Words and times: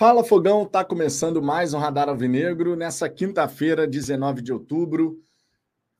Fala 0.00 0.24
Fogão, 0.24 0.64
tá 0.64 0.82
começando 0.82 1.42
mais 1.42 1.74
um 1.74 1.78
Radar 1.78 2.08
Alvinegro 2.08 2.74
nessa 2.74 3.06
quinta-feira, 3.06 3.86
19 3.86 4.40
de 4.40 4.50
outubro, 4.50 5.20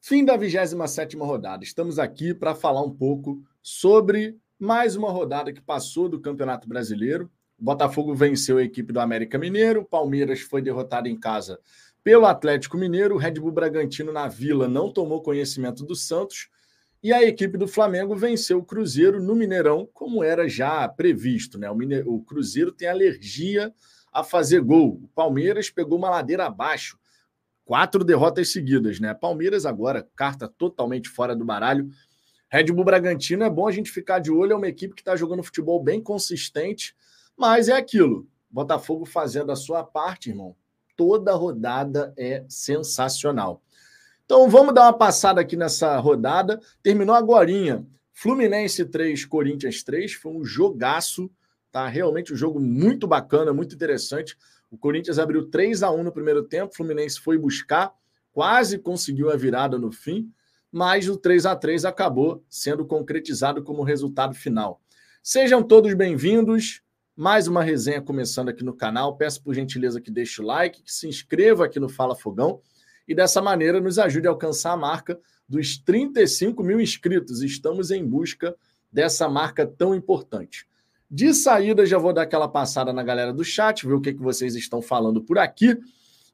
fim 0.01 0.25
da 0.25 0.39
27ª 0.39 1.23
rodada. 1.23 1.63
Estamos 1.63 1.99
aqui 1.99 2.33
para 2.33 2.55
falar 2.55 2.81
um 2.81 2.91
pouco 2.91 3.43
sobre 3.63 4.39
mais 4.59 4.97
uma 4.97 5.11
rodada 5.11 5.53
que 5.53 5.61
passou 5.61 6.09
do 6.09 6.19
Campeonato 6.19 6.67
Brasileiro. 6.67 7.31
O 7.59 7.63
Botafogo 7.63 8.15
venceu 8.15 8.57
a 8.57 8.63
equipe 8.63 8.91
do 8.91 9.01
América 9.01 9.37
Mineiro, 9.37 9.85
Palmeiras 9.85 10.41
foi 10.41 10.63
derrotado 10.63 11.07
em 11.07 11.21
casa 11.21 11.61
pelo 12.03 12.25
Atlético 12.25 12.79
Mineiro, 12.79 13.19
Red 13.19 13.33
Bull 13.33 13.53
Bragantino 13.53 14.11
na 14.15 14.29
Vila 14.29 14.67
não 14.67 14.91
tomou 14.91 15.21
conhecimento 15.21 15.85
do 15.85 15.95
Santos 15.95 16.49
e 17.03 17.13
a 17.13 17.23
equipe 17.23 17.57
do 17.57 17.67
Flamengo 17.67 18.15
venceu 18.15 18.59
o 18.59 18.65
Cruzeiro 18.65 19.23
no 19.23 19.35
Mineirão, 19.35 19.89
como 19.93 20.23
era 20.23 20.49
já 20.49 20.87
previsto. 20.87 21.59
Né? 21.59 21.71
O, 21.71 21.75
Mine... 21.75 22.03
o 22.05 22.21
Cruzeiro 22.21 22.73
tem 22.73 22.89
alergia 22.89 23.73
a 24.13 24.23
fazer 24.23 24.61
gol. 24.61 25.01
O 25.03 25.09
Palmeiras 25.09 25.71
pegou 25.71 25.97
uma 25.97 26.11
ladeira 26.11 26.47
abaixo. 26.47 26.99
Quatro 27.65 28.05
derrotas 28.05 28.53
seguidas, 28.53 28.99
né? 28.99 29.15
Palmeiras 29.15 29.65
agora, 29.65 30.07
carta 30.17 30.49
totalmente 30.49 31.09
fora 31.09 31.35
do 31.37 31.45
baralho. 31.45 31.89
Red 32.51 32.65
Bull 32.65 32.85
Bragantino 32.85 33.45
é 33.45 33.51
bom 33.51 33.69
a 33.69 33.73
gente 33.73 33.93
ficar 33.93 34.19
de 34.19 34.31
olho, 34.31 34.53
é 34.53 34.57
uma 34.57 34.69
equipe 34.69 34.95
que 34.95 35.03
está 35.03 35.15
jogando 35.15 35.43
futebol 35.43 35.81
bem 35.81 36.03
consistente, 36.03 36.97
mas 37.37 37.69
é 37.69 37.73
aquilo. 37.73 38.27
Botafogo 38.51 39.07
fazendo 39.07 39.53
a 39.53 39.57
sua 39.57 39.85
parte, 39.85 40.31
irmão. 40.31 40.57
Toda 40.97 41.33
rodada 41.33 42.13
é 42.19 42.45
sensacional. 42.49 43.63
Então 44.31 44.49
vamos 44.49 44.73
dar 44.73 44.83
uma 44.83 44.93
passada 44.93 45.41
aqui 45.41 45.57
nessa 45.57 45.99
rodada. 45.99 46.61
Terminou 46.85 47.17
agora. 47.17 47.51
Fluminense 48.13 48.85
3, 48.85 49.25
Corinthians 49.25 49.83
3. 49.83 50.13
Foi 50.13 50.31
um 50.31 50.45
jogaço. 50.45 51.29
Tá 51.73 51.89
realmente 51.89 52.33
um 52.33 52.37
jogo 52.37 52.61
muito 52.61 53.09
bacana, 53.09 53.53
muito 53.53 53.75
interessante. 53.75 54.37
O 54.71 54.79
Corinthians 54.79 55.19
abriu 55.19 55.51
3 55.51 55.83
a 55.83 55.91
1 55.91 56.05
no 56.05 56.13
primeiro 56.13 56.45
tempo. 56.45 56.77
Fluminense 56.77 57.19
foi 57.19 57.37
buscar, 57.37 57.93
quase 58.33 58.79
conseguiu 58.79 59.33
a 59.33 59.37
virada 59.37 59.77
no 59.77 59.91
fim, 59.91 60.33
mas 60.71 61.09
o 61.09 61.17
3 61.17 61.47
a 61.47 61.57
3 61.57 61.85
acabou 61.85 62.45
sendo 62.49 62.87
concretizado 62.87 63.65
como 63.65 63.83
resultado 63.83 64.33
final. 64.33 64.81
Sejam 65.25 65.61
todos 65.61 65.93
bem-vindos. 65.95 66.83
Mais 67.17 67.49
uma 67.49 67.65
resenha 67.65 68.01
começando 68.01 68.51
aqui 68.51 68.63
no 68.63 68.77
canal. 68.77 69.17
Peço 69.17 69.43
por 69.43 69.55
gentileza 69.55 70.01
que 70.01 70.09
deixe 70.09 70.41
o 70.41 70.45
like, 70.45 70.85
que 70.85 70.93
se 70.93 71.09
inscreva 71.09 71.65
aqui 71.65 71.81
no 71.81 71.89
Fala 71.89 72.15
Fogão 72.15 72.61
e 73.11 73.15
dessa 73.15 73.43
maneira 73.43 73.81
nos 73.81 73.99
ajude 73.99 74.29
a 74.29 74.31
alcançar 74.31 74.71
a 74.71 74.77
marca 74.77 75.19
dos 75.49 75.77
35 75.77 76.63
mil 76.63 76.81
inscritos. 76.81 77.43
Estamos 77.43 77.91
em 77.91 78.07
busca 78.07 78.55
dessa 78.93 79.29
marca 79.29 79.67
tão 79.67 79.97
importante. 79.97 80.65
De 81.11 81.35
saída, 81.35 81.85
já 81.85 81.99
vou 81.99 82.13
dar 82.13 82.23
aquela 82.23 82.47
passada 82.47 82.93
na 82.93 83.03
galera 83.03 83.33
do 83.33 83.43
chat, 83.43 83.85
ver 83.85 83.95
o 83.95 84.01
que, 84.01 84.15
que 84.15 84.23
vocês 84.23 84.55
estão 84.55 84.81
falando 84.81 85.21
por 85.21 85.39
aqui. 85.39 85.77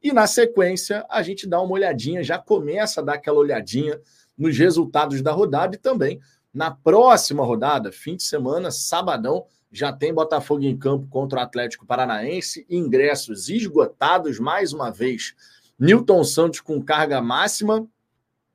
E 0.02 0.12
na 0.12 0.26
sequência, 0.26 1.02
a 1.08 1.22
gente 1.22 1.48
dá 1.48 1.62
uma 1.62 1.72
olhadinha, 1.72 2.22
já 2.22 2.38
começa 2.38 3.00
a 3.00 3.04
dar 3.04 3.14
aquela 3.14 3.38
olhadinha 3.38 3.98
nos 4.36 4.58
resultados 4.58 5.22
da 5.22 5.32
rodada 5.32 5.76
e 5.76 5.78
também 5.78 6.20
na 6.52 6.70
próxima 6.70 7.42
rodada, 7.42 7.90
fim 7.90 8.16
de 8.16 8.22
semana, 8.22 8.70
sabadão, 8.70 9.46
já 9.72 9.94
tem 9.94 10.12
Botafogo 10.12 10.62
em 10.62 10.76
campo 10.76 11.06
contra 11.08 11.38
o 11.38 11.42
Atlético 11.42 11.86
Paranaense, 11.86 12.66
ingressos 12.68 13.48
esgotados 13.48 14.38
mais 14.38 14.74
uma 14.74 14.90
vez 14.90 15.34
Newton 15.78 16.24
Santos 16.24 16.60
com 16.60 16.82
carga 16.82 17.20
máxima, 17.20 17.86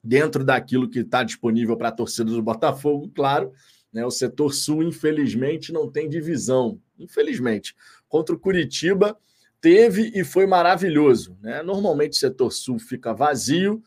dentro 0.04 0.44
daquilo 0.44 0.90
que 0.90 1.00
está 1.00 1.24
disponível 1.24 1.78
para 1.78 1.90
a 1.90 1.92
torcida 1.92 2.32
do 2.32 2.42
Botafogo, 2.42 3.12
claro. 3.14 3.52
Né? 3.94 4.06
O 4.06 4.12
setor 4.12 4.54
sul, 4.54 4.84
infelizmente, 4.84 5.72
não 5.72 5.90
tem 5.90 6.10
divisão. 6.10 6.80
Infelizmente. 6.98 7.76
Contra 8.08 8.36
o 8.36 8.40
Curitiba, 8.40 9.18
teve 9.60 10.12
e 10.16 10.24
foi 10.24 10.48
maravilhoso. 10.48 11.38
Né? 11.42 11.62
Normalmente 11.62 12.14
o 12.14 12.20
setor 12.20 12.52
sul 12.52 12.80
fica 12.80 13.14
vazio. 13.14 13.82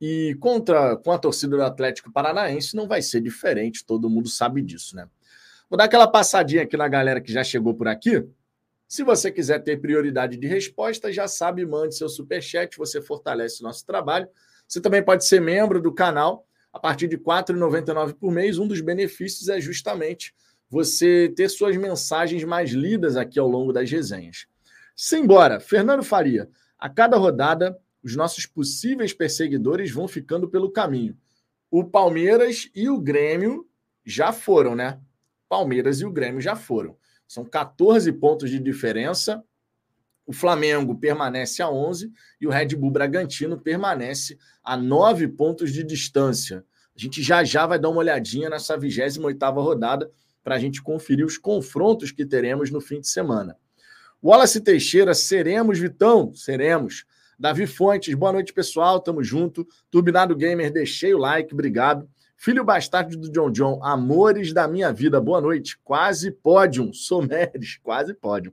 E 0.00 0.36
contra 0.40 0.96
com 0.96 1.12
a 1.12 1.18
torcida 1.18 1.56
do 1.56 1.62
Atlético 1.62 2.10
Paranaense 2.10 2.74
não 2.74 2.88
vai 2.88 3.00
ser 3.00 3.20
diferente, 3.20 3.84
todo 3.86 4.10
mundo 4.10 4.28
sabe 4.28 4.60
disso, 4.60 4.96
né? 4.96 5.06
Vou 5.70 5.76
dar 5.78 5.84
aquela 5.84 6.08
passadinha 6.08 6.64
aqui 6.64 6.76
na 6.76 6.88
galera 6.88 7.20
que 7.20 7.32
já 7.32 7.44
chegou 7.44 7.72
por 7.72 7.86
aqui. 7.86 8.26
Se 8.92 9.02
você 9.02 9.32
quiser 9.32 9.58
ter 9.60 9.80
prioridade 9.80 10.36
de 10.36 10.46
resposta, 10.46 11.10
já 11.10 11.26
sabe, 11.26 11.64
mande 11.64 11.96
seu 11.96 12.10
superchat, 12.10 12.76
você 12.76 13.00
fortalece 13.00 13.62
o 13.62 13.64
nosso 13.64 13.86
trabalho. 13.86 14.28
Você 14.68 14.82
também 14.82 15.02
pode 15.02 15.24
ser 15.24 15.40
membro 15.40 15.80
do 15.80 15.94
canal 15.94 16.46
a 16.70 16.78
partir 16.78 17.08
de 17.08 17.16
R$ 17.16 17.22
4,99 17.22 18.12
por 18.12 18.30
mês. 18.30 18.58
Um 18.58 18.68
dos 18.68 18.82
benefícios 18.82 19.48
é 19.48 19.58
justamente 19.58 20.34
você 20.68 21.32
ter 21.34 21.48
suas 21.48 21.74
mensagens 21.74 22.44
mais 22.44 22.72
lidas 22.72 23.16
aqui 23.16 23.38
ao 23.38 23.48
longo 23.48 23.72
das 23.72 23.90
resenhas. 23.90 24.46
Simbora, 24.94 25.58
Fernando 25.58 26.02
Faria. 26.02 26.50
A 26.78 26.90
cada 26.90 27.16
rodada, 27.16 27.74
os 28.02 28.14
nossos 28.14 28.44
possíveis 28.44 29.14
perseguidores 29.14 29.90
vão 29.90 30.06
ficando 30.06 30.50
pelo 30.50 30.70
caminho. 30.70 31.16
O 31.70 31.82
Palmeiras 31.82 32.68
e 32.74 32.90
o 32.90 33.00
Grêmio 33.00 33.66
já 34.04 34.34
foram, 34.34 34.74
né? 34.74 35.00
Palmeiras 35.48 36.02
e 36.02 36.04
o 36.04 36.12
Grêmio 36.12 36.42
já 36.42 36.54
foram. 36.54 36.94
São 37.32 37.46
14 37.46 38.12
pontos 38.12 38.50
de 38.50 38.58
diferença. 38.58 39.42
O 40.26 40.34
Flamengo 40.34 40.94
permanece 40.94 41.62
a 41.62 41.70
11 41.70 42.12
e 42.38 42.46
o 42.46 42.50
Red 42.50 42.76
Bull 42.76 42.90
Bragantino 42.90 43.58
permanece 43.58 44.38
a 44.62 44.76
9 44.76 45.28
pontos 45.28 45.72
de 45.72 45.82
distância. 45.82 46.62
A 46.94 47.00
gente 47.00 47.22
já 47.22 47.42
já 47.42 47.64
vai 47.64 47.78
dar 47.78 47.88
uma 47.88 48.00
olhadinha 48.00 48.50
nessa 48.50 48.76
28ª 48.76 49.54
rodada 49.54 50.12
para 50.44 50.56
a 50.56 50.58
gente 50.58 50.82
conferir 50.82 51.24
os 51.24 51.38
confrontos 51.38 52.12
que 52.12 52.26
teremos 52.26 52.70
no 52.70 52.82
fim 52.82 53.00
de 53.00 53.08
semana. 53.08 53.56
Wallace 54.22 54.60
Teixeira, 54.60 55.14
seremos, 55.14 55.78
Vitão? 55.78 56.34
Seremos. 56.34 57.06
Davi 57.38 57.66
Fontes, 57.66 58.12
boa 58.14 58.32
noite, 58.32 58.52
pessoal. 58.52 59.00
Tamo 59.00 59.24
junto. 59.24 59.66
Turbinado 59.90 60.36
Gamer, 60.36 60.70
deixei 60.70 61.14
o 61.14 61.18
like, 61.18 61.54
obrigado. 61.54 62.06
Filho 62.44 62.64
bastardo 62.64 63.16
do 63.16 63.30
John 63.30 63.52
John, 63.52 63.78
amores 63.84 64.52
da 64.52 64.66
minha 64.66 64.92
vida, 64.92 65.20
boa 65.20 65.40
noite. 65.40 65.78
Quase 65.84 66.28
pódio, 66.28 66.92
Someres, 66.92 67.78
quase 67.80 68.12
pódio. 68.14 68.52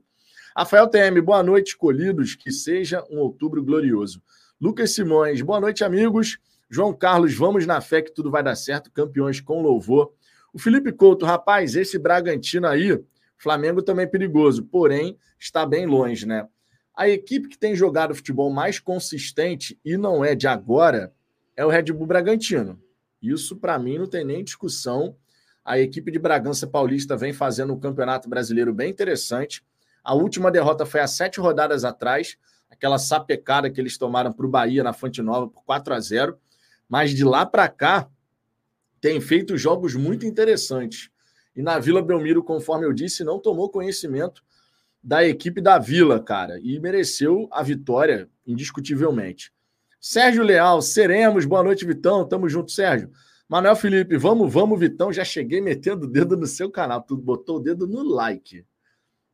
Rafael 0.56 0.86
TM, 0.86 1.20
boa 1.20 1.42
noite, 1.42 1.70
escolhidos, 1.70 2.36
que 2.36 2.52
seja 2.52 3.04
um 3.10 3.18
outubro 3.18 3.60
glorioso. 3.64 4.22
Lucas 4.60 4.94
Simões, 4.94 5.42
boa 5.42 5.58
noite, 5.58 5.82
amigos. 5.82 6.38
João 6.70 6.92
Carlos, 6.92 7.34
vamos 7.34 7.66
na 7.66 7.80
fé 7.80 8.00
que 8.00 8.12
tudo 8.12 8.30
vai 8.30 8.44
dar 8.44 8.54
certo, 8.54 8.92
campeões 8.92 9.40
com 9.40 9.60
louvor. 9.60 10.12
O 10.54 10.58
Felipe 10.60 10.92
Couto, 10.92 11.26
rapaz, 11.26 11.74
esse 11.74 11.98
Bragantino 11.98 12.68
aí, 12.68 12.96
Flamengo 13.36 13.82
também 13.82 14.04
é 14.04 14.08
perigoso, 14.08 14.62
porém 14.62 15.18
está 15.36 15.66
bem 15.66 15.84
longe, 15.84 16.26
né? 16.26 16.46
A 16.96 17.08
equipe 17.08 17.48
que 17.48 17.58
tem 17.58 17.74
jogado 17.74 18.14
futebol 18.14 18.52
mais 18.52 18.78
consistente 18.78 19.76
e 19.84 19.96
não 19.96 20.24
é 20.24 20.36
de 20.36 20.46
agora 20.46 21.12
é 21.56 21.66
o 21.66 21.68
Red 21.68 21.92
Bull 21.92 22.06
Bragantino. 22.06 22.80
Isso, 23.22 23.56
para 23.56 23.78
mim, 23.78 23.98
não 23.98 24.06
tem 24.06 24.24
nem 24.24 24.42
discussão. 24.42 25.16
A 25.64 25.78
equipe 25.78 26.10
de 26.10 26.18
Bragança 26.18 26.66
Paulista 26.66 27.16
vem 27.16 27.32
fazendo 27.32 27.72
um 27.72 27.78
campeonato 27.78 28.28
brasileiro 28.28 28.72
bem 28.72 28.90
interessante. 28.90 29.62
A 30.02 30.14
última 30.14 30.50
derrota 30.50 30.86
foi 30.86 31.00
há 31.00 31.06
sete 31.06 31.38
rodadas 31.38 31.84
atrás, 31.84 32.36
aquela 32.70 32.98
sapecada 32.98 33.70
que 33.70 33.80
eles 33.80 33.98
tomaram 33.98 34.32
para 34.32 34.46
o 34.46 34.48
Bahia 34.48 34.82
na 34.82 34.92
Fonte 34.92 35.20
Nova 35.20 35.48
por 35.48 35.62
4 35.64 35.94
a 35.94 36.00
0 36.00 36.38
Mas 36.88 37.10
de 37.10 37.24
lá 37.24 37.44
para 37.44 37.68
cá, 37.68 38.08
tem 39.00 39.20
feito 39.20 39.56
jogos 39.56 39.94
muito 39.94 40.26
interessantes. 40.26 41.10
E 41.54 41.62
na 41.62 41.78
Vila 41.78 42.02
Belmiro, 42.02 42.42
conforme 42.42 42.86
eu 42.86 42.92
disse, 42.92 43.24
não 43.24 43.38
tomou 43.38 43.70
conhecimento 43.70 44.42
da 45.02 45.24
equipe 45.24 45.60
da 45.60 45.78
Vila, 45.78 46.22
cara, 46.22 46.60
e 46.60 46.78
mereceu 46.78 47.48
a 47.50 47.62
vitória 47.62 48.28
indiscutivelmente. 48.46 49.52
Sérgio 50.00 50.42
Leal, 50.42 50.80
seremos. 50.80 51.44
Boa 51.44 51.62
noite, 51.62 51.84
Vitão. 51.84 52.26
Tamo 52.26 52.48
junto, 52.48 52.72
Sérgio. 52.72 53.10
Manuel 53.46 53.76
Felipe, 53.76 54.16
vamos, 54.16 54.50
vamos, 54.50 54.80
Vitão. 54.80 55.12
Já 55.12 55.24
cheguei 55.24 55.60
metendo 55.60 56.06
o 56.06 56.10
dedo 56.10 56.38
no 56.38 56.46
seu 56.46 56.70
canal. 56.70 57.02
Tu 57.02 57.14
botou 57.18 57.56
o 57.56 57.60
dedo 57.60 57.86
no 57.86 58.02
like. 58.02 58.64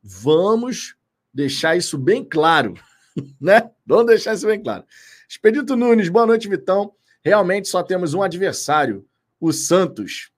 Vamos 0.03 0.97
deixar 1.33 1.77
isso 1.77 1.97
bem 1.97 2.21
claro, 2.21 2.73
né? 3.39 3.71
Vamos 3.85 4.07
deixar 4.07 4.33
isso 4.33 4.45
bem 4.45 4.61
claro. 4.61 4.83
Expedito 5.29 5.77
Nunes, 5.77 6.09
boa 6.09 6.25
noite, 6.25 6.49
Vitão. 6.49 6.93
Realmente 7.23 7.69
só 7.69 7.81
temos 7.81 8.13
um 8.13 8.21
adversário, 8.21 9.07
o 9.39 9.53
Santos. 9.53 10.31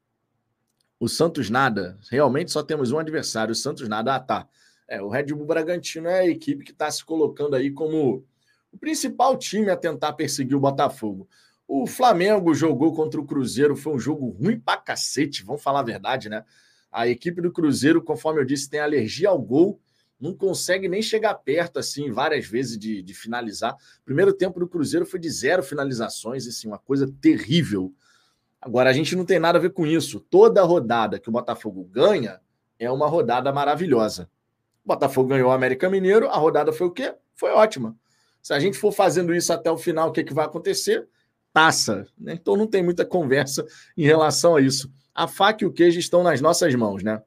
O 0.99 1.07
Santos 1.07 1.49
nada. 1.49 1.97
Realmente 2.11 2.51
só 2.51 2.61
temos 2.61 2.91
um 2.91 2.99
adversário, 2.99 3.53
o 3.53 3.55
Santos 3.55 3.87
nada. 3.87 4.13
Ah, 4.13 4.19
tá. 4.19 4.47
É, 4.87 5.01
o 5.01 5.09
Red 5.09 5.27
Bull 5.33 5.45
Bragantino 5.45 6.07
é 6.07 6.19
a 6.19 6.27
equipe 6.27 6.63
que 6.63 6.71
está 6.71 6.91
se 6.91 7.03
colocando 7.03 7.55
aí 7.55 7.71
como 7.71 8.25
o 8.71 8.77
principal 8.77 9.37
time 9.37 9.69
a 9.69 9.77
tentar 9.77 10.13
perseguir 10.13 10.55
o 10.55 10.59
Botafogo. 10.59 11.27
O 11.67 11.85
Flamengo 11.85 12.53
jogou 12.53 12.93
contra 12.93 13.19
o 13.19 13.25
Cruzeiro, 13.25 13.75
foi 13.75 13.93
um 13.93 13.99
jogo 13.99 14.29
ruim 14.29 14.59
pra 14.59 14.77
cacete, 14.77 15.43
vamos 15.43 15.61
falar 15.61 15.81
a 15.81 15.83
verdade, 15.83 16.29
né? 16.29 16.43
A 16.91 17.07
equipe 17.07 17.41
do 17.41 17.51
Cruzeiro, 17.51 18.01
conforme 18.01 18.41
eu 18.41 18.45
disse, 18.45 18.69
tem 18.69 18.79
alergia 18.79 19.29
ao 19.29 19.39
gol, 19.39 19.79
não 20.19 20.33
consegue 20.33 20.89
nem 20.89 21.01
chegar 21.01 21.35
perto, 21.35 21.77
assim, 21.77 22.11
várias 22.11 22.45
vezes 22.45 22.77
de, 22.77 23.01
de 23.01 23.13
finalizar. 23.13 23.73
O 24.01 24.03
primeiro 24.03 24.33
tempo 24.33 24.59
do 24.59 24.67
Cruzeiro 24.67 25.05
foi 25.05 25.19
de 25.19 25.29
zero 25.29 25.61
finalizações, 25.63 26.47
assim, 26.47 26.67
uma 26.67 26.79
coisa 26.79 27.07
terrível. 27.21 27.93
Agora, 28.59 28.89
a 28.89 28.93
gente 28.93 29.15
não 29.15 29.23
tem 29.23 29.39
nada 29.39 29.57
a 29.57 29.61
ver 29.61 29.71
com 29.71 29.85
isso. 29.85 30.19
Toda 30.19 30.63
rodada 30.63 31.19
que 31.19 31.29
o 31.29 31.31
Botafogo 31.31 31.83
ganha 31.85 32.41
é 32.77 32.91
uma 32.91 33.07
rodada 33.07 33.53
maravilhosa. 33.53 34.29
Botafogo 34.89 35.29
ganhou 35.29 35.49
o 35.49 35.53
América 35.53 35.87
Mineiro, 35.87 36.27
a 36.29 36.35
rodada 36.35 36.73
foi 36.73 36.87
o 36.87 36.91
quê? 36.91 37.13
Foi 37.35 37.51
ótima. 37.51 37.95
Se 38.41 38.53
a 38.53 38.59
gente 38.59 38.77
for 38.77 38.91
fazendo 38.91 39.33
isso 39.33 39.51
até 39.51 39.71
o 39.71 39.77
final, 39.77 40.09
o 40.09 40.11
que, 40.11 40.23
que 40.23 40.33
vai 40.33 40.45
acontecer? 40.45 41.07
Taça. 41.53 42.07
Né? 42.17 42.33
Então 42.33 42.55
não 42.55 42.67
tem 42.67 42.83
muita 42.83 43.05
conversa 43.05 43.65
em 43.97 44.03
relação 44.03 44.55
a 44.55 44.61
isso. 44.61 44.91
A 45.13 45.27
faca 45.27 45.63
e 45.63 45.67
o 45.67 45.73
queijo 45.73 45.99
estão 45.99 46.23
nas 46.23 46.39
nossas 46.41 46.73
mãos, 46.75 47.03
né? 47.03 47.21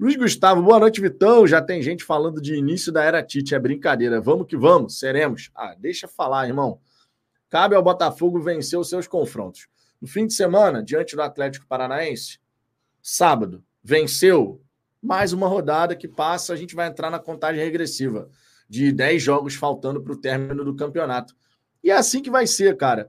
Luiz 0.00 0.16
Gustavo, 0.16 0.62
boa 0.62 0.80
noite, 0.80 1.00
Vitão. 1.00 1.46
Já 1.46 1.62
tem 1.62 1.80
gente 1.80 2.02
falando 2.02 2.40
de 2.40 2.56
início 2.56 2.90
da 2.90 3.04
era 3.04 3.22
Tite. 3.22 3.54
É 3.54 3.58
brincadeira. 3.58 4.20
Vamos 4.20 4.46
que 4.46 4.56
vamos, 4.56 4.98
seremos. 4.98 5.50
Ah, 5.54 5.76
deixa 5.78 6.08
falar, 6.08 6.48
irmão. 6.48 6.80
Cabe 7.48 7.76
ao 7.76 7.82
Botafogo 7.82 8.40
vencer 8.40 8.78
os 8.78 8.88
seus 8.88 9.06
confrontos. 9.06 9.68
No 10.00 10.08
fim 10.08 10.26
de 10.26 10.34
semana, 10.34 10.82
diante 10.82 11.14
do 11.14 11.22
Atlético 11.22 11.66
Paranaense, 11.68 12.40
sábado, 13.00 13.62
venceu. 13.82 14.60
Mais 15.00 15.32
uma 15.32 15.46
rodada 15.46 15.94
que 15.94 16.08
passa, 16.08 16.52
a 16.52 16.56
gente 16.56 16.74
vai 16.74 16.88
entrar 16.88 17.10
na 17.10 17.18
contagem 17.18 17.62
regressiva 17.62 18.28
de 18.74 18.90
10 18.90 19.22
jogos 19.22 19.54
faltando 19.54 20.02
para 20.02 20.12
o 20.12 20.16
término 20.16 20.64
do 20.64 20.74
campeonato. 20.74 21.34
E 21.82 21.90
é 21.90 21.94
assim 21.94 22.20
que 22.20 22.30
vai 22.30 22.44
ser, 22.44 22.76
cara. 22.76 23.08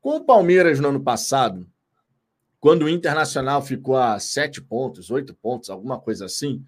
Com 0.00 0.16
o 0.16 0.24
Palmeiras 0.24 0.80
no 0.80 0.88
ano 0.88 1.00
passado, 1.00 1.64
quando 2.58 2.82
o 2.82 2.88
Internacional 2.88 3.62
ficou 3.62 3.96
a 3.96 4.18
7 4.18 4.60
pontos, 4.62 5.08
8 5.08 5.32
pontos, 5.34 5.70
alguma 5.70 6.00
coisa 6.00 6.24
assim, 6.24 6.64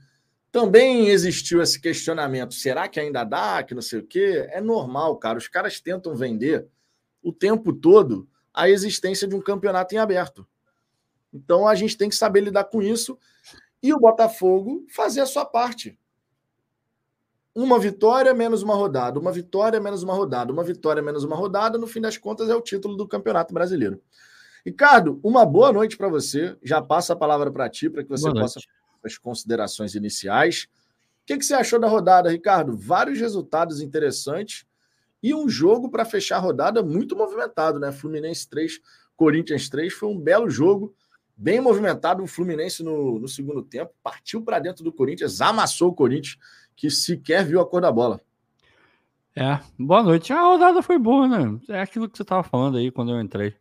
também 0.52 1.08
existiu 1.08 1.61
esse 1.61 1.81
questionamento: 1.81 2.55
será 2.55 2.87
que 2.87 3.00
ainda 3.00 3.25
dá? 3.25 3.61
Que 3.64 3.75
não 3.75 3.82
sei 3.82 3.99
o 3.99 4.06
quê? 4.06 4.46
É 4.50 4.61
normal, 4.61 5.17
cara. 5.17 5.37
Os 5.37 5.49
caras 5.49 5.81
tentam 5.81 6.14
vender 6.14 6.64
o 7.20 7.32
tempo 7.32 7.73
todo 7.73 8.29
a 8.55 8.70
existência 8.70 9.26
de 9.26 9.35
um 9.35 9.40
campeonato 9.40 9.96
em 9.96 9.99
aberto. 9.99 10.46
Então 11.32 11.67
a 11.67 11.75
gente 11.75 11.99
tem 11.99 12.08
que 12.08 12.14
saber 12.14 12.43
lidar 12.43 12.64
com 12.64 12.81
isso 12.81 13.19
e 13.82 13.93
o 13.93 13.99
Botafogo 13.99 14.87
fazer 14.88 15.23
a 15.23 15.26
sua 15.26 15.44
parte. 15.44 15.99
Uma 17.60 17.76
vitória 17.76 18.32
menos 18.32 18.62
uma 18.62 18.76
rodada, 18.76 19.19
uma 19.19 19.32
vitória 19.32 19.81
menos 19.81 20.05
uma 20.05 20.14
rodada, 20.14 20.52
uma 20.52 20.62
vitória 20.62 21.02
menos 21.02 21.25
uma 21.25 21.34
rodada, 21.34 21.76
no 21.76 21.88
fim 21.88 22.00
das 22.00 22.16
contas 22.16 22.49
é 22.49 22.55
o 22.55 22.60
título 22.60 22.96
do 22.96 23.05
Campeonato 23.05 23.52
Brasileiro. 23.52 24.00
Ricardo, 24.64 25.19
uma 25.25 25.44
boa 25.44 25.72
noite 25.72 25.96
para 25.96 26.08
você. 26.08 26.56
Já 26.62 26.81
passa 26.81 27.14
a 27.14 27.16
palavra 27.16 27.50
para 27.50 27.69
ti, 27.69 27.90
para 27.90 28.05
que 28.05 28.08
você 28.08 28.31
possa 28.31 28.60
fazer 28.60 28.69
as 29.02 29.19
considerações 29.19 29.96
iniciais. 29.96 30.69
O 31.22 31.26
que, 31.26 31.37
que 31.37 31.44
você 31.44 31.55
achou 31.55 31.81
da 31.81 31.88
rodada, 31.88 32.31
Ricardo? 32.31 32.76
Vários 32.78 33.19
resultados 33.19 33.81
interessantes 33.81 34.64
e 35.20 35.34
um 35.34 35.49
jogo 35.49 35.90
para 35.90 36.04
fechar 36.04 36.37
a 36.37 36.40
rodada 36.40 36.81
muito 36.81 37.16
movimentado, 37.16 37.81
né? 37.81 37.90
Fluminense 37.90 38.49
3, 38.49 38.78
Corinthians 39.16 39.69
3. 39.69 39.93
Foi 39.93 40.08
um 40.08 40.16
belo 40.16 40.49
jogo, 40.49 40.94
bem 41.37 41.61
movimentado. 41.61 42.22
O 42.22 42.28
Fluminense 42.28 42.84
no, 42.84 43.19
no 43.19 43.26
segundo 43.26 43.64
tempo 43.64 43.93
partiu 44.00 44.43
para 44.43 44.61
dentro 44.61 44.84
do 44.84 44.93
Corinthians, 44.93 45.40
amassou 45.40 45.88
o 45.88 45.94
Corinthians, 45.94 46.38
que 46.78 46.88
sequer 46.88 47.44
viu 47.44 47.60
a 47.60 47.66
cor 47.66 47.82
da 47.82 47.90
bola. 47.90 48.20
É, 49.34 49.60
boa 49.76 50.02
noite. 50.02 50.32
A 50.32 50.40
rodada 50.40 50.80
foi 50.80 50.96
boa, 50.96 51.26
né? 51.26 51.60
É 51.69 51.80
aquilo 51.80 52.08
que 52.08 52.16
você 52.16 52.22
estava 52.22 52.44
falando 52.44 52.78
aí 52.78 52.92
quando 52.92 53.10
eu 53.10 53.20
entrei. 53.20 53.54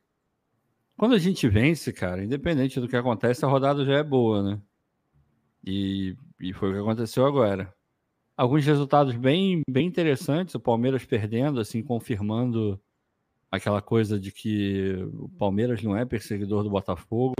Quando 0.96 1.16
a 1.16 1.18
gente 1.18 1.50
vence, 1.50 1.92
cara, 1.92 2.24
independente 2.24 2.80
do 2.80 2.88
que 2.88 2.96
acontece, 2.96 3.44
a 3.44 3.48
rodada 3.48 3.84
já 3.84 3.96
é 3.96 4.04
boa, 4.04 4.44
né? 4.44 4.62
E, 5.66 6.16
e 6.40 6.54
foi 6.54 6.70
o 6.70 6.74
que 6.74 6.80
aconteceu 6.80 7.26
agora. 7.26 7.74
Alguns 8.36 8.64
resultados 8.64 9.16
bem, 9.16 9.62
bem 9.68 9.88
interessantes, 9.88 10.54
o 10.54 10.60
Palmeiras 10.60 11.04
perdendo, 11.04 11.60
assim, 11.60 11.82
confirmando 11.82 12.80
aquela 13.52 13.82
coisa 13.82 14.20
de 14.20 14.32
que 14.32 14.94
o 15.14 15.28
Palmeiras 15.40 15.82
não 15.82 15.98
é 15.98 16.06
perseguidor 16.06 16.64
do 16.64 16.70
Botafogo. 16.70 17.34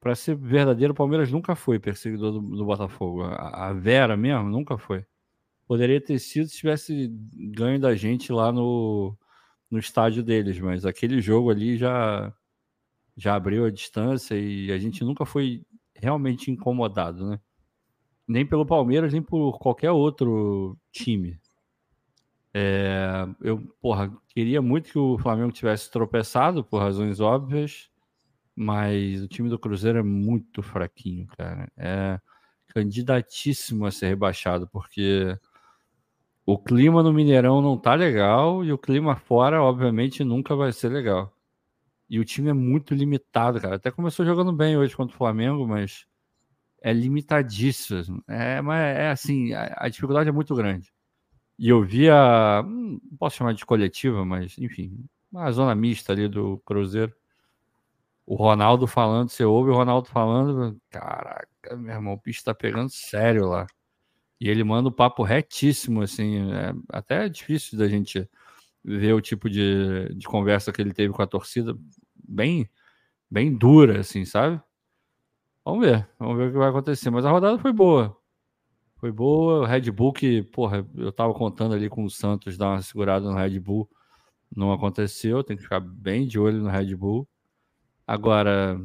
Para 0.00 0.14
ser 0.14 0.36
verdadeiro, 0.36 0.92
o 0.92 0.96
Palmeiras 0.96 1.30
nunca 1.30 1.56
foi 1.56 1.78
perseguidor 1.78 2.32
do, 2.32 2.40
do 2.40 2.64
Botafogo. 2.64 3.24
A, 3.24 3.68
a, 3.68 3.72
Vera 3.72 4.16
mesmo 4.16 4.48
nunca 4.48 4.78
foi. 4.78 5.04
Poderia 5.66 6.00
ter 6.00 6.18
sido 6.18 6.48
se 6.48 6.58
tivesse 6.58 7.08
ganho 7.34 7.80
da 7.80 7.94
gente 7.94 8.32
lá 8.32 8.52
no, 8.52 9.16
no 9.70 9.78
estádio 9.78 10.22
deles, 10.22 10.58
mas 10.60 10.86
aquele 10.86 11.20
jogo 11.20 11.50
ali 11.50 11.76
já 11.76 12.32
já 13.16 13.34
abriu 13.34 13.64
a 13.64 13.70
distância 13.70 14.36
e 14.36 14.70
a 14.70 14.78
gente 14.78 15.02
nunca 15.02 15.26
foi 15.26 15.66
realmente 15.92 16.52
incomodado, 16.52 17.28
né? 17.28 17.40
Nem 18.26 18.46
pelo 18.46 18.64
Palmeiras, 18.64 19.12
nem 19.12 19.20
por 19.20 19.58
qualquer 19.58 19.90
outro 19.90 20.78
time. 20.92 21.40
É, 22.54 23.26
eu, 23.40 23.58
porra, 23.80 24.12
queria 24.28 24.62
muito 24.62 24.90
que 24.90 24.98
o 24.98 25.18
Flamengo 25.18 25.52
tivesse 25.52 25.90
tropeçado 25.90 26.62
por 26.64 26.78
razões 26.78 27.18
óbvias, 27.18 27.90
mas 28.58 29.22
o 29.22 29.28
time 29.28 29.48
do 29.48 29.58
Cruzeiro 29.58 29.98
é 29.98 30.02
muito 30.02 30.62
fraquinho, 30.62 31.26
cara. 31.28 31.70
É 31.76 32.20
candidatíssimo 32.68 33.86
a 33.86 33.90
ser 33.90 34.08
rebaixado, 34.08 34.68
porque 34.68 35.38
o 36.44 36.58
clima 36.58 37.02
no 37.02 37.12
Mineirão 37.12 37.62
não 37.62 37.78
tá 37.78 37.94
legal 37.94 38.64
e 38.64 38.72
o 38.72 38.78
clima 38.78 39.16
fora, 39.16 39.62
obviamente, 39.62 40.24
nunca 40.24 40.56
vai 40.56 40.72
ser 40.72 40.88
legal. 40.88 41.32
E 42.10 42.18
o 42.18 42.24
time 42.24 42.50
é 42.50 42.52
muito 42.52 42.94
limitado, 42.94 43.60
cara. 43.60 43.76
Até 43.76 43.90
começou 43.90 44.26
jogando 44.26 44.52
bem 44.52 44.76
hoje 44.76 44.96
contra 44.96 45.14
o 45.14 45.18
Flamengo, 45.18 45.66
mas 45.66 46.06
é 46.82 46.92
limitadíssimo. 46.92 48.22
É, 48.26 48.60
mas 48.60 48.80
é 48.80 49.10
assim, 49.10 49.52
a, 49.52 49.74
a 49.78 49.88
dificuldade 49.88 50.28
é 50.28 50.32
muito 50.32 50.54
grande. 50.54 50.92
E 51.58 51.68
eu 51.68 51.84
via, 51.84 52.62
hum, 52.64 53.00
não 53.10 53.18
posso 53.18 53.36
chamar 53.36 53.54
de 53.54 53.66
coletiva, 53.66 54.24
mas 54.24 54.56
enfim, 54.58 55.04
uma 55.30 55.50
zona 55.52 55.74
mista 55.74 56.12
ali 56.12 56.28
do 56.28 56.58
Cruzeiro. 56.64 57.14
O 58.30 58.34
Ronaldo 58.34 58.86
falando, 58.86 59.30
você 59.30 59.42
ouve 59.42 59.70
o 59.70 59.74
Ronaldo 59.74 60.06
falando, 60.10 60.78
caraca, 60.90 61.74
meu 61.74 61.94
irmão, 61.94 62.12
o 62.12 62.20
bicho 62.20 62.44
tá 62.44 62.54
pegando 62.54 62.90
sério 62.90 63.46
lá. 63.48 63.66
E 64.38 64.50
ele 64.50 64.62
manda 64.62 64.90
o 64.90 64.92
um 64.92 64.94
papo 64.94 65.22
retíssimo, 65.22 66.02
assim, 66.02 66.52
é 66.52 66.74
até 66.92 67.24
é 67.24 67.28
difícil 67.30 67.78
da 67.78 67.88
gente 67.88 68.28
ver 68.84 69.14
o 69.14 69.20
tipo 69.22 69.48
de, 69.48 70.14
de 70.14 70.26
conversa 70.26 70.70
que 70.70 70.82
ele 70.82 70.92
teve 70.92 71.10
com 71.14 71.22
a 71.22 71.26
torcida, 71.26 71.74
bem, 72.14 72.68
bem 73.30 73.50
dura, 73.50 74.00
assim, 74.00 74.26
sabe? 74.26 74.60
Vamos 75.64 75.86
ver, 75.86 76.06
vamos 76.18 76.36
ver 76.36 76.48
o 76.48 76.52
que 76.52 76.58
vai 76.58 76.68
acontecer. 76.68 77.08
Mas 77.08 77.24
a 77.24 77.30
rodada 77.30 77.58
foi 77.58 77.72
boa. 77.72 78.14
Foi 78.98 79.10
boa. 79.10 79.60
O 79.60 79.64
Red 79.64 79.90
Bull, 79.90 80.12
que, 80.12 80.42
porra, 80.42 80.86
eu 80.96 81.10
tava 81.10 81.32
contando 81.32 81.74
ali 81.74 81.88
com 81.88 82.04
o 82.04 82.10
Santos 82.10 82.58
dar 82.58 82.68
uma 82.72 82.82
segurada 82.82 83.26
no 83.26 83.34
Red 83.34 83.58
Bull. 83.58 83.88
Não 84.54 84.70
aconteceu, 84.70 85.42
tem 85.42 85.56
que 85.56 85.62
ficar 85.62 85.80
bem 85.80 86.26
de 86.26 86.38
olho 86.38 86.62
no 86.62 86.68
Red 86.68 86.94
Bull. 86.94 87.26
Agora, 88.08 88.80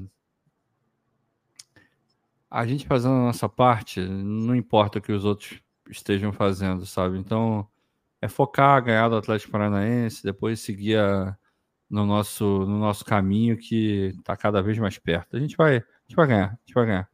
a 2.51 2.67
gente 2.67 2.85
fazendo 2.85 3.13
a 3.13 3.25
nossa 3.27 3.47
parte, 3.47 4.01
não 4.01 4.53
importa 4.53 4.99
o 4.99 5.01
que 5.01 5.13
os 5.13 5.23
outros 5.23 5.61
estejam 5.89 6.33
fazendo, 6.33 6.85
sabe? 6.85 7.17
Então, 7.17 7.65
é 8.21 8.27
focar, 8.27 8.83
ganhar 8.83 9.07
do 9.07 9.15
Atlético 9.15 9.53
Paranaense, 9.53 10.25
depois 10.25 10.59
seguir 10.59 10.97
a, 10.97 11.37
no, 11.89 12.05
nosso, 12.05 12.43
no 12.43 12.77
nosso 12.77 13.05
caminho 13.05 13.55
que 13.55 14.13
está 14.17 14.35
cada 14.35 14.61
vez 14.61 14.77
mais 14.77 14.97
perto. 14.97 15.37
A 15.37 15.39
gente 15.39 15.55
vai, 15.55 15.77
a 15.77 15.83
gente 16.05 16.15
vai 16.17 16.27
ganhar, 16.27 16.47
a 16.47 16.59
gente 16.65 16.73
vai 16.73 16.85
ganhar. 16.85 17.09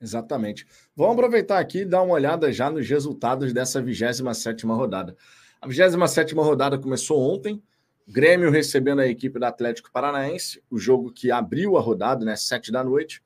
Exatamente. 0.00 0.66
Vamos 0.96 1.14
aproveitar 1.14 1.60
aqui 1.60 1.82
e 1.82 1.84
dar 1.86 2.02
uma 2.02 2.14
olhada 2.14 2.52
já 2.52 2.68
nos 2.68 2.88
resultados 2.88 3.52
dessa 3.52 3.80
27 3.80 4.66
rodada. 4.66 5.16
A 5.62 5.68
27 5.68 6.34
rodada 6.34 6.76
começou 6.76 7.32
ontem, 7.32 7.62
Grêmio 8.06 8.50
recebendo 8.50 9.00
a 9.00 9.06
equipe 9.06 9.38
do 9.38 9.46
Atlético 9.46 9.90
Paranaense, 9.90 10.62
o 10.70 10.78
jogo 10.78 11.10
que 11.10 11.30
abriu 11.30 11.76
a 11.76 11.80
rodada, 11.80 12.24
né, 12.24 12.36
7 12.36 12.70
da 12.70 12.84
noite. 12.84 13.22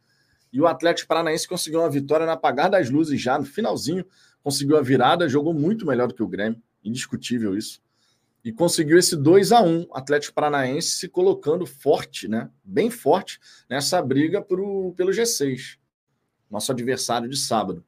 E 0.53 0.61
o 0.61 0.67
Atlético 0.67 1.09
Paranaense 1.09 1.49
conseguiu 1.49 1.81
uma 1.81 1.91
vitória 1.91 2.25
no 2.25 2.33
apagar 2.33 2.71
das 2.71 2.89
luzes 2.89 3.21
já 3.21 3.39
no 3.39 3.45
finalzinho, 3.45 4.07
conseguiu 4.43 4.77
a 4.77 4.83
virada, 4.83 5.29
jogou 5.29 5.53
muito 5.53 5.85
melhor 5.85 6.07
do 6.09 6.15
que 6.15 6.23
o 6.23 6.29
Grêmio, 6.29 6.63
indiscutível 6.85 7.57
isso. 7.57 7.83
E 8.45 8.53
conseguiu 8.53 8.97
esse 8.97 9.17
2 9.17 9.51
a 9.51 9.61
1 9.61 9.89
Atlético 9.93 10.35
Paranaense 10.35 10.91
se 10.93 11.09
colocando 11.09 11.67
forte, 11.67 12.29
né? 12.29 12.49
Bem 12.63 12.89
forte 12.89 13.41
nessa 13.69 14.01
briga 14.01 14.41
pro, 14.41 14.95
pelo 14.97 15.11
G6. 15.11 15.77
Nosso 16.49 16.71
adversário 16.71 17.29
de 17.29 17.37
sábado. 17.37 17.85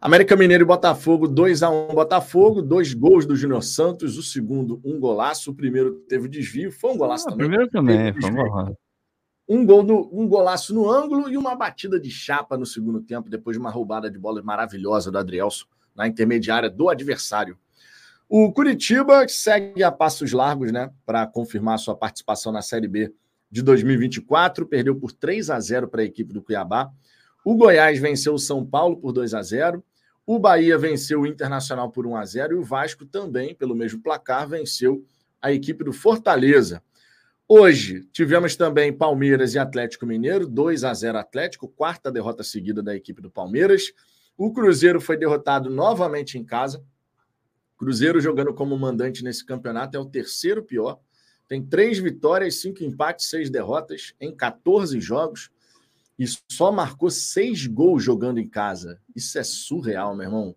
América 0.00 0.34
Mineiro 0.34 0.64
e 0.64 0.66
Botafogo, 0.66 1.28
2 1.28 1.62
a 1.62 1.70
1 1.70 1.88
Botafogo, 1.88 2.62
dois 2.62 2.94
gols 2.94 3.26
do 3.26 3.36
Júnior 3.36 3.62
Santos, 3.62 4.16
o 4.16 4.22
segundo, 4.22 4.80
um 4.82 4.98
golaço, 4.98 5.50
o 5.50 5.54
primeiro 5.54 5.96
teve 6.08 6.26
desvio, 6.26 6.72
foi 6.72 6.92
um 6.92 6.96
golaço 6.96 7.28
ah, 7.28 7.32
também. 7.32 7.46
O 7.46 7.50
primeiro 7.50 7.70
também, 7.70 8.20
foi 8.20 8.30
um 8.30 8.34
golaço 8.34 8.76
um 9.50 9.66
gol 9.66 9.82
no, 9.82 10.08
um 10.12 10.28
golaço 10.28 10.72
no 10.72 10.88
ângulo 10.88 11.28
e 11.28 11.36
uma 11.36 11.56
batida 11.56 11.98
de 11.98 12.08
chapa 12.08 12.56
no 12.56 12.64
segundo 12.64 13.00
tempo, 13.00 13.28
depois 13.28 13.56
de 13.56 13.60
uma 13.60 13.68
roubada 13.68 14.08
de 14.08 14.16
bola 14.16 14.40
maravilhosa 14.40 15.10
do 15.10 15.18
Adrielson 15.18 15.64
na 15.92 16.06
intermediária 16.06 16.70
do 16.70 16.88
adversário. 16.88 17.58
O 18.28 18.52
Curitiba 18.52 19.26
segue 19.26 19.82
a 19.82 19.90
passos 19.90 20.30
largos, 20.30 20.70
né, 20.70 20.92
para 21.04 21.26
confirmar 21.26 21.80
sua 21.80 21.96
participação 21.96 22.52
na 22.52 22.62
Série 22.62 22.86
B 22.86 23.12
de 23.50 23.60
2024, 23.60 24.64
perdeu 24.66 24.94
por 24.94 25.10
3 25.10 25.50
a 25.50 25.58
0 25.58 25.88
para 25.88 26.02
a 26.02 26.04
equipe 26.04 26.32
do 26.32 26.40
Cuiabá. 26.40 26.88
O 27.44 27.56
Goiás 27.56 27.98
venceu 27.98 28.34
o 28.34 28.38
São 28.38 28.64
Paulo 28.64 28.98
por 28.98 29.10
2 29.10 29.34
a 29.34 29.42
0. 29.42 29.82
O 30.32 30.38
Bahia 30.38 30.78
venceu 30.78 31.22
o 31.22 31.26
Internacional 31.26 31.90
por 31.90 32.06
1 32.06 32.14
a 32.14 32.24
0 32.24 32.54
e 32.54 32.56
o 32.56 32.62
Vasco 32.62 33.04
também, 33.04 33.52
pelo 33.52 33.74
mesmo 33.74 34.00
placar, 34.00 34.48
venceu 34.48 35.04
a 35.42 35.50
equipe 35.50 35.82
do 35.82 35.92
Fortaleza. 35.92 36.80
Hoje 37.48 38.08
tivemos 38.12 38.54
também 38.54 38.92
Palmeiras 38.92 39.54
e 39.54 39.58
Atlético 39.58 40.06
Mineiro, 40.06 40.46
2 40.46 40.84
a 40.84 40.94
0 40.94 41.18
Atlético, 41.18 41.66
quarta 41.66 42.12
derrota 42.12 42.44
seguida 42.44 42.80
da 42.80 42.94
equipe 42.94 43.20
do 43.20 43.28
Palmeiras. 43.28 43.92
O 44.38 44.52
Cruzeiro 44.52 45.00
foi 45.00 45.16
derrotado 45.16 45.68
novamente 45.68 46.38
em 46.38 46.44
casa. 46.44 46.80
Cruzeiro 47.76 48.20
jogando 48.20 48.54
como 48.54 48.78
mandante 48.78 49.24
nesse 49.24 49.44
campeonato 49.44 49.96
é 49.96 50.00
o 50.00 50.06
terceiro 50.06 50.62
pior. 50.62 51.00
Tem 51.48 51.60
três 51.60 51.98
vitórias, 51.98 52.60
cinco 52.60 52.84
empates, 52.84 53.26
seis 53.26 53.50
derrotas 53.50 54.14
em 54.20 54.32
14 54.32 55.00
jogos. 55.00 55.50
E 56.20 56.26
só 56.52 56.70
marcou 56.70 57.10
seis 57.10 57.66
gols 57.66 58.04
jogando 58.04 58.38
em 58.38 58.46
casa. 58.46 59.00
Isso 59.16 59.38
é 59.38 59.42
surreal, 59.42 60.14
meu 60.14 60.26
irmão. 60.26 60.54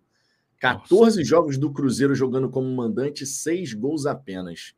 14 0.60 1.16
Nossa. 1.16 1.24
jogos 1.24 1.56
do 1.56 1.72
Cruzeiro 1.72 2.14
jogando 2.14 2.50
como 2.50 2.68
mandante, 2.68 3.24
seis 3.24 3.72
gols 3.72 4.04
apenas. 4.04 4.74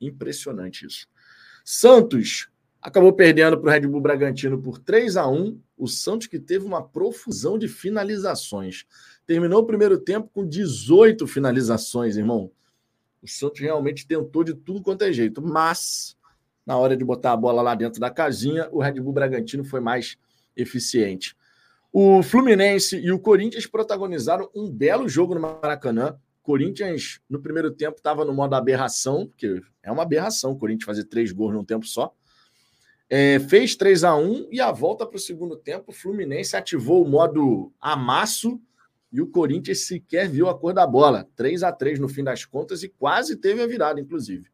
Impressionante 0.00 0.86
isso. 0.86 1.06
Santos 1.62 2.48
acabou 2.80 3.12
perdendo 3.12 3.60
para 3.60 3.68
o 3.68 3.70
Red 3.72 3.86
Bull 3.86 4.00
Bragantino 4.00 4.58
por 4.58 4.78
3 4.78 5.18
a 5.18 5.28
1 5.28 5.60
O 5.76 5.86
Santos 5.86 6.28
que 6.28 6.40
teve 6.40 6.64
uma 6.64 6.82
profusão 6.82 7.58
de 7.58 7.68
finalizações. 7.68 8.86
Terminou 9.26 9.60
o 9.60 9.66
primeiro 9.66 9.98
tempo 9.98 10.30
com 10.32 10.48
18 10.48 11.26
finalizações, 11.26 12.16
irmão. 12.16 12.50
O 13.20 13.28
Santos 13.28 13.60
realmente 13.60 14.06
tentou 14.06 14.42
de 14.42 14.54
tudo 14.54 14.80
quanto 14.80 15.02
é 15.02 15.12
jeito, 15.12 15.42
mas 15.42 16.16
na 16.66 16.76
hora 16.76 16.96
de 16.96 17.04
botar 17.04 17.32
a 17.32 17.36
bola 17.36 17.62
lá 17.62 17.74
dentro 17.74 18.00
da 18.00 18.10
casinha, 18.10 18.68
o 18.70 18.80
Red 18.80 19.00
Bull 19.00 19.12
Bragantino 19.12 19.64
foi 19.64 19.80
mais 19.80 20.16
eficiente. 20.56 21.36
O 21.92 22.22
Fluminense 22.22 22.96
e 22.96 23.12
o 23.12 23.18
Corinthians 23.18 23.66
protagonizaram 23.66 24.48
um 24.54 24.70
belo 24.70 25.08
jogo 25.08 25.34
no 25.34 25.40
Maracanã. 25.40 26.16
Corinthians, 26.42 27.20
no 27.28 27.40
primeiro 27.40 27.70
tempo, 27.70 27.98
estava 27.98 28.24
no 28.24 28.32
modo 28.32 28.54
aberração, 28.54 29.26
porque 29.26 29.60
é 29.82 29.92
uma 29.92 30.02
aberração 30.02 30.52
o 30.52 30.58
Corinthians 30.58 30.86
fazer 30.86 31.04
três 31.04 31.32
gols 31.32 31.52
num 31.52 31.64
tempo 31.64 31.86
só. 31.86 32.14
É, 33.10 33.38
fez 33.40 33.76
3 33.76 34.04
a 34.04 34.16
1 34.16 34.48
e 34.50 34.58
a 34.58 34.72
volta 34.72 35.04
para 35.04 35.16
o 35.16 35.20
segundo 35.20 35.54
tempo, 35.54 35.90
o 35.90 35.92
Fluminense 35.92 36.56
ativou 36.56 37.04
o 37.04 37.08
modo 37.08 37.70
amasso 37.78 38.58
e 39.12 39.20
o 39.20 39.26
Corinthians 39.26 39.86
sequer 39.86 40.30
viu 40.30 40.48
a 40.48 40.58
cor 40.58 40.72
da 40.72 40.86
bola. 40.86 41.28
3 41.36 41.62
a 41.62 41.70
3 41.70 41.98
no 41.98 42.08
fim 42.08 42.24
das 42.24 42.46
contas 42.46 42.82
e 42.82 42.88
quase 42.88 43.36
teve 43.36 43.60
a 43.60 43.66
virada, 43.66 44.00
inclusive. 44.00 44.50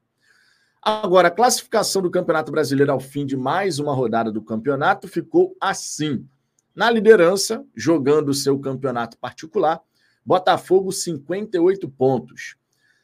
Agora, 0.90 1.28
a 1.28 1.30
classificação 1.30 2.00
do 2.00 2.10
Campeonato 2.10 2.50
Brasileiro 2.50 2.90
ao 2.90 2.98
fim 2.98 3.26
de 3.26 3.36
mais 3.36 3.78
uma 3.78 3.92
rodada 3.92 4.32
do 4.32 4.40
campeonato 4.40 5.06
ficou 5.06 5.54
assim. 5.60 6.26
Na 6.74 6.90
liderança, 6.90 7.62
jogando 7.76 8.30
o 8.30 8.34
seu 8.34 8.58
campeonato 8.58 9.18
particular, 9.18 9.82
Botafogo 10.24 10.90
58 10.90 11.86
pontos. 11.90 12.56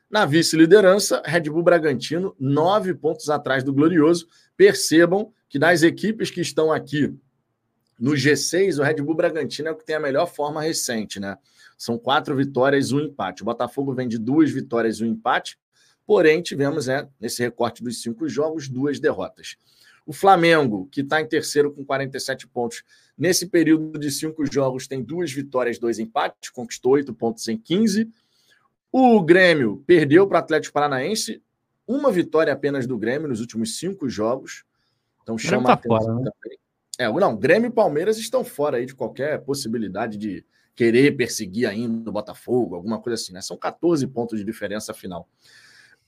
Na 0.09 0.25
vice-liderança, 0.25 1.23
Red 1.27 1.43
Bull 1.43 1.63
Bragantino, 1.63 2.35
nove 2.41 2.95
pontos 2.95 3.29
atrás 3.29 3.63
do 3.63 3.71
Glorioso. 3.71 4.29
Percebam 4.57 5.31
que 5.47 5.59
das 5.59 5.83
equipes 5.83 6.31
que 6.31 6.41
estão 6.41 6.73
aqui 6.73 7.15
no 8.01 8.13
G6, 8.13 8.79
o 8.79 8.83
Red 8.83 9.03
Bull 9.03 9.15
Bragantino 9.15 9.69
é 9.69 9.73
o 9.73 9.77
que 9.77 9.85
tem 9.85 9.97
a 9.97 10.01
melhor 10.01 10.25
forma 10.25 10.63
recente, 10.63 11.21
né? 11.21 11.37
São 11.77 11.99
quatro 11.99 12.35
vitórias 12.35 12.93
um 12.93 13.01
empate. 13.01 13.43
O 13.43 13.45
Botafogo 13.45 13.93
vem 13.93 14.09
de 14.09 14.17
duas 14.17 14.51
vitórias 14.51 15.01
e 15.01 15.05
um 15.05 15.07
empate, 15.07 15.59
porém 16.07 16.43
tivemos, 16.43 16.87
né, 16.87 17.09
nesse 17.21 17.43
recorte 17.43 17.83
dos 17.83 18.03
cinco 18.03 18.29
jogos, 18.29 18.69
duas 18.69 19.01
derrotas. 19.01 19.57
O 20.07 20.13
Flamengo, 20.13 20.87
que 20.93 21.01
está 21.01 21.21
em 21.21 21.27
terceiro 21.27 21.73
com 21.73 21.85
47 21.85 22.47
pontos, 22.47 22.83
nesse 23.17 23.47
período 23.47 23.99
de 23.99 24.11
cinco 24.11 24.45
jogos, 24.45 24.87
tem 24.87 25.03
duas 25.03 25.33
vitórias, 25.33 25.79
dois 25.79 25.99
empates, 25.99 26.51
conquistou 26.51 26.93
oito 26.93 27.15
pontos 27.15 27.49
em 27.49 27.57
15. 27.57 28.11
O 28.93 29.23
Grêmio 29.23 29.83
perdeu 29.87 30.27
para 30.27 30.37
o 30.37 30.39
Atlético 30.41 30.75
Paranaense, 30.75 31.43
uma 31.87 32.13
vitória 32.13 32.53
apenas 32.53 32.87
do 32.87 32.99
Grêmio 32.99 33.29
nos 33.29 33.41
últimos 33.41 33.79
cinco 33.79 34.09
jogos. 34.09 34.65
Então 35.23 35.39
chama 35.39 35.69
tá 35.69 35.73
atenção 35.73 35.99
fora, 35.99 36.15
né? 36.21 36.31
também. 36.43 36.59
É, 36.99 37.11
não, 37.11 37.37
Grêmio 37.37 37.69
e 37.69 37.73
Palmeiras 37.73 38.19
estão 38.19 38.45
fora 38.45 38.77
aí 38.77 38.87
de 38.87 38.95
qualquer 38.95 39.41
possibilidade 39.43 40.17
de 40.17 40.45
querer 40.75 41.17
perseguir 41.17 41.67
ainda 41.67 42.11
o 42.11 42.13
Botafogo, 42.13 42.75
alguma 42.75 43.01
coisa 43.01 43.15
assim, 43.15 43.33
né? 43.33 43.41
São 43.41 43.57
14 43.57 44.07
pontos 44.07 44.39
de 44.39 44.45
diferença 44.45 44.93
final. 44.93 45.29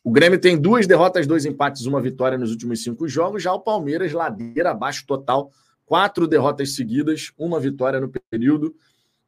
O 0.07 0.13
Grêmio 0.13 0.39
tem 0.39 0.57
duas 0.57 0.87
derrotas, 0.87 1.27
dois 1.27 1.45
empates, 1.45 1.85
uma 1.85 2.01
vitória 2.01 2.39
nos 2.39 2.53
últimos 2.53 2.81
cinco 2.81 3.09
jogos. 3.09 3.43
Já 3.43 3.53
o 3.53 3.59
Palmeiras, 3.59 4.13
ladeira 4.13 4.71
abaixo 4.71 5.05
total, 5.05 5.51
quatro 5.85 6.29
derrotas 6.29 6.77
seguidas, 6.77 7.33
uma 7.37 7.59
vitória 7.59 7.99
no 7.99 8.09
período 8.31 8.73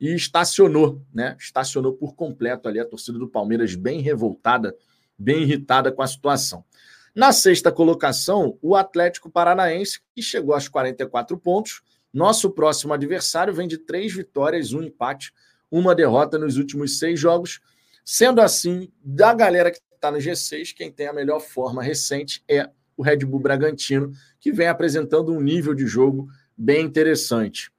e 0.00 0.14
estacionou, 0.14 1.02
né? 1.12 1.34
Estacionou 1.36 1.94
por 1.94 2.14
completo 2.14 2.68
ali 2.68 2.78
a 2.78 2.84
torcida 2.84 3.18
do 3.18 3.26
Palmeiras, 3.26 3.74
bem 3.74 4.00
revoltada, 4.00 4.72
bem 5.18 5.42
irritada 5.42 5.90
com 5.90 6.00
a 6.00 6.06
situação. 6.06 6.64
Na 7.12 7.32
sexta 7.32 7.72
colocação, 7.72 8.56
o 8.62 8.76
Atlético 8.76 9.28
Paranaense, 9.28 9.98
que 10.14 10.22
chegou 10.22 10.54
aos 10.54 10.68
44 10.68 11.36
pontos. 11.38 11.82
Nosso 12.14 12.50
próximo 12.52 12.94
adversário 12.94 13.52
vem 13.52 13.66
de 13.66 13.78
três 13.78 14.14
vitórias, 14.14 14.72
um 14.72 14.80
empate, 14.84 15.32
uma 15.72 15.92
derrota 15.92 16.38
nos 16.38 16.56
últimos 16.56 17.00
seis 17.00 17.18
jogos. 17.18 17.58
Sendo 18.04 18.40
assim, 18.40 18.92
da 19.02 19.34
galera 19.34 19.72
que 19.72 19.80
está 19.98 20.10
no 20.10 20.18
G6, 20.18 20.74
quem 20.74 20.90
tem 20.90 21.08
a 21.08 21.12
melhor 21.12 21.40
forma 21.40 21.82
recente 21.82 22.42
é 22.48 22.70
o 22.96 23.02
Red 23.02 23.18
Bull 23.18 23.40
Bragantino, 23.40 24.12
que 24.40 24.50
vem 24.50 24.68
apresentando 24.68 25.32
um 25.32 25.40
nível 25.40 25.74
de 25.74 25.86
jogo 25.86 26.28
bem 26.56 26.84
interessante. 26.84 27.70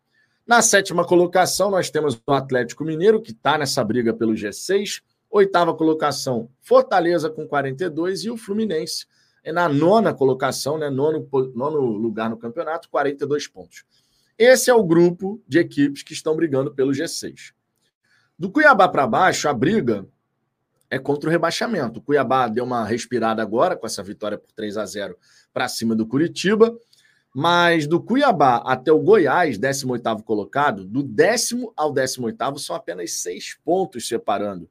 Na 0.46 0.62
sétima 0.62 1.06
colocação, 1.06 1.70
nós 1.70 1.90
temos 1.90 2.20
o 2.26 2.32
Atlético 2.32 2.84
Mineiro, 2.84 3.22
que 3.22 3.32
está 3.32 3.58
nessa 3.58 3.84
briga 3.84 4.14
pelo 4.14 4.34
G6. 4.34 5.02
Oitava 5.30 5.74
colocação, 5.76 6.50
Fortaleza 6.62 7.30
com 7.30 7.48
42 7.48 8.24
e 8.24 8.30
o 8.32 8.38
Fluminense 8.38 9.06
é 9.44 9.52
na 9.52 9.70
nona 9.70 10.14
colocação, 10.14 10.78
né, 10.78 10.90
nono, 10.90 11.28
nono 11.54 11.80
lugar 11.80 12.30
no 12.30 12.38
campeonato, 12.38 12.90
42 12.90 13.48
pontos. 13.48 13.84
Esse 14.38 14.70
é 14.70 14.74
o 14.74 14.84
grupo 14.84 15.42
de 15.48 15.60
equipes 15.60 16.04
que 16.04 16.14
estão 16.14 16.36
brigando 16.36 16.74
pelo 16.74 16.92
G6. 16.92 17.54
Do 18.38 18.50
Cuiabá 18.50 18.88
para 18.88 19.06
baixo, 19.06 19.50
a 19.50 19.54
briga 19.54 20.08
é 20.90 20.98
contra 20.98 21.30
o 21.30 21.32
rebaixamento. 21.32 22.00
O 22.00 22.02
Cuiabá 22.02 22.48
deu 22.48 22.64
uma 22.64 22.86
respirada 22.86 23.42
agora 23.42 23.76
com 23.76 23.86
essa 23.86 24.02
vitória 24.02 24.38
por 24.38 24.52
3 24.54 24.78
a 24.78 24.86
0 24.86 25.18
para 25.54 25.68
cima 25.68 25.96
do 25.96 26.08
Curitiba, 26.08 26.76
mas 27.34 27.86
do 27.86 28.02
Cuiabá 28.02 28.58
até 28.66 28.92
o 28.92 29.00
Goiás, 29.00 29.58
18º 29.58 30.24
colocado, 30.24 30.84
do 30.84 31.04
décimo 31.04 31.72
ao 31.78 31.94
18º 31.94 32.58
são 32.58 32.76
apenas 32.76 33.14
seis 33.14 33.56
pontos 33.64 34.08
separando. 34.08 34.68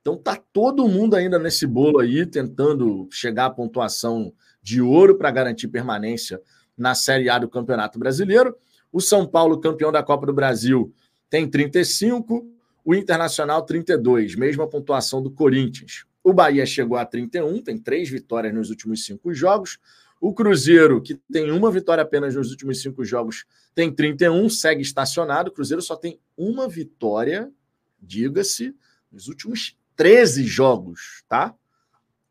Então 0.00 0.16
tá 0.16 0.40
todo 0.52 0.88
mundo 0.88 1.16
ainda 1.16 1.38
nesse 1.38 1.66
bolo 1.66 1.98
aí, 1.98 2.24
tentando 2.24 3.08
chegar 3.10 3.46
à 3.46 3.50
pontuação 3.50 4.32
de 4.62 4.80
ouro 4.80 5.18
para 5.18 5.30
garantir 5.30 5.68
permanência 5.68 6.40
na 6.76 6.94
Série 6.94 7.28
A 7.28 7.38
do 7.38 7.48
Campeonato 7.48 7.98
Brasileiro. 7.98 8.56
O 8.92 9.00
São 9.00 9.26
Paulo, 9.26 9.60
campeão 9.60 9.90
da 9.90 10.02
Copa 10.02 10.26
do 10.26 10.32
Brasil, 10.32 10.94
tem 11.28 11.48
35, 11.48 12.48
o 12.88 12.94
Internacional 12.94 13.66
32, 13.66 14.34
mesma 14.34 14.66
pontuação 14.66 15.22
do 15.22 15.30
Corinthians. 15.30 16.06
O 16.24 16.32
Bahia 16.32 16.64
chegou 16.64 16.96
a 16.96 17.04
31, 17.04 17.60
tem 17.62 17.76
três 17.76 18.08
vitórias 18.08 18.54
nos 18.54 18.70
últimos 18.70 19.04
cinco 19.04 19.34
jogos. 19.34 19.78
O 20.18 20.32
Cruzeiro, 20.32 21.02
que 21.02 21.14
tem 21.30 21.50
uma 21.50 21.70
vitória 21.70 22.00
apenas 22.00 22.34
nos 22.34 22.50
últimos 22.50 22.80
cinco 22.80 23.04
jogos, 23.04 23.44
tem 23.74 23.94
31, 23.94 24.48
segue 24.48 24.80
estacionado. 24.80 25.50
O 25.50 25.52
Cruzeiro 25.52 25.82
só 25.82 25.96
tem 25.96 26.18
uma 26.34 26.66
vitória, 26.66 27.52
diga-se, 28.00 28.74
nos 29.12 29.28
últimos 29.28 29.76
13 29.94 30.44
jogos, 30.44 31.22
tá? 31.28 31.54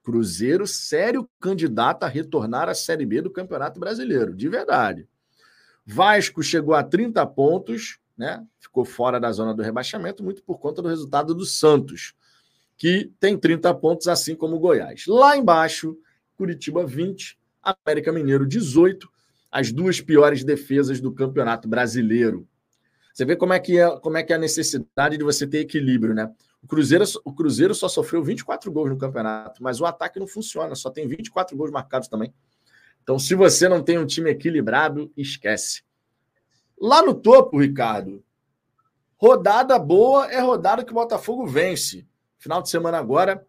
Cruzeiro, 0.01 0.65
sério 0.65 1.29
candidato 1.39 2.01
a 2.01 2.07
retornar 2.07 2.67
à 2.67 2.73
Série 2.73 3.05
B 3.05 3.21
do 3.21 3.29
Campeonato 3.29 3.79
Brasileiro, 3.79 4.33
de 4.33 4.49
verdade. 4.49 5.07
Vasco 5.85 6.41
chegou 6.41 6.73
a 6.73 6.81
30 6.81 7.23
pontos, 7.27 7.99
né? 8.17 8.45
Ficou 8.59 8.83
fora 8.83 9.19
da 9.19 9.31
zona 9.31 9.53
do 9.53 9.61
rebaixamento, 9.61 10.23
muito 10.23 10.43
por 10.43 10.57
conta 10.57 10.81
do 10.81 10.89
resultado 10.89 11.35
do 11.35 11.45
Santos, 11.45 12.15
que 12.77 13.11
tem 13.19 13.37
30 13.37 13.73
pontos, 13.75 14.07
assim 14.07 14.35
como 14.35 14.55
o 14.55 14.59
Goiás. 14.59 15.05
Lá 15.07 15.37
embaixo, 15.37 15.97
Curitiba 16.35 16.85
20, 16.85 17.37
América 17.61 18.11
Mineiro 18.11 18.47
18, 18.47 19.09
as 19.51 19.71
duas 19.71 20.01
piores 20.01 20.43
defesas 20.43 20.99
do 20.99 21.11
Campeonato 21.11 21.67
Brasileiro. 21.67 22.47
Você 23.13 23.25
vê 23.25 23.35
como 23.35 23.53
é 23.53 23.59
que 23.59 23.79
é, 23.79 23.99
como 23.99 24.17
é, 24.17 24.23
que 24.23 24.31
é 24.31 24.35
a 24.35 24.39
necessidade 24.39 25.17
de 25.17 25.23
você 25.23 25.47
ter 25.47 25.59
equilíbrio, 25.59 26.13
né? 26.13 26.31
O 26.61 26.67
Cruzeiro, 26.67 27.03
o 27.23 27.33
Cruzeiro 27.33 27.73
só 27.73 27.87
sofreu 27.87 28.23
24 28.23 28.71
gols 28.71 28.89
no 28.89 28.97
campeonato, 28.97 29.63
mas 29.63 29.79
o 29.79 29.85
ataque 29.85 30.19
não 30.19 30.27
funciona, 30.27 30.75
só 30.75 30.89
tem 30.89 31.07
24 31.07 31.55
gols 31.55 31.71
marcados 31.71 32.07
também. 32.07 32.33
Então, 33.01 33.17
se 33.17 33.33
você 33.35 33.69
não 33.69 33.81
tem 33.81 33.97
um 33.97 34.05
time 34.05 34.29
equilibrado, 34.29 35.11
esquece. 35.15 35.86
Lá 36.79 37.01
no 37.01 37.13
topo, 37.13 37.59
Ricardo, 37.59 38.23
rodada 39.17 39.79
boa 39.79 40.27
é 40.27 40.39
rodada 40.39 40.83
que 40.83 40.91
o 40.91 40.95
Botafogo 40.95 41.47
vence. 41.47 42.07
Final 42.37 42.61
de 42.61 42.69
semana 42.69 42.99
agora, 42.99 43.45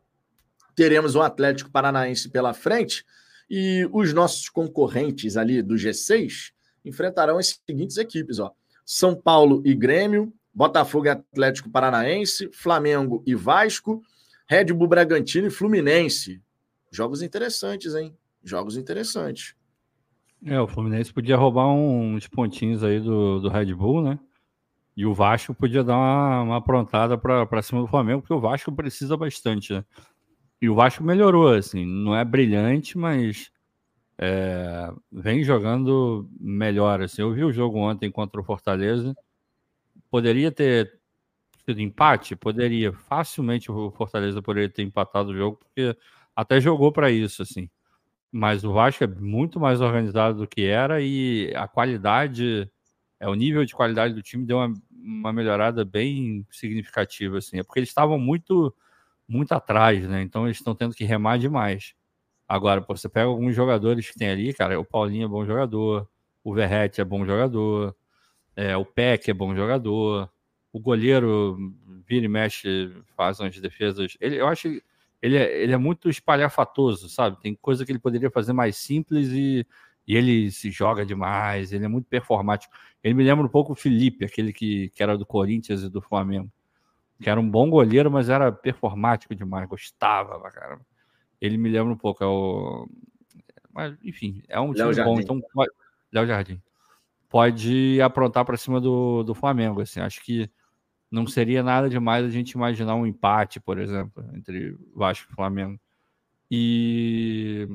teremos 0.75 1.15
um 1.15 1.21
Atlético 1.21 1.71
Paranaense 1.71 2.31
pela 2.31 2.55
frente 2.55 3.05
e 3.51 3.89
os 3.93 4.15
nossos 4.15 4.49
concorrentes 4.49 5.37
ali 5.37 5.61
do 5.61 5.75
G6 5.75 6.53
enfrentarão 6.85 7.37
as 7.37 7.61
seguintes 7.67 7.99
equipes: 7.99 8.39
ó. 8.39 8.53
São 8.85 9.15
Paulo 9.15 9.61
e 9.65 9.75
Grêmio, 9.75 10.33
Botafogo 10.55 11.07
e 11.07 11.11
Atlético 11.11 11.71
Paranaense, 11.71 12.49
Flamengo 12.53 13.23
e 13.27 13.35
Vasco, 13.35 14.03
Red 14.47 14.73
Bull 14.73 14.89
Bragantino 14.89 15.49
e 15.49 15.51
Fluminense. 15.51 16.41
Jogos 16.91 17.21
interessantes, 17.21 17.95
hein? 17.95 18.17
Jogos 18.43 18.79
interessantes. 18.79 19.55
É, 20.45 20.61
o 20.61 20.69
Fluminense 20.69 21.13
podia 21.13 21.37
roubar 21.37 21.69
uns 21.69 22.29
pontinhos 22.29 22.85
aí 22.85 23.01
do, 23.01 23.41
do 23.41 23.49
Red 23.49 23.75
Bull, 23.75 24.03
né? 24.03 24.19
E 24.97 25.07
o 25.07 25.15
Vasco 25.15 25.55
podia 25.55 25.85
dar 25.85 25.97
uma, 25.97 26.43
uma 26.43 26.57
aprontada 26.57 27.17
para 27.17 27.63
cima 27.63 27.81
do 27.81 27.87
Flamengo, 27.87 28.21
porque 28.21 28.35
o 28.35 28.41
Vasco 28.41 28.73
precisa 28.73 29.17
bastante, 29.17 29.73
né? 29.73 29.85
E 30.61 30.69
o 30.69 30.75
Vasco 30.75 31.05
melhorou, 31.05 31.53
assim, 31.53 31.87
não 31.87 32.17
é 32.17 32.25
brilhante, 32.25 32.99
mas 32.99 33.51
é, 34.19 34.93
vem 35.11 35.45
jogando 35.45 36.29
melhor. 36.41 37.01
Assim. 37.01 37.23
Eu 37.23 37.33
vi 37.33 37.45
o 37.45 37.53
jogo 37.53 37.79
ontem 37.79 38.11
contra 38.11 38.41
o 38.41 38.45
Fortaleza. 38.45 39.17
Poderia 40.11 40.51
ter 40.51 40.99
sido 41.65 41.81
empate? 41.81 42.35
Poderia. 42.35 42.93
Facilmente 42.93 43.71
o 43.71 43.91
Fortaleza 43.93 44.43
poderia 44.43 44.69
ter 44.69 44.83
empatado 44.83 45.31
o 45.31 45.37
jogo, 45.37 45.59
porque 45.59 45.97
até 46.35 46.61
jogou 46.61 46.93
para 46.93 47.11
isso, 47.11 47.43
assim. 47.43 47.71
Mas 48.33 48.65
o 48.65 48.73
Vasco 48.73 49.05
é 49.05 49.07
muito 49.07 49.59
mais 49.61 49.81
organizado 49.81 50.39
do 50.39 50.47
que 50.47 50.63
era 50.67 51.01
e 51.01 51.53
a 51.57 51.67
qualidade, 51.69 52.71
é 53.21 53.29
o 53.29 53.35
nível 53.35 53.65
de 53.65 53.75
qualidade 53.75 54.15
do 54.15 54.23
time 54.23 54.45
deu 54.47 54.59
uma, 54.59 54.75
uma 54.91 55.33
melhorada 55.33 55.85
bem 55.85 56.47
significativa, 56.51 57.39
assim. 57.39 57.59
É 57.59 57.63
porque 57.63 57.81
eles 57.81 57.89
estavam 57.91 58.19
muito 58.19 58.75
muito 59.29 59.53
atrás, 59.53 60.09
né? 60.09 60.23
Então 60.23 60.47
eles 60.47 60.59
estão 60.59 60.75
tendo 60.75 60.95
que 60.95 61.05
remar 61.05 61.39
demais. 61.39 61.95
Agora, 62.49 62.81
pô, 62.83 62.97
você 62.97 63.09
pega 63.09 63.27
alguns 63.29 63.55
jogadores 63.55 64.11
que 64.11 64.19
tem 64.19 64.31
ali, 64.31 64.55
cara, 64.55 64.81
o 64.81 64.85
Paulinho 64.85 65.27
é 65.27 65.29
bom 65.29 65.45
jogador, 65.47 66.09
o 66.45 66.55
Verrete 66.55 67.01
é 67.01 67.05
bom 67.05 67.25
jogador, 67.27 67.95
é, 68.57 68.77
o 68.77 68.85
Peck 68.87 69.31
é 69.31 69.35
bom 69.35 69.55
jogador, 69.55 70.31
o 70.73 70.81
goleiro 70.81 71.59
vira 72.07 72.27
e 72.27 72.29
mexe, 72.29 72.93
faz 73.17 73.41
umas 73.41 73.59
defesas. 73.61 74.17
Ele, 74.21 74.37
eu 74.37 74.49
acho 74.49 74.71
que 74.71 74.83
ele 75.21 75.37
é, 75.37 75.63
ele 75.63 75.73
é 75.73 75.77
muito 75.77 76.09
espalhafatoso, 76.09 77.09
sabe? 77.09 77.41
Tem 77.41 77.55
coisa 77.55 77.85
que 77.85 77.93
ele 77.93 77.99
poderia 77.99 78.31
fazer 78.31 78.53
mais 78.53 78.77
simples 78.77 79.29
e, 79.29 79.67
e 80.07 80.17
ele 80.17 80.51
se 80.51 80.71
joga 80.71 81.05
demais, 81.05 81.73
ele 81.73 81.85
é 81.85 81.89
muito 81.89 82.07
performático. 82.07 82.73
Ele 83.03 83.15
me 83.15 83.25
lembra 83.25 83.45
um 83.45 83.49
pouco 83.49 83.73
o 83.73 83.77
Felipe, 83.77 84.25
aquele 84.25 84.53
que, 84.53 84.91
que 84.91 85.03
era 85.03 85.19
do 85.19 85.27
Corinthians 85.27 85.83
e 85.83 85.89
do 85.91 86.01
Flamengo, 86.01 86.51
que 87.21 87.29
era 87.29 87.41
um 87.41 87.49
bom 87.49 87.69
goleiro, 87.69 88.11
mas 88.11 88.29
era 88.29 88.53
performático 88.53 89.35
demais, 89.35 89.69
gostava, 89.69 90.39
cara. 90.51 90.81
Ele 91.41 91.57
me 91.57 91.69
lembra 91.69 91.93
um 91.93 91.97
pouco, 91.97 92.23
é 92.23 92.27
o. 92.27 92.89
Mas, 93.73 93.97
enfim, 94.03 94.43
é 94.49 94.59
um 94.59 94.73
time 94.73 94.95
bom, 95.05 95.21
então. 95.21 95.41
Léo 96.13 96.27
Jardim. 96.27 96.61
Pode 97.29 98.01
aprontar 98.01 98.45
para 98.45 98.57
cima 98.57 98.81
do, 98.81 99.23
do 99.23 99.35
Flamengo, 99.35 99.83
assim. 99.83 100.01
Acho 100.01 100.25
que 100.25 100.51
não 101.11 101.27
seria 101.27 101.63
nada 101.63 101.89
demais 101.89 102.25
a 102.25 102.29
gente 102.29 102.53
imaginar 102.53 102.95
um 102.95 103.07
empate, 103.07 103.61
por 103.61 103.79
exemplo, 103.79 104.25
entre 104.35 104.77
Vasco 104.95 105.31
e 105.31 105.35
Flamengo. 105.35 105.81
E 106.51 107.69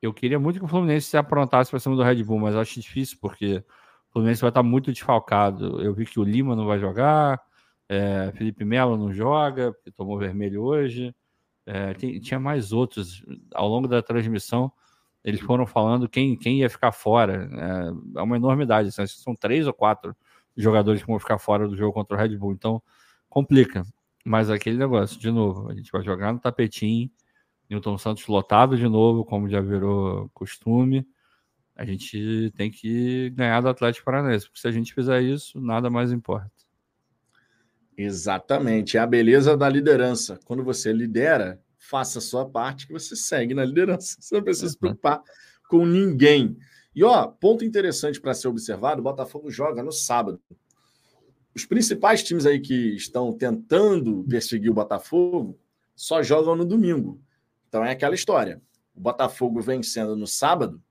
eu 0.00 0.12
queria 0.12 0.38
muito 0.38 0.58
que 0.58 0.64
o 0.64 0.68
Fluminense 0.68 1.06
se 1.06 1.16
aprontasse 1.16 1.70
para 1.70 1.80
cima 1.80 1.96
do 1.96 2.02
Red 2.02 2.22
Bull, 2.22 2.38
mas 2.38 2.56
acho 2.56 2.80
difícil, 2.80 3.18
porque 3.20 3.64
o 4.10 4.12
Fluminense 4.12 4.40
vai 4.40 4.50
estar 4.50 4.62
muito 4.62 4.92
desfalcado. 4.92 5.80
Eu 5.82 5.94
vi 5.94 6.06
que 6.06 6.20
o 6.20 6.24
Lima 6.24 6.54
não 6.54 6.66
vai 6.66 6.78
jogar, 6.78 7.40
é, 7.88 8.30
Felipe 8.34 8.64
Melo 8.64 8.96
não 8.96 9.12
joga, 9.12 9.72
porque 9.72 9.90
tomou 9.90 10.18
vermelho 10.18 10.62
hoje. 10.62 11.14
É, 11.66 11.94
tem, 11.94 12.20
tinha 12.20 12.38
mais 12.38 12.72
outros. 12.72 13.24
Ao 13.54 13.68
longo 13.68 13.88
da 13.88 14.02
transmissão, 14.02 14.70
eles 15.24 15.40
foram 15.40 15.66
falando 15.66 16.08
quem, 16.08 16.36
quem 16.36 16.60
ia 16.60 16.70
ficar 16.70 16.92
fora. 16.92 17.48
É, 18.14 18.18
é 18.18 18.22
uma 18.22 18.36
enormidade. 18.36 18.88
Assim, 18.88 19.06
são 19.06 19.34
três 19.34 19.66
ou 19.66 19.72
quatro 19.72 20.14
jogadores 20.56 21.02
que 21.02 21.08
vão 21.08 21.18
ficar 21.18 21.38
fora 21.38 21.68
do 21.68 21.76
jogo 21.76 21.92
contra 21.92 22.16
o 22.16 22.20
Red 22.20 22.36
Bull. 22.36 22.52
Então, 22.52 22.82
complica. 23.28 23.84
Mas 24.24 24.50
aquele 24.50 24.76
negócio, 24.76 25.18
de 25.18 25.30
novo, 25.30 25.70
a 25.70 25.74
gente 25.74 25.90
vai 25.90 26.02
jogar 26.02 26.32
no 26.32 26.40
tapetinho. 26.40 27.10
Newton 27.68 27.98
Santos 27.98 28.26
lotado 28.26 28.76
de 28.76 28.88
novo, 28.88 29.24
como 29.24 29.48
já 29.48 29.60
virou 29.60 30.30
costume. 30.34 31.06
A 31.76 31.84
gente 31.84 32.52
tem 32.56 32.70
que 32.70 33.30
ganhar 33.30 33.60
do 33.60 33.68
Atlético 33.68 34.04
Paranaense, 34.04 34.46
porque 34.46 34.60
se 34.60 34.66
a 34.66 34.72
gente 34.72 34.92
fizer 34.94 35.22
isso, 35.22 35.60
nada 35.60 35.88
mais 35.88 36.10
importa. 36.10 36.50
Exatamente, 37.96 38.96
é 38.96 39.00
a 39.00 39.06
beleza 39.06 39.56
da 39.56 39.68
liderança. 39.68 40.38
Quando 40.44 40.64
você 40.64 40.92
lidera, 40.92 41.60
faça 41.76 42.18
a 42.18 42.22
sua 42.22 42.48
parte 42.48 42.86
que 42.86 42.92
você 42.92 43.14
segue 43.14 43.54
na 43.54 43.64
liderança. 43.64 44.16
Você 44.20 44.34
não 44.34 44.42
precisa 44.42 44.68
se 44.68 44.78
preocupar 44.78 45.22
com 45.68 45.84
ninguém. 45.84 46.56
E 46.94 47.04
ó, 47.04 47.26
ponto 47.26 47.64
interessante 47.64 48.20
para 48.20 48.34
ser 48.34 48.48
observado: 48.48 49.00
o 49.00 49.04
Botafogo 49.04 49.50
joga 49.50 49.82
no 49.82 49.92
sábado. 49.92 50.40
Os 51.54 51.64
principais 51.64 52.22
times 52.22 52.46
aí 52.46 52.60
que 52.60 52.94
estão 52.94 53.32
tentando 53.32 54.24
perseguir 54.28 54.70
o 54.70 54.74
Botafogo 54.74 55.58
só 55.94 56.22
jogam 56.22 56.54
no 56.54 56.64
domingo. 56.64 57.20
Então 57.68 57.84
é 57.84 57.90
aquela 57.90 58.14
história. 58.14 58.62
O 58.94 59.00
Botafogo 59.00 59.60
vencendo 59.60 60.16
no 60.16 60.26
sábado, 60.26 60.82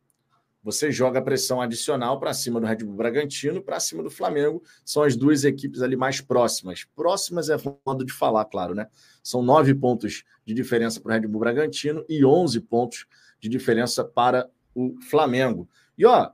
você 0.64 0.92
joga 0.92 1.22
pressão 1.22 1.62
adicional 1.62 2.20
para 2.20 2.34
cima 2.34 2.60
do 2.60 2.66
Red 2.66 2.78
Bull 2.78 2.96
Bragantino, 2.96 3.62
para 3.62 3.80
cima 3.80 4.04
do 4.04 4.10
Flamengo. 4.10 4.62
São 4.84 5.04
as 5.04 5.16
duas 5.16 5.46
equipes 5.46 5.82
ali 5.82 5.96
mais 5.96 6.20
próximas. 6.20 6.86
Próximas 6.94 7.50
é 7.50 7.56
modo 7.86 8.04
de 8.04 8.12
falar, 8.12 8.44
claro, 8.44 8.76
né? 8.76 8.88
São 9.24 9.42
nove 9.42 9.74
pontos 9.74 10.26
de 10.46 10.54
diferença 10.54 11.00
para 11.00 11.12
o 11.12 11.14
Red 11.14 11.28
Bull 11.28 11.40
Bragantino 11.40 12.04
e 12.10 12.26
onze 12.26 12.60
pontos 12.60 13.06
de 13.40 13.48
diferença 13.48 14.04
para 14.04 14.50
o 14.76 14.96
Flamengo. 15.10 15.70
E 15.98 16.06
ó, 16.06 16.30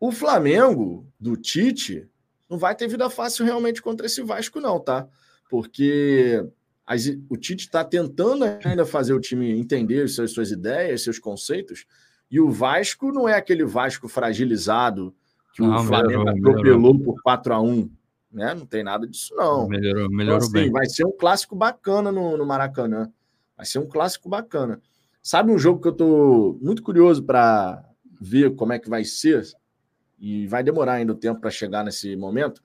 o 0.00 0.10
Flamengo 0.10 1.06
do 1.18 1.36
Tite 1.36 2.08
não 2.48 2.58
vai 2.58 2.74
ter 2.74 2.88
vida 2.88 3.08
fácil 3.08 3.44
realmente 3.44 3.80
contra 3.80 4.06
esse 4.06 4.22
Vasco, 4.22 4.60
não, 4.60 4.80
tá? 4.80 5.06
Porque 5.48 6.44
as, 6.86 7.06
o 7.28 7.36
Tite 7.36 7.66
está 7.66 7.84
tentando 7.84 8.44
ainda 8.64 8.84
fazer 8.84 9.12
o 9.12 9.20
time 9.20 9.58
entender 9.58 10.08
suas, 10.08 10.32
suas 10.32 10.50
ideias, 10.50 11.02
seus 11.02 11.18
conceitos 11.18 11.86
e 12.30 12.40
o 12.40 12.50
Vasco 12.50 13.12
não 13.12 13.28
é 13.28 13.34
aquele 13.34 13.64
Vasco 13.64 14.08
fragilizado 14.08 15.14
que 15.54 15.60
não, 15.60 15.76
o 15.76 15.84
Flamengo 15.84 16.24
melhorou, 16.24 16.50
atropelou 16.50 16.92
melhorou. 16.94 17.14
por 17.14 17.22
4 17.22 17.54
a 17.54 17.60
1 17.60 17.90
né? 18.32 18.54
Não 18.54 18.64
tem 18.64 18.82
nada 18.82 19.06
disso, 19.06 19.34
não. 19.36 19.68
Melhorou, 19.68 20.08
melhorou 20.10 20.38
então, 20.38 20.48
assim, 20.48 20.52
bem. 20.52 20.70
Vai 20.70 20.86
ser 20.86 21.04
um 21.04 21.12
clássico 21.12 21.54
bacana 21.54 22.10
no, 22.10 22.36
no 22.36 22.46
Maracanã. 22.46 23.12
Vai 23.56 23.66
ser 23.66 23.78
um 23.78 23.86
clássico 23.86 24.28
bacana. 24.28 24.80
Sabe 25.22 25.52
um 25.52 25.58
jogo 25.58 25.80
que 25.80 25.88
eu 25.88 25.92
tô 25.92 26.58
muito 26.60 26.82
curioso 26.82 27.22
para 27.22 27.84
ver 28.22 28.54
como 28.54 28.72
é 28.72 28.78
que 28.78 28.88
vai 28.88 29.04
ser? 29.04 29.42
E 30.18 30.46
vai 30.46 30.62
demorar 30.62 30.94
ainda 30.94 31.12
o 31.12 31.16
tempo 31.16 31.40
para 31.40 31.50
chegar 31.50 31.84
nesse 31.84 32.14
momento 32.16 32.62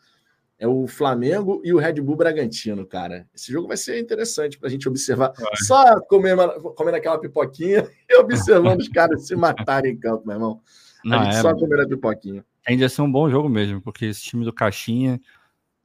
é 0.60 0.68
o 0.68 0.88
Flamengo 0.88 1.62
e 1.64 1.72
o 1.72 1.78
Red 1.78 2.02
Bull 2.02 2.16
Bragantino, 2.16 2.86
cara. 2.86 3.28
Esse 3.34 3.52
jogo 3.52 3.68
vai 3.68 3.78
ser 3.78 4.00
interessante 4.00 4.58
para 4.58 4.68
a 4.68 4.72
gente 4.72 4.88
observar. 4.88 5.32
Vai. 5.38 5.56
Só 5.68 6.00
comendo, 6.02 6.48
comendo 6.74 6.98
aquela 6.98 7.20
pipoquinha 7.20 7.88
e 8.10 8.18
observando 8.18 8.80
os 8.80 8.88
caras 8.88 9.28
se 9.28 9.36
matarem 9.36 9.94
em 9.94 9.98
campo, 9.98 10.26
meu 10.26 10.36
irmão. 10.36 10.62
Não, 11.04 11.20
a 11.20 11.24
gente 11.26 11.38
é, 11.38 11.42
só 11.42 11.54
comendo 11.54 11.84
a 11.84 11.88
pipoquinha. 11.88 12.44
Ainda 12.68 12.84
ia 12.84 12.90
ser 12.90 13.04
um 13.04 13.12
bom 13.12 13.30
jogo 13.30 13.48
mesmo, 13.48 13.82
porque 13.82 14.06
esse 14.06 14.22
time 14.24 14.44
do 14.44 14.52
Caixinha, 14.52 15.22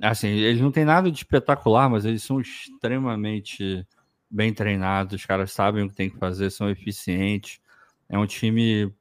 assim, 0.00 0.28
eles 0.28 0.60
não 0.60 0.72
têm 0.72 0.86
nada 0.86 1.10
de 1.10 1.18
espetacular, 1.18 1.90
mas 1.90 2.06
eles 2.06 2.22
são 2.22 2.40
extremamente 2.40 3.86
bem 4.30 4.54
treinados, 4.54 5.14
os 5.14 5.26
caras 5.26 5.52
sabem 5.52 5.84
o 5.84 5.90
que 5.90 5.94
tem 5.94 6.08
que 6.08 6.18
fazer, 6.18 6.50
são 6.50 6.70
eficientes. 6.70 7.60
É 8.08 8.18
um 8.18 8.26
time 8.26 8.92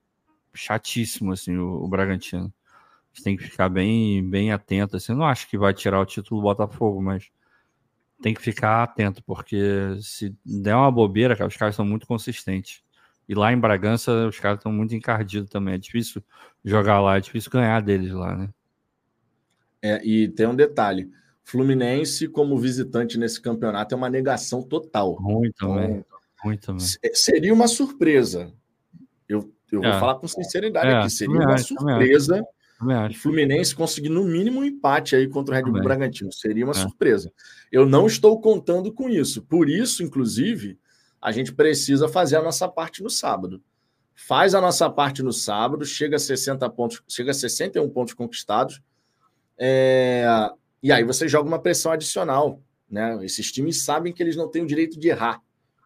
chatíssimo, 0.54 1.32
assim, 1.32 1.58
o, 1.58 1.84
o 1.84 1.88
Bragantino 1.88 2.54
gente 3.14 3.24
tem 3.24 3.38
que 3.38 3.44
ficar 3.44 3.70
bem, 3.70 4.28
bem 4.28 4.52
atento. 4.52 4.98
Assim, 4.98 5.12
eu 5.12 5.18
não 5.18 5.26
acho 5.26 5.48
que 5.50 5.58
vai 5.58 5.74
tirar 5.74 6.00
o 6.00 6.06
título 6.06 6.42
do 6.42 6.44
Botafogo, 6.44 7.02
mas 7.02 7.30
tem 8.22 8.34
que 8.34 8.42
ficar 8.42 8.84
atento, 8.84 9.24
porque 9.24 9.98
se 10.02 10.36
der 10.46 10.76
uma 10.76 10.92
bobeira, 10.92 11.36
cara, 11.36 11.48
os 11.48 11.58
caras 11.58 11.76
são 11.76 11.86
muito 11.86 12.08
consistentes. 12.08 12.82
E 13.28 13.36
lá 13.36 13.52
em 13.52 13.60
Bragança, 13.60 14.28
os 14.28 14.40
caras 14.40 14.60
estão 14.60 14.72
muito 14.72 14.96
encardidos 14.96 15.50
também. 15.50 15.76
É 15.76 15.78
difícil 15.78 16.24
jogar 16.64 17.00
lá, 17.02 17.18
é 17.18 17.22
difícil 17.22 17.52
ganhar 17.52 17.82
deles 17.82 18.12
lá, 18.12 18.36
né? 18.36 18.50
É, 19.82 20.06
e 20.06 20.28
tem 20.28 20.48
um 20.48 20.56
detalhe: 20.56 21.10
Fluminense, 21.44 22.28
como 22.28 22.58
visitante 22.58 23.18
nesse 23.18 23.42
campeonato, 23.42 23.96
é 23.96 23.98
uma 23.98 24.10
negação 24.10 24.62
total. 24.62 25.18
Muito 25.20 25.56
então, 25.56 25.76
também. 25.76 26.06
Muito 26.44 26.66
também. 26.66 26.86
Seria 27.14 27.54
uma 27.54 27.68
surpresa. 27.68 28.54
Eu, 29.28 29.52
eu 29.72 29.84
é. 29.84 29.92
vou 29.92 30.00
falar 30.00 30.16
com 30.16 30.28
sinceridade 30.28 30.88
é, 30.88 30.98
aqui. 30.98 31.10
Seria 31.10 31.40
uma 31.40 31.58
surpresa 31.58 32.44
o 33.10 33.14
Fluminense 33.14 33.76
conseguir 33.76 34.10
no 34.10 34.24
mínimo 34.24 34.62
um 34.62 34.64
empate 34.64 35.16
aí 35.16 35.28
contra 35.28 35.54
o 35.54 35.58
Red 35.58 35.72
Bull. 35.72 35.84
Bragantino. 35.84 36.32
Seria 36.34 36.66
uma 36.66 36.72
é. 36.72 36.76
surpresa. 36.76 37.32
Eu 37.72 37.86
não 37.86 38.08
estou 38.08 38.42
contando 38.42 38.92
com 38.92 39.08
isso. 39.08 39.44
Por 39.44 39.70
isso, 39.70 40.02
inclusive, 40.02 40.80
a 41.22 41.32
gente 41.32 41.54
precisa 41.54 42.08
fazer 42.08 42.38
a 42.38 42.42
nossa 42.42 42.68
parte 42.68 43.04
no 43.04 43.10
sábado. 43.10 43.62
Faz 44.16 44.56
a 44.56 44.62
nossa 44.62 44.90
parte 44.90 45.22
no 45.22 45.32
sábado, 45.32 45.86
chega 45.86 46.16
a 46.16 46.20
60 46.20 46.68
pontos, 46.72 47.04
chega 47.08 47.32
a 47.32 47.34
61 47.34 47.88
pontos 47.90 48.14
conquistados. 48.14 48.82
É... 49.58 50.26
E 50.82 50.92
aí 50.92 51.04
você 51.04 51.28
joga 51.28 51.48
uma 51.48 51.62
pressão 51.62 51.92
adicional. 51.92 52.60
Né? 52.90 53.24
Esses 53.24 53.52
times 53.52 53.84
sabem 53.84 54.12
que 54.12 54.24
eles 54.24 54.36
não 54.36 54.50
têm 54.50 54.64
o 54.64 54.68
direito 54.68 55.00
de 55.00 55.10
errar. 55.10 55.40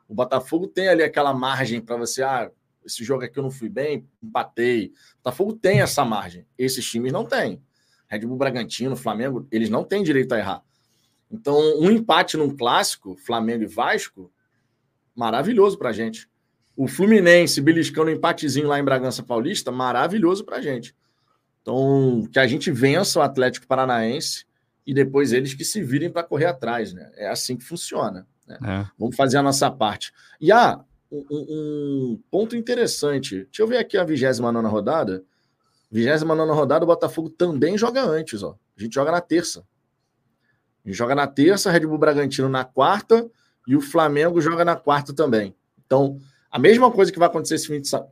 O 0.08 0.16
Botafogo 0.16 0.68
tem 0.68 0.88
ali 0.88 1.04
aquela 1.04 1.34
margem 1.34 1.82
para 1.82 1.98
você, 1.98 2.24
ah, 2.24 2.50
esse 2.86 3.04
jogo 3.04 3.24
aqui 3.24 3.38
eu 3.38 3.44
não 3.44 3.52
fui 3.52 3.70
bem, 3.70 4.08
empatei. 4.22 4.88
O 5.14 5.18
Botafogo 5.18 5.54
tem 5.54 5.82
essa 5.82 6.06
margem. 6.06 6.46
Esses 6.58 6.86
times 6.86 7.12
não 7.12 7.26
têm. 7.26 7.62
Red 8.08 8.20
Bull 8.20 8.38
Bragantino, 8.38 8.96
Flamengo, 8.96 9.48
eles 9.52 9.70
não 9.70 9.84
têm 9.84 10.04
direito 10.04 10.34
a 10.34 10.38
errar. 10.38 10.64
Então, 11.32 11.58
um 11.80 11.90
empate 11.90 12.38
num 12.38 12.56
clássico, 12.56 13.16
Flamengo 13.18 13.64
e 13.64 13.68
Vasco, 13.68 14.32
maravilhoso 15.16 15.78
pra 15.78 15.92
gente. 15.92 16.30
O 16.76 16.88
Fluminense 16.88 17.62
beliscando 17.62 18.12
um 18.12 18.14
empatezinho 18.14 18.68
lá 18.68 18.80
em 18.80 18.84
Bragança 18.84 19.24
Paulista, 19.24 19.72
maravilhoso 19.72 20.44
pra 20.44 20.62
gente. 20.62 20.96
Então, 21.62 22.28
que 22.32 22.38
a 22.38 22.46
gente 22.46 22.70
vença 22.70 23.20
o 23.20 23.22
Atlético 23.22 23.66
Paranaense 23.66 24.46
e 24.86 24.94
depois 24.94 25.34
eles 25.34 25.54
que 25.54 25.66
se 25.66 25.82
virem 25.82 26.12
para 26.12 26.24
correr 26.24 26.46
atrás, 26.46 26.94
né? 26.94 27.12
É 27.16 27.28
assim 27.28 27.58
que 27.58 27.64
funciona. 27.64 28.28
Né? 28.46 28.58
É. 28.64 28.86
Vamos 29.00 29.16
fazer 29.16 29.38
a 29.38 29.42
nossa 29.42 29.72
parte. 29.72 30.14
E 30.40 30.52
ah, 30.52 30.84
um, 31.30 32.20
ponto 32.30 32.56
interessante. 32.56 33.46
Deixa 33.46 33.62
eu 33.62 33.68
ver 33.68 33.78
aqui 33.78 33.98
a 33.98 34.04
29 34.04 34.68
rodada. 34.68 35.24
29 35.92 36.52
rodada, 36.52 36.84
o 36.84 36.88
Botafogo 36.88 37.30
também 37.30 37.78
joga 37.78 38.04
antes, 38.04 38.44
ó. 38.44 38.58
A 38.78 38.82
gente 38.82 38.94
joga 38.94 39.12
na 39.12 39.22
terça. 39.22 39.66
A 40.84 40.90
gente 40.90 40.98
joga 40.98 41.16
na 41.16 41.28
terça, 41.28 41.72
Red 41.72 41.82
Bull 41.82 41.98
Bragantino 41.98 42.50
na 42.50 42.64
quarta 42.64 43.30
e 43.68 43.76
o 43.76 43.82
Flamengo 43.82 44.42
joga 44.42 44.66
na 44.66 44.76
quarta 44.76 45.14
também. 45.14 45.56
Então, 45.86 46.20
a 46.52 46.60
mesma 46.60 46.92
coisa 46.92 47.12
que 47.12 47.20
vai 47.20 47.28
acontecer 47.28 47.56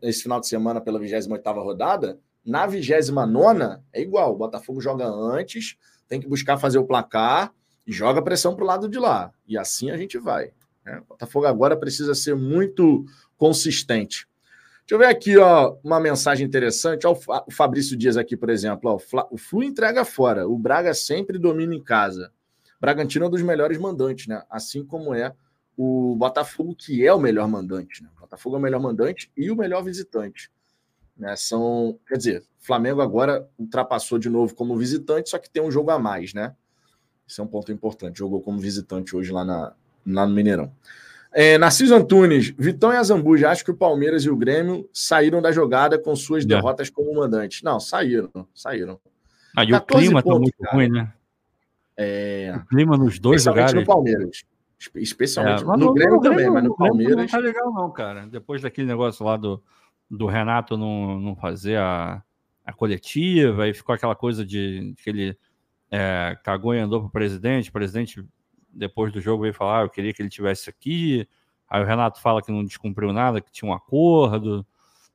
esse, 0.02 0.24
final 0.24 0.40
de 0.40 0.48
semana 0.48 0.82
pela 0.82 1.00
28 1.00 1.52
rodada, 1.62 2.20
na 2.46 2.66
29 2.66 3.82
é 3.92 4.02
igual. 4.02 4.34
O 4.34 4.38
Botafogo 4.38 4.82
joga 4.82 5.06
antes, 5.08 5.78
tem 6.08 6.20
que 6.20 6.28
buscar 6.28 6.58
fazer 6.58 6.78
o 6.78 6.86
placar 6.86 7.54
e 7.86 7.92
joga 7.92 8.22
pressão 8.22 8.56
para 8.56 8.64
o 8.64 8.68
lado 8.68 8.90
de 8.90 9.00
lá. 9.00 9.32
E 9.48 9.58
assim 9.58 9.92
a 9.92 9.98
gente 9.98 10.18
vai. 10.18 10.52
Né? 10.86 11.00
O 11.00 11.06
Botafogo 11.06 11.46
agora 11.46 11.78
precisa 11.78 12.14
ser 12.16 12.36
muito 12.36 13.06
consistente. 13.38 14.28
Deixa 14.82 14.96
eu 14.96 15.00
ver 15.00 15.06
aqui 15.06 15.38
ó, 15.38 15.78
uma 15.84 16.00
mensagem 16.00 16.46
interessante. 16.46 17.08
Ó, 17.08 17.18
o 17.48 17.52
Fabrício 17.52 17.96
Dias 17.96 18.18
aqui, 18.18 18.36
por 18.36 18.50
exemplo. 18.50 18.92
Ó, 18.92 19.26
o 19.32 19.38
Flu 19.38 19.64
entrega 19.64 20.04
fora. 20.04 20.48
O 20.48 20.58
Braga 20.58 20.94
sempre 20.94 21.40
domina 21.40 21.74
em 21.74 21.82
casa. 21.82 22.32
Bragantino 22.82 23.26
é 23.26 23.28
um 23.30 23.32
dos 23.32 23.42
melhores 23.42 23.78
mandantes, 23.78 24.28
né? 24.28 24.44
Assim 24.50 24.86
como 24.86 25.14
é 25.14 25.34
o 25.78 26.16
Botafogo, 26.18 26.76
que 26.76 27.06
é 27.06 27.14
o 27.14 27.20
melhor 27.20 27.48
mandante. 27.48 28.04
Né? 28.04 28.10
O 28.18 28.22
Botafogo 28.22 28.58
é 28.58 28.60
o 28.60 28.62
melhor 28.62 28.82
mandante 28.82 29.32
e 29.38 29.50
o 29.50 29.56
melhor 29.56 29.84
visitante. 29.84 30.52
Né? 31.18 31.36
São, 31.36 31.98
quer 32.08 32.18
dizer, 32.18 32.44
Flamengo 32.60 33.02
agora 33.02 33.48
ultrapassou 33.58 34.20
de 34.20 34.30
novo 34.30 34.54
como 34.54 34.78
visitante, 34.78 35.30
só 35.30 35.38
que 35.38 35.50
tem 35.50 35.64
um 35.64 35.72
jogo 35.72 35.92
a 35.92 36.00
mais, 36.00 36.34
né? 36.34 36.56
Esse 37.28 37.40
é 37.40 37.44
um 37.44 37.48
ponto 37.48 37.72
importante. 37.72 38.20
Jogou 38.20 38.42
como 38.42 38.60
visitante 38.60 39.16
hoje 39.16 39.32
lá, 39.32 39.46
na, 39.46 39.74
lá 40.06 40.26
no 40.26 40.34
Mineirão. 40.34 40.72
É, 41.32 41.58
Narciso 41.58 41.96
Antunes, 41.96 42.54
Vitão 42.58 42.94
e 42.94 42.96
Azambuja, 42.96 43.50
acho 43.50 43.66
que 43.66 43.72
o 43.72 43.76
Palmeiras 43.76 44.24
e 44.24 44.30
o 44.30 44.36
Grêmio 44.36 44.88
saíram 44.94 45.42
da 45.42 45.52
jogada 45.52 45.98
com 45.98 46.16
suas 46.16 46.46
derrotas 46.46 46.92
como 46.92 47.14
mandantes. 47.16 47.64
Não, 47.64 47.80
saíram, 47.80 48.48
saíram. 48.54 49.00
Ah, 49.56 49.64
e 49.64 49.74
o 49.74 49.82
clima 49.82 50.22
tá 50.22 50.36
muito 50.38 50.58
cara. 50.60 50.76
ruim, 50.76 50.90
né? 50.90 51.12
É... 51.98 52.54
O 52.56 52.66
clima 52.68 52.98
nos 52.98 53.20
dois 53.20 53.46
lugares. 53.46 53.74
no 53.74 53.86
Palmeiras. 53.86 54.44
Especialmente. 54.96 55.64
É, 55.64 55.66
no, 55.66 55.78
no, 55.78 55.94
Grêmio 55.94 56.16
no 56.16 56.22
também, 56.22 56.38
Grêmio, 56.38 56.54
mas 56.54 56.64
no 56.64 56.76
Palmeiras. 56.76 57.16
Não 57.16 57.28
tá 57.28 57.38
legal, 57.38 57.74
não, 57.74 57.92
cara. 57.92 58.28
Depois 58.28 58.62
daquele 58.62 58.88
negócio 58.88 59.26
lá 59.26 59.38
do, 59.38 59.64
do 60.10 60.28
Renato 60.28 60.78
não, 60.78 61.20
não 61.20 61.36
fazer 61.36 61.78
a, 61.78 62.22
a 62.66 62.74
coletiva, 62.74 63.68
e 63.68 63.74
ficou 63.74 63.96
aquela 63.96 64.16
coisa 64.16 64.46
de, 64.46 64.94
de 64.94 65.04
que 65.04 65.10
ele 65.10 65.38
é, 65.90 66.38
cagou 66.44 66.76
e 66.76 66.80
andou 66.80 67.02
pro 67.02 67.10
presidente. 67.10 67.70
O 67.70 67.74
presidente, 67.74 68.24
depois 68.74 69.12
do 69.12 69.22
jogo, 69.22 69.44
veio 69.44 69.54
falar: 69.54 69.82
ah, 69.82 69.84
eu 69.84 69.90
queria 69.90 70.14
que 70.14 70.22
ele 70.22 70.30
tivesse 70.30 70.70
aqui. 70.70 71.28
Aí 71.70 71.82
o 71.82 71.86
Renato 71.86 72.22
fala 72.22 72.42
que 72.42 72.52
não 72.52 72.64
descumpriu 72.64 73.14
nada, 73.14 73.42
que 73.42 73.52
tinha 73.52 73.70
um 73.70 73.74
acordo. 73.74 74.66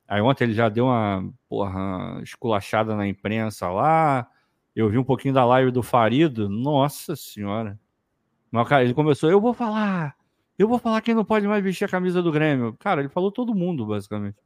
Aí 0.07 0.21
ontem 0.21 0.45
ele 0.45 0.53
já 0.53 0.69
deu 0.69 0.85
uma 0.85 1.31
porra, 1.47 2.19
esculachada 2.23 2.95
na 2.95 3.07
imprensa 3.07 3.69
lá. 3.69 4.27
Eu 4.75 4.89
vi 4.89 4.97
um 4.97 5.03
pouquinho 5.03 5.33
da 5.33 5.45
live 5.45 5.71
do 5.71 5.83
Farido. 5.83 6.49
Nossa 6.49 7.15
senhora. 7.15 7.79
Mas, 8.51 8.67
cara, 8.67 8.83
ele 8.83 8.93
começou, 8.93 9.29
eu 9.29 9.39
vou 9.39 9.53
falar, 9.53 10.15
eu 10.57 10.67
vou 10.67 10.79
falar 10.79 11.01
quem 11.01 11.13
não 11.13 11.23
pode 11.23 11.47
mais 11.47 11.63
vestir 11.63 11.85
a 11.85 11.89
camisa 11.89 12.21
do 12.21 12.31
Grêmio. 12.31 12.75
Cara, 12.79 13.01
ele 13.01 13.09
falou 13.09 13.31
todo 13.31 13.53
mundo, 13.53 13.85
basicamente. 13.85 14.37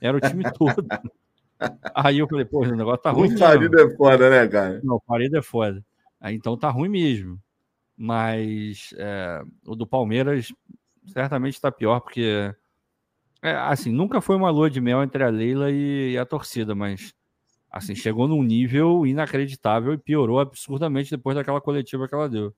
Era 0.00 0.16
o 0.16 0.20
time 0.20 0.42
todo. 0.52 0.84
Aí 1.94 2.18
eu 2.18 2.28
falei, 2.28 2.44
pô, 2.44 2.62
o 2.62 2.76
negócio 2.76 3.02
tá 3.02 3.10
ruim. 3.10 3.32
O 3.32 3.38
Farido 3.38 3.80
é 3.80 3.96
foda, 3.96 4.28
né, 4.28 4.48
cara? 4.48 4.80
Não, 4.82 4.96
o 4.96 5.02
Farido 5.06 5.38
é 5.38 5.42
foda. 5.42 5.84
Aí 6.20 6.34
então 6.34 6.56
tá 6.56 6.68
ruim 6.70 6.88
mesmo. 6.88 7.38
Mas 7.96 8.94
é, 8.98 9.42
o 9.66 9.76
do 9.76 9.86
Palmeiras 9.86 10.52
certamente 11.06 11.60
tá 11.60 11.70
pior, 11.70 12.00
porque 12.00 12.54
é, 13.42 13.52
assim, 13.56 13.92
nunca 13.92 14.20
foi 14.20 14.36
uma 14.36 14.50
lua 14.50 14.70
de 14.70 14.80
mel 14.80 15.02
entre 15.02 15.22
a 15.22 15.28
Leila 15.28 15.70
e, 15.70 16.12
e 16.12 16.18
a 16.18 16.24
torcida, 16.24 16.74
mas 16.74 17.14
assim, 17.70 17.94
chegou 17.94 18.26
num 18.28 18.42
nível 18.42 19.06
inacreditável 19.06 19.92
e 19.92 19.98
piorou 19.98 20.40
absurdamente 20.40 21.10
depois 21.10 21.36
daquela 21.36 21.60
coletiva 21.60 22.08
que 22.08 22.14
ela 22.14 22.28
deu. 22.28 22.54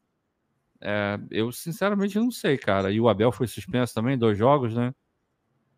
É, 0.80 1.18
eu 1.30 1.50
sinceramente 1.52 2.18
não 2.18 2.30
sei, 2.30 2.58
cara. 2.58 2.92
E 2.92 3.00
o 3.00 3.08
Abel 3.08 3.32
foi 3.32 3.46
suspenso 3.46 3.94
também, 3.94 4.18
dois 4.18 4.38
jogos, 4.38 4.74
né? 4.74 4.94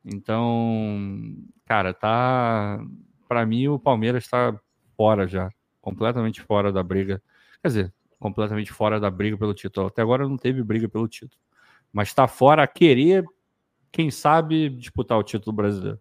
Então, 0.05 1.37
cara, 1.67 1.95
tá. 1.95 2.81
Para 3.29 3.47
mim, 3.47 3.69
o 3.69 3.79
Palmeiras 3.79 4.25
está 4.25 4.59
fora 4.97 5.27
já, 5.27 5.51
completamente 5.81 6.43
fora 6.43 6.73
da 6.73 6.83
briga. 6.83 7.23
Quer 7.63 7.69
dizer, 7.69 7.95
completamente 8.19 8.73
fora 8.73 8.99
da 8.99 9.11
briga 9.11 9.37
pelo 9.37 9.55
título. 9.55 9.87
Até 9.87 10.03
agora 10.03 10.29
não 10.29 10.37
teve 10.37 10.63
briga 10.63 10.89
pelo 10.89 11.09
título, 11.09 11.41
mas 11.93 12.09
está 12.09 12.27
fora 12.27 12.63
a 12.63 12.67
querer, 12.67 13.25
quem 13.91 14.11
sabe, 14.11 14.69
disputar 14.71 15.19
o 15.19 15.23
título 15.23 15.55
brasileiro. 15.55 16.01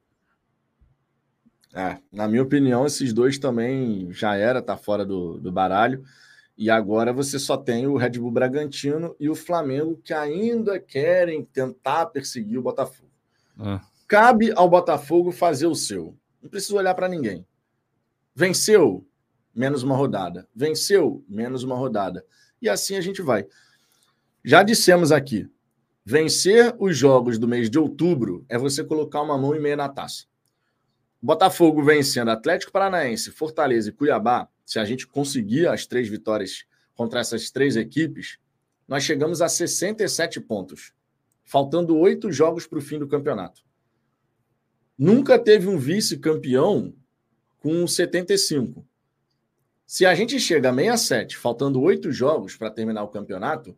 É, 1.73 1.99
na 2.11 2.27
minha 2.27 2.41
opinião, 2.41 2.85
esses 2.85 3.13
dois 3.13 3.37
também 3.37 4.11
já 4.11 4.35
era, 4.35 4.61
tá 4.61 4.75
fora 4.75 5.05
do, 5.05 5.37
do 5.39 5.51
baralho. 5.51 6.03
E 6.57 6.71
agora 6.71 7.13
você 7.13 7.37
só 7.37 7.55
tem 7.55 7.85
o 7.85 7.97
Red 7.97 8.11
Bull 8.11 8.31
Bragantino 8.31 9.15
e 9.19 9.29
o 9.29 9.35
Flamengo 9.35 9.99
que 10.03 10.11
ainda 10.11 10.79
querem 10.79 11.45
tentar 11.45 12.07
perseguir 12.07 12.57
o 12.57 12.63
Botafogo. 12.63 13.11
É. 13.59 13.79
Cabe 14.07 14.51
ao 14.55 14.67
Botafogo 14.67 15.31
fazer 15.31 15.67
o 15.67 15.75
seu. 15.75 16.17
Não 16.41 16.49
precisa 16.49 16.75
olhar 16.75 16.95
para 16.95 17.07
ninguém. 17.07 17.45
Venceu, 18.33 19.05
menos 19.57 19.81
uma 19.81 19.95
rodada. 19.95 20.47
Venceu, 20.55 21.25
menos 21.27 21.63
uma 21.63 21.75
rodada. 21.75 22.23
E 22.61 22.69
assim 22.69 22.95
a 22.95 23.01
gente 23.01 23.21
vai. 23.21 23.47
Já 24.45 24.61
dissemos 24.61 25.11
aqui: 25.11 25.49
vencer 26.05 26.75
os 26.79 26.95
jogos 26.95 27.39
do 27.39 27.47
mês 27.47 27.69
de 27.69 27.79
outubro 27.79 28.45
é 28.47 28.57
você 28.57 28.83
colocar 28.83 29.21
uma 29.21 29.37
mão 29.37 29.55
e 29.55 29.59
meia 29.59 29.75
na 29.75 29.89
taça. 29.89 30.25
Botafogo 31.19 31.83
vencendo 31.83 32.29
Atlético 32.29 32.71
Paranaense, 32.71 33.31
Fortaleza 33.31 33.89
e 33.89 33.91
Cuiabá 33.91 34.47
se 34.63 34.77
a 34.77 34.85
gente 34.85 35.07
conseguir 35.07 35.67
as 35.67 35.87
três 35.87 36.07
vitórias 36.07 36.65
contra 36.93 37.19
essas 37.19 37.49
três 37.49 37.75
equipes, 37.75 38.37
nós 38.87 39.03
chegamos 39.03 39.41
a 39.41 39.49
67 39.49 40.39
pontos, 40.41 40.93
faltando 41.43 41.97
oito 41.97 42.31
jogos 42.31 42.67
para 42.67 42.77
o 42.77 42.81
fim 42.81 42.99
do 42.99 43.07
campeonato. 43.07 43.63
Nunca 44.97 45.39
teve 45.39 45.67
um 45.67 45.77
vice-campeão 45.77 46.93
com 47.59 47.87
75. 47.87 48.86
Se 49.89 50.05
a 50.05 50.13
gente 50.13 50.37
chega 50.37 50.69
a 50.69 50.73
67, 50.73 51.37
faltando 51.37 51.81
oito 51.81 52.11
jogos 52.11 52.57
para 52.57 52.69
terminar 52.69 53.03
o 53.03 53.07
campeonato, 53.07 53.73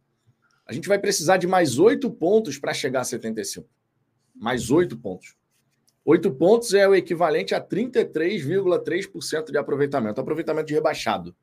a 0.66 0.74
gente 0.74 0.88
vai 0.88 0.98
precisar 0.98 1.38
de 1.38 1.46
mais 1.46 1.78
oito 1.78 2.10
pontos 2.10 2.58
para 2.58 2.74
chegar 2.74 3.02
a 3.02 3.04
75. 3.04 3.70
Mais 4.36 4.72
oito 4.72 4.98
pontos. 4.98 5.36
Oito 6.04 6.32
pontos 6.32 6.74
é 6.74 6.88
o 6.88 6.96
equivalente 6.96 7.54
a 7.54 7.62
33,3% 7.62 9.52
de 9.52 9.58
aproveitamento, 9.60 10.20
aproveitamento 10.20 10.66
de 10.66 10.74
rebaixado 10.74 11.36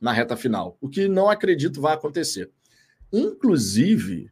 na 0.00 0.12
reta 0.12 0.36
final, 0.36 0.78
o 0.80 0.88
que 0.88 1.08
não 1.08 1.28
acredito 1.28 1.80
vai 1.80 1.94
acontecer. 1.94 2.48
Inclusive, 3.12 4.30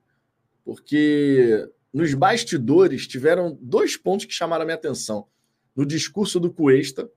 porque 0.64 1.68
nos 1.92 2.14
bastidores 2.14 3.08
tiveram 3.08 3.58
dois 3.60 3.96
pontos 3.96 4.24
que 4.24 4.32
chamaram 4.32 4.62
a 4.62 4.66
minha 4.66 4.76
atenção. 4.76 5.26
No 5.74 5.84
discurso 5.84 6.38
do 6.38 6.52
Cuesta, 6.52 7.10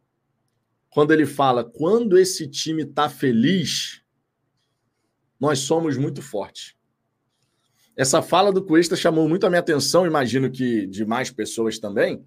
quando 0.94 1.12
ele 1.12 1.26
fala: 1.26 1.64
quando 1.64 2.18
esse 2.18 2.48
time 2.48 2.84
está 2.84 3.10
feliz, 3.10 4.02
nós 5.40 5.60
somos 5.60 5.98
muito 5.98 6.22
fortes. 6.22 6.76
Essa 7.96 8.22
fala 8.22 8.52
do 8.52 8.64
Cuesta 8.64 8.96
chamou 8.96 9.28
muito 9.28 9.46
a 9.46 9.50
minha 9.50 9.60
atenção, 9.60 10.06
imagino 10.06 10.50
que 10.50 10.88
de 10.88 11.06
mais 11.06 11.30
pessoas 11.30 11.78
também, 11.80 12.24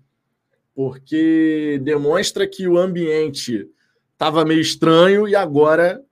porque 0.74 1.80
demonstra 1.82 2.46
que 2.46 2.68
o 2.68 2.76
ambiente 2.76 3.68
estava 4.12 4.44
meio 4.44 4.60
estranho 4.60 5.28
e 5.28 5.34
agora 5.34 6.04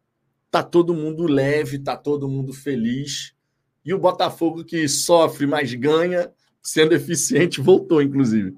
tá 0.50 0.62
todo 0.62 0.94
mundo 0.94 1.24
leve, 1.24 1.78
tá 1.78 1.96
todo 1.96 2.28
mundo 2.28 2.52
feliz. 2.52 3.34
E 3.84 3.92
o 3.92 3.98
Botafogo 3.98 4.64
que 4.64 4.88
sofre, 4.88 5.46
mas 5.46 5.74
ganha, 5.74 6.32
sendo 6.62 6.94
eficiente, 6.94 7.60
voltou, 7.60 8.00
inclusive. 8.00 8.56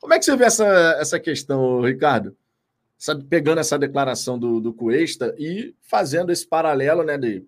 Como 0.00 0.12
é 0.12 0.18
que 0.18 0.24
você 0.24 0.36
vê 0.36 0.44
essa, 0.44 0.66
essa 0.98 1.20
questão, 1.20 1.82
Ricardo? 1.82 2.36
Essa, 3.00 3.16
pegando 3.16 3.60
essa 3.60 3.78
declaração 3.78 4.38
do, 4.38 4.60
do 4.60 4.74
Cuesta 4.74 5.34
e 5.38 5.74
fazendo 5.80 6.30
esse 6.30 6.46
paralelo 6.46 7.02
né, 7.02 7.16
de 7.16 7.46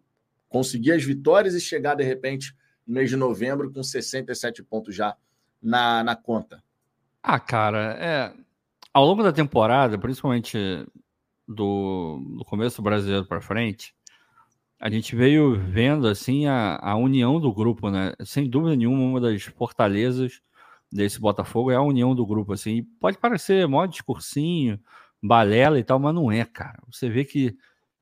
conseguir 0.48 0.92
as 0.92 1.04
vitórias 1.04 1.54
e 1.54 1.60
chegar, 1.60 1.94
de 1.94 2.02
repente, 2.02 2.56
no 2.86 2.94
mês 2.94 3.10
de 3.10 3.16
novembro 3.16 3.70
com 3.70 3.82
67 3.82 4.62
pontos 4.62 4.94
já 4.94 5.14
na, 5.62 6.02
na 6.02 6.16
conta. 6.16 6.62
Ah, 7.22 7.38
cara, 7.38 7.96
é. 8.00 8.32
Ao 8.94 9.04
longo 9.04 9.22
da 9.22 9.32
temporada, 9.32 9.98
principalmente 9.98 10.58
do, 11.46 12.18
do 12.38 12.44
começo 12.44 12.80
brasileiro 12.80 13.26
para 13.26 13.40
frente, 13.40 13.94
a 14.80 14.90
gente 14.90 15.14
veio 15.14 15.54
vendo 15.54 16.08
assim 16.08 16.46
a, 16.46 16.78
a 16.82 16.96
união 16.96 17.38
do 17.38 17.52
grupo, 17.52 17.90
né? 17.90 18.14
Sem 18.24 18.48
dúvida 18.48 18.74
nenhuma, 18.74 19.02
uma 19.02 19.20
das 19.20 19.42
fortalezas 19.42 20.40
desse 20.90 21.20
Botafogo 21.20 21.70
é 21.70 21.76
a 21.76 21.82
união 21.82 22.14
do 22.14 22.26
grupo, 22.26 22.52
assim. 22.52 22.84
Pode 23.00 23.16
parecer 23.16 23.66
mó 23.68 23.86
discursinho, 23.86 24.78
balela 25.22 25.78
e 25.78 25.84
tal, 25.84 25.98
mas 25.98 26.14
não 26.14 26.30
é, 26.32 26.44
cara. 26.44 26.82
Você 26.90 27.08
vê 27.08 27.24
que 27.24 27.56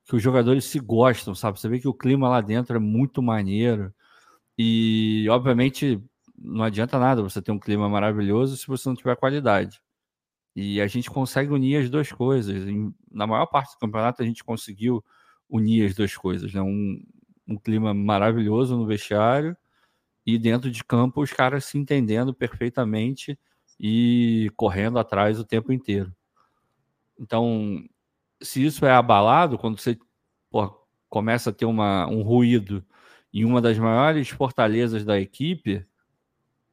que 0.05 0.15
os 0.15 0.21
jogadores 0.23 0.65
se 0.65 0.79
gostam, 0.79 1.33
sabe? 1.35 1.59
Você 1.59 1.69
vê 1.69 1.79
que 1.79 1.87
o 1.87 1.93
clima 1.93 2.27
lá 2.27 2.41
dentro 2.41 2.75
é 2.75 2.79
muito 2.79 3.21
maneiro. 3.21 3.93
E, 4.57 5.27
obviamente, 5.29 6.01
não 6.37 6.63
adianta 6.65 6.99
nada 6.99 7.21
você 7.23 7.41
ter 7.41 7.51
um 7.51 7.59
clima 7.59 7.87
maravilhoso 7.89 8.57
se 8.57 8.67
você 8.67 8.89
não 8.89 8.95
tiver 8.95 9.15
qualidade. 9.15 9.81
E 10.55 10.81
a 10.81 10.87
gente 10.87 11.09
consegue 11.09 11.51
unir 11.53 11.77
as 11.77 11.89
duas 11.89 12.11
coisas. 12.11 12.65
na 13.11 13.27
maior 13.27 13.45
parte 13.47 13.73
do 13.73 13.79
campeonato, 13.79 14.21
a 14.21 14.25
gente 14.25 14.43
conseguiu 14.43 15.03
unir 15.49 15.85
as 15.87 15.95
duas 15.95 16.15
coisas. 16.15 16.53
Né? 16.53 16.61
Um, 16.61 17.01
um 17.47 17.57
clima 17.57 17.93
maravilhoso 17.93 18.77
no 18.77 18.85
vestiário 18.85 19.55
e 20.25 20.37
dentro 20.37 20.69
de 20.71 20.83
campo 20.83 21.21
os 21.21 21.31
caras 21.31 21.65
se 21.65 21.77
entendendo 21.77 22.33
perfeitamente 22.33 23.39
e 23.79 24.51
correndo 24.57 24.99
atrás 24.99 25.39
o 25.39 25.45
tempo 25.45 25.71
inteiro. 25.71 26.13
Então, 27.21 27.83
se 28.41 28.65
isso 28.65 28.83
é 28.85 28.91
abalado, 28.91 29.57
quando 29.57 29.79
você 29.79 29.97
porra, 30.49 30.71
começa 31.07 31.51
a 31.51 31.53
ter 31.53 31.65
uma, 31.65 32.07
um 32.07 32.23
ruído 32.23 32.83
em 33.31 33.45
uma 33.45 33.61
das 33.61 33.77
maiores 33.77 34.29
fortalezas 34.29 35.05
da 35.05 35.19
equipe, 35.19 35.85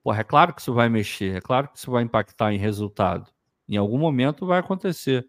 porra, 0.02 0.20
é 0.20 0.24
claro 0.24 0.54
que 0.54 0.62
isso 0.62 0.72
vai 0.72 0.88
mexer, 0.88 1.36
é 1.36 1.40
claro 1.40 1.68
que 1.68 1.78
isso 1.78 1.90
vai 1.90 2.02
impactar 2.02 2.52
em 2.52 2.58
resultado. 2.58 3.30
Em 3.68 3.76
algum 3.76 3.98
momento 3.98 4.46
vai 4.46 4.58
acontecer. 4.58 5.28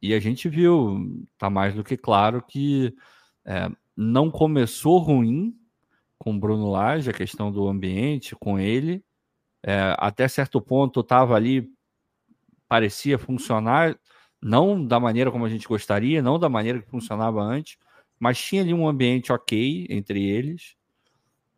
E 0.00 0.14
a 0.14 0.20
gente 0.20 0.48
viu, 0.48 1.26
tá 1.36 1.50
mais 1.50 1.74
do 1.74 1.84
que 1.84 1.96
claro, 1.96 2.42
que 2.42 2.94
é, 3.44 3.70
não 3.96 4.30
começou 4.30 4.98
ruim 4.98 5.54
com 6.18 6.38
Bruno 6.38 6.70
Lage, 6.70 7.10
a 7.10 7.12
questão 7.12 7.52
do 7.52 7.68
ambiente, 7.68 8.34
com 8.36 8.58
ele. 8.58 9.04
É, 9.62 9.94
até 9.98 10.26
certo 10.26 10.60
ponto 10.60 11.00
estava 11.00 11.34
ali, 11.34 11.68
parecia 12.68 13.18
funcionar, 13.18 13.98
não 14.40 14.84
da 14.84 15.00
maneira 15.00 15.30
como 15.30 15.44
a 15.44 15.48
gente 15.48 15.66
gostaria, 15.66 16.22
não 16.22 16.38
da 16.38 16.48
maneira 16.48 16.80
que 16.80 16.90
funcionava 16.90 17.42
antes, 17.42 17.76
mas 18.18 18.38
tinha 18.38 18.62
ali 18.62 18.74
um 18.74 18.88
ambiente 18.88 19.32
ok 19.32 19.86
entre 19.90 20.24
eles. 20.24 20.76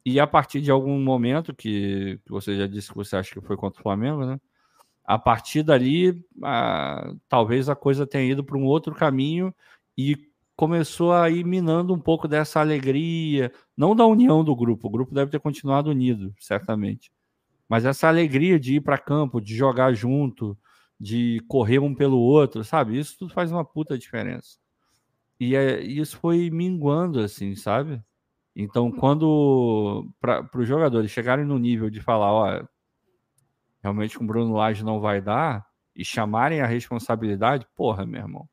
E 0.04 0.18
a 0.18 0.26
partir 0.26 0.60
de 0.60 0.70
algum 0.70 0.98
momento, 1.00 1.54
que, 1.54 2.18
que 2.24 2.30
você 2.30 2.56
já 2.56 2.66
disse 2.66 2.88
que 2.90 2.96
você 2.96 3.16
acha 3.16 3.32
que 3.32 3.46
foi 3.46 3.56
contra 3.56 3.80
o 3.80 3.82
Flamengo, 3.82 4.24
né? 4.24 4.40
A 5.04 5.18
partir 5.18 5.62
dali, 5.62 6.24
a, 6.42 7.12
talvez 7.28 7.68
a 7.68 7.74
coisa 7.74 8.06
tenha 8.06 8.32
ido 8.32 8.44
para 8.44 8.56
um 8.56 8.64
outro 8.64 8.94
caminho 8.94 9.54
e 9.96 10.16
começou 10.56 11.12
a 11.12 11.28
ir 11.30 11.44
minando 11.44 11.92
um 11.94 11.98
pouco 11.98 12.28
dessa 12.28 12.60
alegria, 12.60 13.50
não 13.76 13.96
da 13.96 14.06
união 14.06 14.44
do 14.44 14.54
grupo, 14.54 14.88
o 14.88 14.90
grupo 14.90 15.14
deve 15.14 15.30
ter 15.30 15.40
continuado 15.40 15.90
unido, 15.90 16.34
certamente, 16.38 17.10
mas 17.66 17.86
essa 17.86 18.08
alegria 18.08 18.60
de 18.60 18.74
ir 18.74 18.80
para 18.82 18.98
campo, 18.98 19.40
de 19.40 19.56
jogar 19.56 19.94
junto, 19.94 20.56
de 21.00 21.40
correr 21.48 21.78
um 21.78 21.94
pelo 21.94 22.18
outro, 22.18 22.62
sabe? 22.62 22.98
Isso 22.98 23.16
tudo 23.18 23.32
faz 23.32 23.50
uma 23.50 23.64
puta 23.64 23.96
diferença. 23.98 24.58
E 25.40 25.56
é, 25.56 25.80
isso 25.80 26.18
foi 26.18 26.50
minguando, 26.50 27.20
assim, 27.20 27.54
sabe? 27.56 28.02
Então, 28.54 28.92
quando 28.92 30.06
para 30.20 30.46
os 30.54 30.68
jogadores 30.68 31.10
chegarem 31.10 31.46
no 31.46 31.58
nível 31.58 31.88
de 31.88 32.00
falar, 32.00 32.32
ó, 32.32 32.64
realmente 33.82 34.18
com 34.18 34.24
o 34.24 34.26
Bruno 34.26 34.54
Lage 34.54 34.84
não 34.84 35.00
vai 35.00 35.22
dar, 35.22 35.66
e 35.96 36.04
chamarem 36.04 36.60
a 36.60 36.66
responsabilidade, 36.66 37.66
porra, 37.74 38.04
meu 38.06 38.20
irmão. 38.20 38.48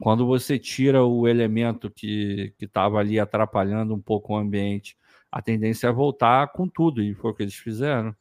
Quando 0.00 0.26
você 0.26 0.58
tira 0.58 1.04
o 1.04 1.28
elemento 1.28 1.90
que 1.90 2.54
estava 2.60 2.98
ali 2.98 3.18
atrapalhando 3.18 3.94
um 3.94 4.00
pouco 4.00 4.34
o 4.34 4.36
ambiente, 4.36 4.96
a 5.30 5.42
tendência 5.42 5.88
é 5.88 5.92
voltar 5.92 6.52
com 6.52 6.68
tudo, 6.68 7.02
e 7.02 7.14
foi 7.14 7.30
o 7.30 7.34
que 7.34 7.42
eles 7.42 7.54
fizeram. 7.54 8.14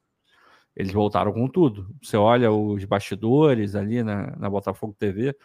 Eles 0.79 0.93
voltaram 0.93 1.33
com 1.33 1.45
tudo. 1.45 1.93
Você 2.01 2.15
olha 2.15 2.49
os 2.49 2.85
bastidores 2.85 3.75
ali 3.75 4.01
na, 4.01 4.33
na 4.37 4.49
Botafogo 4.49 4.95
TV, 4.97 5.35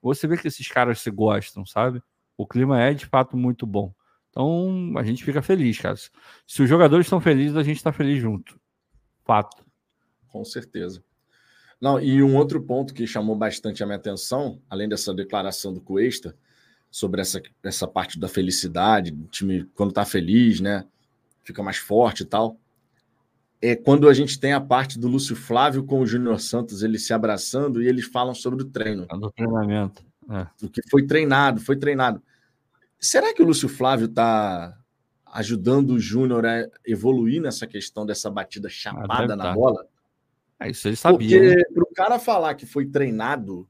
você 0.00 0.28
vê 0.28 0.36
que 0.36 0.46
esses 0.46 0.68
caras 0.68 1.00
se 1.00 1.10
gostam, 1.10 1.66
sabe? 1.66 2.00
O 2.36 2.46
clima 2.46 2.80
é 2.80 2.94
de 2.94 3.04
fato 3.04 3.36
muito 3.36 3.66
bom. 3.66 3.92
Então 4.30 4.92
a 4.96 5.02
gente 5.02 5.24
fica 5.24 5.42
feliz, 5.42 5.80
cara. 5.80 5.96
Se 6.46 6.62
os 6.62 6.68
jogadores 6.68 7.06
estão 7.06 7.20
felizes, 7.20 7.56
a 7.56 7.64
gente 7.64 7.78
está 7.78 7.92
feliz 7.92 8.22
junto. 8.22 8.56
Fato. 9.24 9.66
Com 10.28 10.44
certeza. 10.44 11.02
Não, 11.80 12.00
e 12.00 12.22
um 12.22 12.36
outro 12.36 12.62
ponto 12.62 12.94
que 12.94 13.04
chamou 13.04 13.34
bastante 13.34 13.82
a 13.82 13.86
minha 13.86 13.98
atenção, 13.98 14.62
além 14.70 14.88
dessa 14.88 15.12
declaração 15.12 15.74
do 15.74 15.80
Cuesta, 15.80 16.36
sobre 16.88 17.20
essa, 17.20 17.42
essa 17.64 17.88
parte 17.88 18.16
da 18.16 18.28
felicidade, 18.28 19.10
o 19.10 19.26
time 19.26 19.64
quando 19.74 19.90
está 19.90 20.04
feliz, 20.04 20.60
né? 20.60 20.86
Fica 21.42 21.64
mais 21.64 21.78
forte 21.78 22.22
e 22.22 22.26
tal 22.26 22.60
é 23.64 23.74
quando 23.74 24.10
a 24.10 24.12
gente 24.12 24.38
tem 24.38 24.52
a 24.52 24.60
parte 24.60 24.98
do 24.98 25.08
Lúcio 25.08 25.34
Flávio 25.34 25.84
com 25.84 26.00
o 26.00 26.06
Júnior 26.06 26.38
Santos, 26.38 26.82
eles 26.82 27.06
se 27.06 27.14
abraçando 27.14 27.82
e 27.82 27.88
eles 27.88 28.04
falam 28.04 28.34
sobre 28.34 28.62
o 28.62 28.66
treino. 28.66 29.06
Do 29.06 29.30
treinamento. 29.30 30.04
É. 30.30 30.46
Do 30.60 30.68
que 30.68 30.82
foi 30.90 31.06
treinado, 31.06 31.60
foi 31.60 31.76
treinado. 31.76 32.22
Será 33.00 33.32
que 33.32 33.42
o 33.42 33.46
Lúcio 33.46 33.68
Flávio 33.68 34.04
está 34.04 34.78
ajudando 35.32 35.90
o 35.90 35.98
Júnior 35.98 36.44
a 36.44 36.68
evoluir 36.86 37.40
nessa 37.40 37.66
questão 37.66 38.04
dessa 38.04 38.30
batida 38.30 38.68
chapada 38.68 39.32
ah, 39.32 39.36
na 39.36 39.44
tá. 39.44 39.54
bola? 39.54 39.86
É, 40.60 40.70
isso 40.70 40.86
ele 40.86 40.96
sabia. 40.96 41.38
Porque 41.38 41.56
né? 41.56 41.62
para 41.72 41.82
o 41.82 41.94
cara 41.94 42.18
falar 42.18 42.54
que 42.54 42.66
foi 42.66 42.84
treinado 42.84 43.66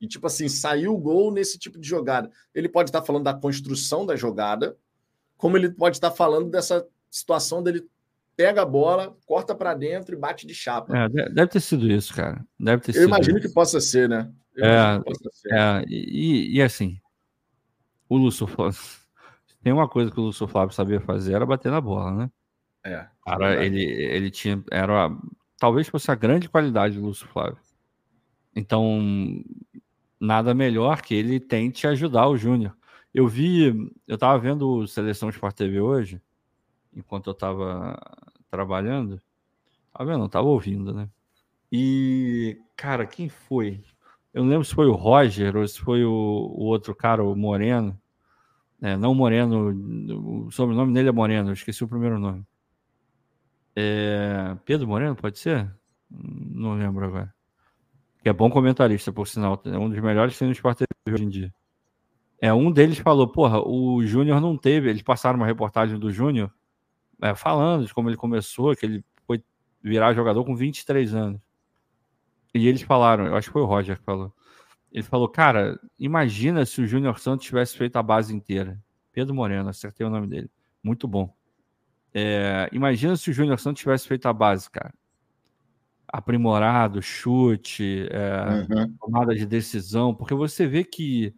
e, 0.00 0.06
tipo 0.06 0.26
assim, 0.26 0.48
saiu 0.48 0.94
o 0.94 0.98
gol 0.98 1.32
nesse 1.32 1.58
tipo 1.58 1.80
de 1.80 1.88
jogada, 1.88 2.30
ele 2.54 2.68
pode 2.68 2.90
estar 2.90 3.00
tá 3.00 3.06
falando 3.06 3.24
da 3.24 3.34
construção 3.34 4.06
da 4.06 4.14
jogada, 4.14 4.76
como 5.36 5.56
ele 5.56 5.70
pode 5.70 5.96
estar 5.96 6.10
tá 6.10 6.16
falando 6.16 6.48
dessa 6.48 6.86
situação 7.10 7.60
dele 7.60 7.88
pega 8.42 8.62
a 8.62 8.66
bola, 8.66 9.16
corta 9.24 9.54
para 9.54 9.72
dentro 9.72 10.14
e 10.14 10.18
bate 10.18 10.46
de 10.46 10.54
chapa. 10.54 10.96
É, 10.96 11.08
deve 11.08 11.46
ter 11.46 11.60
sido 11.60 11.86
isso, 11.90 12.12
cara. 12.12 12.44
Deve 12.58 12.82
ter 12.82 12.90
Eu 12.90 12.94
sido 12.94 13.06
imagino 13.06 13.38
isso. 13.38 13.46
que 13.46 13.54
possa 13.54 13.80
ser, 13.80 14.08
né? 14.08 14.32
é, 14.58 15.00
ser. 15.32 15.52
é 15.52 15.84
e, 15.86 16.56
e, 16.56 16.62
assim, 16.62 16.98
o 18.08 18.16
Lúcio 18.16 18.48
Flávio. 18.48 18.78
Tem 19.62 19.72
uma 19.72 19.88
coisa 19.88 20.10
que 20.10 20.18
o 20.18 20.24
Lúcio 20.24 20.48
Flávio 20.48 20.74
sabia 20.74 21.00
fazer, 21.00 21.34
era 21.34 21.46
bater 21.46 21.70
na 21.70 21.80
bola, 21.80 22.10
né? 22.10 22.30
É. 22.84 23.06
Cara, 23.24 23.64
ele, 23.64 23.80
ele 23.84 24.28
tinha. 24.28 24.60
Era, 24.72 25.08
talvez 25.56 25.88
fosse 25.88 26.10
a 26.10 26.16
grande 26.16 26.48
qualidade 26.48 26.96
do 26.98 27.06
Lúcio 27.06 27.28
Flávio. 27.28 27.58
Então, 28.56 29.00
nada 30.18 30.52
melhor 30.52 31.00
que 31.00 31.14
ele 31.14 31.38
tente 31.38 31.86
ajudar 31.86 32.26
o 32.26 32.36
Júnior. 32.36 32.76
Eu 33.14 33.28
vi, 33.28 33.72
eu 34.08 34.18
tava 34.18 34.36
vendo 34.40 34.68
o 34.68 34.88
Seleção 34.88 35.28
Sport 35.28 35.54
TV 35.54 35.80
hoje, 35.80 36.20
enquanto 36.92 37.28
eu 37.28 37.32
estava 37.32 37.96
trabalhando. 38.52 39.18
Tá 39.94 40.04
vendo? 40.04 40.28
Tava 40.28 40.46
ouvindo, 40.46 40.92
né? 40.92 41.08
E, 41.72 42.60
cara, 42.76 43.06
quem 43.06 43.30
foi? 43.30 43.82
Eu 44.32 44.42
não 44.42 44.50
lembro 44.50 44.64
se 44.64 44.74
foi 44.74 44.86
o 44.86 44.92
Roger 44.92 45.56
ou 45.56 45.66
se 45.66 45.80
foi 45.80 46.04
o, 46.04 46.10
o 46.10 46.64
outro 46.64 46.94
cara, 46.94 47.24
o 47.24 47.34
Moreno. 47.34 47.98
É, 48.80 48.96
não 48.96 49.14
Moreno, 49.14 50.46
o 50.46 50.50
sobrenome 50.50 50.92
dele 50.92 51.08
é 51.08 51.12
Moreno, 51.12 51.50
eu 51.50 51.54
esqueci 51.54 51.82
o 51.82 51.88
primeiro 51.88 52.18
nome. 52.18 52.44
É, 53.74 54.54
Pedro 54.66 54.86
Moreno, 54.86 55.16
pode 55.16 55.38
ser? 55.38 55.70
Não 56.10 56.74
lembro 56.74 57.06
agora. 57.06 57.34
Que 58.22 58.28
é 58.28 58.32
bom 58.32 58.50
comentarista, 58.50 59.12
por 59.12 59.26
sinal. 59.26 59.60
É 59.64 59.78
um 59.78 59.88
dos 59.88 59.98
melhores 59.98 60.40
Sport 60.40 60.78
TV 60.78 61.14
hoje 61.14 61.24
em 61.24 61.28
dia. 61.28 61.54
É, 62.40 62.52
um 62.52 62.70
deles 62.70 62.98
falou, 62.98 63.28
porra, 63.28 63.66
o 63.66 64.04
Júnior 64.04 64.40
não 64.40 64.58
teve. 64.58 64.90
Eles 64.90 65.02
passaram 65.02 65.38
uma 65.38 65.46
reportagem 65.46 65.98
do 65.98 66.10
Júnior 66.10 66.52
é, 67.22 67.34
falando 67.36 67.86
de 67.86 67.94
como 67.94 68.10
ele 68.10 68.16
começou, 68.16 68.74
que 68.74 68.84
ele 68.84 69.04
foi 69.24 69.42
virar 69.80 70.12
jogador 70.12 70.44
com 70.44 70.56
23 70.56 71.14
anos. 71.14 71.40
E 72.52 72.66
eles 72.66 72.82
falaram, 72.82 73.26
eu 73.26 73.36
acho 73.36 73.48
que 73.48 73.52
foi 73.52 73.62
o 73.62 73.66
Roger 73.66 73.96
que 73.96 74.04
falou. 74.04 74.32
Ele 74.90 75.04
falou, 75.04 75.28
cara, 75.28 75.78
imagina 75.98 76.66
se 76.66 76.82
o 76.82 76.86
Júnior 76.86 77.18
Santos 77.18 77.46
tivesse 77.46 77.78
feito 77.78 77.96
a 77.96 78.02
base 78.02 78.34
inteira. 78.34 78.78
Pedro 79.12 79.34
Moreno, 79.34 79.68
acertei 79.68 80.04
o 80.04 80.10
nome 80.10 80.26
dele. 80.26 80.50
Muito 80.82 81.06
bom. 81.06 81.32
É, 82.12 82.68
imagina 82.72 83.16
se 83.16 83.30
o 83.30 83.32
Júnior 83.32 83.58
Santos 83.58 83.80
tivesse 83.80 84.06
feito 84.06 84.26
a 84.26 84.32
base, 84.32 84.68
cara. 84.68 84.92
Aprimorado, 86.06 87.00
chute, 87.00 88.06
é, 88.10 88.74
uhum. 88.74 88.94
tomada 89.00 89.34
de 89.34 89.46
decisão, 89.46 90.14
porque 90.14 90.34
você 90.34 90.66
vê 90.66 90.84
que 90.84 91.34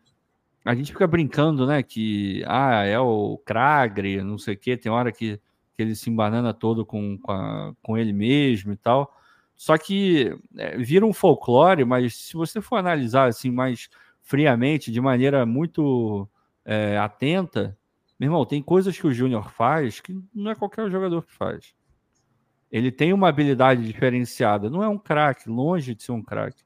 a 0.65 0.75
gente 0.75 0.91
fica 0.93 1.07
brincando, 1.07 1.65
né? 1.65 1.81
Que 1.83 2.43
ah, 2.47 2.85
é 2.85 2.99
o 2.99 3.39
Cragre, 3.45 4.23
não 4.23 4.39
sei 4.39 4.55
o 4.55 4.59
quê, 4.59 4.77
tem 4.77 4.91
hora 4.91 5.13
que 5.13 5.41
que 5.75 5.83
ele 5.83 5.95
se 5.95 6.11
embanana 6.11 6.55
todo 6.55 6.85
com, 6.87 7.19
com, 7.19 7.33
a, 7.33 7.75
com 7.83 7.99
ele 7.99 8.13
mesmo 8.13 8.73
e 8.73 8.77
tal. 8.77 9.15
Só 9.57 9.77
que 9.79 10.37
é, 10.57 10.77
vira 10.79 11.07
um 11.07 11.13
folclore, 11.13 11.85
mas 11.85 12.15
se 12.17 12.35
você 12.35 12.61
for 12.61 12.77
analisar 12.77 13.29
assim 13.29 13.51
mais 13.51 13.89
friamente, 14.23 14.91
de 14.91 15.01
maneira 15.01 15.45
muito 15.47 16.29
é, 16.65 16.97
atenta, 16.99 17.77
meu 18.19 18.29
irmão, 18.29 18.47
tem 18.47 18.63
coisas 18.63 18.99
que 18.99 19.07
o 19.07 19.13
Júnior 19.13 19.51
faz 19.51 20.01
que 20.01 20.19
não 20.35 20.51
é 20.51 20.55
qualquer 20.55 20.91
jogador 20.91 21.23
que 21.23 21.33
faz. 21.33 21.75
Ele 22.71 22.91
tem 22.91 23.13
uma 23.13 23.29
habilidade 23.29 23.85
diferenciada, 23.85 24.71
não 24.71 24.83
é 24.83 24.89
um 24.89 24.99
craque, 24.99 25.49
longe 25.49 25.95
de 25.95 26.03
ser 26.03 26.13
um 26.13 26.23
craque. 26.23 26.63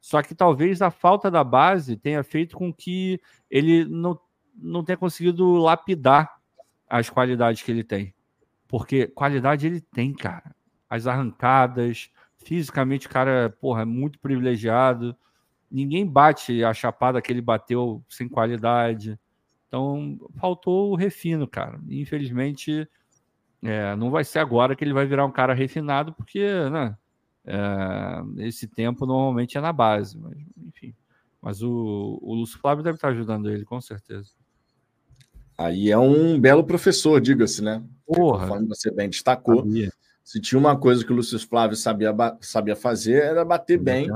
Só 0.00 0.22
que 0.22 0.34
talvez 0.34 0.82
a 0.82 0.90
falta 0.90 1.30
da 1.30 1.42
base 1.42 1.96
tenha 1.96 2.22
feito 2.22 2.56
com 2.56 2.72
que 2.72 3.20
ele 3.50 3.84
não, 3.84 4.18
não 4.54 4.84
tenha 4.84 4.96
conseguido 4.96 5.54
lapidar 5.54 6.36
as 6.88 7.10
qualidades 7.10 7.62
que 7.62 7.70
ele 7.70 7.82
tem. 7.82 8.14
Porque 8.68 9.06
qualidade 9.06 9.66
ele 9.66 9.80
tem, 9.80 10.12
cara. 10.12 10.54
As 10.88 11.06
arrancadas, 11.06 12.10
fisicamente 12.44 13.06
o 13.06 13.10
cara, 13.10 13.50
porra, 13.60 13.82
é 13.82 13.84
muito 13.84 14.18
privilegiado. 14.18 15.16
Ninguém 15.70 16.06
bate 16.06 16.62
a 16.64 16.72
chapada 16.72 17.20
que 17.20 17.32
ele 17.32 17.40
bateu 17.40 18.04
sem 18.08 18.28
qualidade. 18.28 19.18
Então, 19.66 20.18
faltou 20.36 20.92
o 20.92 20.96
refino, 20.96 21.46
cara. 21.46 21.80
Infelizmente, 21.88 22.88
é, 23.62 23.96
não 23.96 24.10
vai 24.10 24.24
ser 24.24 24.38
agora 24.38 24.76
que 24.76 24.84
ele 24.84 24.92
vai 24.92 25.06
virar 25.06 25.26
um 25.26 25.32
cara 25.32 25.54
refinado, 25.54 26.12
porque 26.12 26.46
né, 26.70 26.96
é, 27.44 28.46
esse 28.46 28.68
tempo 28.68 29.06
normalmente 29.06 29.58
é 29.58 29.60
na 29.60 29.72
base. 29.72 30.18
Mas, 30.18 30.38
enfim. 30.56 30.94
Mas 31.42 31.62
o, 31.62 32.18
o 32.22 32.34
Lúcio 32.34 32.58
Flávio 32.58 32.84
deve 32.84 32.96
estar 32.96 33.08
ajudando 33.08 33.50
ele, 33.50 33.64
com 33.64 33.80
certeza. 33.80 34.30
Aí 35.56 35.90
é 35.90 35.98
um 35.98 36.38
belo 36.38 36.64
professor, 36.64 37.20
diga-se, 37.20 37.62
né? 37.62 37.82
Porra. 38.06 38.40
Conforme 38.40 38.68
você 38.68 38.90
bem 38.90 39.08
destacou. 39.08 39.58
Sabia. 39.58 39.92
Se 40.22 40.40
tinha 40.40 40.58
uma 40.58 40.76
coisa 40.76 41.04
que 41.04 41.12
o 41.12 41.14
Lúcio 41.14 41.38
Flávio 41.38 41.76
sabia, 41.76 42.12
sabia 42.40 42.74
fazer, 42.74 43.22
era 43.22 43.44
bater 43.44 43.78
bem, 43.78 44.08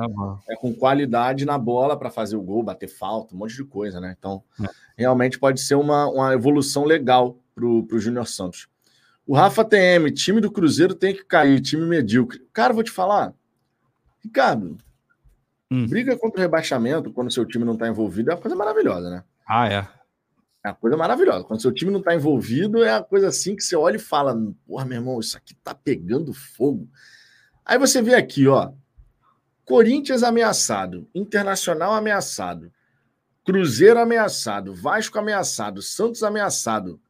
é, 0.48 0.56
com 0.56 0.74
qualidade 0.74 1.44
na 1.44 1.56
bola 1.56 1.96
para 1.96 2.10
fazer 2.10 2.34
o 2.34 2.42
gol, 2.42 2.64
bater 2.64 2.88
falta, 2.88 3.32
um 3.32 3.38
monte 3.38 3.54
de 3.54 3.62
coisa, 3.62 4.00
né? 4.00 4.16
Então, 4.18 4.42
é. 4.60 4.66
realmente 4.98 5.38
pode 5.38 5.60
ser 5.60 5.76
uma, 5.76 6.08
uma 6.08 6.34
evolução 6.34 6.84
legal 6.84 7.38
para 7.54 7.64
o 7.64 7.98
Júnior 8.00 8.26
Santos. 8.26 8.66
O 9.24 9.36
Rafa 9.36 9.64
TM, 9.64 10.10
time 10.10 10.40
do 10.40 10.50
Cruzeiro 10.50 10.96
tem 10.96 11.14
que 11.14 11.24
cair, 11.24 11.60
time 11.60 11.86
medíocre. 11.86 12.44
Cara, 12.52 12.74
vou 12.74 12.82
te 12.82 12.90
falar, 12.90 13.32
Ricardo, 14.20 14.76
hum. 15.70 15.86
briga 15.86 16.18
contra 16.18 16.40
o 16.40 16.42
rebaixamento 16.42 17.12
quando 17.12 17.30
seu 17.30 17.44
time 17.44 17.64
não 17.64 17.74
está 17.74 17.86
envolvido 17.86 18.32
é 18.32 18.34
uma 18.34 18.40
coisa 18.40 18.56
maravilhosa, 18.56 19.10
né? 19.10 19.22
Ah, 19.46 19.68
é. 19.68 19.99
É 20.62 20.68
uma 20.68 20.74
coisa 20.74 20.96
maravilhosa. 20.96 21.44
Quando 21.44 21.62
seu 21.62 21.72
time 21.72 21.90
não 21.90 22.00
está 22.00 22.14
envolvido, 22.14 22.84
é 22.84 22.92
uma 22.92 23.02
coisa 23.02 23.28
assim 23.28 23.56
que 23.56 23.62
você 23.62 23.74
olha 23.74 23.96
e 23.96 24.00
fala: 24.00 24.36
porra, 24.66 24.84
meu 24.84 24.98
irmão, 24.98 25.18
isso 25.18 25.36
aqui 25.36 25.54
tá 25.54 25.74
pegando 25.74 26.34
fogo. 26.34 26.88
Aí 27.64 27.78
você 27.78 28.02
vê 28.02 28.14
aqui, 28.14 28.46
ó. 28.46 28.72
Corinthians 29.64 30.22
ameaçado, 30.22 31.08
Internacional 31.14 31.92
ameaçado, 31.94 32.72
Cruzeiro 33.44 34.00
ameaçado, 34.00 34.74
Vasco 34.74 35.18
ameaçado, 35.18 35.80
Santos 35.80 36.22
ameaçado. 36.22 37.00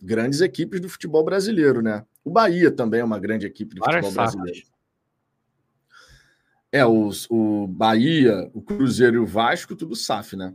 Grandes 0.00 0.40
equipes 0.42 0.80
do 0.80 0.88
futebol 0.88 1.24
brasileiro, 1.24 1.80
né? 1.80 2.04
O 2.22 2.30
Bahia 2.30 2.70
também 2.70 3.00
é 3.00 3.04
uma 3.04 3.18
grande 3.18 3.46
equipe 3.46 3.74
do 3.74 3.82
futebol 3.82 4.12
brasileiro. 4.12 4.62
É, 6.70 6.84
os, 6.84 7.26
o 7.30 7.66
Bahia, 7.66 8.50
o 8.52 8.60
Cruzeiro 8.60 9.16
e 9.16 9.18
o 9.18 9.26
Vasco, 9.26 9.74
tudo 9.74 9.96
SAF, 9.96 10.36
né? 10.36 10.54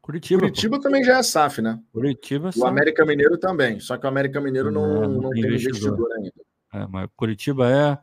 Curitiba. 0.00 0.40
Curitiba 0.40 0.76
pô. 0.76 0.82
também 0.82 1.04
já 1.04 1.18
é 1.18 1.22
SAF, 1.22 1.60
né? 1.60 1.78
Curitiba 1.92 2.50
O 2.56 2.66
América 2.66 3.04
Mineiro 3.04 3.38
também. 3.38 3.78
Só 3.80 3.96
que 3.96 4.06
o 4.06 4.08
América 4.08 4.40
Mineiro 4.40 4.70
não, 4.70 4.86
não, 4.86 5.08
não 5.22 5.30
tem 5.30 5.44
investidor, 5.44 5.92
investidor 5.92 6.12
ainda. 6.12 6.32
É, 6.72 6.86
mas 6.86 7.08
Curitiba 7.16 7.70
é. 7.70 7.98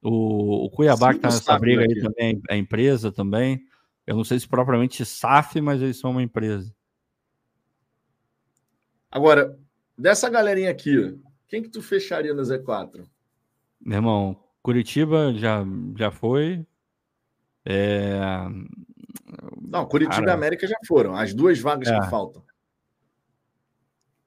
O, 0.00 0.66
o 0.66 0.70
Cuiabá 0.70 1.12
Sim, 1.12 1.20
que 1.20 1.26
está 1.26 1.52
nessa 1.52 1.58
briga 1.58 1.82
aí 1.82 2.00
também 2.00 2.42
é 2.48 2.56
empresa 2.56 3.12
também. 3.12 3.64
Eu 4.06 4.16
não 4.16 4.24
sei 4.24 4.38
se 4.40 4.48
propriamente 4.48 5.04
SAF, 5.04 5.60
mas 5.60 5.80
eles 5.80 5.98
são 5.98 6.10
uma 6.10 6.22
empresa. 6.22 6.74
Agora, 9.10 9.56
dessa 9.96 10.28
galerinha 10.28 10.70
aqui, 10.70 11.16
quem 11.46 11.62
que 11.62 11.68
tu 11.68 11.82
fecharia 11.82 12.34
no 12.34 12.42
Z4? 12.42 13.04
Meu 13.80 13.98
irmão, 13.98 14.42
Curitiba 14.62 15.32
já, 15.34 15.64
já 15.96 16.10
foi. 16.10 16.66
É... 17.64 18.18
Não, 19.68 19.86
Curitiba 19.86 20.16
Cara, 20.16 20.30
e 20.32 20.34
América 20.34 20.66
já 20.66 20.76
foram. 20.86 21.14
As 21.14 21.32
duas 21.32 21.58
vagas 21.60 21.88
é. 21.88 22.00
que 22.00 22.10
faltam. 22.10 22.42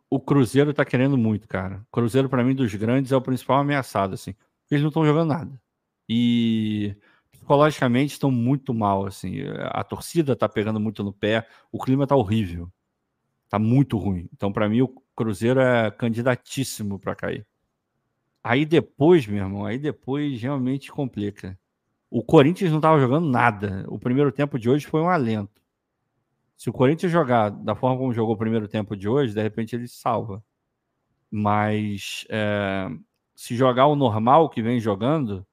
O 0.10 0.20
Cruzeiro 0.20 0.74
tá 0.74 0.86
querendo 0.86 1.18
muito, 1.18 1.48
cara. 1.48 1.82
O 1.92 1.92
Cruzeiro, 1.92 2.30
para 2.30 2.44
mim, 2.44 2.56
dos 2.56 2.74
grandes, 2.74 3.12
é 3.12 3.16
o 3.16 3.22
principal 3.22 3.60
ameaçado, 3.60 4.14
assim. 4.14 4.34
Eles 4.72 4.82
não 4.82 4.90
estão 4.90 5.06
jogando 5.06 5.30
nada. 5.30 5.62
E 6.08 6.96
psicologicamente 7.32 8.14
estão 8.14 8.32
muito 8.32 8.74
mal, 8.74 9.06
assim. 9.06 9.42
A 9.72 9.84
torcida 9.84 10.36
tá 10.36 10.48
pegando 10.48 10.80
muito 10.80 11.04
no 11.04 11.12
pé. 11.12 11.48
O 11.72 11.84
clima 11.84 12.08
tá 12.08 12.16
horrível. 12.16 12.72
Tá 13.50 13.60
muito 13.60 13.98
ruim. 13.98 14.30
Então, 14.34 14.54
para 14.54 14.70
mim, 14.70 14.82
o 14.82 14.88
Cruzeiro 15.16 15.60
é 15.60 15.92
candidatíssimo 15.92 16.98
para 16.98 17.16
cair. 17.16 17.46
Aí 18.44 18.66
depois, 18.66 19.26
meu 19.28 19.44
irmão, 19.44 19.66
aí 19.66 19.78
depois 19.80 20.40
realmente 20.40 20.92
complica. 20.92 21.58
O 22.18 22.24
Corinthians 22.24 22.72
não 22.72 22.78
estava 22.78 22.98
jogando 22.98 23.28
nada. 23.28 23.84
O 23.90 24.00
primeiro 24.00 24.32
tempo 24.32 24.58
de 24.58 24.70
hoje 24.70 24.88
foi 24.88 25.02
um 25.02 25.10
alento. 25.10 25.62
Se 26.56 26.70
o 26.70 26.72
Corinthians 26.72 27.12
jogar 27.12 27.50
da 27.50 27.76
forma 27.76 27.98
como 27.98 28.14
jogou 28.14 28.36
o 28.36 28.38
primeiro 28.38 28.70
tempo 28.70 28.96
de 28.96 29.06
hoje, 29.06 29.34
de 29.34 29.42
repente 29.42 29.76
ele 29.76 29.86
salva. 29.86 30.42
Mas 31.30 32.26
é, 32.30 32.88
se 33.36 33.54
jogar 33.54 33.88
o 33.88 33.98
normal 33.98 34.50
que 34.50 34.62
vem 34.62 34.80
jogando, 34.80 35.46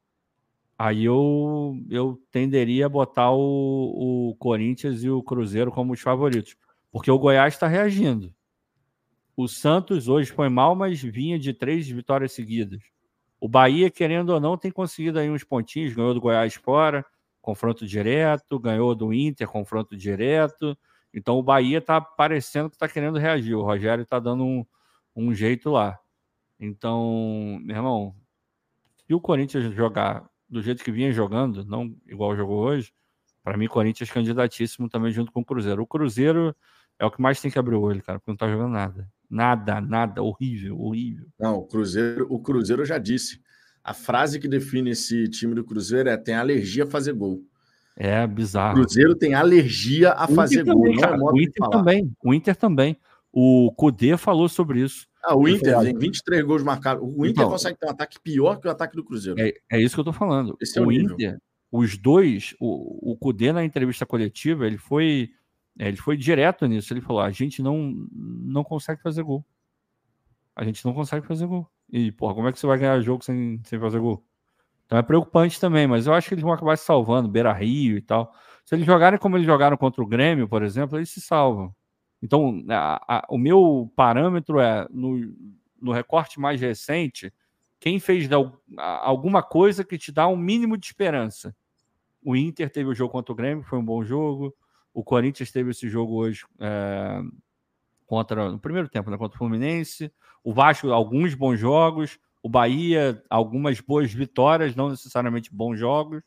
aí 0.79 1.05
eu, 1.05 1.77
eu 1.91 2.23
tenderia 2.31 2.87
a 2.87 2.89
botar 2.89 3.33
o, 3.33 4.29
o 4.31 4.37
Corinthians 4.37 5.03
e 5.03 5.11
o 5.11 5.21
Cruzeiro 5.21 5.73
como 5.73 5.93
os 5.93 6.01
favoritos. 6.01 6.55
Porque 6.93 7.11
o 7.11 7.19
Goiás 7.19 7.55
está 7.55 7.67
reagindo. 7.67 8.33
O 9.37 9.49
Santos 9.49 10.07
hoje 10.07 10.31
foi 10.31 10.49
mal, 10.49 10.77
mas 10.77 11.03
vinha 11.03 11.41
de 11.41 11.53
três 11.53 11.89
vitórias 11.89 12.31
seguidas. 12.31 12.92
O 13.43 13.49
Bahia, 13.49 13.91
querendo 13.91 14.31
ou 14.31 14.39
não, 14.39 14.57
tem 14.57 14.71
conseguido 14.71 15.19
aí 15.19 15.29
uns 15.29 15.43
pontinhos, 15.43 15.93
ganhou 15.93 16.15
do 16.15 16.21
Goiás 16.21 16.55
fora, 16.55 17.05
confronto 17.41 17.85
direto, 17.85 18.57
ganhou 18.57 18.95
do 18.95 19.13
Inter, 19.13 19.49
confronto 19.49 19.97
direto. 19.97 20.79
Então 21.13 21.37
o 21.37 21.43
Bahia 21.43 21.79
está 21.79 22.01
parecendo 22.01 22.71
que 22.71 22.77
está 22.77 22.87
querendo 22.87 23.19
reagir. 23.19 23.57
O 23.57 23.63
Rogério 23.65 24.03
está 24.03 24.21
dando 24.21 24.45
um, 24.45 24.65
um 25.17 25.35
jeito 25.35 25.71
lá. 25.71 25.99
Então, 26.61 27.59
meu 27.65 27.75
irmão, 27.75 28.15
se 29.09 29.13
o 29.13 29.21
Corinthians 29.21 29.75
jogar 29.75 30.25
do 30.49 30.63
jeito 30.63 30.85
que 30.85 30.93
vinha 30.93 31.11
jogando, 31.11 31.65
não 31.65 31.97
igual 32.07 32.37
jogou 32.37 32.61
hoje, 32.61 32.93
para 33.43 33.57
mim, 33.57 33.67
Corinthians 33.67 34.09
candidatíssimo 34.09 34.89
também 34.89 35.11
junto 35.11 35.33
com 35.33 35.41
o 35.41 35.45
Cruzeiro. 35.45 35.83
O 35.83 35.87
Cruzeiro 35.87 36.55
é 36.97 37.05
o 37.05 37.11
que 37.11 37.21
mais 37.21 37.41
tem 37.41 37.51
que 37.51 37.59
abrir 37.59 37.75
o 37.75 37.83
olho, 37.83 38.05
cara, 38.05 38.21
porque 38.21 38.31
não 38.31 38.37
tá 38.37 38.49
jogando 38.49 38.71
nada. 38.71 39.11
Nada, 39.33 39.81
nada, 39.81 40.23
horrível, 40.23 40.79
horrível. 40.79 41.27
Não, 41.41 41.57
o 41.57 41.67
Cruzeiro, 41.67 42.27
o 42.29 42.39
Cruzeiro 42.39 42.85
já 42.85 42.99
disse. 42.99 43.41
A 43.83 43.95
frase 43.95 44.39
que 44.39 44.47
define 44.47 44.91
esse 44.91 45.27
time 45.27 45.55
do 45.55 45.65
Cruzeiro 45.65 46.11
é 46.11 46.19
tem 46.19 46.35
alergia 46.35 46.85
a 46.85 46.87
fazer 46.87 47.15
gol. 47.15 47.41
É 47.97 48.27
bizarro. 48.27 48.73
O 48.73 48.83
Cruzeiro 48.83 49.15
tem 49.15 49.33
alergia 49.33 50.13
a 50.13 50.29
fazer 50.29 50.63
gol. 50.65 50.83
Também, 50.83 51.19
não 51.19 51.31
é 51.31 51.33
o 51.33 51.41
Inter 51.41 51.69
também. 51.71 52.13
O 52.23 52.35
Inter 52.35 52.55
também. 52.55 52.97
O 53.33 53.73
Cudê 53.75 54.19
falou 54.19 54.51
sobre 54.51 54.83
isso. 54.83 55.07
Ah, 55.25 55.35
o 55.35 55.49
Inter 55.49 55.81
tem 55.81 55.97
23 55.97 56.45
gols 56.45 56.63
marcados. 56.63 57.03
O 57.03 57.25
Inter 57.25 57.31
então, 57.31 57.49
consegue 57.49 57.79
ter 57.79 57.87
um 57.87 57.91
ataque 57.91 58.21
pior 58.21 58.61
que 58.61 58.69
o 58.69 58.71
ataque 58.71 58.95
do 58.95 59.03
Cruzeiro. 59.03 59.41
É, 59.41 59.55
é 59.71 59.81
isso 59.81 59.95
que 59.95 60.01
eu 60.01 60.05
tô 60.05 60.13
falando. 60.13 60.59
Esse 60.61 60.79
o, 60.79 60.83
é 60.83 60.87
o 60.87 60.93
Inter, 60.93 61.39
os 61.71 61.97
dois, 61.97 62.55
o, 62.61 63.13
o 63.13 63.17
Cudê 63.17 63.51
na 63.51 63.65
entrevista 63.65 64.05
coletiva, 64.05 64.67
ele 64.67 64.77
foi 64.77 65.31
ele 65.79 65.97
foi 65.97 66.17
direto 66.17 66.67
nisso. 66.67 66.93
Ele 66.93 67.01
falou: 67.01 67.23
a 67.23 67.31
gente 67.31 67.63
não, 67.63 68.07
não 68.13 68.65
consegue 68.65 69.01
fazer 69.03 69.23
gol. 69.23 69.45
A 70.55 70.65
gente 70.65 70.85
não 70.85 70.93
consegue 70.93 71.27
fazer 71.27 71.47
gol. 71.47 71.67
E, 71.91 72.13
porra, 72.13 72.35
como 72.35 72.49
é 72.49 72.53
que 72.53 72.59
você 72.59 72.67
vai 72.67 72.79
ganhar 72.79 73.01
jogo 73.01 73.25
sem, 73.25 73.61
sem 73.65 73.79
fazer 73.79 73.99
gol? 73.99 74.25
Então 74.87 74.99
é 74.99 75.03
preocupante 75.03 75.59
também, 75.59 75.87
mas 75.87 76.07
eu 76.07 76.13
acho 76.13 76.29
que 76.29 76.35
eles 76.35 76.43
vão 76.43 76.53
acabar 76.53 76.77
se 76.77 76.85
salvando, 76.85 77.29
Beira 77.29 77.53
Rio 77.53 77.97
e 77.97 78.03
tal. 78.03 78.35
Se 78.65 78.75
eles 78.75 78.85
jogarem 78.85 79.19
como 79.19 79.37
eles 79.37 79.47
jogaram 79.47 79.77
contra 79.77 80.03
o 80.03 80.07
Grêmio, 80.07 80.49
por 80.49 80.63
exemplo, 80.63 80.99
eles 80.99 81.09
se 81.09 81.21
salvam. 81.21 81.75
Então, 82.23 82.63
a, 82.69 83.17
a, 83.17 83.27
o 83.31 83.39
meu 83.39 83.91
parâmetro 83.97 84.61
é 84.61 84.87
no, 84.91 85.19
no 85.81 85.93
recorte 85.93 86.39
mais 86.39 86.61
recente, 86.61 87.33
quem 87.81 87.99
fez 87.99 88.29
alguma 88.77 89.43
coisa 89.43 89.83
que 89.83 89.99
te 89.99 90.13
dá 90.13 90.29
um 90.29 90.37
mínimo 90.37 90.77
de 90.77 90.87
esperança. 90.87 91.57
O 92.23 92.37
Inter 92.37 92.71
teve 92.71 92.89
o 92.89 92.95
jogo 92.95 93.11
contra 93.11 93.33
o 93.33 93.37
Grêmio, 93.37 93.65
foi 93.65 93.79
um 93.79 93.85
bom 93.85 94.05
jogo. 94.05 94.55
O 94.93 95.03
Corinthians 95.03 95.51
teve 95.51 95.71
esse 95.71 95.89
jogo 95.89 96.15
hoje 96.15 96.45
é, 96.61 97.23
contra 98.07 98.51
no 98.51 98.59
primeiro 98.59 98.89
tempo, 98.89 99.11
né, 99.11 99.17
contra 99.17 99.37
o 99.37 99.39
Fluminense. 99.39 100.13
O 100.45 100.53
Vasco, 100.53 100.91
alguns 100.91 101.35
bons 101.35 101.59
jogos. 101.59 102.19
O 102.43 102.49
Bahia, 102.49 103.23
algumas 103.31 103.81
boas 103.81 104.13
vitórias, 104.13 104.75
não 104.75 104.91
necessariamente 104.91 105.55
bons 105.55 105.79
jogos. 105.79 106.23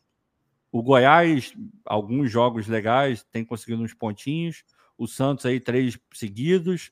O 0.71 0.81
Goiás, 0.81 1.53
alguns 1.85 2.31
jogos 2.31 2.67
legais, 2.67 3.23
tem 3.23 3.45
conseguido 3.45 3.83
uns 3.83 3.93
pontinhos. 3.93 4.63
O 4.97 5.07
Santos 5.07 5.45
aí, 5.45 5.59
três 5.59 5.99
seguidos. 6.13 6.91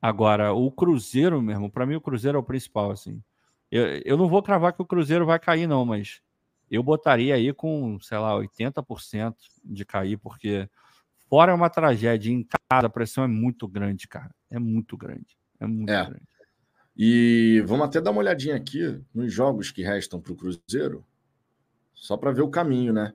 Agora, 0.00 0.52
o 0.52 0.70
Cruzeiro 0.70 1.40
mesmo, 1.40 1.70
para 1.70 1.86
mim 1.86 1.94
o 1.94 2.00
Cruzeiro 2.00 2.36
é 2.36 2.40
o 2.40 2.44
principal, 2.44 2.90
assim. 2.90 3.22
Eu, 3.70 3.86
eu 4.04 4.16
não 4.16 4.28
vou 4.28 4.42
cravar 4.42 4.72
que 4.72 4.82
o 4.82 4.86
Cruzeiro 4.86 5.24
vai 5.24 5.38
cair, 5.38 5.66
não, 5.66 5.84
mas 5.84 6.20
eu 6.70 6.82
botaria 6.82 7.34
aí 7.34 7.52
com, 7.52 7.98
sei 8.00 8.18
lá, 8.18 8.34
80% 8.34 9.34
de 9.64 9.84
cair, 9.84 10.18
porque 10.18 10.68
Fora 11.28 11.52
é 11.52 11.54
uma 11.54 11.70
tragédia, 11.70 12.30
em 12.30 12.42
casa 12.42 12.86
a 12.86 12.90
pressão 12.90 13.24
é 13.24 13.28
muito 13.28 13.66
grande, 13.66 14.06
cara. 14.06 14.34
É 14.50 14.58
muito 14.58 14.96
grande. 14.96 15.36
É 15.58 15.66
muito 15.66 15.90
é. 15.90 16.04
grande. 16.04 16.22
E 16.96 17.62
vamos 17.66 17.86
até 17.86 18.00
dar 18.00 18.12
uma 18.12 18.20
olhadinha 18.20 18.54
aqui 18.54 19.00
nos 19.12 19.32
jogos 19.32 19.70
que 19.70 19.82
restam 19.82 20.20
para 20.20 20.32
o 20.32 20.36
Cruzeiro, 20.36 21.04
só 21.92 22.16
para 22.16 22.30
ver 22.30 22.42
o 22.42 22.48
caminho, 22.48 22.92
né? 22.92 23.12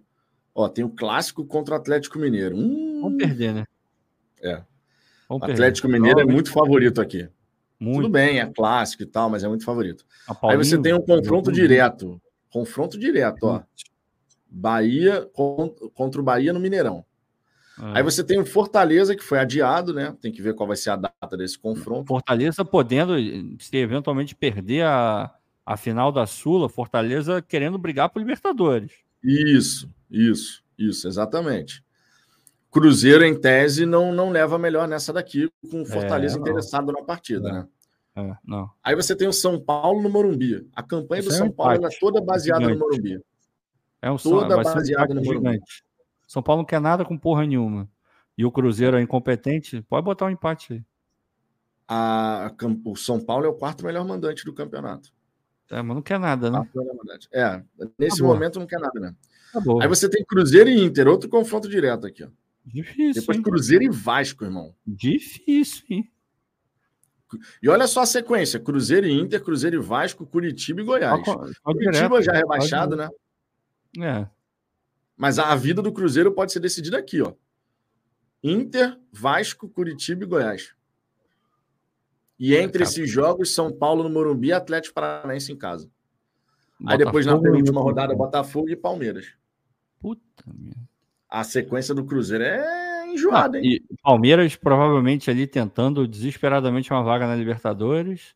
Ó, 0.53 0.68
tem 0.68 0.84
o 0.84 0.89
clássico 0.89 1.45
contra 1.45 1.76
o 1.76 1.78
Atlético 1.78 2.20
Mineiro. 2.20 2.57
Hum... 2.57 2.99
Vamos 3.01 3.18
perder, 3.18 3.53
né? 3.53 3.66
É. 4.41 4.62
o 5.30 5.38
Atlético 5.38 5.88
perder. 5.88 5.99
Mineiro 6.01 6.20
é 6.20 6.26
muito 6.26 6.51
favorito 6.51 6.99
aqui. 6.99 7.30
Muito. 7.80 8.01
Tudo 8.01 8.10
bem, 8.10 8.39
é 8.39 8.45
clássico 8.45 9.03
e 9.03 9.05
tal, 9.05 9.30
mas 9.30 9.43
é 9.43 9.47
muito 9.47 9.64
favorito. 9.64 10.05
Aí 10.43 10.57
você 10.57 10.78
tem 10.78 10.93
um 10.93 11.01
confronto 11.01 11.49
direto. 11.49 12.22
Confronto 12.49 12.99
direto, 12.99 13.43
ó. 13.43 13.64
Bahia 14.49 15.30
contra 15.93 16.20
o 16.20 16.24
Bahia 16.24 16.51
no 16.51 16.60
Mineirão. 16.60 17.05
É. 17.80 17.97
Aí 17.99 18.03
você 18.03 18.23
tem 18.23 18.39
o 18.39 18.45
Fortaleza, 18.45 19.15
que 19.15 19.23
foi 19.23 19.39
adiado, 19.39 19.93
né? 19.93 20.15
Tem 20.21 20.32
que 20.32 20.41
ver 20.41 20.53
qual 20.53 20.67
vai 20.67 20.75
ser 20.75 20.89
a 20.89 20.95
data 20.95 21.38
desse 21.38 21.57
confronto. 21.57 22.07
Fortaleza 22.07 22.65
podendo, 22.65 23.13
se 23.59 23.77
eventualmente 23.77 24.36
perder 24.36 24.84
a, 24.84 25.34
a 25.65 25.77
final 25.77 26.11
da 26.11 26.25
Sula, 26.25 26.67
Fortaleza 26.67 27.41
querendo 27.41 27.77
brigar 27.77 28.09
por 28.09 28.19
Libertadores. 28.19 28.91
Isso, 29.23 29.89
isso, 30.09 30.63
isso, 30.77 31.07
exatamente. 31.07 31.84
Cruzeiro, 32.69 33.23
em 33.23 33.39
tese, 33.39 33.86
não, 33.86 34.13
não 34.13 34.30
leva 34.30 34.59
melhor 34.59 34.88
nessa 34.88 35.11
daqui, 35.11 35.49
com 35.71 35.82
o 35.82 35.86
Fortaleza 35.86 36.38
é, 36.38 36.39
interessado 36.39 36.91
na 36.91 37.01
partida, 37.01 37.49
é. 37.49 37.53
né? 37.53 37.67
É, 38.15 38.36
não. 38.45 38.69
Aí 38.84 38.95
você 38.95 39.15
tem 39.15 39.27
o 39.27 39.34
São 39.34 39.59
Paulo 39.59 40.01
no 40.01 40.09
Morumbi. 40.09 40.67
A 40.75 40.84
campanha 40.84 41.21
Isso 41.21 41.30
do 41.30 41.36
é 41.36 41.38
São 41.38 41.51
Paulo 41.51 41.86
é 41.86 41.89
toda 41.99 42.21
baseada 42.21 42.67
no 42.67 42.77
Morumbi. 42.77 43.21
É 44.01 44.11
um 44.11 44.17
toda 44.17 44.61
baseada 44.61 45.13
no 45.13 45.23
Morumbi. 45.23 45.49
Gigante. 45.51 45.84
São 46.30 46.43
Paulo 46.43 46.61
não 46.61 46.65
quer 46.65 46.80
nada 46.80 47.03
com 47.03 47.17
porra 47.17 47.43
nenhuma. 47.43 47.89
E 48.38 48.45
o 48.45 48.51
Cruzeiro 48.51 48.95
é 48.95 49.01
incompetente, 49.01 49.82
pode 49.82 50.05
botar 50.05 50.27
um 50.27 50.30
empate 50.30 50.73
aí. 50.73 50.86
A, 51.88 52.53
o 52.86 52.95
São 52.95 53.19
Paulo 53.19 53.47
é 53.47 53.49
o 53.49 53.55
quarto 53.55 53.84
melhor 53.84 54.05
mandante 54.05 54.45
do 54.45 54.53
campeonato. 54.53 55.11
É, 55.71 55.82
mas 55.82 55.95
não 55.95 56.03
quer 56.03 56.19
nada, 56.19 56.51
né? 56.51 56.63
É, 57.34 57.63
nesse 57.97 58.21
momento 58.21 58.59
não 58.59 58.67
quer 58.67 58.80
nada, 58.80 58.99
né? 58.99 59.15
Aí 59.82 59.88
você 59.88 60.07
tem 60.07 60.23
Cruzeiro 60.23 60.69
e 60.69 60.80
Inter, 60.80 61.07
outro 61.07 61.27
confronto 61.27 61.67
direto 61.67 62.05
aqui, 62.05 62.23
ó. 62.23 62.27
Difícil. 62.63 63.21
Depois 63.21 63.38
hein? 63.38 63.43
Cruzeiro 63.43 63.84
e 63.84 63.89
Vasco, 63.89 64.45
irmão. 64.45 64.75
Difícil, 64.86 65.84
hein? 65.89 66.11
E 67.61 67.67
olha 67.67 67.88
só 67.88 68.01
a 68.01 68.05
sequência: 68.05 68.59
Cruzeiro 68.59 69.07
e 69.07 69.19
Inter, 69.19 69.43
Cruzeiro 69.43 69.77
e 69.77 69.84
Vasco, 69.84 70.27
Curitiba 70.27 70.82
e 70.82 70.84
Goiás. 70.84 71.25
Pode, 71.25 71.59
pode 71.63 71.80
Curitiba 71.80 72.07
direto, 72.07 72.21
já 72.21 72.34
rebaixado, 72.34 72.95
né? 72.95 73.09
É. 73.99 74.38
Mas 75.20 75.38
a, 75.38 75.53
vida 75.53 75.82
do 75.82 75.91
Cruzeiro 75.91 76.32
pode 76.32 76.53
ser 76.53 76.61
decidida 76.61 76.97
aqui, 76.97 77.22
ó. 77.22 77.34
Inter, 78.41 78.97
Vasco, 79.11 79.67
Curitiba 79.67 80.24
e 80.24 80.28
Goiás. 80.28 80.74
E 82.39 82.55
entre 82.55 82.84
esses 82.84 83.11
jogos, 83.11 83.53
São 83.53 83.70
Paulo 83.70 84.01
no 84.03 84.09
Morumbi 84.09 84.47
e 84.47 84.53
Atlético 84.53 84.95
Paranaense 84.95 85.51
em 85.51 85.57
casa. 85.57 85.91
Botafogo, 86.80 86.89
Aí 86.89 86.97
depois, 86.97 87.26
na 87.26 87.38
penúltima 87.38 87.82
rodada, 87.82 88.15
Botafogo 88.15 88.70
e 88.70 88.78
Palmeiras. 88.78 89.34
Puta 89.99 90.22
merda. 90.47 90.80
A 91.30 91.43
sequência 91.43 91.93
do 91.93 92.05
Cruzeiro 92.05 92.45
é 92.45 93.07
enjoada, 93.11 93.57
ah, 93.57 93.61
hein? 93.61 93.86
E 93.89 93.97
Palmeiras 94.01 94.55
provavelmente 94.55 95.30
ali 95.30 95.45
tentando 95.45 96.07
desesperadamente 96.07 96.93
uma 96.93 97.03
vaga 97.03 97.28
na 97.28 97.36
Libertadores. 97.36 98.34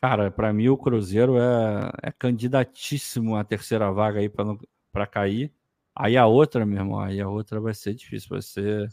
Cara, 0.00 0.30
para 0.30 0.50
mim 0.50 0.68
o 0.68 0.78
Cruzeiro 0.78 1.36
é, 1.36 1.92
é 2.04 2.10
candidatíssimo 2.10 3.36
à 3.36 3.44
terceira 3.44 3.92
vaga 3.92 4.20
aí 4.20 4.30
para 4.30 5.06
cair. 5.06 5.52
Aí 5.94 6.16
a 6.16 6.26
outra, 6.26 6.66
meu 6.66 6.78
irmão, 6.78 6.98
aí 6.98 7.20
a 7.20 7.28
outra 7.28 7.60
vai 7.60 7.72
ser 7.72 7.94
difícil, 7.94 8.30
vai 8.30 8.42
ser 8.42 8.88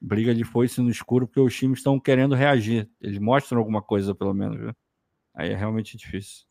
briga 0.00 0.34
de 0.34 0.44
foice 0.44 0.80
no 0.80 0.90
escuro, 0.90 1.26
porque 1.26 1.40
os 1.40 1.56
times 1.56 1.78
estão 1.78 1.98
querendo 1.98 2.34
reagir. 2.34 2.88
Eles 3.00 3.18
mostram 3.18 3.58
alguma 3.58 3.80
coisa, 3.80 4.14
pelo 4.14 4.34
menos, 4.34 4.58
viu? 4.58 4.76
Aí 5.34 5.50
é 5.50 5.56
realmente 5.56 5.96
difícil. 5.96 6.44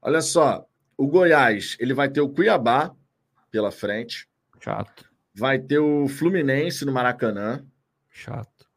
Olha 0.00 0.20
só, 0.20 0.66
o 0.96 1.06
Goiás, 1.06 1.76
ele 1.78 1.94
vai 1.94 2.08
ter 2.08 2.20
o 2.20 2.28
Cuiabá 2.28 2.94
pela 3.50 3.70
frente. 3.70 4.28
Chato. 4.60 5.10
Vai 5.34 5.58
ter 5.58 5.78
o 5.78 6.08
Fluminense 6.08 6.84
no 6.84 6.92
Maracanã. 6.92 7.64
Chato. 8.10 8.68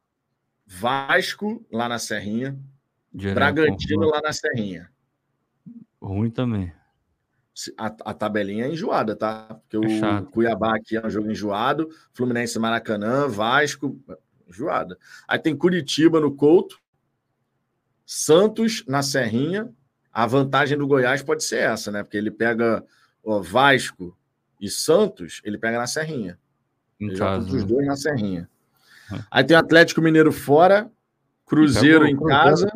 Vasco 0.65 1.65
lá 1.71 1.87
na 1.87 1.99
Serrinha. 1.99 2.59
Direto, 3.13 3.35
Bragantino 3.35 4.05
lá 4.07 4.21
na 4.21 4.33
Serrinha. 4.33 4.91
Ruim 6.01 6.29
também. 6.29 6.71
A, 7.77 7.87
a, 7.87 8.13
tabelinha 8.13 8.65
é 8.65 8.71
enjoada, 8.71 9.15
tá? 9.15 9.59
Porque 9.61 9.77
é 9.77 9.79
o 9.79 9.99
chato. 9.99 10.27
Cuiabá 10.27 10.75
aqui 10.75 10.95
é 10.95 11.05
um 11.05 11.09
jogo 11.09 11.31
enjoado, 11.31 11.89
Fluminense 12.13 12.59
Maracanã, 12.59 13.27
Vasco, 13.27 13.99
enjoada. 14.47 14.97
Aí 15.27 15.39
tem 15.39 15.55
Curitiba 15.55 16.19
no 16.19 16.35
Couto, 16.35 16.79
Santos 18.05 18.83
na 18.87 19.01
Serrinha. 19.01 19.69
A 20.13 20.25
vantagem 20.25 20.77
do 20.77 20.87
Goiás 20.87 21.23
pode 21.23 21.43
ser 21.43 21.59
essa, 21.59 21.91
né? 21.91 22.03
Porque 22.03 22.17
ele 22.17 22.31
pega 22.31 22.83
ó, 23.23 23.41
Vasco 23.41 24.15
e 24.59 24.69
Santos, 24.69 25.41
ele 25.43 25.57
pega 25.57 25.77
na 25.77 25.87
Serrinha. 25.87 26.39
Em 26.99 27.09
ele 27.09 27.17
casa, 27.17 27.47
os 27.47 27.63
né? 27.63 27.67
dois 27.67 27.87
na 27.87 27.95
Serrinha. 27.95 28.49
É. 29.11 29.19
Aí 29.31 29.43
tem 29.43 29.55
Atlético 29.55 30.01
Mineiro 30.01 30.31
fora, 30.31 30.91
Cruzeiro 31.45 32.05
em 32.05 32.17
casa, 32.17 32.67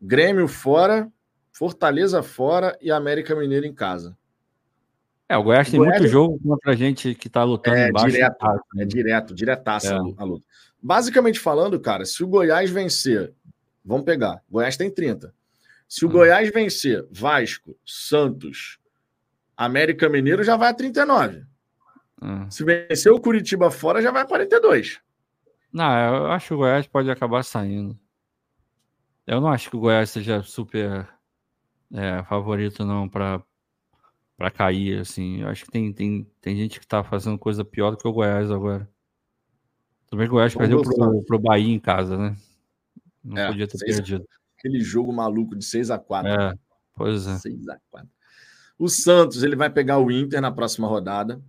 Grêmio 0.00 0.46
fora, 0.48 1.10
Fortaleza 1.54 2.20
fora 2.20 2.76
e 2.82 2.90
América 2.90 3.34
Mineiro 3.36 3.64
em 3.64 3.72
casa. 3.72 4.18
É, 5.28 5.36
o 5.38 5.42
Goiás 5.44 5.70
tem 5.70 5.78
Goiás... 5.78 6.00
muito 6.00 6.10
jogo 6.10 6.38
contra 6.42 6.72
a 6.72 6.74
gente 6.74 7.14
que 7.14 7.28
tá 7.28 7.44
lutando 7.44 7.76
é, 7.76 7.88
embaixo. 7.88 8.10
Direto, 8.10 8.38
casa, 8.38 8.62
né? 8.74 8.82
É 8.82 8.86
direto, 8.86 9.34
diretaça 9.34 9.94
é. 9.94 9.96
a 9.96 10.24
luta. 10.24 10.44
Basicamente 10.82 11.38
falando, 11.38 11.78
cara, 11.78 12.04
se 12.04 12.24
o 12.24 12.26
Goiás 12.26 12.70
vencer, 12.70 13.32
vamos 13.84 14.04
pegar, 14.04 14.42
Goiás 14.50 14.76
tem 14.76 14.90
30. 14.90 15.32
Se 15.88 16.04
o 16.04 16.08
hum. 16.08 16.12
Goiás 16.12 16.50
vencer 16.50 17.06
Vasco, 17.10 17.78
Santos, 17.86 18.78
América 19.56 20.08
Mineiro 20.08 20.42
já 20.42 20.56
vai 20.56 20.70
a 20.70 20.74
39. 20.74 21.44
Hum. 22.20 22.50
Se 22.50 22.64
vencer 22.64 23.12
o 23.12 23.20
Curitiba 23.20 23.70
fora, 23.70 24.02
já 24.02 24.10
vai 24.10 24.22
a 24.22 24.26
42. 24.26 24.98
Não, 25.72 26.16
eu 26.16 26.26
acho 26.32 26.48
que 26.48 26.54
o 26.54 26.58
Goiás 26.58 26.86
pode 26.88 27.08
acabar 27.10 27.44
saindo. 27.44 27.96
Eu 29.24 29.40
não 29.40 29.48
acho 29.48 29.70
que 29.70 29.76
o 29.76 29.80
Goiás 29.80 30.10
seja 30.10 30.42
super 30.42 31.08
é, 31.94 32.22
favorito, 32.24 32.84
não, 32.84 33.08
para 33.08 33.42
para 34.36 34.50
cair, 34.50 35.00
assim. 35.00 35.42
Eu 35.42 35.48
acho 35.48 35.64
que 35.64 35.70
tem, 35.70 35.92
tem, 35.92 36.26
tem 36.40 36.56
gente 36.56 36.80
que 36.80 36.86
tá 36.86 37.04
fazendo 37.04 37.38
coisa 37.38 37.64
pior 37.64 37.92
do 37.92 37.96
que 37.96 38.06
o 38.06 38.12
Goiás 38.12 38.50
agora. 38.50 38.88
Também 40.08 40.26
o 40.26 40.30
Goiás 40.30 40.54
perdeu 40.54 40.82
pro, 40.82 41.22
pro 41.22 41.38
Bahia 41.38 41.72
em 41.72 41.78
casa, 41.78 42.16
né? 42.16 42.36
Não 43.22 43.38
é, 43.38 43.46
podia 43.46 43.68
ter 43.68 43.78
seis, 43.78 43.96
perdido. 43.96 44.26
Aquele 44.58 44.80
jogo 44.80 45.12
maluco 45.12 45.56
de 45.56 45.64
6 45.64 45.90
a 45.90 45.98
4 45.98 46.30
É, 46.30 46.54
pois 46.94 47.26
é. 47.26 47.38
6 47.38 47.68
a 47.68 47.78
4 47.90 48.08
O 48.78 48.88
Santos, 48.88 49.42
ele 49.42 49.56
vai 49.56 49.70
pegar 49.70 49.98
o 49.98 50.10
Inter 50.10 50.40
na 50.40 50.50
próxima 50.50 50.88
rodada. 50.88 51.40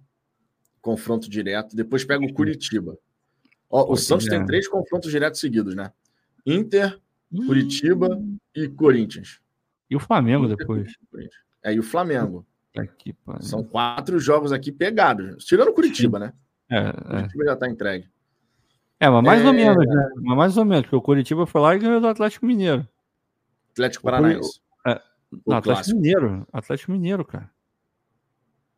Confronto 0.81 1.29
direto. 1.29 1.75
Depois 1.75 2.05
pega 2.05 2.23
o 2.23 2.33
Curitiba. 2.33 2.97
Ó, 3.69 3.91
o 3.91 3.97
Santos 3.97 4.27
tem 4.27 4.45
três 4.45 4.67
confrontos 4.67 5.11
diretos 5.11 5.39
seguidos, 5.39 5.75
né? 5.75 5.91
Inter, 6.45 6.99
Curitiba 7.47 8.15
hum. 8.15 8.37
e 8.55 8.69
Corinthians. 8.69 9.41
E 9.89 9.95
o 9.95 9.99
Flamengo 9.99 10.47
depois. 10.47 10.93
É, 11.63 11.73
e 11.73 11.79
o 11.79 11.83
Flamengo. 11.83 12.45
Aqui, 12.77 13.15
São 13.39 13.63
quatro 13.63 14.19
jogos 14.19 14.51
aqui 14.51 14.71
pegados. 14.71 15.45
Tirando 15.45 15.73
Curitiba, 15.73 16.17
Sim. 16.17 16.25
né? 16.25 16.33
É, 16.69 16.77
é. 16.77 16.91
Curitiba 16.91 17.43
é. 17.43 17.47
já 17.47 17.53
está 17.53 17.69
entregue. 17.69 18.09
É, 18.99 19.09
mas 19.09 19.23
mais 19.23 19.41
é... 19.43 19.47
ou 19.47 19.53
menos, 19.53 19.85
né? 19.85 20.09
Mas 20.15 20.37
mais 20.37 20.57
ou 20.57 20.65
menos, 20.65 20.83
porque 20.83 20.95
o 20.95 21.01
Curitiba 21.01 21.45
foi 21.45 21.61
lá 21.61 21.75
e 21.75 21.79
ganhou 21.79 22.01
do 22.01 22.07
Atlético 22.07 22.45
Mineiro. 22.45 22.87
Atlético 23.71 24.03
Paranaense. 24.03 24.61
É, 24.85 25.01
não, 25.45 25.57
Atlético 25.57 25.95
Mineiro. 25.95 26.47
Atlético 26.51 26.91
Mineiro, 26.91 27.25
cara. 27.25 27.49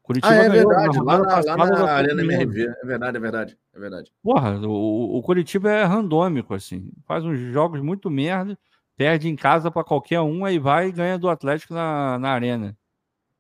Curitiba 0.02 0.34
ah, 0.34 0.38
é 0.38 0.50
verdade, 0.50 1.00
lá 1.02 1.18
na, 1.18 1.56
lá 1.56 1.70
na 1.70 1.92
Arena 1.92 2.22
MRV. 2.22 2.64
É 2.82 2.86
verdade, 2.86 3.18
é 3.18 3.20
verdade, 3.20 3.58
é 3.74 3.80
verdade. 3.80 4.14
Porra, 4.24 4.58
o, 4.66 5.18
o 5.18 5.22
Curitiba 5.22 5.70
é 5.70 5.84
randômico, 5.84 6.54
assim. 6.54 6.90
Faz 7.06 7.26
uns 7.26 7.38
jogos 7.52 7.82
muito 7.82 8.10
merda 8.10 8.58
perde 8.98 9.30
em 9.30 9.36
casa 9.36 9.70
para 9.70 9.84
qualquer 9.84 10.20
um, 10.20 10.44
aí 10.44 10.58
vai 10.58 10.88
e 10.88 10.92
ganha 10.92 11.18
do 11.18 11.30
Atlético 11.30 11.74
na, 11.74 12.18
na 12.18 12.32
arena. 12.32 12.76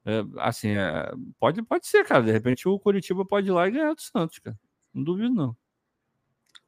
É, 0.06 0.24
assim, 0.38 0.70
é, 0.70 1.12
pode, 1.40 1.62
pode 1.64 1.88
ser, 1.88 2.06
cara. 2.06 2.24
De 2.24 2.32
repente 2.32 2.70
o 2.70 2.80
Curitiba 2.80 3.26
pode 3.26 3.48
ir 3.48 3.52
lá 3.52 3.68
e 3.68 3.72
ganhar 3.72 3.94
do 3.94 4.02
Santos, 4.02 4.40
cara. 4.40 4.58
Não 4.94 5.04
duvido, 5.04 5.34
não. 5.34 5.58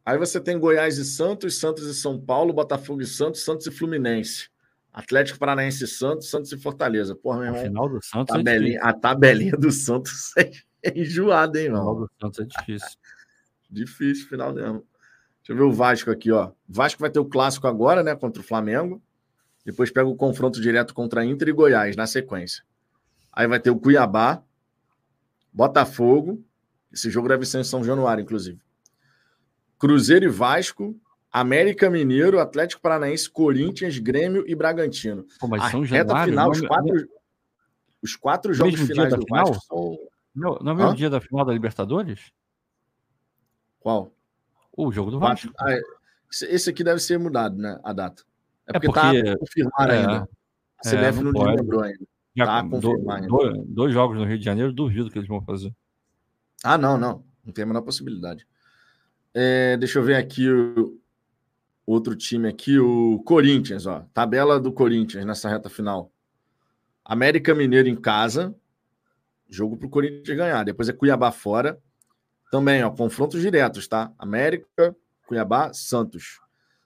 Aí 0.05 0.17
você 0.17 0.41
tem 0.41 0.59
Goiás 0.59 0.97
e 0.97 1.05
Santos, 1.05 1.59
Santos 1.59 1.85
e 1.85 1.93
São 1.93 2.19
Paulo, 2.19 2.51
Botafogo 2.51 3.01
e 3.01 3.05
Santos, 3.05 3.45
Santos 3.45 3.67
e 3.67 3.71
Fluminense. 3.71 4.49
Atlético 4.91 5.37
Paranaense 5.37 5.83
e 5.83 5.87
Santos, 5.87 6.29
Santos 6.29 6.51
e 6.51 6.57
Fortaleza. 6.57 7.15
Porra, 7.15 7.39
meu 7.39 7.47
irmão. 7.47 7.61
final 7.61 7.89
do 7.89 8.03
Santos 8.03 8.35
é 8.35 8.37
tabelinha, 8.37 8.79
é 8.79 8.81
A 8.81 8.93
tabelinha 8.93 9.51
do 9.51 9.71
Santos 9.71 10.33
é 10.83 10.99
enjoada, 10.99 11.59
hein, 11.59 11.65
irmão? 11.65 11.81
O 11.81 11.85
final 11.85 12.07
do 12.07 12.35
Santos 12.35 12.39
é 12.39 12.45
difícil. 12.45 12.97
difícil, 13.69 14.27
final 14.27 14.53
mesmo. 14.53 14.83
Deixa 15.49 15.63
eu 15.63 15.67
ver 15.67 15.73
o 15.73 15.75
Vasco 15.75 16.11
aqui, 16.11 16.31
ó. 16.31 16.51
Vasco 16.67 17.01
vai 17.01 17.09
ter 17.09 17.17
o 17.17 17.25
clássico 17.25 17.65
agora, 17.65 18.03
né, 18.03 18.15
contra 18.15 18.39
o 18.39 18.45
Flamengo. 18.45 19.01
Depois 19.65 19.89
pega 19.89 20.07
o 20.07 20.15
confronto 20.15 20.61
direto 20.61 20.93
contra 20.93 21.25
Inter 21.25 21.47
e 21.47 21.51
Goiás 21.51 21.95
na 21.95 22.05
sequência. 22.05 22.63
Aí 23.33 23.47
vai 23.47 23.59
ter 23.59 23.71
o 23.71 23.79
Cuiabá, 23.79 24.43
Botafogo. 25.51 26.45
Esse 26.93 27.09
jogo 27.09 27.27
deve 27.27 27.47
ser 27.47 27.61
em 27.61 27.63
São 27.63 27.83
Januário, 27.83 28.21
inclusive. 28.21 28.61
Cruzeiro 29.79 30.25
e 30.25 30.29
Vasco, 30.29 30.95
América 31.31 31.89
Mineiro, 31.89 32.39
Atlético 32.39 32.83
Paranaense, 32.83 33.27
Corinthians, 33.27 33.97
Grêmio 33.97 34.43
e 34.47 34.53
Bragantino. 34.53 35.25
Pô, 35.39 35.47
mas 35.47 35.63
a 35.63 35.71
São 35.71 35.83
Januário, 35.83 36.31
final, 36.31 36.51
os 36.51 36.61
quatro, 36.61 37.09
os 38.03 38.15
quatro 38.15 38.53
jogos 38.53 38.79
finais 38.81 39.15
do 39.15 39.25
final? 39.25 39.47
Vasco 39.47 39.65
são. 39.65 39.97
Não, 40.35 40.59
não 40.61 40.71
é 40.73 40.75
o 40.75 40.77
mesmo 40.77 40.95
dia 40.95 41.09
da 41.09 41.19
final 41.19 41.43
da 41.43 41.53
Libertadores? 41.53 42.31
Qual? 43.79 44.13
O 44.75 44.91
jogo 44.91 45.11
do 45.11 45.19
Vasco. 45.19 45.51
Ah, 45.59 45.77
esse 46.43 46.69
aqui 46.69 46.83
deve 46.83 46.99
ser 46.99 47.17
mudado, 47.17 47.57
né? 47.57 47.79
A 47.83 47.93
data. 47.93 48.23
É 48.67 48.79
porque, 48.79 48.87
é 48.87 48.91
porque 48.91 49.23
tá 49.23 49.37
confirmado 49.37 49.91
é, 49.91 49.97
ainda. 49.97 50.29
A 50.77 50.89
CBF 50.89 51.19
é, 51.19 51.23
não, 51.23 51.31
não 51.31 51.55
lembrou 51.55 51.81
ainda. 51.81 52.05
Já, 52.35 52.45
tá 52.45 52.61
dois, 52.61 53.65
dois 53.67 53.93
jogos 53.93 54.17
no 54.17 54.25
Rio 54.25 54.37
de 54.37 54.45
Janeiro, 54.45 54.71
duvido 54.71 55.09
que 55.09 55.17
eles 55.17 55.27
vão 55.27 55.41
fazer. 55.41 55.73
Ah, 56.63 56.77
não, 56.77 56.97
não. 56.97 57.23
Não 57.43 57.51
tem 57.51 57.63
a 57.63 57.67
menor 57.67 57.81
possibilidade. 57.81 58.47
É, 59.33 59.75
deixa 59.77 59.99
eu 59.99 60.03
ver 60.03 60.15
aqui 60.15 60.49
o 60.49 60.99
outro 61.85 62.15
time 62.15 62.47
aqui, 62.47 62.77
o 62.79 63.19
Corinthians, 63.25 63.85
ó. 63.85 64.05
Tabela 64.13 64.59
do 64.59 64.71
Corinthians 64.71 65.25
nessa 65.25 65.49
reta 65.49 65.69
final. 65.69 66.11
América 67.03 67.55
Mineiro 67.55 67.89
em 67.89 67.95
casa, 67.95 68.55
jogo 69.49 69.75
para 69.75 69.87
o 69.87 69.89
Corinthians 69.89 70.37
ganhar. 70.37 70.63
Depois 70.63 70.87
é 70.87 70.93
Cuiabá 70.93 71.31
fora. 71.31 71.81
Também, 72.51 72.83
ó, 72.83 72.89
confrontos 72.89 73.41
diretos, 73.41 73.87
tá? 73.87 74.11
América, 74.17 74.95
Cuiabá, 75.27 75.71
Santos. 75.73 76.39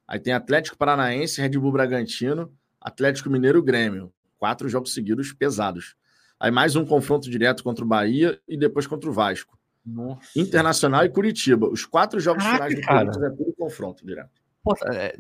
Aí 0.07 0.19
tem 0.19 0.33
Atlético 0.33 0.77
Paranaense, 0.77 1.41
Red 1.41 1.57
Bull 1.57 1.71
Bragantino, 1.71 2.51
Atlético 2.79 3.29
Mineiro, 3.29 3.63
Grêmio. 3.63 4.13
Quatro 4.37 4.67
jogos 4.67 4.93
seguidos 4.93 5.31
pesados. 5.31 5.95
Aí 6.37 6.51
mais 6.51 6.75
um 6.75 6.85
confronto 6.85 7.29
direto 7.29 7.63
contra 7.63 7.85
o 7.85 7.87
Bahia 7.87 8.37
e 8.47 8.57
depois 8.57 8.85
contra 8.85 9.09
o 9.09 9.13
Vasco. 9.13 9.57
Nossa. 9.85 10.27
Internacional 10.35 11.05
e 11.05 11.09
Curitiba. 11.09 11.67
Os 11.67 11.85
quatro 11.85 12.19
jogos 12.19 12.43
Caraca, 12.43 12.69
finais 12.69 12.81
do. 12.81 12.87
Corinthians 12.87 13.23
é 13.23 13.29
tudo 13.29 13.53
confronto 13.57 14.05
direto. 14.05 14.43
Pô, 14.61 14.73
é, 14.93 15.17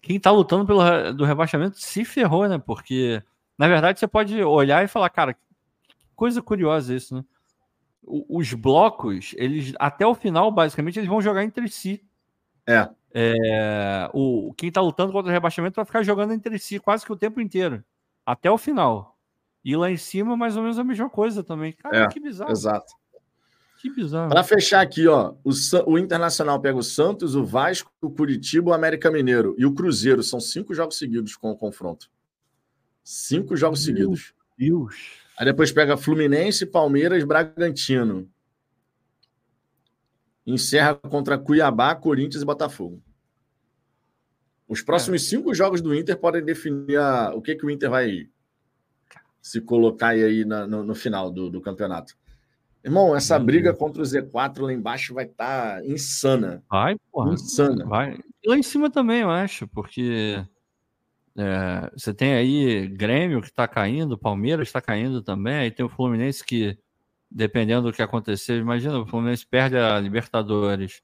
quem 0.00 0.18
tá 0.18 0.30
lutando 0.30 0.66
pelo 0.66 1.12
do 1.12 1.24
rebaixamento 1.24 1.78
se 1.78 2.04
ferrou, 2.04 2.48
né? 2.48 2.58
Porque, 2.58 3.22
na 3.58 3.68
verdade, 3.68 3.98
você 3.98 4.06
pode 4.06 4.42
olhar 4.42 4.82
e 4.82 4.88
falar, 4.88 5.10
cara, 5.10 5.36
coisa 6.16 6.40
curiosa 6.40 6.94
isso, 6.94 7.14
né? 7.14 7.24
Os 8.28 8.52
blocos, 8.54 9.34
eles 9.36 9.72
até 9.78 10.06
o 10.06 10.14
final, 10.14 10.50
basicamente, 10.50 10.98
eles 10.98 11.08
vão 11.08 11.20
jogar 11.20 11.44
entre 11.44 11.68
si. 11.68 12.02
É. 12.66 12.88
é 13.12 14.10
o, 14.12 14.52
quem 14.56 14.70
tá 14.70 14.80
lutando 14.80 15.12
contra 15.12 15.30
o 15.30 15.32
rebaixamento 15.32 15.76
vai 15.76 15.84
ficar 15.84 16.02
jogando 16.02 16.32
entre 16.32 16.58
si 16.58 16.78
quase 16.78 17.04
que 17.04 17.12
o 17.12 17.16
tempo 17.16 17.40
inteiro. 17.40 17.84
Até 18.24 18.50
o 18.50 18.58
final. 18.58 19.16
E 19.64 19.76
lá 19.76 19.90
em 19.90 19.96
cima, 19.96 20.36
mais 20.36 20.56
ou 20.56 20.62
menos 20.62 20.78
a 20.78 20.84
mesma 20.84 21.10
coisa 21.10 21.42
também. 21.42 21.72
Cara, 21.72 22.04
é, 22.04 22.08
que 22.08 22.20
bizarro. 22.20 22.50
Exato. 22.50 22.94
Que 23.78 23.90
bizarro. 23.90 24.28
Para 24.28 24.42
fechar 24.42 24.80
aqui, 24.80 25.06
ó, 25.06 25.34
o, 25.44 25.50
o, 25.86 25.98
Internacional 25.98 26.60
pega 26.60 26.76
o 26.76 26.82
Santos, 26.82 27.34
o 27.34 27.44
Vasco, 27.44 27.92
o 28.00 28.10
Curitiba, 28.10 28.70
o 28.70 28.72
América 28.72 29.10
Mineiro 29.10 29.54
e 29.56 29.64
o 29.64 29.72
Cruzeiro. 29.72 30.22
São 30.22 30.40
cinco 30.40 30.74
jogos 30.74 30.98
seguidos 30.98 31.36
com 31.36 31.50
o 31.50 31.56
confronto. 31.56 32.10
Cinco 33.04 33.56
jogos 33.56 33.86
Meu 33.86 33.94
seguidos. 33.94 34.34
Deus. 34.58 35.27
Aí 35.38 35.44
depois 35.44 35.70
pega 35.70 35.96
Fluminense, 35.96 36.66
Palmeiras, 36.66 37.22
Bragantino. 37.22 38.28
Encerra 40.44 40.96
contra 40.96 41.38
Cuiabá, 41.38 41.94
Corinthians 41.94 42.42
e 42.42 42.46
Botafogo. 42.46 43.00
Os 44.66 44.82
próximos 44.82 45.24
é. 45.24 45.28
cinco 45.28 45.54
jogos 45.54 45.80
do 45.80 45.94
Inter 45.94 46.18
podem 46.18 46.44
definir 46.44 46.96
a, 46.96 47.32
o 47.34 47.40
que, 47.40 47.54
que 47.54 47.64
o 47.64 47.70
Inter 47.70 47.88
vai 47.88 48.28
se 49.40 49.60
colocar 49.60 50.08
aí 50.08 50.44
na, 50.44 50.66
no, 50.66 50.82
no, 50.82 50.94
final 50.94 51.30
do, 51.30 51.48
do, 51.48 51.60
campeonato. 51.60 52.14
Irmão, 52.84 53.14
essa 53.14 53.38
briga 53.38 53.72
contra 53.72 54.02
o 54.02 54.04
Z4 54.04 54.60
lá 54.62 54.72
embaixo 54.72 55.14
vai 55.14 55.24
estar 55.24 55.76
tá 55.76 55.86
insana. 55.86 56.62
Vai, 56.68 56.96
porra. 57.12 57.32
Insana. 57.32 57.86
Vai. 57.86 58.18
Lá 58.44 58.58
em 58.58 58.62
cima 58.62 58.90
também, 58.90 59.20
eu 59.20 59.30
acho, 59.30 59.68
porque 59.68 60.36
é, 60.38 60.46
você 61.94 62.12
tem 62.12 62.34
aí 62.34 62.88
Grêmio 62.88 63.40
que 63.40 63.48
está 63.48 63.68
caindo, 63.68 64.18
Palmeiras 64.18 64.68
está 64.68 64.80
caindo 64.80 65.22
também, 65.22 65.54
aí 65.54 65.70
tem 65.70 65.86
o 65.86 65.88
Fluminense 65.88 66.44
que, 66.44 66.76
dependendo 67.30 67.88
do 67.88 67.92
que 67.92 68.02
acontecer, 68.02 68.58
imagina, 68.58 68.98
o 68.98 69.06
Fluminense 69.06 69.46
perde 69.46 69.76
a 69.76 70.00
Libertadores. 70.00 71.00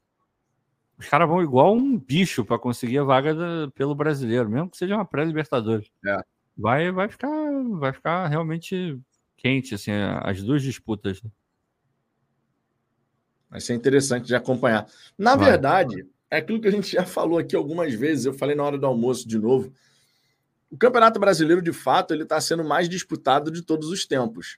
Os 0.97 1.07
caras 1.07 1.27
vão 1.27 1.41
igual 1.41 1.73
um 1.73 1.97
bicho 1.97 2.43
para 2.43 2.59
conseguir 2.59 2.99
a 2.99 3.03
vaga 3.03 3.33
da, 3.33 3.71
pelo 3.71 3.95
brasileiro, 3.95 4.49
mesmo 4.49 4.69
que 4.69 4.77
seja 4.77 4.95
uma 4.95 5.05
pré-Libertadores. 5.05 5.89
É. 6.05 6.21
Vai, 6.57 6.91
vai, 6.91 7.07
ficar, 7.07 7.29
vai 7.79 7.93
ficar 7.93 8.27
realmente 8.27 8.99
quente, 9.37 9.75
assim, 9.75 9.91
as 10.21 10.41
duas 10.41 10.61
disputas. 10.61 11.21
Vai 13.49 13.61
ser 13.61 13.73
interessante 13.73 14.25
de 14.25 14.35
acompanhar. 14.35 14.85
Na 15.17 15.35
vai. 15.35 15.51
verdade, 15.51 16.05
é 16.29 16.37
aquilo 16.37 16.59
que 16.59 16.67
a 16.67 16.71
gente 16.71 16.91
já 16.91 17.05
falou 17.05 17.37
aqui 17.37 17.55
algumas 17.55 17.93
vezes, 17.93 18.25
eu 18.25 18.33
falei 18.33 18.55
na 18.55 18.63
hora 18.63 18.77
do 18.77 18.85
almoço 18.85 19.27
de 19.27 19.37
novo 19.37 19.71
o 20.75 20.77
Campeonato 20.77 21.17
Brasileiro, 21.21 21.61
de 21.61 21.71
fato, 21.71 22.13
ele 22.13 22.23
está 22.23 22.39
sendo 22.41 22.61
mais 22.61 22.89
disputado 22.89 23.49
de 23.49 23.61
todos 23.61 23.89
os 23.89 24.05
tempos. 24.05 24.57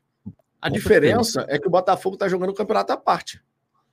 A 0.59 0.67
diferença 0.67 1.45
é 1.47 1.59
que 1.59 1.67
o 1.67 1.69
Botafogo 1.69 2.15
está 2.15 2.27
jogando 2.27 2.49
o 2.49 2.55
campeonato 2.55 2.91
à 2.91 2.97
parte. 2.97 3.39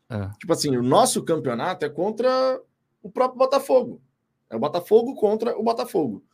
É. 0.09 0.31
Tipo 0.39 0.55
assim, 0.55 0.75
o 0.75 0.83
nosso 0.83 1.22
campeonato 1.22 1.85
é 1.85 1.89
contra 1.91 2.59
o 3.03 3.11
próprio 3.11 3.39
Botafogo. 3.39 4.01
É 4.49 4.57
o 4.57 4.59
Botafogo 4.59 5.14
contra 5.14 5.55
o 5.59 5.62
Botafogo. 5.62 6.25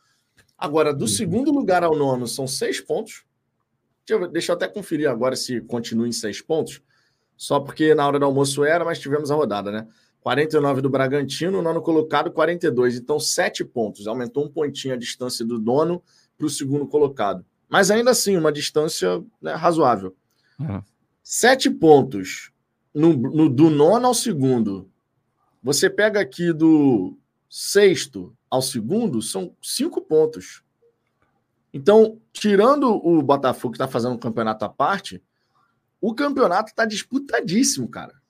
Agora, 0.57 0.93
do 0.93 1.01
uhum. 1.01 1.07
segundo 1.07 1.51
lugar 1.51 1.83
ao 1.83 1.93
nono 1.93 2.25
são 2.25 2.47
seis 2.47 2.79
pontos. 2.79 3.25
Deixa 4.07 4.23
eu, 4.23 4.31
deixa 4.31 4.51
eu 4.53 4.55
até 4.55 4.69
conferir 4.69 5.09
agora 5.09 5.35
se 5.35 5.59
continua 5.59 6.07
em 6.07 6.13
seis 6.13 6.41
pontos. 6.41 6.81
Só 7.35 7.59
porque 7.59 7.93
na 7.93 8.07
hora 8.07 8.17
do 8.17 8.23
almoço 8.23 8.63
era, 8.63 8.85
mas 8.85 8.97
tivemos 8.97 9.29
a 9.29 9.35
rodada, 9.35 9.69
né? 9.69 9.87
49 10.21 10.81
do 10.81 10.89
Bragantino, 10.89 11.61
nono 11.61 11.81
colocado 11.81 12.31
42. 12.31 12.95
Então, 12.95 13.19
sete 13.19 13.65
pontos. 13.65 14.07
Aumentou 14.07 14.45
um 14.45 14.49
pontinho 14.49 14.93
a 14.93 14.97
distância 14.97 15.45
do 15.45 15.59
dono 15.59 16.01
para 16.37 16.45
o 16.45 16.49
segundo 16.49 16.87
colocado. 16.87 17.45
Mas 17.67 17.89
ainda 17.89 18.11
assim, 18.11 18.37
uma 18.37 18.51
distância 18.51 19.23
né, 19.41 19.53
razoável. 19.53 20.15
Uhum. 20.59 20.81
Sete 21.23 21.69
pontos 21.69 22.51
no, 22.93 23.13
no, 23.13 23.49
do 23.49 23.69
nono 23.69 24.07
ao 24.07 24.13
segundo. 24.13 24.89
Você 25.63 25.89
pega 25.89 26.19
aqui 26.19 26.53
do 26.53 27.17
sexto 27.49 28.35
ao 28.49 28.61
segundo, 28.61 29.21
são 29.21 29.55
cinco 29.61 30.01
pontos. 30.01 30.63
Então, 31.73 32.19
tirando 32.31 32.89
o 32.91 33.21
Botafogo 33.21 33.71
que 33.71 33.77
está 33.77 33.87
fazendo 33.87 34.13
um 34.13 34.19
campeonato 34.19 34.65
à 34.65 34.69
parte, 34.69 35.23
o 35.99 36.13
campeonato 36.13 36.71
está 36.71 36.85
disputadíssimo, 36.85 37.87
cara. 37.87 38.20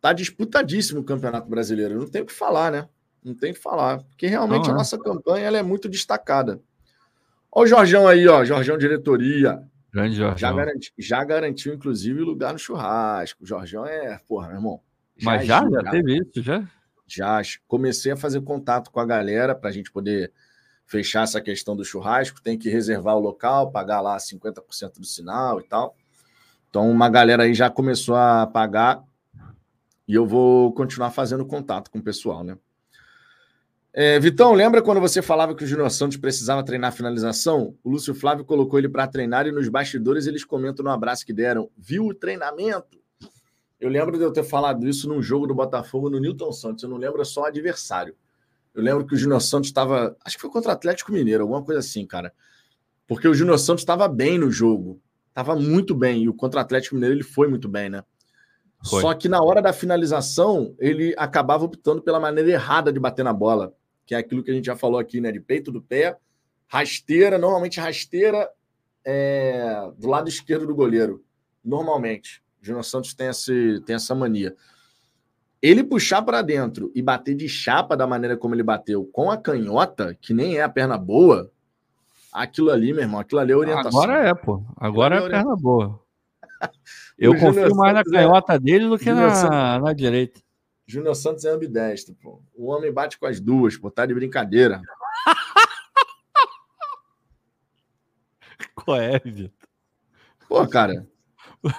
Tá 0.00 0.12
disputadíssimo 0.12 1.00
o 1.00 1.04
Campeonato 1.04 1.48
Brasileiro. 1.48 1.98
Não 1.98 2.06
tem 2.06 2.22
o 2.22 2.26
que 2.26 2.32
falar, 2.32 2.70
né? 2.70 2.88
Não 3.24 3.34
tem 3.34 3.50
o 3.50 3.54
que 3.54 3.60
falar. 3.60 3.98
Porque 4.04 4.26
realmente 4.26 4.64
não, 4.64 4.70
a 4.70 4.74
é. 4.74 4.78
nossa 4.78 4.98
campanha 4.98 5.46
ela 5.46 5.58
é 5.58 5.62
muito 5.62 5.88
destacada. 5.88 6.60
Olha 7.50 7.64
o 7.64 7.66
Jorjão 7.66 8.06
aí, 8.06 8.26
ó. 8.28 8.44
Jorjão 8.44 8.78
Diretoria. 8.78 9.62
Grande 9.92 10.16
Jorjão. 10.16 10.38
Já, 10.38 10.52
garanti, 10.52 10.92
já 10.98 11.24
garantiu, 11.24 11.74
inclusive, 11.74 12.20
lugar 12.20 12.52
no 12.52 12.58
churrasco. 12.58 13.42
O 13.42 13.46
Jorjão 13.46 13.86
é, 13.86 14.18
porra, 14.28 14.48
meu 14.48 14.56
irmão. 14.56 14.80
Já 15.16 15.30
Mas 15.30 15.46
já, 15.46 15.68
já 15.68 15.90
teve 15.90 16.18
isso, 16.18 16.42
já? 16.42 16.64
Já. 17.06 17.40
Comecei 17.66 18.12
a 18.12 18.16
fazer 18.16 18.40
contato 18.42 18.90
com 18.90 19.00
a 19.00 19.06
galera 19.06 19.54
para 19.54 19.70
a 19.70 19.72
gente 19.72 19.90
poder 19.90 20.32
fechar 20.86 21.24
essa 21.24 21.40
questão 21.40 21.74
do 21.74 21.84
churrasco. 21.84 22.40
Tem 22.40 22.56
que 22.56 22.68
reservar 22.68 23.16
o 23.16 23.20
local, 23.20 23.72
pagar 23.72 24.00
lá 24.00 24.16
50% 24.16 25.00
do 25.00 25.06
sinal 25.06 25.60
e 25.60 25.64
tal. 25.64 25.96
Então, 26.68 26.88
uma 26.88 27.08
galera 27.08 27.44
aí 27.44 27.54
já 27.54 27.70
começou 27.70 28.14
a 28.14 28.46
pagar 28.46 29.02
e 30.08 30.14
eu 30.14 30.26
vou 30.26 30.72
continuar 30.72 31.10
fazendo 31.10 31.44
contato 31.44 31.90
com 31.90 31.98
o 31.98 32.02
pessoal, 32.02 32.42
né? 32.42 32.56
É, 33.92 34.18
Vitão, 34.18 34.54
lembra 34.54 34.80
quando 34.80 35.00
você 35.00 35.20
falava 35.20 35.54
que 35.54 35.64
o 35.64 35.66
Júnior 35.66 35.90
Santos 35.90 36.16
precisava 36.16 36.62
treinar 36.62 36.92
finalização? 36.92 37.74
O 37.82 37.90
Lúcio 37.90 38.14
Flávio 38.14 38.44
colocou 38.44 38.78
ele 38.78 38.88
para 38.88 39.06
treinar 39.06 39.46
e 39.46 39.52
nos 39.52 39.68
bastidores 39.68 40.26
eles 40.26 40.44
comentam 40.44 40.84
no 40.84 40.90
abraço 40.90 41.26
que 41.26 41.32
deram. 41.32 41.70
Viu 41.76 42.06
o 42.06 42.14
treinamento? 42.14 42.98
Eu 43.80 43.88
lembro 43.88 44.16
de 44.16 44.24
eu 44.24 44.32
ter 44.32 44.44
falado 44.44 44.86
isso 44.88 45.08
num 45.08 45.22
jogo 45.22 45.46
do 45.46 45.54
Botafogo 45.54 46.08
no 46.08 46.18
Newton 46.18 46.52
Santos. 46.52 46.82
Eu 46.84 46.90
não 46.90 46.96
lembro 46.96 47.24
só 47.24 47.42
o 47.42 47.46
adversário. 47.46 48.14
Eu 48.74 48.82
lembro 48.82 49.06
que 49.06 49.14
o 49.14 49.16
Júnior 49.16 49.40
Santos 49.40 49.68
estava. 49.68 50.16
Acho 50.24 50.36
que 50.36 50.42
foi 50.42 50.50
contra 50.50 50.70
o 50.70 50.74
Atlético 50.74 51.12
Mineiro, 51.12 51.42
alguma 51.42 51.62
coisa 51.62 51.80
assim, 51.80 52.06
cara. 52.06 52.32
Porque 53.06 53.26
o 53.26 53.34
Júnior 53.34 53.58
Santos 53.58 53.82
estava 53.82 54.06
bem 54.06 54.38
no 54.38 54.50
jogo. 54.50 55.00
Estava 55.28 55.56
muito 55.56 55.94
bem. 55.94 56.22
E 56.22 56.28
o 56.28 56.34
contra 56.34 56.60
o 56.60 56.62
Atlético 56.62 56.94
Mineiro 56.94 57.16
ele 57.16 57.24
foi 57.24 57.48
muito 57.48 57.68
bem, 57.68 57.88
né? 57.88 58.04
Foi. 58.84 59.02
Só 59.02 59.14
que 59.14 59.28
na 59.28 59.42
hora 59.42 59.60
da 59.60 59.72
finalização, 59.72 60.74
ele 60.78 61.14
acabava 61.18 61.64
optando 61.64 62.00
pela 62.00 62.20
maneira 62.20 62.50
errada 62.50 62.92
de 62.92 63.00
bater 63.00 63.24
na 63.24 63.32
bola, 63.32 63.74
que 64.06 64.14
é 64.14 64.18
aquilo 64.18 64.42
que 64.42 64.50
a 64.50 64.54
gente 64.54 64.66
já 64.66 64.76
falou 64.76 64.98
aqui, 64.98 65.20
né? 65.20 65.32
De 65.32 65.40
peito 65.40 65.72
do 65.72 65.82
pé, 65.82 66.16
rasteira, 66.68 67.38
normalmente 67.38 67.80
rasteira 67.80 68.48
é, 69.04 69.90
do 69.98 70.08
lado 70.08 70.28
esquerdo 70.28 70.66
do 70.66 70.74
goleiro. 70.74 71.24
Normalmente. 71.64 72.42
O 72.62 72.66
Júnior 72.66 72.84
Santos 72.84 73.14
tem, 73.14 73.28
esse, 73.28 73.80
tem 73.84 73.96
essa 73.96 74.14
mania. 74.14 74.54
Ele 75.60 75.82
puxar 75.82 76.22
para 76.22 76.40
dentro 76.40 76.92
e 76.94 77.02
bater 77.02 77.34
de 77.34 77.48
chapa 77.48 77.96
da 77.96 78.06
maneira 78.06 78.36
como 78.36 78.54
ele 78.54 78.62
bateu 78.62 79.04
com 79.12 79.30
a 79.30 79.36
canhota, 79.36 80.16
que 80.20 80.32
nem 80.32 80.56
é 80.56 80.62
a 80.62 80.68
perna 80.68 80.96
boa, 80.96 81.50
aquilo 82.32 82.70
ali, 82.70 82.92
meu 82.92 83.02
irmão, 83.02 83.18
aquilo 83.18 83.40
ali 83.40 83.52
é 83.52 83.56
orientação. 83.56 84.00
Agora 84.02 84.28
é, 84.28 84.34
pô. 84.34 84.62
Agora 84.76 85.16
é, 85.16 85.26
é 85.26 85.28
perna 85.28 85.56
boa. 85.56 86.00
Eu 87.18 87.32
confio 87.32 87.52
Júnior 87.52 87.76
mais 87.76 87.96
Santos 87.96 88.12
na 88.12 88.18
é- 88.18 88.22
canhota 88.22 88.54
é... 88.54 88.58
dele 88.58 88.88
do 88.88 88.98
que 88.98 89.12
na, 89.12 89.34
Santos... 89.34 89.82
na 89.82 89.92
direita. 89.92 90.40
Júnior 90.86 91.16
Santos 91.16 91.44
é 91.44 91.50
ambidestro, 91.50 92.14
pô. 92.14 92.40
O 92.54 92.68
homem 92.68 92.90
bate 92.92 93.18
com 93.18 93.26
as 93.26 93.40
duas, 93.40 93.76
pô. 93.76 93.90
Tá 93.90 94.06
de 94.06 94.14
brincadeira. 94.14 94.80
Qual 98.74 98.96
é, 98.96 99.18
Vitor? 99.18 99.50
Pô, 100.48 100.66
cara. 100.66 101.06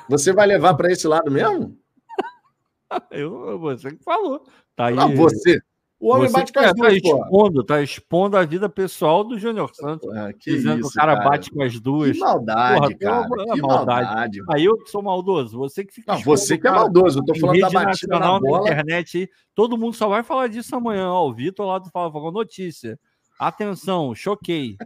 Você 0.09 0.33
vai 0.33 0.45
levar 0.45 0.75
para 0.75 0.91
esse 0.91 1.07
lado 1.07 1.31
mesmo? 1.31 1.75
Eu, 3.09 3.57
você 3.59 3.91
que 3.91 4.03
falou. 4.03 4.43
Tá 4.75 4.87
aí. 4.87 4.95
Não, 4.95 5.15
você. 5.15 5.61
O 5.99 6.13
homem 6.13 6.29
Você 6.29 6.33
bate 6.33 6.53
com 6.53 6.59
as 6.59 6.65
tá 6.67 6.73
duas, 6.73 7.01
tá 7.01 7.09
expondo, 7.09 7.63
tá 7.63 7.81
expondo 7.81 8.37
a 8.37 8.45
vida 8.45 8.69
pessoal 8.69 9.21
do 9.21 9.37
Júnior 9.37 9.69
Santos. 9.75 10.09
Que 10.39 10.51
dizendo 10.51 10.79
isso, 10.79 10.91
que 10.91 10.97
o 10.97 11.01
cara, 11.01 11.17
cara, 11.17 11.29
bate 11.29 11.51
com 11.51 11.61
as 11.61 11.77
duas. 11.77 12.13
Que 12.13 12.19
maldade, 12.19 12.79
porra, 12.79 12.97
cara. 12.97 13.27
Que 13.27 13.61
maldade. 13.61 14.07
maldade. 14.07 14.39
Aí 14.49 14.63
eu 14.63 14.77
que 14.77 14.89
sou 14.89 15.01
maldoso. 15.01 15.57
Você 15.57 15.83
que 15.83 15.93
fica. 15.93 16.13
Não, 16.13 16.21
você 16.21 16.57
que 16.57 16.65
é 16.65 16.71
maldoso. 16.71 17.19
Eu 17.19 17.25
tô 17.25 17.35
falando 17.35 17.59
da 17.59 17.69
batida 17.69 18.17
na, 18.17 18.39
bola. 18.39 18.63
na 18.63 18.71
internet. 18.71 19.29
Todo 19.53 19.77
mundo 19.77 19.93
só 19.93 20.07
vai 20.07 20.23
falar 20.23 20.47
disso 20.47 20.73
amanhã. 20.73 21.09
Ó, 21.09 21.27
o 21.27 21.33
Vitor 21.33 21.67
lá 21.67 21.79
do 21.79 21.89
Fala 21.89 22.09
Fogão 22.09 22.31
Notícia. 22.31 22.97
Atenção, 23.37 24.15
choquei. 24.15 24.77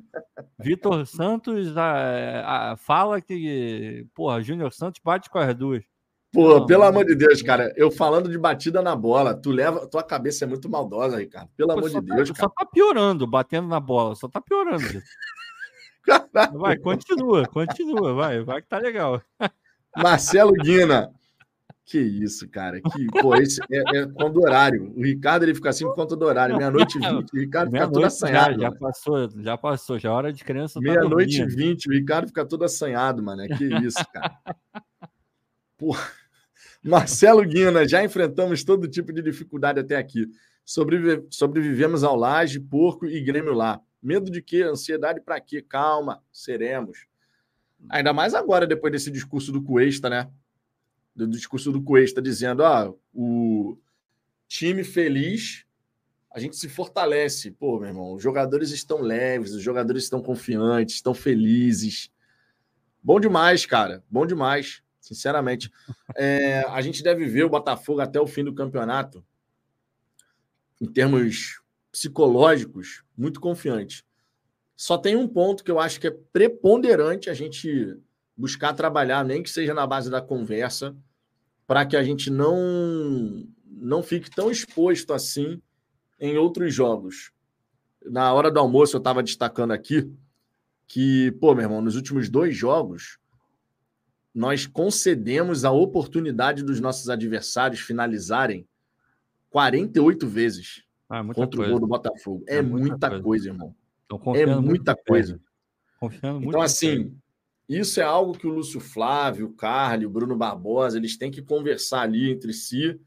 Vitor 0.60 1.06
Santos 1.06 1.78
a, 1.78 2.72
a, 2.72 2.78
fala 2.78 3.22
que, 3.22 4.06
porra, 4.16 4.42
Júnior 4.42 4.72
Santos 4.72 5.02
bate 5.04 5.30
com 5.30 5.38
as 5.38 5.56
duas. 5.56 5.84
Pô, 6.34 6.60
não, 6.60 6.66
pelo 6.66 6.82
não, 6.82 6.90
amor 6.90 7.06
de 7.06 7.14
Deus, 7.14 7.44
cara, 7.44 7.72
eu 7.78 7.92
falando 7.92 8.28
de 8.28 8.40
batida 8.40 8.82
na 8.82 8.96
bola, 8.96 9.36
tu 9.36 9.52
leva, 9.52 9.86
tua 9.86 10.02
cabeça 10.02 10.46
é 10.46 10.48
muito 10.48 10.68
maldosa, 10.68 11.20
Ricardo. 11.20 11.50
Pelo 11.56 11.70
Pô, 11.70 11.78
amor 11.78 11.90
de 11.90 12.08
tá, 12.08 12.16
Deus, 12.16 12.32
cara. 12.32 12.40
Só 12.40 12.50
tá 12.50 12.66
piorando, 12.66 13.28
batendo 13.28 13.68
na 13.68 13.80
bola, 13.80 14.16
só 14.16 14.28
tá 14.28 14.42
piorando. 14.42 14.84
vai, 16.58 16.76
continua, 16.78 17.46
continua, 17.46 18.16
vai, 18.16 18.42
vai 18.42 18.64
que 18.64 18.68
tá 18.68 18.80
legal. 18.80 19.22
Marcelo 19.96 20.54
Guina. 20.54 21.14
Que 21.86 22.00
isso, 22.00 22.50
cara. 22.50 22.82
Que, 22.82 23.08
pô, 23.08 23.36
esse 23.36 23.62
é, 23.70 23.98
é 23.98 24.06
conta 24.08 24.30
do 24.30 24.42
horário. 24.42 24.94
O 24.96 25.04
Ricardo 25.04 25.44
ele 25.44 25.54
fica 25.54 25.70
assim 25.70 25.86
por 25.86 25.94
conta 25.94 26.16
do 26.16 26.26
horário. 26.26 26.58
Meia-noite 26.58 26.98
e 26.98 27.02
vinte. 27.02 27.34
O 27.34 27.40
Ricardo 27.40 27.72
fica 27.72 27.92
todo 27.92 28.06
assanhado. 28.06 28.54
Já, 28.54 28.70
já 28.70 28.72
passou, 28.72 29.30
já 29.42 29.58
passou. 29.58 30.00
Já 30.00 30.10
é 30.10 30.12
hora 30.14 30.34
de 30.34 30.44
criança. 30.46 30.80
Tá 30.80 30.82
Meia-noite 30.82 31.42
e 31.42 31.46
vinte. 31.46 31.90
O 31.90 31.92
Ricardo 31.92 32.28
fica 32.28 32.46
todo 32.46 32.64
assanhado, 32.64 33.22
mano. 33.22 33.46
Que 33.58 33.66
isso, 33.86 34.04
cara. 34.12 34.40
Porra. 35.78 36.23
Marcelo 36.84 37.46
Guina, 37.46 37.88
já 37.88 38.04
enfrentamos 38.04 38.64
todo 38.64 38.90
tipo 38.90 39.14
de 39.14 39.22
dificuldade 39.22 39.80
até 39.80 39.96
aqui. 39.96 40.28
Sobrevive, 40.66 41.26
sobrevivemos 41.30 42.04
ao 42.04 42.16
Laje, 42.16 42.60
Porco 42.60 43.06
e 43.06 43.22
Grêmio 43.22 43.54
lá. 43.54 43.80
Medo 44.02 44.30
de 44.30 44.42
quê? 44.42 44.64
Ansiedade 44.64 45.22
para 45.22 45.40
quê? 45.40 45.62
Calma, 45.62 46.22
seremos. 46.32 47.06
Ainda 47.90 48.12
mais 48.12 48.34
agora, 48.34 48.68
depois 48.68 48.92
desse 48.92 49.10
discurso 49.10 49.52
do 49.52 49.64
Cuesta, 49.64 50.10
né? 50.10 50.30
Do 51.16 51.28
discurso 51.28 51.72
do 51.72 51.82
Cuesta, 51.82 52.22
dizendo: 52.22 52.66
ah, 52.66 52.94
o 53.14 53.78
time 54.48 54.84
feliz, 54.84 55.66
a 56.34 56.40
gente 56.40 56.58
se 56.58 56.68
fortalece. 56.68 57.52
Pô, 57.52 57.80
meu 57.80 57.88
irmão, 57.88 58.14
os 58.14 58.22
jogadores 58.22 58.72
estão 58.72 59.00
leves, 59.00 59.54
os 59.54 59.62
jogadores 59.62 60.04
estão 60.04 60.22
confiantes, 60.22 60.96
estão 60.96 61.14
felizes. 61.14 62.12
Bom 63.02 63.22
demais, 63.22 63.66
cara. 63.66 64.04
Bom 64.10 64.26
demais 64.26 64.83
sinceramente. 65.04 65.70
É, 66.16 66.62
a 66.70 66.82
gente 66.82 67.04
deve 67.04 67.26
ver 67.26 67.44
o 67.44 67.50
Botafogo 67.50 68.00
até 68.00 68.20
o 68.20 68.26
fim 68.28 68.44
do 68.44 68.54
campeonato, 68.54 69.24
em 70.82 70.86
termos 70.86 71.62
psicológicos, 71.92 73.04
muito 73.16 73.40
confiante. 73.40 74.06
Só 74.76 74.98
tem 74.98 75.16
um 75.16 75.28
ponto 75.28 75.64
que 75.64 75.70
eu 75.70 75.80
acho 75.80 76.00
que 76.00 76.08
é 76.08 76.18
preponderante 76.32 77.30
a 77.30 77.34
gente 77.34 77.98
buscar 78.36 78.74
trabalhar, 78.74 79.24
nem 79.24 79.44
que 79.44 79.50
seja 79.50 79.74
na 79.74 79.86
base 79.86 80.10
da 80.10 80.22
conversa, 80.22 80.96
para 81.68 81.86
que 81.86 81.96
a 81.96 82.04
gente 82.04 82.30
não 82.30 83.48
não 83.66 84.02
fique 84.02 84.30
tão 84.30 84.50
exposto 84.50 85.14
assim 85.14 85.62
em 86.20 86.38
outros 86.38 86.74
jogos. 86.74 87.32
Na 88.06 88.34
hora 88.34 88.50
do 88.50 88.60
almoço 88.60 88.96
eu 88.96 89.00
estava 89.00 89.22
destacando 89.22 89.72
aqui 89.72 90.10
que, 90.88 91.32
pô, 91.34 91.54
meu 91.54 91.64
irmão, 91.64 91.82
nos 91.82 91.96
últimos 91.96 92.30
dois 92.30 92.56
jogos 92.56 93.18
nós 94.34 94.66
concedemos 94.66 95.64
a 95.64 95.72
oportunidade 95.72 96.64
dos 96.64 96.80
nossos 96.80 97.10
adversários 97.10 97.82
finalizarem 97.82 98.68
48 99.50 100.28
vezes 100.28 100.84
ah, 101.08 101.24
contra 101.24 101.58
coisa. 101.58 101.64
o 101.64 101.70
gol 101.70 101.80
do 101.80 101.88
Botafogo. 101.88 102.44
É, 102.48 102.58
é 102.58 102.62
muita, 102.62 102.90
muita 102.90 103.10
coisa. 103.10 103.24
coisa, 103.24 103.50
irmão. 103.50 103.76
É 104.36 104.46
muita 104.46 104.96
coisa. 104.96 105.40
Confiando 106.00 106.40
muito 106.40 106.50
então, 106.50 106.62
assim, 106.62 107.16
isso 107.70 108.00
é 108.00 108.04
algo 108.04 108.38
que 108.38 108.48
o 108.48 108.50
Lúcio 108.50 108.80
Flávio, 108.80 109.48
o 109.48 109.54
Carly, 109.54 110.06
o 110.06 110.10
Bruno 110.10 110.36
Barbosa, 110.36 110.98
eles 110.98 111.16
têm 111.16 111.32
que 111.32 111.42
conversar 111.42 112.02
ali 112.02 112.32
entre 112.32 112.52
si, 112.54 113.00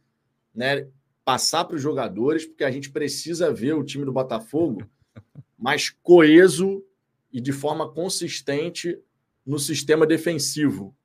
né? 0.54 0.86
Passar 1.24 1.64
para 1.64 1.76
os 1.76 1.82
jogadores, 1.82 2.46
porque 2.46 2.64
a 2.64 2.70
gente 2.70 2.90
precisa 2.90 3.52
ver 3.52 3.74
o 3.74 3.84
time 3.84 4.04
do 4.04 4.12
Botafogo 4.12 4.82
mais 5.58 5.90
coeso 5.90 6.84
e 7.32 7.40
de 7.40 7.52
forma 7.52 7.92
consistente 7.92 8.98
no 9.44 9.58
sistema 9.58 10.06
defensivo. 10.06 10.96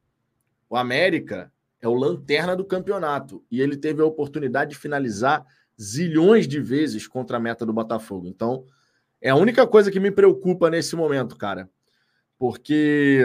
O 0.71 0.77
América 0.77 1.51
é 1.81 1.87
o 1.89 1.93
lanterna 1.93 2.55
do 2.55 2.63
campeonato 2.63 3.43
e 3.51 3.59
ele 3.59 3.75
teve 3.75 4.01
a 4.01 4.05
oportunidade 4.05 4.71
de 4.71 4.77
finalizar 4.77 5.45
zilhões 5.77 6.47
de 6.47 6.61
vezes 6.61 7.05
contra 7.05 7.35
a 7.35 7.39
meta 7.41 7.65
do 7.65 7.73
Botafogo. 7.73 8.25
Então, 8.25 8.65
é 9.19 9.29
a 9.29 9.35
única 9.35 9.67
coisa 9.67 9.91
que 9.91 9.99
me 9.99 10.11
preocupa 10.11 10.69
nesse 10.69 10.95
momento, 10.95 11.35
cara. 11.35 11.69
Porque 12.39 13.21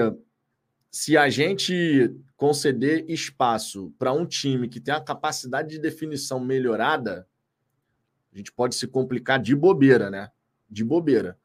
se 0.91 1.17
a 1.17 1.29
gente 1.29 2.13
conceder 2.37 3.09
espaço 3.09 3.95
para 3.97 4.13
um 4.13 4.27
time 4.27 4.69
que 4.69 4.81
tem 4.81 4.93
a 4.93 5.01
capacidade 5.01 5.69
de 5.69 5.79
definição 5.79 6.41
melhorada, 6.41 7.29
a 8.35 8.37
gente 8.37 8.51
pode 8.51 8.75
se 8.75 8.89
complicar 8.89 9.41
de 9.41 9.55
bobeira, 9.55 10.11
né? 10.11 10.33
De 10.69 10.83
bobeira. 10.83 11.39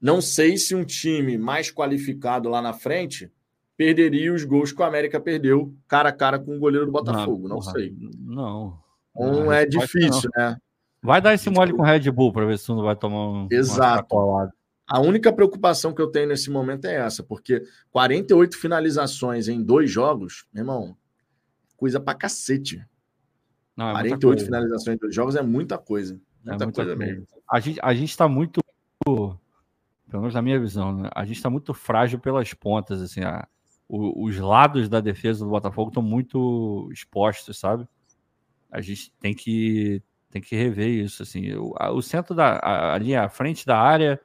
Não 0.00 0.22
sei 0.22 0.56
se 0.56 0.74
um 0.74 0.86
time 0.86 1.36
mais 1.36 1.70
qualificado 1.70 2.48
lá 2.48 2.62
na 2.62 2.72
frente 2.72 3.30
perderia 3.76 4.32
os 4.32 4.44
gols 4.44 4.72
que 4.72 4.80
o 4.80 4.84
América 4.84 5.20
perdeu 5.20 5.74
cara 5.88 6.08
a 6.08 6.12
cara 6.12 6.38
com 6.38 6.56
o 6.56 6.58
goleiro 6.58 6.86
do 6.86 6.92
Botafogo. 6.92 7.48
Não, 7.48 7.56
não 7.56 7.62
sei. 7.62 7.94
Não. 8.20 8.78
Um 9.16 9.52
é 9.52 9.64
difícil, 9.64 10.30
né? 10.36 10.56
Vai 11.02 11.20
dar 11.20 11.34
esse 11.34 11.50
mole 11.50 11.72
com 11.72 11.82
o 11.82 11.84
Red 11.84 12.10
Bull 12.10 12.32
para 12.32 12.46
ver 12.46 12.58
se 12.58 12.68
não 12.70 12.82
vai 12.82 12.96
tomar 12.96 13.28
um. 13.28 13.48
Exato. 13.50 14.16
A 14.86 15.00
única 15.00 15.32
preocupação 15.32 15.94
que 15.94 16.00
eu 16.00 16.10
tenho 16.10 16.28
nesse 16.28 16.50
momento 16.50 16.86
é 16.86 16.94
essa, 16.94 17.22
porque 17.22 17.62
48 17.90 18.56
finalizações 18.56 19.48
em 19.48 19.62
dois 19.62 19.90
jogos, 19.90 20.46
meu 20.52 20.62
irmão, 20.62 20.96
coisa 21.76 22.00
pra 22.00 22.14
cacete. 22.14 22.84
Não, 23.76 23.90
é 23.90 23.92
48 23.92 24.44
finalizações 24.44 24.96
em 24.96 24.98
dois 24.98 25.14
jogos 25.14 25.36
é 25.36 25.42
muita 25.42 25.78
coisa. 25.78 26.14
É 26.46 26.50
muita, 26.50 26.64
é 26.64 26.66
muita 26.66 26.84
coisa, 26.84 26.96
coisa 26.96 27.12
mesmo. 27.12 27.26
A 27.50 27.60
gente, 27.60 27.80
a 27.82 27.94
gente 27.94 28.16
tá 28.16 28.28
muito, 28.28 28.60
pelo 29.04 29.40
menos 30.12 30.34
na 30.34 30.42
minha 30.42 30.60
visão, 30.60 30.94
né? 30.94 31.10
a 31.14 31.24
gente 31.24 31.36
está 31.36 31.48
muito 31.48 31.72
frágil 31.72 32.18
pelas 32.18 32.52
pontas, 32.52 33.00
assim, 33.00 33.20
a, 33.20 33.46
os 33.94 34.38
lados 34.38 34.88
da 34.88 35.00
defesa 35.00 35.44
do 35.44 35.50
Botafogo 35.50 35.88
estão 35.88 36.02
muito 36.02 36.88
expostos, 36.92 37.58
sabe? 37.58 37.86
A 38.70 38.80
gente 38.80 39.12
tem 39.20 39.34
que 39.34 40.02
tem 40.30 40.42
que 40.42 40.56
rever 40.56 40.88
isso, 40.88 41.22
assim. 41.22 41.54
O, 41.54 41.74
a, 41.78 41.92
o 41.92 42.02
centro 42.02 42.34
da 42.34 42.58
a, 42.58 43.24
à 43.24 43.28
frente 43.28 43.64
da 43.64 43.78
área 43.78 44.20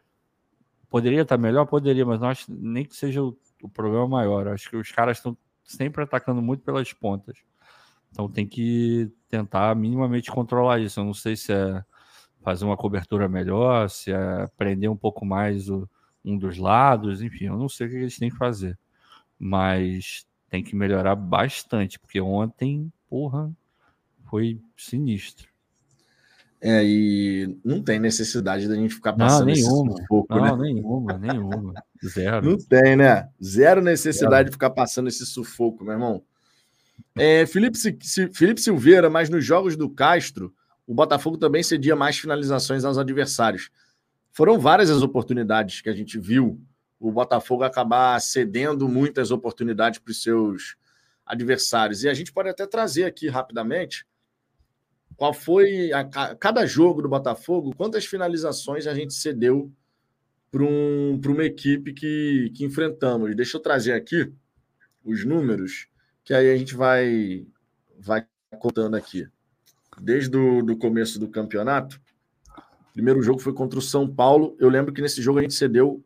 poderia 0.89 1.21
estar 1.21 1.37
melhor, 1.37 1.65
poderia, 1.67 2.05
mas 2.05 2.23
acho 2.23 2.51
nem 2.51 2.83
que 2.83 2.95
seja 2.95 3.23
o, 3.23 3.37
o 3.61 3.69
problema 3.69 4.07
maior. 4.07 4.47
acho 4.47 4.69
que 4.69 4.75
os 4.75 4.91
caras 4.91 5.17
estão 5.17 5.37
sempre 5.63 6.03
atacando 6.03 6.41
muito 6.41 6.63
pelas 6.63 6.91
pontas. 6.93 7.37
Então 8.11 8.27
tem 8.27 8.47
que 8.47 9.11
tentar 9.29 9.75
minimamente 9.75 10.31
controlar 10.31 10.79
isso. 10.79 10.99
Eu 10.99 11.05
não 11.05 11.13
sei 11.13 11.35
se 11.35 11.53
é 11.53 11.83
fazer 12.41 12.65
uma 12.65 12.77
cobertura 12.77 13.29
melhor, 13.29 13.89
se 13.89 14.11
é 14.11 14.47
prender 14.57 14.89
um 14.89 14.97
pouco 14.97 15.25
mais 15.25 15.69
o, 15.69 15.87
um 16.25 16.37
dos 16.37 16.57
lados, 16.57 17.21
enfim, 17.21 17.45
eu 17.45 17.57
não 17.57 17.69
sei 17.69 17.87
o 17.87 17.89
que 17.91 17.95
eles 17.97 18.17
têm 18.17 18.31
que 18.31 18.37
fazer 18.37 18.77
mas 19.39 20.25
tem 20.49 20.63
que 20.63 20.75
melhorar 20.75 21.15
bastante, 21.15 21.97
porque 21.97 22.19
ontem, 22.19 22.91
porra, 23.09 23.51
foi 24.29 24.59
sinistro. 24.75 25.47
É, 26.61 26.83
e 26.83 27.57
não 27.63 27.81
tem 27.81 27.99
necessidade 27.99 28.67
da 28.67 28.75
gente 28.75 28.93
ficar 28.93 29.13
passando 29.13 29.47
não, 29.47 29.53
nenhuma, 29.53 29.91
esse 29.93 30.01
sufoco, 30.01 30.35
não, 30.35 30.57
né? 30.57 30.63
nenhuma, 30.63 31.17
nenhuma. 31.17 31.73
Zero. 32.05 32.49
Não 32.49 32.57
tem, 32.57 32.97
né? 32.97 33.29
Zero 33.41 33.81
necessidade 33.81 34.35
Zero. 34.35 34.45
de 34.45 34.51
ficar 34.51 34.69
passando 34.71 35.07
esse 35.07 35.25
sufoco, 35.25 35.85
meu 35.85 35.93
irmão. 35.93 36.21
É, 37.17 37.45
Felipe, 37.45 37.77
Felipe 38.33 38.59
Silveira, 38.59 39.09
mas 39.09 39.29
nos 39.29 39.45
jogos 39.45 39.77
do 39.77 39.89
Castro, 39.89 40.53
o 40.85 40.93
Botafogo 40.93 41.37
também 41.37 41.63
cedia 41.63 41.95
mais 41.95 42.17
finalizações 42.17 42.83
aos 42.83 42.97
adversários. 42.97 43.69
Foram 44.31 44.59
várias 44.59 44.89
as 44.89 45.01
oportunidades 45.01 45.79
que 45.79 45.89
a 45.89 45.93
gente 45.93 46.19
viu 46.19 46.59
o 46.99 47.11
Botafogo 47.11 47.63
acabar 47.63 48.19
cedendo 48.19 48.89
muitas 48.89 49.31
oportunidades 49.31 49.99
para 49.99 50.11
os 50.11 50.21
seus 50.21 50.75
adversários. 51.25 52.03
E 52.03 52.09
a 52.09 52.13
gente 52.13 52.33
pode 52.33 52.49
até 52.49 52.67
trazer 52.67 53.05
aqui 53.05 53.29
rapidamente 53.29 54.05
qual 55.15 55.33
foi 55.33 55.91
a, 55.93 56.01
a, 56.01 56.35
cada 56.35 56.65
jogo 56.65 57.01
do 57.01 57.09
Botafogo, 57.09 57.75
quantas 57.75 58.05
finalizações 58.05 58.87
a 58.87 58.93
gente 58.93 59.13
cedeu 59.13 59.71
para 60.51 60.63
um, 60.63 61.19
uma 61.27 61.43
equipe 61.43 61.93
que, 61.93 62.51
que 62.55 62.65
enfrentamos. 62.65 63.35
Deixa 63.35 63.57
eu 63.57 63.61
trazer 63.61 63.93
aqui 63.93 64.31
os 65.03 65.23
números, 65.25 65.87
que 66.23 66.33
aí 66.33 66.51
a 66.51 66.57
gente 66.57 66.75
vai, 66.75 67.45
vai 67.97 68.25
contando 68.59 68.95
aqui. 68.95 69.27
Desde 70.01 70.35
o 70.35 70.63
do 70.63 70.77
começo 70.77 71.19
do 71.19 71.27
campeonato, 71.27 71.99
primeiro 72.93 73.21
jogo 73.21 73.39
foi 73.39 73.53
contra 73.53 73.77
o 73.77 73.81
São 73.81 74.07
Paulo. 74.07 74.55
Eu 74.59 74.69
lembro 74.69 74.93
que 74.93 75.01
nesse 75.01 75.21
jogo 75.21 75.39
a 75.39 75.41
gente 75.41 75.53
cedeu 75.53 76.03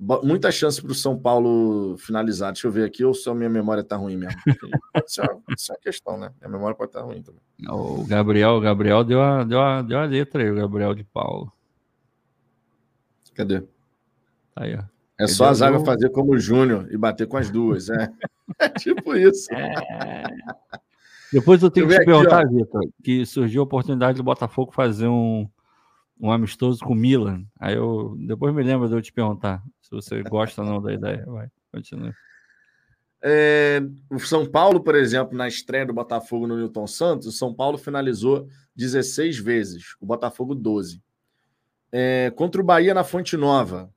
muita 0.00 0.50
chance 0.50 0.80
para 0.80 0.92
o 0.92 0.94
São 0.94 1.18
Paulo 1.18 1.96
finalizar. 1.98 2.52
Deixa 2.52 2.66
eu 2.66 2.72
ver 2.72 2.84
aqui, 2.84 3.04
ou 3.04 3.12
se 3.12 3.28
a 3.28 3.34
minha 3.34 3.50
memória 3.50 3.82
está 3.82 3.96
ruim 3.96 4.16
mesmo. 4.16 4.40
Isso 5.06 5.20
é, 5.20 5.26
isso 5.54 5.72
é 5.72 5.74
uma 5.74 5.80
questão, 5.80 6.18
né? 6.18 6.32
Minha 6.40 6.50
memória 6.50 6.74
pode 6.74 6.88
estar 6.88 7.00
tá 7.00 7.06
ruim 7.06 7.22
também. 7.22 7.40
O 7.68 8.04
Gabriel, 8.06 8.52
o 8.52 8.60
Gabriel 8.60 9.04
deu 9.04 9.22
a, 9.22 9.44
deu, 9.44 9.60
a, 9.60 9.82
deu 9.82 9.98
a 9.98 10.04
letra 10.04 10.42
aí, 10.42 10.50
o 10.50 10.54
Gabriel 10.54 10.94
de 10.94 11.04
Paulo. 11.04 11.52
Cadê? 13.34 13.62
Aí, 14.56 14.74
ó. 14.76 14.82
É 15.18 15.26
só 15.26 15.46
a 15.46 15.54
zaga 15.54 15.78
fazer 15.80 16.08
como 16.10 16.32
o 16.32 16.38
Júnior 16.38 16.88
e 16.90 16.96
bater 16.96 17.26
com 17.26 17.36
as 17.36 17.50
duas. 17.50 17.90
É, 17.90 18.10
é 18.58 18.68
tipo 18.70 19.14
isso. 19.14 19.52
É... 19.54 20.24
Depois 21.30 21.62
eu 21.62 21.70
tenho 21.70 21.86
que 21.86 21.98
te 21.98 22.04
perguntar, 22.04 22.48
Vitor, 22.48 22.82
que 23.02 23.24
surgiu 23.26 23.60
a 23.60 23.64
oportunidade 23.64 24.16
do 24.16 24.24
Botafogo 24.24 24.72
fazer 24.72 25.06
um, 25.06 25.46
um 26.20 26.30
amistoso 26.30 26.84
com 26.84 26.92
o 26.92 26.96
Milan. 26.96 27.44
Aí 27.58 27.74
eu 27.74 28.14
depois 28.18 28.54
me 28.54 28.62
lembro 28.62 28.88
de 28.88 28.94
eu 28.94 29.02
te 29.02 29.12
perguntar 29.12 29.62
se 29.80 29.90
você 29.90 30.22
gosta 30.22 30.62
ou 30.62 30.68
não 30.68 30.82
da 30.82 30.92
ideia. 30.92 31.24
Vai, 31.26 31.48
continua. 31.72 32.14
É, 33.22 33.82
o 34.10 34.18
São 34.18 34.46
Paulo, 34.46 34.82
por 34.82 34.94
exemplo, 34.94 35.36
na 35.36 35.46
estreia 35.48 35.84
do 35.84 35.92
Botafogo 35.92 36.46
no 36.46 36.56
Newton 36.56 36.86
Santos, 36.86 37.26
o 37.26 37.32
São 37.32 37.52
Paulo 37.52 37.76
finalizou 37.76 38.48
16 38.76 39.38
vezes, 39.38 39.94
o 40.00 40.06
Botafogo 40.06 40.54
12. 40.54 41.02
É, 41.92 42.30
contra 42.34 42.60
o 42.60 42.64
Bahia 42.64 42.94
na 42.94 43.04
Fonte 43.04 43.36
Nova, 43.36 43.92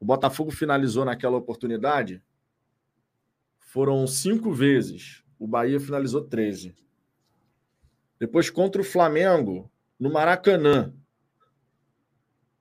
o 0.00 0.04
Botafogo 0.04 0.50
finalizou 0.50 1.04
naquela 1.04 1.36
oportunidade, 1.36 2.22
foram 3.58 4.06
cinco 4.06 4.52
vezes, 4.52 5.22
o 5.38 5.46
Bahia 5.46 5.78
finalizou 5.78 6.22
13. 6.22 6.74
Depois, 8.18 8.50
contra 8.50 8.80
o 8.80 8.84
Flamengo, 8.84 9.70
no 9.98 10.12
Maracanã. 10.12 10.92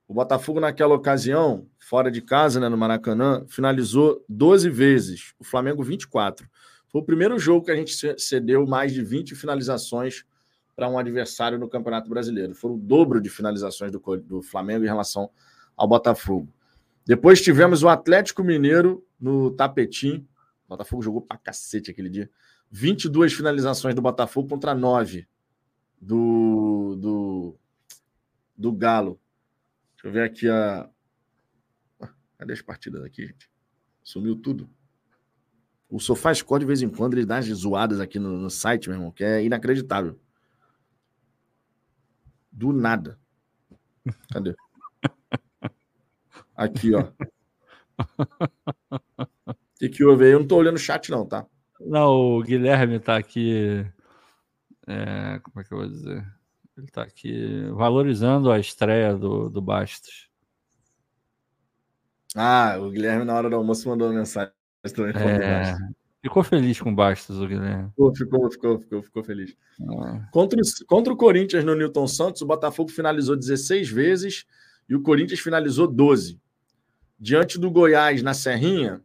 O 0.07 0.13
Botafogo, 0.13 0.59
naquela 0.59 0.93
ocasião, 0.93 1.67
fora 1.79 2.11
de 2.11 2.21
casa, 2.21 2.59
né, 2.59 2.69
no 2.69 2.77
Maracanã, 2.77 3.43
finalizou 3.47 4.23
12 4.29 4.69
vezes. 4.69 5.33
O 5.39 5.43
Flamengo, 5.43 5.83
24. 5.83 6.47
Foi 6.87 7.01
o 7.01 7.03
primeiro 7.03 7.37
jogo 7.39 7.65
que 7.65 7.71
a 7.71 7.75
gente 7.75 7.95
cedeu 8.19 8.65
mais 8.67 8.93
de 8.93 9.03
20 9.03 9.35
finalizações 9.35 10.23
para 10.75 10.89
um 10.89 10.97
adversário 10.97 11.57
no 11.57 11.67
Campeonato 11.67 12.09
Brasileiro. 12.09 12.53
Foi 12.53 12.71
o 12.71 12.77
dobro 12.77 13.19
de 13.19 13.29
finalizações 13.29 13.91
do, 13.91 13.99
do 14.17 14.41
Flamengo 14.41 14.83
em 14.83 14.87
relação 14.87 15.29
ao 15.75 15.87
Botafogo. 15.87 16.47
Depois 17.05 17.41
tivemos 17.41 17.83
o 17.83 17.89
Atlético 17.89 18.43
Mineiro 18.43 19.05
no 19.19 19.51
Tapetim. 19.51 20.27
O 20.65 20.69
Botafogo 20.69 21.01
jogou 21.01 21.21
pra 21.21 21.37
cacete 21.37 21.91
aquele 21.91 22.09
dia. 22.09 22.29
22 22.71 23.33
finalizações 23.33 23.95
do 23.95 24.01
Botafogo 24.01 24.49
contra 24.49 24.73
9 24.75 25.27
do, 26.05 26.95
do, 26.97 27.59
do 28.55 28.71
Galo. 28.71 29.19
Deixa 29.95 30.07
eu 30.07 30.11
ver 30.11 30.23
aqui 30.23 30.47
a. 30.47 30.89
Cadê 32.37 32.53
as 32.53 32.61
partidas 32.61 33.03
aqui, 33.03 33.27
gente? 33.27 33.49
Sumiu 34.03 34.35
tudo. 34.35 34.69
O 35.89 35.99
Sofá 35.99 36.33
Score, 36.33 36.59
de 36.59 36.65
vez 36.65 36.81
em 36.81 36.89
quando, 36.89 37.13
ele 37.13 37.25
dá 37.25 37.37
as 37.37 37.45
zoadas 37.45 37.99
aqui 37.99 38.19
no, 38.19 38.37
no 38.37 38.49
site, 38.49 38.89
meu 38.89 38.97
irmão, 38.97 39.11
que 39.11 39.23
é 39.23 39.43
inacreditável. 39.43 40.19
Do 42.51 42.71
nada. 42.71 43.19
Cadê? 44.31 44.55
Aqui, 46.55 46.93
ó. 46.93 47.11
O 49.47 49.53
que, 49.77 49.89
que 49.89 50.03
houve 50.03 50.25
aí? 50.25 50.31
Eu 50.31 50.39
não 50.39 50.47
tô 50.47 50.55
olhando 50.55 50.75
o 50.75 50.79
chat, 50.79 51.09
não, 51.09 51.25
tá? 51.25 51.45
Não, 51.81 52.37
o 52.37 52.41
Guilherme 52.41 52.97
tá 52.99 53.17
aqui. 53.17 53.85
É, 54.87 55.39
como 55.39 55.59
é 55.59 55.63
que 55.63 55.73
eu 55.73 55.77
vou 55.79 55.87
dizer? 55.87 56.25
Ele 56.77 56.87
tá 56.87 57.03
aqui 57.03 57.69
valorizando 57.71 58.51
a 58.51 58.59
estreia 58.59 59.15
do, 59.15 59.49
do 59.49 59.61
Bastos. 59.61 60.29
Ah, 62.35 62.77
o 62.79 62.89
Guilherme, 62.91 63.23
na 63.23 63.33
hora 63.33 63.49
do 63.49 63.55
almoço, 63.55 63.87
mandou 63.87 64.09
uma 64.09 64.19
mensagem 64.19 64.51
também. 64.93 65.13
É, 65.15 65.77
ficou 66.21 66.43
feliz 66.43 66.79
com 66.81 66.91
o 66.91 66.95
Bastos, 66.95 67.39
o 67.39 67.47
Guilherme. 67.47 67.89
Ficou, 67.89 68.15
ficou, 68.15 68.51
ficou, 68.51 68.79
ficou, 68.79 69.03
ficou 69.03 69.23
feliz. 69.23 69.55
Ah. 69.89 70.27
Contra, 70.31 70.59
o, 70.59 70.85
contra 70.85 71.13
o 71.13 71.17
Corinthians 71.17 71.63
no 71.63 71.75
Newton 71.75 72.07
Santos, 72.07 72.41
o 72.41 72.45
Botafogo 72.45 72.91
finalizou 72.91 73.37
16 73.37 73.89
vezes 73.89 74.45
e 74.89 74.95
o 74.95 75.01
Corinthians 75.01 75.39
finalizou 75.39 75.87
12. 75.87 76.39
Diante 77.17 77.57
do 77.57 77.71
Goiás 77.71 78.21
na 78.21 78.33
Serrinha, 78.33 79.01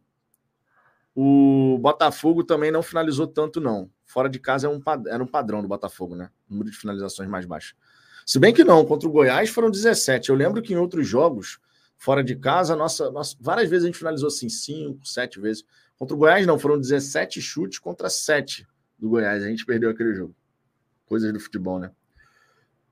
o 1.15 1.77
Botafogo 1.79 2.43
também 2.43 2.69
não 2.69 2.83
finalizou 2.83 3.27
tanto, 3.27 3.61
não. 3.61 3.89
Fora 4.11 4.27
de 4.27 4.39
casa 4.39 4.67
é 4.67 4.69
um, 4.69 4.81
era 5.07 5.23
um 5.23 5.25
padrão 5.25 5.61
do 5.61 5.69
Botafogo, 5.69 6.17
né? 6.17 6.29
Número 6.49 6.69
de 6.69 6.75
finalizações 6.75 7.29
mais 7.29 7.45
baixo. 7.45 7.77
Se 8.25 8.37
bem 8.39 8.53
que 8.53 8.61
não, 8.61 8.83
contra 8.83 9.07
o 9.07 9.11
Goiás 9.11 9.49
foram 9.49 9.71
17. 9.71 10.29
Eu 10.29 10.35
lembro 10.35 10.61
que 10.61 10.73
em 10.73 10.75
outros 10.75 11.07
jogos, 11.07 11.59
fora 11.97 12.21
de 12.21 12.35
casa, 12.35 12.75
nossa, 12.75 13.09
nossa 13.09 13.37
várias 13.39 13.69
vezes 13.69 13.85
a 13.85 13.87
gente 13.87 13.97
finalizou 13.97 14.27
assim, 14.27 14.49
5, 14.49 15.07
7 15.07 15.39
vezes. 15.39 15.63
Contra 15.97 16.13
o 16.13 16.19
Goiás, 16.19 16.45
não, 16.45 16.59
foram 16.59 16.77
17 16.77 17.41
chutes 17.41 17.79
contra 17.79 18.09
7 18.09 18.67
do 18.99 19.07
Goiás. 19.07 19.43
A 19.43 19.47
gente 19.47 19.65
perdeu 19.65 19.89
aquele 19.89 20.13
jogo. 20.13 20.35
Coisas 21.05 21.31
do 21.31 21.39
futebol, 21.39 21.79
né? 21.79 21.89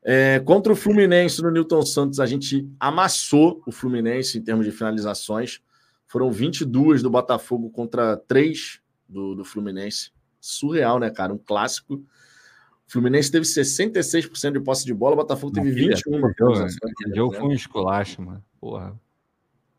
É, 0.01 0.39
contra 0.39 0.71
o 0.71 0.75
Fluminense 0.75 1.41
no 1.41 1.51
Newton 1.51 1.85
Santos, 1.85 2.21
a 2.21 2.25
gente 2.25 2.65
amassou 2.79 3.61
o 3.67 3.73
Fluminense 3.73 4.37
em 4.37 4.41
termos 4.41 4.65
de 4.65 4.71
finalizações. 4.71 5.59
Foram 6.07 6.31
22 6.31 7.03
do 7.03 7.09
Botafogo 7.09 7.69
contra 7.69 8.15
3 8.15 8.79
do, 9.05 9.35
do 9.35 9.43
Fluminense. 9.43 10.17
Surreal, 10.39 10.99
né, 10.99 11.09
cara? 11.09 11.33
Um 11.33 11.37
clássico. 11.37 11.95
O 11.95 12.91
Fluminense 12.91 13.31
teve 13.31 13.45
66% 13.45 14.53
de 14.53 14.59
posse 14.59 14.85
de 14.85 14.93
bola, 14.93 15.13
o 15.13 15.17
Botafogo 15.17 15.53
teve 15.53 15.69
Maravilha. 15.69 15.95
21. 15.95 16.25
Aquele 16.25 17.15
jogo 17.15 17.35
foi 17.35 17.47
um 17.47 17.53
esculacho, 17.53 18.21
mano. 18.21 18.43
Porra. 18.59 18.99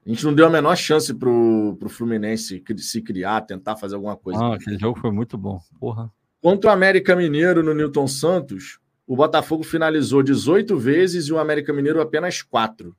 A 0.06 0.08
gente 0.08 0.24
não 0.24 0.34
deu 0.34 0.46
a 0.46 0.50
menor 0.50 0.76
chance 0.76 1.12
pro, 1.12 1.76
pro 1.78 1.88
Fluminense 1.88 2.62
se 2.78 3.02
criar, 3.02 3.42
tentar 3.42 3.76
fazer 3.76 3.96
alguma 3.96 4.16
coisa. 4.16 4.42
Ah, 4.42 4.54
aquele 4.54 4.78
jogo 4.78 4.98
foi 4.98 5.10
muito 5.10 5.36
bom. 5.36 5.60
Porra. 5.78 6.10
Contra 6.40 6.70
o 6.70 6.72
América 6.72 7.14
Mineiro 7.14 7.62
no 7.62 7.74
Newton 7.74 8.08
Santos, 8.08 8.78
o 9.06 9.14
Botafogo 9.14 9.62
finalizou 9.62 10.22
18 10.22 10.78
vezes 10.78 11.26
e 11.26 11.32
o 11.32 11.38
América 11.38 11.72
Mineiro 11.72 12.00
apenas 12.00 12.42
4. 12.42 12.96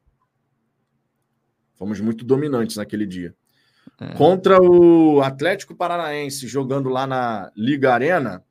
Fomos 1.74 2.00
muito 2.00 2.24
dominantes 2.24 2.76
naquele 2.76 3.08
dia. 3.08 3.36
Contra 4.18 4.60
o 4.60 5.22
Atlético 5.22 5.76
Paranaense, 5.76 6.48
jogando 6.48 6.90
lá 6.90 7.06
na 7.06 7.52
Liga 7.56 7.94
Arena, 7.94 8.44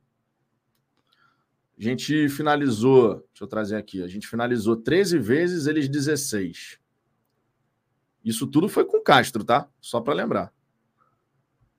a 1.76 1.82
gente 1.82 2.28
finalizou. 2.28 3.16
Deixa 3.28 3.42
eu 3.42 3.48
trazer 3.48 3.76
aqui. 3.76 4.02
A 4.02 4.06
gente 4.06 4.28
finalizou 4.28 4.76
13 4.76 5.18
vezes, 5.18 5.66
eles 5.66 5.88
16. 5.88 6.78
Isso 8.24 8.46
tudo 8.46 8.68
foi 8.68 8.84
com 8.84 9.02
Castro, 9.02 9.42
tá? 9.42 9.68
Só 9.80 10.00
para 10.00 10.14
lembrar. 10.14 10.52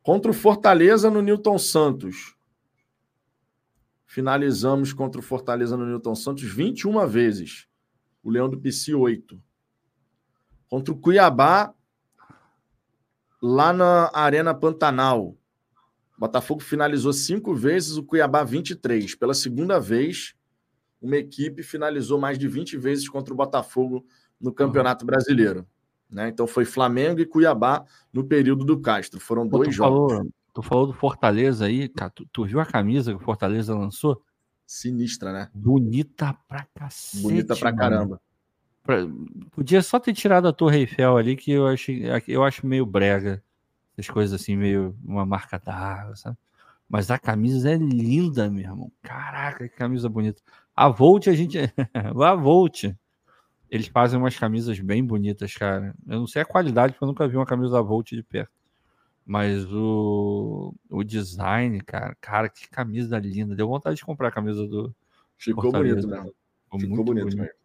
Contra 0.02 0.32
o 0.32 0.34
Fortaleza 0.34 1.10
no 1.10 1.22
Newton 1.22 1.58
Santos. 1.58 2.36
Finalizamos 4.06 4.92
contra 4.92 5.22
o 5.22 5.24
Fortaleza 5.24 5.78
no 5.78 5.86
Newton 5.86 6.16
Santos 6.16 6.44
21 6.44 7.08
vezes. 7.08 7.68
O 8.24 8.30
Leão 8.30 8.50
do 8.50 8.60
PC 8.60 8.94
8. 8.94 9.42
Contra 10.68 10.94
o 10.94 10.98
Cuiabá, 10.98 11.74
lá 13.42 13.74
na 13.74 14.12
Arena 14.14 14.54
Pantanal. 14.54 15.36
Botafogo 16.18 16.62
finalizou 16.62 17.12
cinco 17.12 17.56
vezes, 17.56 17.98
o 17.98 18.04
Cuiabá 18.04 18.44
23. 18.44 19.16
Pela 19.16 19.34
segunda 19.34 19.80
vez, 19.80 20.36
uma 21.02 21.18
equipe 21.18 21.64
finalizou 21.64 22.20
mais 22.20 22.38
de 22.38 22.48
20 22.48 22.78
vezes 22.78 23.10
contra 23.10 23.34
o 23.34 23.38
Botafogo 23.38 24.06
no 24.40 24.54
Campeonato 24.54 25.04
Brasileiro. 25.06 25.66
Né? 26.10 26.30
Então 26.30 26.46
foi 26.46 26.66
Flamengo 26.66 27.20
e 27.20 27.26
Cuiabá 27.26 27.84
no 28.14 28.24
período 28.24 28.64
do 28.64 28.80
Castro. 28.80 29.20
Foram 29.20 29.48
dois 29.48 29.70
tu 29.70 29.72
jogos. 29.72 30.14
Falou, 30.14 30.32
tu 30.54 30.62
falou 30.62 30.88
do 30.88 30.94
Fortaleza 30.94 31.66
aí, 31.66 31.90
cara. 31.90 32.12
Tu, 32.12 32.26
tu, 32.32 32.46
viu 32.46 32.60
a 32.60 32.66
camisa 32.66 33.12
que 33.12 33.22
o 33.22 33.26
Fortaleza 33.26 33.74
lançou? 33.74 34.22
Sinistra, 34.68 35.34
né? 35.34 35.50
Bonita 35.54 36.38
pra 36.48 36.68
cacete. 36.76 37.24
Bonita 37.24 37.56
pra 37.56 37.72
mano. 37.74 38.20
Caramba. 38.84 39.30
Podia 39.52 39.82
só 39.82 40.00
ter 40.00 40.14
tirado 40.14 40.48
a 40.48 40.54
Torre 40.54 40.80
Eiffel 40.80 41.18
ali, 41.18 41.36
que 41.36 41.52
eu 41.52 41.68
acho, 41.68 41.92
eu 42.28 42.44
acho 42.44 42.66
meio 42.66 42.86
brega. 42.86 43.44
As 43.98 44.10
coisas 44.10 44.40
assim, 44.42 44.56
meio 44.56 44.96
uma 45.04 45.26
marca 45.26 45.60
d'água, 45.60 46.16
sabe? 46.16 46.38
Mas 46.90 47.10
a 47.10 47.18
camisa 47.18 47.72
é 47.72 47.78
linda, 47.78 48.50
meu 48.50 48.64
irmão. 48.64 48.92
Caraca, 49.02 49.68
que 49.68 49.76
camisa 49.76 50.10
bonita. 50.10 50.42
A 50.76 50.90
Volt, 50.90 51.28
a 51.28 51.34
gente. 51.34 51.58
a 51.94 52.36
Volt. 52.36 52.94
Eles 53.70 53.88
fazem 53.88 54.20
umas 54.20 54.38
camisas 54.38 54.78
bem 54.80 55.02
bonitas, 55.06 55.54
cara. 55.54 55.96
Eu 56.06 56.20
não 56.20 56.28
sei 56.28 56.42
a 56.42 56.46
qualidade, 56.46 56.92
porque 56.94 57.06
eu 57.06 57.08
nunca 57.08 57.28
vi 57.28 57.38
uma 57.38 57.46
camisa 57.46 57.72
da 57.72 57.82
Volt 57.82 58.10
de 58.12 58.22
perto. 58.22 58.52
Mas 59.26 59.66
o, 59.72 60.76
o 60.90 61.04
design, 61.04 61.80
cara, 61.82 62.14
cara, 62.20 62.50
que 62.50 62.70
camisa 62.70 63.18
linda. 63.20 63.56
Deu 63.56 63.68
vontade 63.68 63.96
de 63.96 64.04
comprar 64.04 64.28
a 64.28 64.32
camisa 64.32 64.68
do. 64.68 64.94
Ficou 65.38 65.72
Fortaleza. 65.72 66.08
bonito, 66.08 66.26
né? 66.26 66.32
Ficou, 66.64 66.80
Ficou 66.80 67.06
bonito, 67.06 67.36
bonito. 67.38 67.61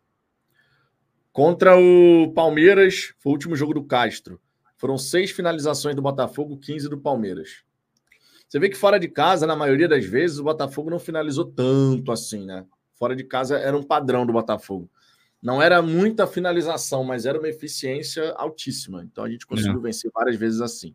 Contra 1.36 1.78
o 1.78 2.32
Palmeiras, 2.32 3.12
foi 3.18 3.30
o 3.30 3.34
último 3.34 3.54
jogo 3.54 3.74
do 3.74 3.84
Castro. 3.84 4.40
Foram 4.78 4.96
seis 4.96 5.30
finalizações 5.30 5.94
do 5.94 6.00
Botafogo, 6.00 6.56
15 6.56 6.88
do 6.88 6.96
Palmeiras. 6.96 7.62
Você 8.48 8.58
vê 8.58 8.70
que 8.70 8.76
fora 8.76 8.98
de 8.98 9.06
casa, 9.06 9.46
na 9.46 9.54
maioria 9.54 9.86
das 9.86 10.06
vezes, 10.06 10.38
o 10.38 10.44
Botafogo 10.44 10.88
não 10.88 10.98
finalizou 10.98 11.44
tanto 11.44 12.10
assim, 12.10 12.46
né? 12.46 12.64
Fora 12.94 13.14
de 13.14 13.22
casa 13.22 13.58
era 13.58 13.76
um 13.76 13.82
padrão 13.82 14.24
do 14.24 14.32
Botafogo. 14.32 14.90
Não 15.42 15.60
era 15.60 15.82
muita 15.82 16.26
finalização, 16.26 17.04
mas 17.04 17.26
era 17.26 17.38
uma 17.38 17.50
eficiência 17.50 18.32
altíssima. 18.38 19.04
Então 19.04 19.22
a 19.22 19.28
gente 19.28 19.46
conseguiu 19.46 19.80
é. 19.80 19.82
vencer 19.82 20.10
várias 20.14 20.36
vezes 20.36 20.62
assim. 20.62 20.94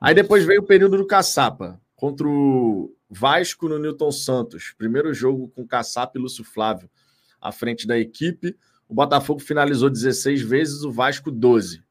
Aí 0.00 0.14
depois 0.14 0.46
veio 0.46 0.62
o 0.62 0.66
período 0.66 0.96
do 0.96 1.06
Caçapa, 1.06 1.78
contra 1.94 2.26
o 2.26 2.96
Vasco 3.10 3.68
no 3.68 3.78
Newton 3.78 4.12
Santos. 4.12 4.74
Primeiro 4.78 5.12
jogo 5.12 5.46
com 5.50 5.68
Caçapa 5.68 6.16
e 6.16 6.22
Lúcio 6.22 6.42
Flávio 6.42 6.88
à 7.38 7.52
frente 7.52 7.86
da 7.86 7.98
equipe. 7.98 8.56
O 8.88 8.94
Botafogo 8.94 9.40
finalizou 9.40 9.90
16 9.90 10.42
vezes, 10.42 10.82
o 10.82 10.90
Vasco 10.90 11.30
12. 11.30 11.82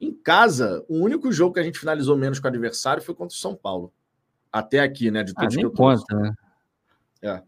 Em 0.00 0.12
casa, 0.12 0.84
o 0.88 0.98
único 0.98 1.32
jogo 1.32 1.54
que 1.54 1.60
a 1.60 1.62
gente 1.62 1.78
finalizou 1.78 2.16
menos 2.16 2.38
com 2.38 2.46
o 2.46 2.50
adversário 2.50 3.02
foi 3.02 3.14
contra 3.14 3.34
o 3.34 3.38
São 3.38 3.56
Paulo. 3.56 3.92
Até 4.52 4.80
aqui, 4.80 5.10
né? 5.10 5.22
De 5.24 5.34
todos 5.34 5.56
ah, 5.56 5.58
que 5.58 5.66
eu 5.66 5.72
conta, 5.72 6.14
né? 6.14 6.34
É. 7.22 7.42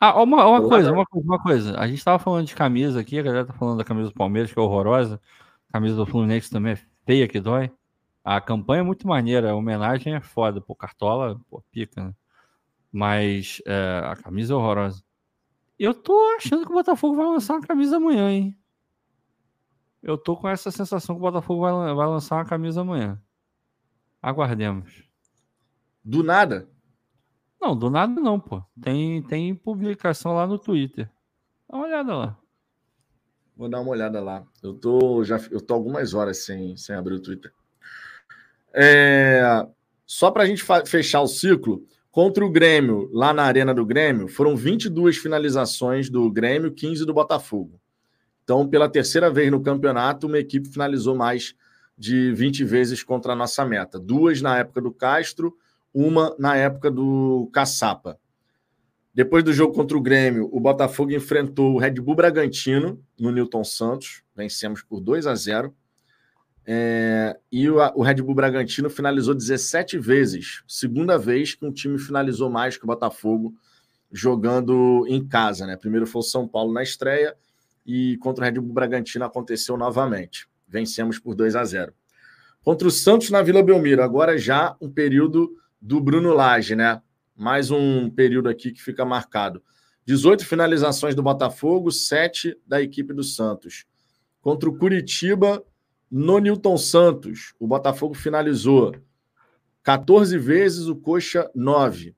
Ah, 0.00 0.20
uma, 0.20 0.44
uma 0.46 0.68
coisa, 0.68 0.92
uma, 0.92 1.04
uma 1.12 1.38
coisa. 1.38 1.78
A 1.78 1.86
gente 1.86 1.98
estava 1.98 2.18
falando 2.18 2.46
de 2.46 2.56
camisa 2.56 2.98
aqui, 2.98 3.18
a 3.18 3.22
galera 3.22 3.46
tá 3.46 3.52
falando 3.52 3.78
da 3.78 3.84
camisa 3.84 4.08
do 4.08 4.14
Palmeiras, 4.14 4.52
que 4.52 4.58
é 4.58 4.62
horrorosa. 4.62 5.20
A 5.68 5.74
camisa 5.74 5.94
do 5.94 6.04
Fluminense 6.04 6.50
também 6.50 6.72
é 6.72 6.78
feia 7.06 7.28
que 7.28 7.38
dói. 7.38 7.70
A 8.24 8.40
campanha 8.40 8.80
é 8.80 8.84
muito 8.84 9.06
maneira, 9.06 9.50
a 9.50 9.54
homenagem 9.54 10.14
é 10.14 10.20
foda. 10.20 10.60
Pô, 10.60 10.74
Cartola, 10.74 11.40
pô, 11.48 11.62
pica, 11.70 12.02
né? 12.02 12.14
Mas 12.90 13.62
é, 13.64 14.02
a 14.04 14.16
camisa 14.16 14.54
é 14.54 14.56
horrorosa. 14.56 15.02
Eu 15.82 15.92
tô 15.92 16.16
achando 16.36 16.64
que 16.64 16.70
o 16.70 16.74
Botafogo 16.74 17.16
vai 17.16 17.26
lançar 17.26 17.54
uma 17.54 17.66
camisa 17.66 17.96
amanhã, 17.96 18.30
hein? 18.30 18.56
Eu 20.00 20.16
tô 20.16 20.36
com 20.36 20.48
essa 20.48 20.70
sensação 20.70 21.16
que 21.16 21.18
o 21.18 21.24
Botafogo 21.24 21.60
vai, 21.60 21.72
vai 21.92 22.06
lançar 22.06 22.36
uma 22.36 22.44
camisa 22.44 22.82
amanhã. 22.82 23.20
Aguardemos. 24.22 25.02
Do 26.04 26.22
nada? 26.22 26.68
Não, 27.60 27.76
do 27.76 27.90
nada 27.90 28.20
não, 28.20 28.38
pô. 28.38 28.62
Tem, 28.80 29.24
tem 29.24 29.56
publicação 29.56 30.36
lá 30.36 30.46
no 30.46 30.56
Twitter. 30.56 31.10
Dá 31.68 31.76
uma 31.76 31.86
olhada 31.86 32.14
lá. 32.14 32.38
Vou 33.56 33.68
dar 33.68 33.80
uma 33.80 33.90
olhada 33.90 34.20
lá. 34.20 34.46
Eu 34.62 34.74
tô 34.74 35.24
já 35.24 35.36
eu 35.50 35.60
tô 35.60 35.74
algumas 35.74 36.14
horas 36.14 36.44
sem, 36.44 36.76
sem 36.76 36.94
abrir 36.94 37.14
o 37.14 37.20
Twitter. 37.20 37.52
É, 38.72 39.66
só 40.06 40.30
para 40.30 40.44
a 40.44 40.46
gente 40.46 40.64
fechar 40.86 41.22
o 41.22 41.26
ciclo, 41.26 41.84
Contra 42.12 42.44
o 42.44 42.50
Grêmio, 42.50 43.08
lá 43.10 43.32
na 43.32 43.42
Arena 43.42 43.72
do 43.72 43.86
Grêmio, 43.86 44.28
foram 44.28 44.54
22 44.54 45.16
finalizações 45.16 46.10
do 46.10 46.30
Grêmio, 46.30 46.70
15 46.70 47.06
do 47.06 47.14
Botafogo. 47.14 47.80
Então, 48.44 48.68
pela 48.68 48.86
terceira 48.86 49.30
vez 49.30 49.50
no 49.50 49.62
campeonato, 49.62 50.26
uma 50.26 50.38
equipe 50.38 50.68
finalizou 50.68 51.16
mais 51.16 51.54
de 51.96 52.30
20 52.32 52.64
vezes 52.64 53.02
contra 53.02 53.32
a 53.32 53.36
nossa 53.36 53.64
meta. 53.64 53.98
Duas 53.98 54.42
na 54.42 54.58
época 54.58 54.82
do 54.82 54.92
Castro, 54.92 55.56
uma 55.94 56.36
na 56.38 56.54
época 56.54 56.90
do 56.90 57.48
Caçapa. 57.50 58.18
Depois 59.14 59.42
do 59.42 59.54
jogo 59.54 59.72
contra 59.72 59.96
o 59.96 60.02
Grêmio, 60.02 60.50
o 60.52 60.60
Botafogo 60.60 61.12
enfrentou 61.12 61.72
o 61.72 61.78
Red 61.78 61.92
Bull 61.92 62.16
Bragantino 62.16 63.02
no 63.18 63.32
Newton 63.32 63.64
Santos. 63.64 64.22
Vencemos 64.36 64.82
por 64.82 65.00
2 65.00 65.26
a 65.26 65.34
0. 65.34 65.74
É, 66.64 67.36
e 67.50 67.68
o, 67.68 67.76
o, 67.96 68.02
Red 68.02 68.16
Bull 68.16 68.34
Bragantino 68.34 68.88
finalizou 68.88 69.34
17 69.34 69.98
vezes, 69.98 70.62
segunda 70.66 71.18
vez 71.18 71.54
que 71.54 71.66
um 71.66 71.72
time 71.72 71.98
finalizou 71.98 72.48
mais 72.48 72.76
que 72.76 72.84
o 72.84 72.86
Botafogo 72.86 73.54
jogando 74.12 75.04
em 75.08 75.26
casa. 75.26 75.66
Né? 75.66 75.76
Primeiro 75.76 76.06
foi 76.06 76.20
o 76.20 76.24
São 76.24 76.46
Paulo 76.46 76.72
na 76.72 76.82
estreia 76.82 77.34
e 77.84 78.16
contra 78.18 78.44
o 78.44 78.48
Red 78.48 78.60
Bull 78.60 78.72
Bragantino 78.72 79.24
aconteceu 79.24 79.76
novamente. 79.76 80.46
Vencemos 80.68 81.18
por 81.18 81.34
2 81.34 81.56
a 81.56 81.64
0. 81.64 81.92
Contra 82.62 82.86
o 82.86 82.90
Santos 82.90 83.30
na 83.30 83.42
Vila 83.42 83.62
Belmiro, 83.62 84.02
agora 84.02 84.38
já 84.38 84.76
um 84.80 84.88
período 84.88 85.56
do 85.80 86.00
Bruno 86.00 86.32
Lage, 86.32 86.76
né? 86.76 87.02
Mais 87.34 87.72
um 87.72 88.08
período 88.08 88.48
aqui 88.48 88.70
que 88.70 88.80
fica 88.80 89.04
marcado. 89.04 89.60
18 90.06 90.46
finalizações 90.46 91.14
do 91.14 91.22
Botafogo, 91.22 91.90
7 91.90 92.56
da 92.64 92.80
equipe 92.80 93.12
do 93.12 93.24
Santos. 93.24 93.84
Contra 94.40 94.68
o 94.68 94.76
Curitiba, 94.76 95.62
no 96.14 96.38
Newton 96.38 96.76
Santos, 96.76 97.54
o 97.58 97.66
Botafogo 97.66 98.12
finalizou 98.12 98.94
14 99.82 100.36
vezes, 100.36 100.86
o 100.86 100.94
Coxa 100.94 101.50
9. 101.54 102.14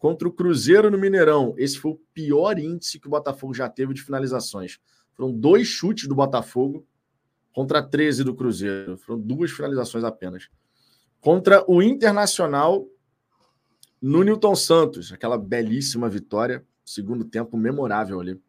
Contra 0.00 0.26
o 0.26 0.32
Cruzeiro 0.32 0.90
no 0.90 0.98
Mineirão, 0.98 1.54
esse 1.56 1.78
foi 1.78 1.92
o 1.92 2.00
pior 2.12 2.58
índice 2.58 2.98
que 2.98 3.06
o 3.06 3.10
Botafogo 3.10 3.54
já 3.54 3.68
teve 3.68 3.94
de 3.94 4.02
finalizações. 4.02 4.80
Foram 5.14 5.32
dois 5.32 5.68
chutes 5.68 6.08
do 6.08 6.14
Botafogo 6.16 6.84
contra 7.52 7.80
13 7.80 8.24
do 8.24 8.34
Cruzeiro. 8.34 8.96
Foram 8.96 9.20
duas 9.20 9.52
finalizações 9.52 10.02
apenas. 10.02 10.48
Contra 11.20 11.64
o 11.70 11.80
Internacional 11.80 12.84
no 14.02 14.24
Newton 14.24 14.56
Santos, 14.56 15.12
aquela 15.12 15.38
belíssima 15.38 16.08
vitória, 16.08 16.66
segundo 16.84 17.24
tempo 17.24 17.56
memorável 17.56 18.18
ali. 18.18 18.40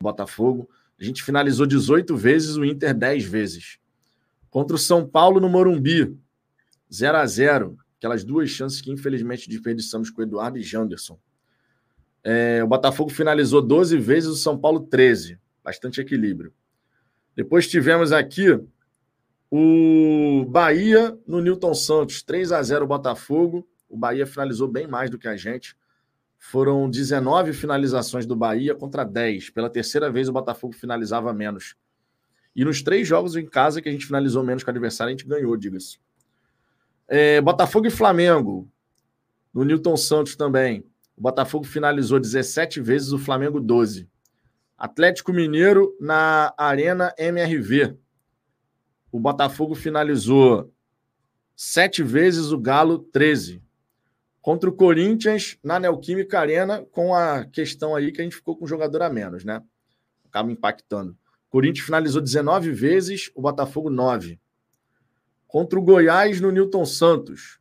Botafogo. 0.00 0.70
A 1.00 1.02
gente 1.02 1.24
finalizou 1.24 1.66
18 1.66 2.16
vezes, 2.16 2.56
o 2.56 2.64
Inter 2.64 2.94
10 2.94 3.24
vezes. 3.24 3.80
Contra 4.56 4.74
o 4.74 4.78
São 4.78 5.06
Paulo 5.06 5.38
no 5.38 5.50
Morumbi, 5.50 6.18
0 6.90 7.18
a 7.18 7.26
0 7.26 7.76
Aquelas 7.98 8.24
duas 8.24 8.48
chances 8.48 8.80
que 8.80 8.90
infelizmente 8.90 9.50
desperdiçamos 9.50 10.08
com 10.08 10.22
o 10.22 10.24
Eduardo 10.24 10.56
e 10.56 10.62
Janderson. 10.62 11.18
É, 12.24 12.64
o 12.64 12.66
Botafogo 12.66 13.10
finalizou 13.10 13.60
12 13.60 13.98
vezes, 13.98 14.30
o 14.30 14.34
São 14.34 14.58
Paulo 14.58 14.80
13. 14.80 15.38
Bastante 15.62 16.00
equilíbrio. 16.00 16.54
Depois 17.34 17.68
tivemos 17.68 18.12
aqui 18.12 18.58
o 19.50 20.46
Bahia 20.48 21.14
no 21.26 21.42
Newton 21.42 21.74
Santos, 21.74 22.22
3 22.22 22.50
a 22.52 22.62
0 22.62 22.86
Botafogo. 22.86 23.68
O 23.86 23.94
Bahia 23.98 24.26
finalizou 24.26 24.68
bem 24.68 24.86
mais 24.86 25.10
do 25.10 25.18
que 25.18 25.28
a 25.28 25.36
gente. 25.36 25.76
Foram 26.38 26.88
19 26.88 27.52
finalizações 27.52 28.24
do 28.24 28.34
Bahia 28.34 28.74
contra 28.74 29.04
10. 29.04 29.50
Pela 29.50 29.68
terceira 29.68 30.10
vez 30.10 30.30
o 30.30 30.32
Botafogo 30.32 30.72
finalizava 30.72 31.30
menos. 31.34 31.76
E 32.56 32.64
nos 32.64 32.80
três 32.80 33.06
jogos 33.06 33.36
em 33.36 33.44
casa 33.44 33.82
que 33.82 33.88
a 33.90 33.92
gente 33.92 34.06
finalizou 34.06 34.42
menos 34.42 34.64
com 34.64 34.70
o 34.70 34.72
adversário, 34.72 35.10
a 35.10 35.16
gente 35.16 35.28
ganhou, 35.28 35.54
diga-se. 35.58 35.98
É, 37.06 37.38
Botafogo 37.38 37.86
e 37.86 37.90
Flamengo. 37.90 38.66
No 39.52 39.62
Newton 39.62 39.94
Santos 39.94 40.34
também. 40.36 40.82
O 41.14 41.20
Botafogo 41.20 41.66
finalizou 41.66 42.18
17 42.18 42.80
vezes, 42.80 43.12
o 43.12 43.18
Flamengo 43.18 43.60
12. 43.60 44.08
Atlético 44.76 45.34
Mineiro 45.34 45.94
na 46.00 46.54
Arena 46.56 47.14
MRV. 47.18 47.94
O 49.12 49.20
Botafogo 49.20 49.74
finalizou 49.74 50.72
sete 51.54 52.02
vezes, 52.02 52.52
o 52.52 52.58
Galo 52.58 52.98
13. 52.98 53.62
Contra 54.40 54.70
o 54.70 54.72
Corinthians 54.72 55.58
na 55.62 55.78
Neoquímica 55.78 56.40
Arena, 56.40 56.86
com 56.90 57.14
a 57.14 57.44
questão 57.44 57.94
aí 57.94 58.12
que 58.12 58.22
a 58.22 58.24
gente 58.24 58.36
ficou 58.36 58.56
com 58.56 58.66
jogador 58.66 59.02
a 59.02 59.10
menos, 59.10 59.44
né? 59.44 59.62
Acaba 60.24 60.50
impactando. 60.50 61.16
Corinthians 61.56 61.86
finalizou 61.86 62.20
19 62.20 62.70
vezes, 62.70 63.30
o 63.34 63.40
Botafogo 63.40 63.88
9. 63.88 64.38
Contra 65.48 65.78
o 65.78 65.82
Goiás 65.82 66.38
no 66.38 66.50
Newton 66.50 66.84
Santos. 66.84 67.58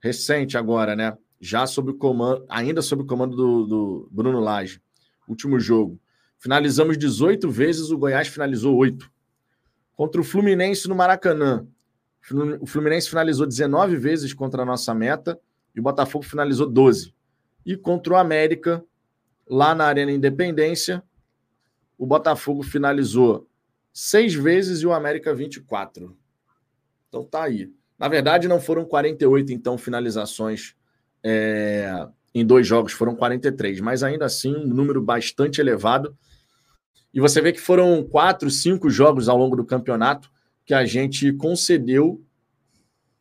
Recente 0.00 0.56
agora, 0.56 0.96
né? 0.96 1.14
Já 1.38 1.66
sob 1.66 1.90
o 1.90 1.94
comando, 1.94 2.46
ainda 2.48 2.80
sob 2.80 3.02
o 3.02 3.06
comando 3.06 3.36
do, 3.36 3.66
do 3.66 4.08
Bruno 4.10 4.40
Lage. 4.40 4.80
Último 5.28 5.60
jogo. 5.60 6.00
Finalizamos 6.38 6.96
18 6.96 7.50
vezes, 7.50 7.90
o 7.90 7.98
Goiás 7.98 8.28
finalizou 8.28 8.74
8. 8.74 9.06
Contra 9.94 10.22
o 10.22 10.24
Fluminense 10.24 10.88
no 10.88 10.94
Maracanã. 10.94 11.66
O 12.58 12.66
Fluminense 12.66 13.06
finalizou 13.06 13.46
19 13.46 13.96
vezes 13.96 14.32
contra 14.32 14.62
a 14.62 14.64
nossa 14.64 14.94
meta 14.94 15.38
e 15.74 15.80
o 15.80 15.82
Botafogo 15.82 16.24
finalizou 16.24 16.66
12. 16.66 17.14
E 17.66 17.76
contra 17.76 18.14
o 18.14 18.16
América, 18.16 18.82
lá 19.46 19.74
na 19.74 19.84
Arena 19.84 20.10
Independência, 20.10 21.02
o 22.02 22.06
Botafogo 22.06 22.64
finalizou 22.64 23.46
seis 23.92 24.34
vezes 24.34 24.80
e 24.80 24.86
o 24.88 24.92
América 24.92 25.32
24. 25.32 26.16
Então 27.08 27.22
tá 27.22 27.44
aí. 27.44 27.70
Na 27.96 28.08
verdade, 28.08 28.48
não 28.48 28.60
foram 28.60 28.84
48, 28.84 29.52
então, 29.52 29.78
finalizações 29.78 30.74
é, 31.22 32.08
em 32.34 32.44
dois 32.44 32.66
jogos, 32.66 32.92
foram 32.92 33.14
43, 33.14 33.78
mas 33.78 34.02
ainda 34.02 34.24
assim 34.24 34.52
um 34.52 34.66
número 34.66 35.00
bastante 35.00 35.60
elevado. 35.60 36.18
E 37.14 37.20
você 37.20 37.40
vê 37.40 37.52
que 37.52 37.60
foram 37.60 38.02
quatro, 38.02 38.50
cinco 38.50 38.90
jogos 38.90 39.28
ao 39.28 39.38
longo 39.38 39.54
do 39.54 39.64
campeonato 39.64 40.28
que 40.64 40.74
a 40.74 40.84
gente 40.84 41.32
concedeu 41.34 42.20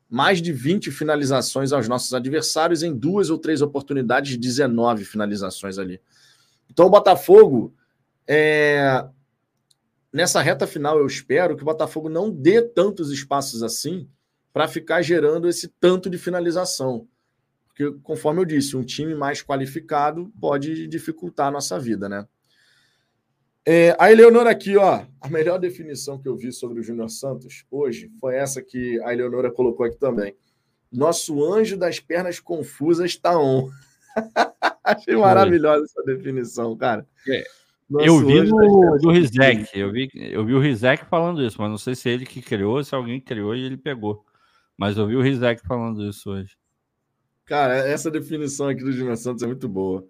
mais 0.09 0.41
de 0.41 0.51
20 0.51 0.89
finalizações 0.89 1.71
aos 1.71 1.87
nossos 1.87 2.15
adversários 2.15 2.81
em 2.81 2.97
duas 2.97 3.29
ou 3.29 3.37
três 3.37 3.61
oportunidades, 3.61 4.35
19 4.37 5.05
finalizações 5.05 5.77
ali. 5.77 6.01
Então 6.67 6.87
o 6.87 6.89
Botafogo 6.89 7.75
é... 8.27 9.05
Nessa 10.13 10.41
reta 10.41 10.67
final, 10.67 10.99
eu 10.99 11.07
espero 11.07 11.55
que 11.55 11.61
o 11.61 11.65
Botafogo 11.65 12.09
não 12.09 12.29
dê 12.29 12.61
tantos 12.61 13.11
espaços 13.11 13.63
assim 13.63 14.09
para 14.51 14.67
ficar 14.67 15.01
gerando 15.01 15.47
esse 15.47 15.69
tanto 15.79 16.09
de 16.09 16.17
finalização. 16.17 17.07
Porque, 17.67 17.97
conforme 18.03 18.41
eu 18.41 18.45
disse, 18.45 18.75
um 18.75 18.83
time 18.83 19.15
mais 19.15 19.41
qualificado 19.41 20.31
pode 20.39 20.87
dificultar 20.87 21.47
a 21.47 21.51
nossa 21.51 21.79
vida, 21.79 22.09
né? 22.09 22.27
É, 23.65 23.95
a 23.99 24.11
Eleonora 24.11 24.49
aqui, 24.49 24.75
ó, 24.75 25.05
a 25.21 25.29
melhor 25.29 25.59
definição 25.59 26.19
que 26.19 26.27
eu 26.27 26.35
vi 26.35 26.51
sobre 26.51 26.79
o 26.79 26.83
Júnior 26.83 27.09
Santos 27.09 27.63
hoje 27.69 28.11
foi 28.19 28.35
essa 28.35 28.61
que 28.61 28.99
a 29.03 29.13
Eleonora 29.13 29.51
colocou 29.51 29.85
aqui 29.85 29.97
também. 29.97 30.35
Nosso 30.91 31.43
anjo 31.45 31.77
das 31.77 31.99
pernas 31.99 32.39
confusas 32.39 33.11
está 33.11 33.39
on. 33.39 33.69
Achei 34.83 35.15
maravilhosa 35.15 35.85
essa 35.85 36.03
definição, 36.03 36.75
cara. 36.75 37.07
É. 37.27 37.45
eu 37.99 38.19
vi 38.19 38.41
no, 38.41 38.97
do 38.97 39.11
Rizek, 39.11 39.67
eu 39.77 39.91
vi, 39.91 40.09
eu 40.13 40.45
vi 40.45 40.53
o 40.53 40.59
Rizek 40.59 41.05
falando 41.05 41.43
isso, 41.43 41.59
mas 41.59 41.69
não 41.69 41.77
sei 41.77 41.95
se 41.95 42.09
ele 42.09 42.25
que 42.25 42.41
criou, 42.41 42.83
se 42.83 42.95
alguém 42.95 43.19
criou 43.19 43.55
e 43.55 43.63
ele 43.63 43.77
pegou. 43.77 44.25
Mas 44.77 44.97
eu 44.97 45.07
vi 45.07 45.15
o 45.15 45.21
Rizek 45.21 45.61
falando 45.67 46.03
isso 46.07 46.31
hoje. 46.31 46.55
Cara, 47.45 47.75
essa 47.75 48.09
definição 48.09 48.67
aqui 48.67 48.83
do 48.83 48.91
Gilmar 48.91 49.17
Santos 49.17 49.43
é 49.43 49.47
muito 49.47 49.67
boa. 49.67 50.05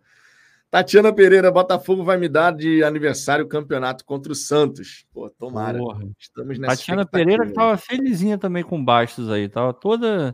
Tatiana 0.69 1.13
Pereira, 1.13 1.51
Botafogo 1.51 2.03
vai 2.03 2.17
me 2.17 2.29
dar 2.29 2.55
de 2.55 2.81
aniversário 2.81 3.43
o 3.43 3.47
campeonato 3.47 4.05
contra 4.05 4.31
o 4.31 4.35
Santos. 4.35 5.05
Pô, 5.11 5.29
tomara. 5.29 5.77
Porra. 5.77 6.07
Estamos 6.17 6.57
nessa 6.57 6.77
Tatiana 6.77 7.05
Pereira 7.05 7.45
que 7.45 7.53
tava 7.53 7.75
felizinha 7.77 8.37
também 8.37 8.63
com 8.63 8.83
Bastos 8.83 9.29
aí, 9.29 9.49
tava 9.49 9.73
toda 9.73 10.33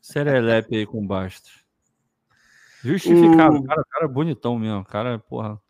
serelepe 0.00 0.76
aí 0.76 0.86
com 0.86 1.06
Bastos. 1.06 1.64
Justificado, 2.82 3.56
o... 3.58 3.64
cara, 3.64 3.84
cara 3.88 4.08
bonitão 4.08 4.58
mesmo, 4.58 4.84
cara, 4.84 5.18
porra. 5.18 5.60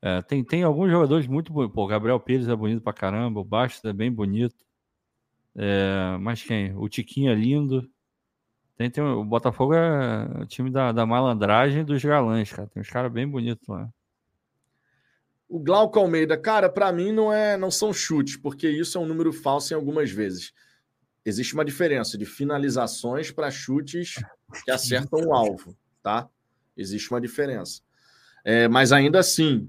É, 0.00 0.22
tem, 0.22 0.44
tem 0.44 0.62
alguns 0.62 0.90
jogadores 0.90 1.26
muito 1.26 1.52
bonitos. 1.52 1.74
Pô, 1.74 1.86
Gabriel 1.86 2.20
Pires 2.20 2.48
é 2.48 2.54
bonito 2.54 2.82
pra 2.82 2.92
caramba, 2.92 3.40
o 3.40 3.44
Bastos 3.44 3.84
é 3.84 3.92
bem 3.92 4.12
bonito. 4.12 4.64
É, 5.56 6.16
mas 6.20 6.42
quem? 6.42 6.76
O 6.76 6.88
Tiquinho 6.88 7.32
é 7.32 7.34
lindo. 7.34 7.90
Tem, 8.76 8.88
tem, 8.88 9.02
o 9.02 9.24
Botafogo 9.24 9.74
é 9.74 10.42
o 10.42 10.46
time 10.46 10.70
da, 10.70 10.92
da 10.92 11.04
malandragem 11.04 11.84
dos 11.84 12.04
galãs, 12.04 12.52
cara. 12.52 12.68
Tem 12.68 12.80
uns 12.80 12.88
caras 12.88 13.10
bem 13.10 13.28
bonitos 13.28 13.66
lá. 13.66 13.88
O 15.48 15.58
Glauco 15.58 15.98
Almeida, 15.98 16.36
cara, 16.36 16.68
para 16.68 16.92
mim 16.92 17.10
não 17.10 17.32
é, 17.32 17.56
não 17.56 17.70
são 17.70 17.92
chutes, 17.92 18.36
porque 18.36 18.68
isso 18.68 18.98
é 18.98 19.00
um 19.00 19.06
número 19.06 19.32
falso 19.32 19.72
em 19.72 19.76
algumas 19.76 20.10
vezes. 20.10 20.52
Existe 21.24 21.54
uma 21.54 21.64
diferença 21.64 22.16
de 22.16 22.24
finalizações 22.24 23.30
para 23.30 23.50
chutes 23.50 24.14
que 24.64 24.70
acertam 24.70 25.20
o 25.20 25.34
alvo, 25.34 25.76
tá? 26.02 26.28
Existe 26.76 27.10
uma 27.10 27.20
diferença. 27.20 27.80
É, 28.44 28.68
mas 28.68 28.92
ainda 28.92 29.18
assim, 29.18 29.68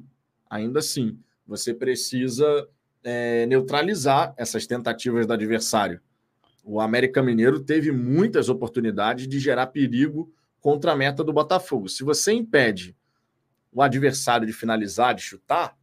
ainda 0.50 0.80
assim, 0.80 1.20
você 1.46 1.74
precisa 1.74 2.68
é, 3.04 3.46
neutralizar 3.46 4.34
essas 4.38 4.66
tentativas 4.66 5.26
do 5.26 5.34
adversário. 5.34 6.02
O 6.64 6.80
América 6.80 7.24
Mineiro 7.24 7.60
teve 7.60 7.92
muitas 7.92 8.50
oportunidades 8.50 9.28
de 9.28 9.40
gerar 9.40 9.68
perigo 9.68 10.32
contra 10.60 10.92
a 10.92 10.96
meta 10.96 11.24
do 11.24 11.34
Botafogo. 11.34 11.88
Se 11.88 12.04
você 12.04 12.32
impede 12.34 12.96
o 13.72 13.82
adversário 13.82 14.46
de 14.46 14.54
finalizar, 14.54 15.16
de 15.16 15.22
chutar, 15.22 15.78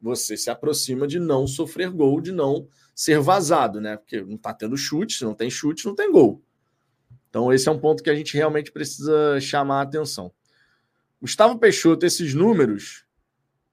você 0.00 0.36
se 0.36 0.50
aproxima 0.50 1.06
de 1.06 1.18
não 1.18 1.46
sofrer 1.46 1.90
gol, 1.90 2.20
de 2.20 2.32
não 2.32 2.68
ser 2.94 3.20
vazado, 3.20 3.80
né? 3.80 3.96
Porque 3.96 4.20
não 4.20 4.36
está 4.36 4.52
tendo 4.52 4.76
chute, 4.76 5.14
se 5.14 5.24
não 5.24 5.34
tem 5.34 5.50
chute, 5.50 5.86
não 5.86 5.94
tem 5.94 6.10
gol. 6.10 6.42
Então, 7.28 7.52
esse 7.52 7.68
é 7.68 7.72
um 7.72 7.78
ponto 7.78 8.02
que 8.02 8.10
a 8.10 8.14
gente 8.14 8.34
realmente 8.34 8.72
precisa 8.72 9.38
chamar 9.40 9.80
a 9.80 9.82
atenção. 9.82 10.32
Gustavo 11.20 11.58
Peixoto, 11.58 12.04
esses 12.04 12.34
números, 12.34 13.05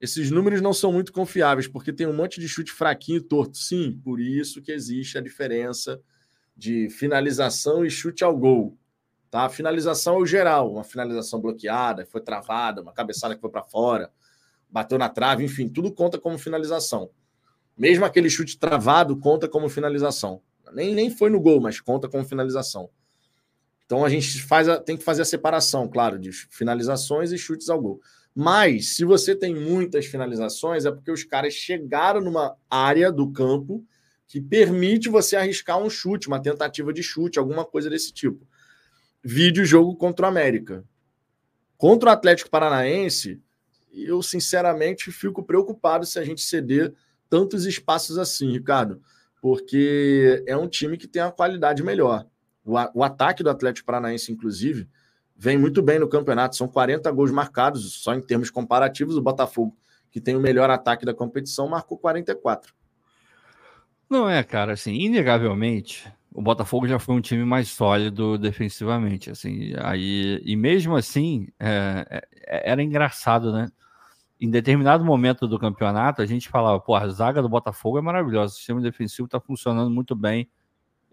esses 0.04 0.30
números 0.30 0.60
não 0.60 0.74
são 0.74 0.91
muito 0.91 1.14
confiáveis, 1.14 1.66
porque 1.66 1.93
tem 1.93 2.06
um 2.06 2.14
monte 2.14 2.38
de 2.38 2.49
chute 2.49 2.74
fraquinho 2.74 3.20
e 3.20 3.22
torto. 3.22 3.58
Sim, 3.58 3.97
por 4.04 4.20
isso 4.20 4.62
que 4.62 4.74
existe 4.74 5.18
a 5.18 5.22
diferença 5.22 5.97
de 6.58 6.89
finalização 6.89 7.86
e 7.86 7.89
chute 7.89 8.22
ao 8.22 8.38
gol. 8.38 8.78
Tá? 9.32 9.45
A 9.45 9.49
finalização 9.49 10.16
é 10.16 10.18
o 10.18 10.26
geral, 10.26 10.74
uma 10.74 10.84
finalização 10.84 11.39
bloqueada, 11.39 12.06
foi 12.06 12.20
travada, 12.20 12.82
uma 12.82 12.91
cabeçada 12.91 13.34
que 13.34 13.39
foi 13.39 13.49
para 13.49 13.64
fora, 13.64 14.12
bateu 14.70 14.97
na 14.97 15.08
trave, 15.08 15.45
enfim, 15.45 15.70
tudo 15.70 15.89
conta 15.89 16.20
como 16.20 16.38
finalização. 16.38 17.10
Mesmo 17.78 18.04
aquele 18.04 18.30
chute 18.30 18.60
travado 18.60 19.16
conta 19.16 19.47
como 19.47 19.70
finalização. 19.70 20.41
Nem, 20.74 20.93
nem 20.93 21.10
foi 21.10 21.30
no 21.30 21.39
gol, 21.39 21.62
mas 21.62 21.80
conta 21.80 22.10
como 22.10 22.26
finalização. 22.26 22.89
Então 23.86 24.04
a 24.04 24.10
gente 24.10 24.41
faz 24.41 24.68
a, 24.68 24.78
tem 24.78 24.97
que 24.97 25.04
fazer 25.04 25.22
a 25.22 25.26
separação, 25.26 25.88
claro, 25.88 26.20
de 26.20 26.34
finalizações 26.34 27.32
e 27.32 27.38
chutes 27.38 27.70
ao 27.70 27.82
gol. 27.82 28.01
Mas 28.36 28.95
se 28.95 29.05
você 29.05 29.36
tem 29.36 29.53
muitas 29.53 30.05
finalizações, 30.05 30.86
é 30.86 30.91
porque 30.91 31.11
os 31.11 31.23
caras 31.23 31.53
chegaram 31.53 32.19
numa 32.19 32.55
área 32.69 33.11
do 33.11 33.31
campo 33.31 33.86
que 34.27 34.41
permite 34.41 35.09
você 35.09 35.36
arriscar 35.36 35.77
um 35.77 35.89
chute, 35.89 36.27
uma 36.27 36.41
tentativa 36.41 36.91
de 36.91 37.03
chute, 37.03 37.38
alguma 37.38 37.63
coisa 37.63 37.89
desse 37.89 38.11
tipo. 38.11 38.47
Vídeo 39.23 39.63
jogo 39.63 39.95
contra 39.95 40.25
o 40.25 40.29
América. 40.29 40.84
Contra 41.77 42.09
o 42.09 42.13
Atlético 42.13 42.49
Paranaense, 42.49 43.39
eu 43.93 44.23
sinceramente 44.23 45.11
fico 45.11 45.43
preocupado 45.43 46.05
se 46.05 46.17
a 46.17 46.23
gente 46.23 46.41
ceder 46.41 46.93
tantos 47.29 47.65
espaços 47.65 48.17
assim, 48.17 48.51
Ricardo, 48.51 49.01
porque 49.41 50.43
é 50.47 50.57
um 50.57 50.67
time 50.67 50.97
que 50.97 51.07
tem 51.07 51.21
uma 51.21 51.31
qualidade 51.31 51.84
melhor. 51.84 52.25
O, 52.65 52.73
o 52.95 53.03
ataque 53.03 53.43
do 53.43 53.49
Atlético 53.49 53.86
Paranaense, 53.86 54.31
inclusive, 54.31 54.88
vem 55.44 55.58
muito 55.58 55.82
bem 55.82 56.00
no 56.00 56.08
campeonato. 56.08 56.56
São 56.56 56.70
40 56.70 57.12
gols 57.12 57.30
marcados, 57.30 58.02
só 58.02 58.14
em 58.14 58.22
termos 58.22 58.50
comparativos. 58.50 59.18
O 59.18 59.22
Botafogo, 59.22 59.76
que 60.10 60.22
tem 60.22 60.38
o 60.38 60.39
melhor 60.39 60.70
ataque 60.70 61.06
da 61.06 61.14
competição, 61.14 61.68
marcou 61.68 61.98
44. 61.98 62.74
Não 64.10 64.30
é, 64.30 64.41
cara, 64.41 64.72
assim, 64.72 64.94
inegavelmente, 64.94 66.10
o 66.34 66.41
Botafogo 66.41 66.88
já 66.88 66.98
foi 66.98 67.16
um 67.16 67.22
time 67.22 67.44
mais 67.44 67.68
sólido 67.68 68.38
defensivamente, 68.38 69.32
assim, 69.32 69.74
aí, 69.80 70.41
e 70.46 70.56
mesmo 70.56 70.96
assim, 70.96 71.48
é, 71.60 72.24
é, 72.48 72.72
era 72.72 72.82
engraçado, 72.82 73.52
né? 73.52 73.70
Em 74.39 74.50
determinado 74.50 75.04
momento 75.04 75.48
do 75.48 75.58
campeonato, 75.58 76.22
a 76.22 76.26
gente 76.26 76.48
falava, 76.48 76.80
pô, 76.80 76.96
a 76.96 77.08
zaga 77.08 77.41
do 77.41 77.50
Botafogo 77.50 77.98
é 77.98 78.02
maravilhosa, 78.02 78.54
o 78.54 78.56
sistema 78.56 78.82
defensivo 78.82 79.26
está 79.26 79.39
funcionando 79.39 79.89
muito 79.89 80.16
bem, 80.16 80.48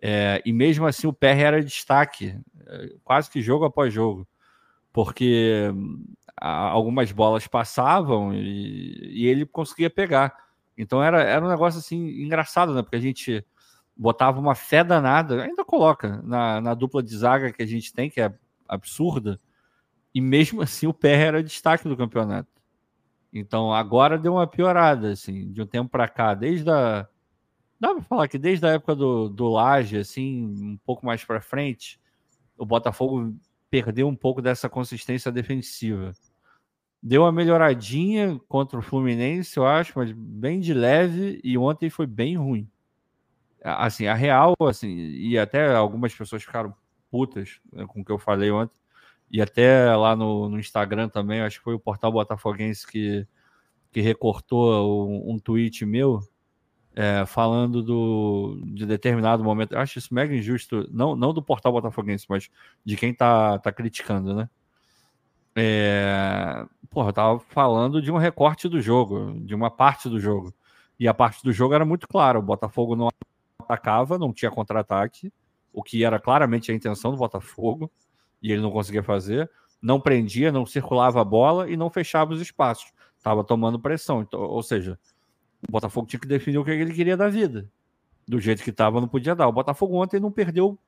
é, 0.03 0.43
e 0.45 0.53
mesmo 0.53 0.87
assim 0.87 1.07
o 1.07 1.13
PR 1.13 1.41
era 1.41 1.65
destaque, 1.65 2.39
é, 2.67 2.95
quase 3.05 3.31
que 3.31 3.43
jogo 3.43 3.65
após 3.65 3.93
jogo, 3.93 4.27
porque 4.93 5.71
hum, 5.75 6.05
algumas 6.41 7.13
bolas 7.13 7.47
passavam 7.47 8.33
e, 8.33 9.23
e 9.23 9.27
ele 9.27 9.45
conseguia 9.47 9.91
pegar. 9.91 10.35
Então 10.77 11.03
era, 11.03 11.23
era 11.23 11.45
um 11.45 11.49
negócio 11.49 11.79
assim 11.79 12.23
engraçado, 12.23 12.73
né? 12.75 12.83
Porque 12.83 12.97
a 12.97 13.01
gente 13.01 13.45
botava 13.95 14.41
uma 14.41 14.55
fé 14.55 14.83
danada, 14.83 15.43
ainda 15.43 15.65
coloca 15.65 16.23
na, 16.23 16.61
na 16.61 16.75
dupla 16.75 17.03
de 17.03 17.15
zaga 17.15 17.53
que 17.53 17.63
a 17.63 17.67
gente 17.67 17.93
tem, 17.93 18.09
que 18.09 18.21
é 18.21 18.33
absurda, 18.67 19.39
e 20.15 20.21
mesmo 20.21 20.63
assim 20.63 20.87
o 20.87 20.95
PR 20.95 21.27
era 21.27 21.43
destaque 21.43 21.89
do 21.89 21.97
campeonato. 21.97 22.49
Então 23.33 23.73
agora 23.73 24.19
deu 24.19 24.33
uma 24.35 24.47
piorada, 24.47 25.13
assim, 25.13 25.53
de 25.53 25.63
um 25.63 25.67
tempo 25.67 25.91
para 25.91 26.09
cá, 26.09 26.35
desde 26.35 26.71
a. 26.71 27.07
Dá 27.81 27.95
para 27.95 28.03
falar 28.03 28.29
que 28.29 28.39
desde 28.39 28.67
a 28.67 28.73
época 28.73 28.95
do, 28.95 29.31
do 29.31 29.49
Laje, 29.49 29.97
assim, 29.97 30.45
um 30.45 30.79
pouco 30.85 31.07
mais 31.07 31.25
para 31.25 31.41
frente, 31.41 31.99
o 32.59 32.67
Botafogo 32.67 33.35
perdeu 33.71 34.07
um 34.07 34.15
pouco 34.15 34.43
dessa 34.43 34.69
consistência 34.69 35.33
defensiva. 35.33 36.13
Deu 37.03 37.23
uma 37.23 37.33
melhoradinha 37.33 38.39
contra 38.47 38.79
o 38.79 38.83
Fluminense, 38.83 39.57
eu 39.57 39.67
acho, 39.67 39.95
mas 39.97 40.13
bem 40.13 40.61
de 40.61 40.75
leve, 40.75 41.41
e 41.43 41.57
ontem 41.57 41.89
foi 41.89 42.07
bem 42.07 42.37
ruim. 42.37 42.69
Assim, 43.63 44.07
a 44.07 44.15
real, 44.15 44.55
assim, 44.69 44.89
e 44.89 45.39
até 45.39 45.75
algumas 45.75 46.15
pessoas 46.15 46.43
ficaram 46.43 46.75
putas 47.11 47.61
né, 47.73 47.87
com 47.87 48.03
o 48.03 48.05
que 48.05 48.13
eu 48.13 48.19
falei 48.19 48.51
ontem, 48.51 48.77
e 49.31 49.41
até 49.41 49.97
lá 49.97 50.15
no, 50.15 50.51
no 50.51 50.59
Instagram 50.59 51.09
também, 51.09 51.41
acho 51.41 51.59
que 51.59 51.65
foi 51.65 51.75
o 51.75 51.81
portal 51.81 52.13
Botafoguense 52.13 52.87
que, 52.87 53.27
que 53.91 54.03
recortou 54.03 55.09
um, 55.09 55.35
um 55.35 55.39
tweet 55.39 55.87
meu, 55.87 56.21
é, 56.95 57.25
falando 57.27 57.83
do, 57.83 58.61
de 58.67 58.85
determinado 58.87 59.45
momento. 59.45 59.77
Acho 59.77 59.99
isso 59.99 60.15
mega 60.15 60.35
injusto, 60.35 60.89
não, 60.91 61.15
não 61.15 61.33
do 61.33 61.43
portal 61.43 61.73
Botafoguense, 61.73 62.27
mas 62.29 62.49
de 62.85 62.97
quem 62.97 63.15
tá, 63.15 63.59
tá 63.59 63.73
criticando, 63.73 64.35
né? 64.35 64.49
É... 65.55 66.65
Porra, 66.89 67.09
eu 67.11 67.13
tava 67.13 67.39
falando 67.39 68.01
de 68.01 68.11
um 68.11 68.17
recorte 68.17 68.69
do 68.69 68.81
jogo, 68.81 69.33
de 69.41 69.55
uma 69.55 69.71
parte 69.71 70.09
do 70.09 70.19
jogo. 70.19 70.55
E 70.99 71.09
a 71.09 71.15
parte 71.15 71.43
do 71.43 71.53
jogo 71.53 71.75
era 71.75 71.85
muito 71.85 72.07
clara: 72.09 72.39
o 72.39 72.43
Botafogo 72.43 72.97
não 72.97 73.09
atacava, 73.59 74.19
não 74.19 74.33
tinha 74.33 74.51
contra-ataque, 74.51 75.33
o 75.73 75.83
que 75.83 76.05
era 76.05 76.19
claramente 76.19 76.71
a 76.71 76.75
intenção 76.75 77.11
do 77.11 77.17
Botafogo, 77.17 77.91
e 78.43 78.53
ele 78.53 78.61
não 78.61 78.71
conseguia 78.71 79.03
fazer. 79.03 79.51
Não 79.81 80.01
prendia, 80.01 80.53
não 80.53 80.67
circulava 80.67 81.21
a 81.21 81.25
bola 81.25 81.71
e 81.71 81.77
não 81.77 81.89
fechava 81.89 82.33
os 82.35 82.41
espaços. 82.41 82.93
Tava 83.23 83.43
tomando 83.43 83.81
pressão. 83.81 84.21
Então, 84.21 84.41
ou 84.41 84.63
seja, 84.63 84.99
o 85.69 85.73
Botafogo 85.73 86.07
tinha 86.07 86.21
que 86.21 86.27
definir 86.27 86.59
o 86.59 86.65
que 86.65 86.71
ele 86.71 86.93
queria 86.93 87.17
da 87.17 87.29
vida. 87.29 87.71
Do 88.27 88.41
jeito 88.41 88.63
que 88.63 88.71
estava, 88.71 89.01
não 89.01 89.09
podia 89.09 89.35
dar. 89.35 89.49
O 89.49 89.53
Botafogo 89.53 89.97
ontem 90.03 90.21
não 90.21 90.31
perdeu 90.31 90.79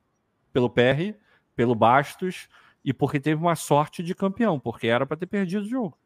pelo 0.52 0.70
PR, 0.70 1.14
pelo 1.56 1.74
Bastos, 1.74 2.48
e 2.84 2.92
porque 2.92 3.20
teve 3.20 3.40
uma 3.40 3.54
sorte 3.54 4.02
de 4.02 4.14
campeão, 4.14 4.58
porque 4.58 4.86
era 4.86 5.06
para 5.06 5.16
ter 5.16 5.26
perdido 5.26 5.64
o 5.64 5.68
jogo. 5.68 5.98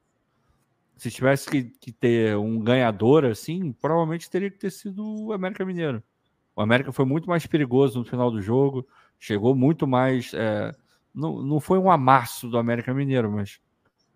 Se 0.97 1.11
tivesse 1.11 1.49
que, 1.49 1.65
que, 1.65 1.93
ter 1.93 2.37
um 2.37 2.59
ganhador 2.61 3.25
assim, 3.27 3.73
provavelmente 3.73 4.31
teria 4.31 4.51
que 4.51 4.59
ter 4.59 4.71
sido 4.71 5.27
o 5.27 5.33
América 5.33 5.65
Mineiro. 5.65 6.03
O 6.55 6.63
América 6.63 6.91
foi 6.91 7.05
muito 7.05 7.29
mais 7.29 7.47
perigoso 7.47 7.99
no 7.99 8.05
final 8.05 8.31
do 8.31 8.41
jogo, 8.41 8.87
chegou 9.19 9.55
muito 9.55 9.87
mais. 9.87 10.33
É, 10.33 10.75
não, 11.15 11.43
não 11.43 11.61
foi 11.61 11.79
um 11.79 11.91
amasso 11.91 12.49
do 12.49 12.57
América 12.57 12.95
Mineiro, 12.95 13.31
mas 13.31 13.61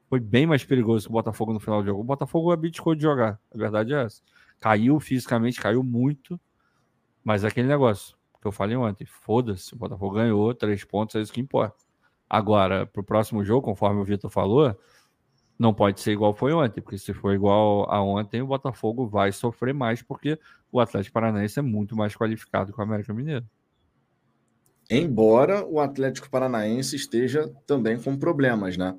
foi 0.09 0.20
bem 0.20 0.46
mais 0.46 0.64
perigoso 0.64 1.07
que 1.07 1.11
o 1.11 1.12
Botafogo 1.12 1.53
no 1.53 1.61
final 1.61 1.82
do 1.82 1.86
jogo. 1.86 2.01
O 2.01 2.05
Botafogo 2.05 2.51
abdicou 2.51 2.94
de 2.94 3.03
jogar, 3.03 3.38
a 3.55 3.59
verdade 3.59 3.92
é 3.92 4.05
essa. 4.05 4.22
Caiu 4.61 5.00
fisicamente, 5.00 5.61
caiu 5.61 5.82
muito, 5.82 6.38
mas 7.24 7.42
é 7.44 7.48
aquele 7.48 7.66
negócio 7.68 8.16
que 8.40 8.46
eu 8.46 8.52
falei 8.52 8.76
ontem, 8.76 9.04
foda-se, 9.06 9.74
o 9.74 9.76
Botafogo 9.76 10.14
ganhou, 10.14 10.54
três 10.54 10.84
pontos, 10.84 11.14
é 11.16 11.20
isso 11.20 11.32
que 11.32 11.40
importa. 11.40 11.84
Agora, 12.28 12.86
para 12.86 13.00
o 13.00 13.04
próximo 13.04 13.44
jogo, 13.44 13.62
conforme 13.62 14.00
o 14.00 14.04
Vitor 14.04 14.30
falou, 14.30 14.74
Não 15.58 15.74
pode 15.74 16.00
ser 16.00 16.12
igual 16.12 16.32
foi 16.32 16.54
ontem, 16.54 16.80
porque 16.80 16.96
se 16.96 17.12
for 17.12 17.34
igual 17.34 17.84
a 17.92 18.02
ontem, 18.02 18.40
o 18.40 18.46
Botafogo 18.46 19.06
vai 19.06 19.30
sofrer 19.30 19.74
mais, 19.74 20.00
porque 20.00 20.38
o 20.72 20.80
Atlético 20.80 21.12
Paranaense 21.12 21.58
é 21.58 21.62
muito 21.62 21.94
mais 21.94 22.16
qualificado 22.16 22.72
que 22.72 22.80
o 22.80 22.82
América 22.82 23.12
Mineiro. 23.12 23.44
Embora 24.90 25.62
o 25.66 25.78
Atlético 25.78 26.30
Paranaense 26.30 26.96
esteja 26.96 27.46
também 27.66 28.00
com 28.00 28.16
problemas, 28.16 28.78
né? 28.78 28.96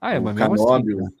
Ah, 0.00 0.14
é, 0.14 0.20
o 0.20 0.22
mas 0.22 0.36
Canóbio, 0.36 1.00
assim, 1.00 1.16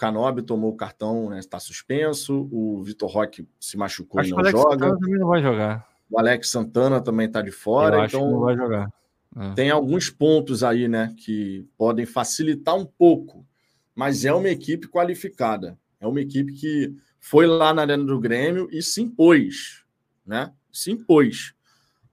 o 0.00 0.06
Canóbio 0.10 0.42
tomou 0.42 0.70
o 0.70 0.76
cartão, 0.76 1.28
né? 1.28 1.38
Está 1.38 1.60
suspenso. 1.60 2.48
O 2.50 2.82
Vitor 2.82 3.10
Roque 3.10 3.46
se 3.60 3.76
machucou 3.76 4.18
Acho 4.18 4.30
e 4.30 4.32
não 4.32 4.38
Alex 4.38 4.52
joga. 4.58 4.70
Santana 4.72 4.98
também 4.98 5.18
não 5.18 5.28
vai 5.28 5.42
jogar. 5.42 5.88
O 6.10 6.18
Alex 6.18 6.48
Santana 6.48 7.00
também 7.02 7.26
está 7.26 7.42
de 7.42 7.48
Eu 7.48 7.52
fora. 7.52 8.02
acho 8.02 8.16
que 8.16 8.22
não 8.22 8.28
Então 8.28 8.40
vai 8.40 8.56
jogar. 8.56 8.90
É. 9.36 9.50
tem 9.52 9.70
alguns 9.70 10.08
pontos 10.08 10.64
aí, 10.64 10.88
né? 10.88 11.14
Que 11.18 11.68
podem 11.76 12.06
facilitar 12.06 12.74
um 12.74 12.86
pouco. 12.86 13.46
Mas 13.94 14.24
é 14.24 14.32
uma 14.32 14.48
equipe 14.48 14.88
qualificada. 14.88 15.78
É 16.00 16.06
uma 16.06 16.20
equipe 16.20 16.54
que 16.54 16.96
foi 17.18 17.46
lá 17.46 17.74
na 17.74 17.82
Arena 17.82 18.02
do 18.02 18.18
Grêmio 18.18 18.68
e 18.72 18.82
se 18.82 19.02
impôs, 19.02 19.84
né? 20.24 20.50
Se 20.72 20.90
impôs. 20.90 21.52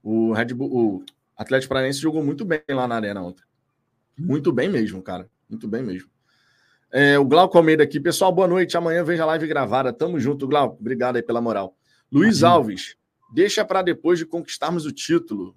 O 0.04 0.34
Red 0.34 0.54
Bull, 0.54 0.76
o 0.76 1.04
Atlético 1.38 1.70
Paranaense 1.70 2.00
jogou 2.00 2.22
muito 2.22 2.44
bem 2.44 2.62
lá 2.70 2.86
na 2.86 2.96
Arena 2.96 3.22
ontem. 3.22 3.44
Muito 4.18 4.52
bem 4.52 4.68
mesmo, 4.68 5.02
cara. 5.02 5.30
Muito 5.50 5.70
bem 5.70 5.82
mesmo. 5.82 6.10
É, 6.92 7.20
o 7.20 7.26
Glauco 7.26 7.58
Almeida 7.58 7.84
aqui. 7.84 8.00
Pessoal, 8.00 8.32
boa 8.32 8.48
noite. 8.48 8.78
Amanhã 8.78 9.04
veja 9.04 9.24
a 9.24 9.28
live 9.28 9.48
gravada. 9.48 9.92
Tamo 9.92 10.20
junto, 10.20 10.48
Glauco. 10.48 10.78
Obrigado 10.80 11.18
aí 11.18 11.24
pela 11.24 11.42
moral. 11.42 11.76
Luiz 12.12 12.42
Uhum. 12.42 12.50
Alves. 12.50 12.96
Deixa 13.34 13.66
para 13.66 13.82
depois 13.82 14.18
de 14.20 14.26
conquistarmos 14.26 14.86
o 14.86 14.92
título. 14.92 15.56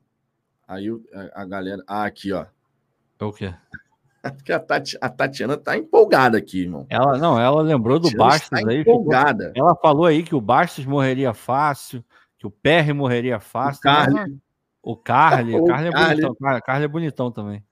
Aí 0.67 0.91
o- 0.91 1.03
a 1.35 1.43
a 1.43 1.45
galera. 1.45 1.83
Ah, 1.87 2.05
aqui, 2.05 2.33
ó. 2.33 2.47
É 3.19 3.25
o 3.25 3.33
quê? 3.33 3.55
Porque 4.37 4.53
a, 4.53 4.59
Tati- 4.61 4.99
a 5.01 5.09
Tatiana 5.09 5.57
tá 5.57 5.77
empolgada 5.79 6.37
aqui, 6.37 6.63
irmão. 6.63 6.85
Ela, 6.91 7.17
não, 7.17 7.41
ela 7.41 7.63
lembrou 7.63 7.99
do 7.99 8.11
Bastos 8.15 8.53
aí. 8.53 8.79
ficou- 8.79 8.95
empolgada. 9.01 9.53
ela 9.55 9.75
falou 9.77 10.05
aí 10.05 10.23
que 10.23 10.35
o 10.35 10.41
Bastos 10.41 10.85
morreria 10.85 11.33
fácil, 11.33 12.05
que 12.39 12.47
o 12.47 12.51
Perry 12.51 12.93
morreria 12.93 13.41
fácil. 13.41 13.79
O 13.79 13.83
Carly. 13.83 14.19
Ela- 14.19 14.29
O 14.83 14.97
Carly, 14.97 15.55
o 15.55 15.63
O 15.63 15.67
Carly 15.67 15.89
é 15.89 15.93
Carly. 15.93 16.15
bonitão. 16.23 16.35
Car- 16.41 16.63
Carly 16.63 16.85
é 16.85 16.89
bonitão 16.89 17.31
também. 17.31 17.65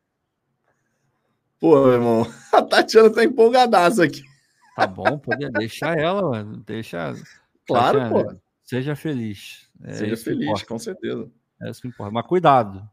Pô, 1.61 1.91
irmão. 1.93 2.27
A 2.53 2.63
Tatiana 2.63 3.11
tá 3.11 3.25
empolgadaça 3.25 4.05
aqui. 4.05 4.23
Tá 4.77 4.87
bom, 4.87 5.19
poder 5.19 5.51
deixar 5.51 5.99
ela, 5.99 6.23
mano. 6.23 6.63
Deixa. 6.65 7.15
Claro, 7.67 7.99
Tatiana, 8.01 8.25
pô. 8.35 8.41
Seja 8.65 8.95
feliz. 8.95 9.69
É 9.83 9.93
Seja 9.93 10.17
feliz, 10.17 10.63
com 10.63 10.79
certeza. 10.79 11.29
É 11.61 11.71
isso 11.71 11.83
que 11.83 11.89
importa. 11.89 12.13
Mas 12.13 12.27
cuidado. 12.27 12.89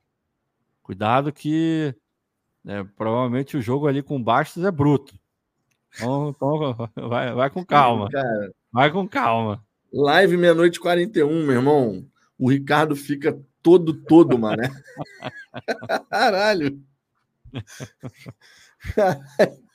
Cuidado 0.81 1.31
que 1.31 1.93
é, 2.65 2.83
provavelmente 2.95 3.55
o 3.57 3.61
jogo 3.61 3.87
ali 3.87 4.01
com 4.01 4.21
Bastos 4.21 4.63
é 4.63 4.71
bruto. 4.71 5.13
Então, 5.95 6.29
então 6.29 6.89
vai, 7.09 7.33
vai 7.33 7.49
com 7.49 7.63
calma. 7.63 8.09
Cara, 8.09 8.51
Vai 8.71 8.91
com 8.91 9.07
calma. 9.07 9.63
live 9.93 10.35
meia-noite 10.37 10.77
e 10.77 10.81
41, 10.81 11.45
meu 11.45 11.55
irmão. 11.55 12.05
O 12.37 12.49
Ricardo 12.49 12.95
fica 12.95 13.39
todo, 13.61 13.93
todo, 13.93 14.37
mané. 14.37 14.69
Caralho. 16.09 16.81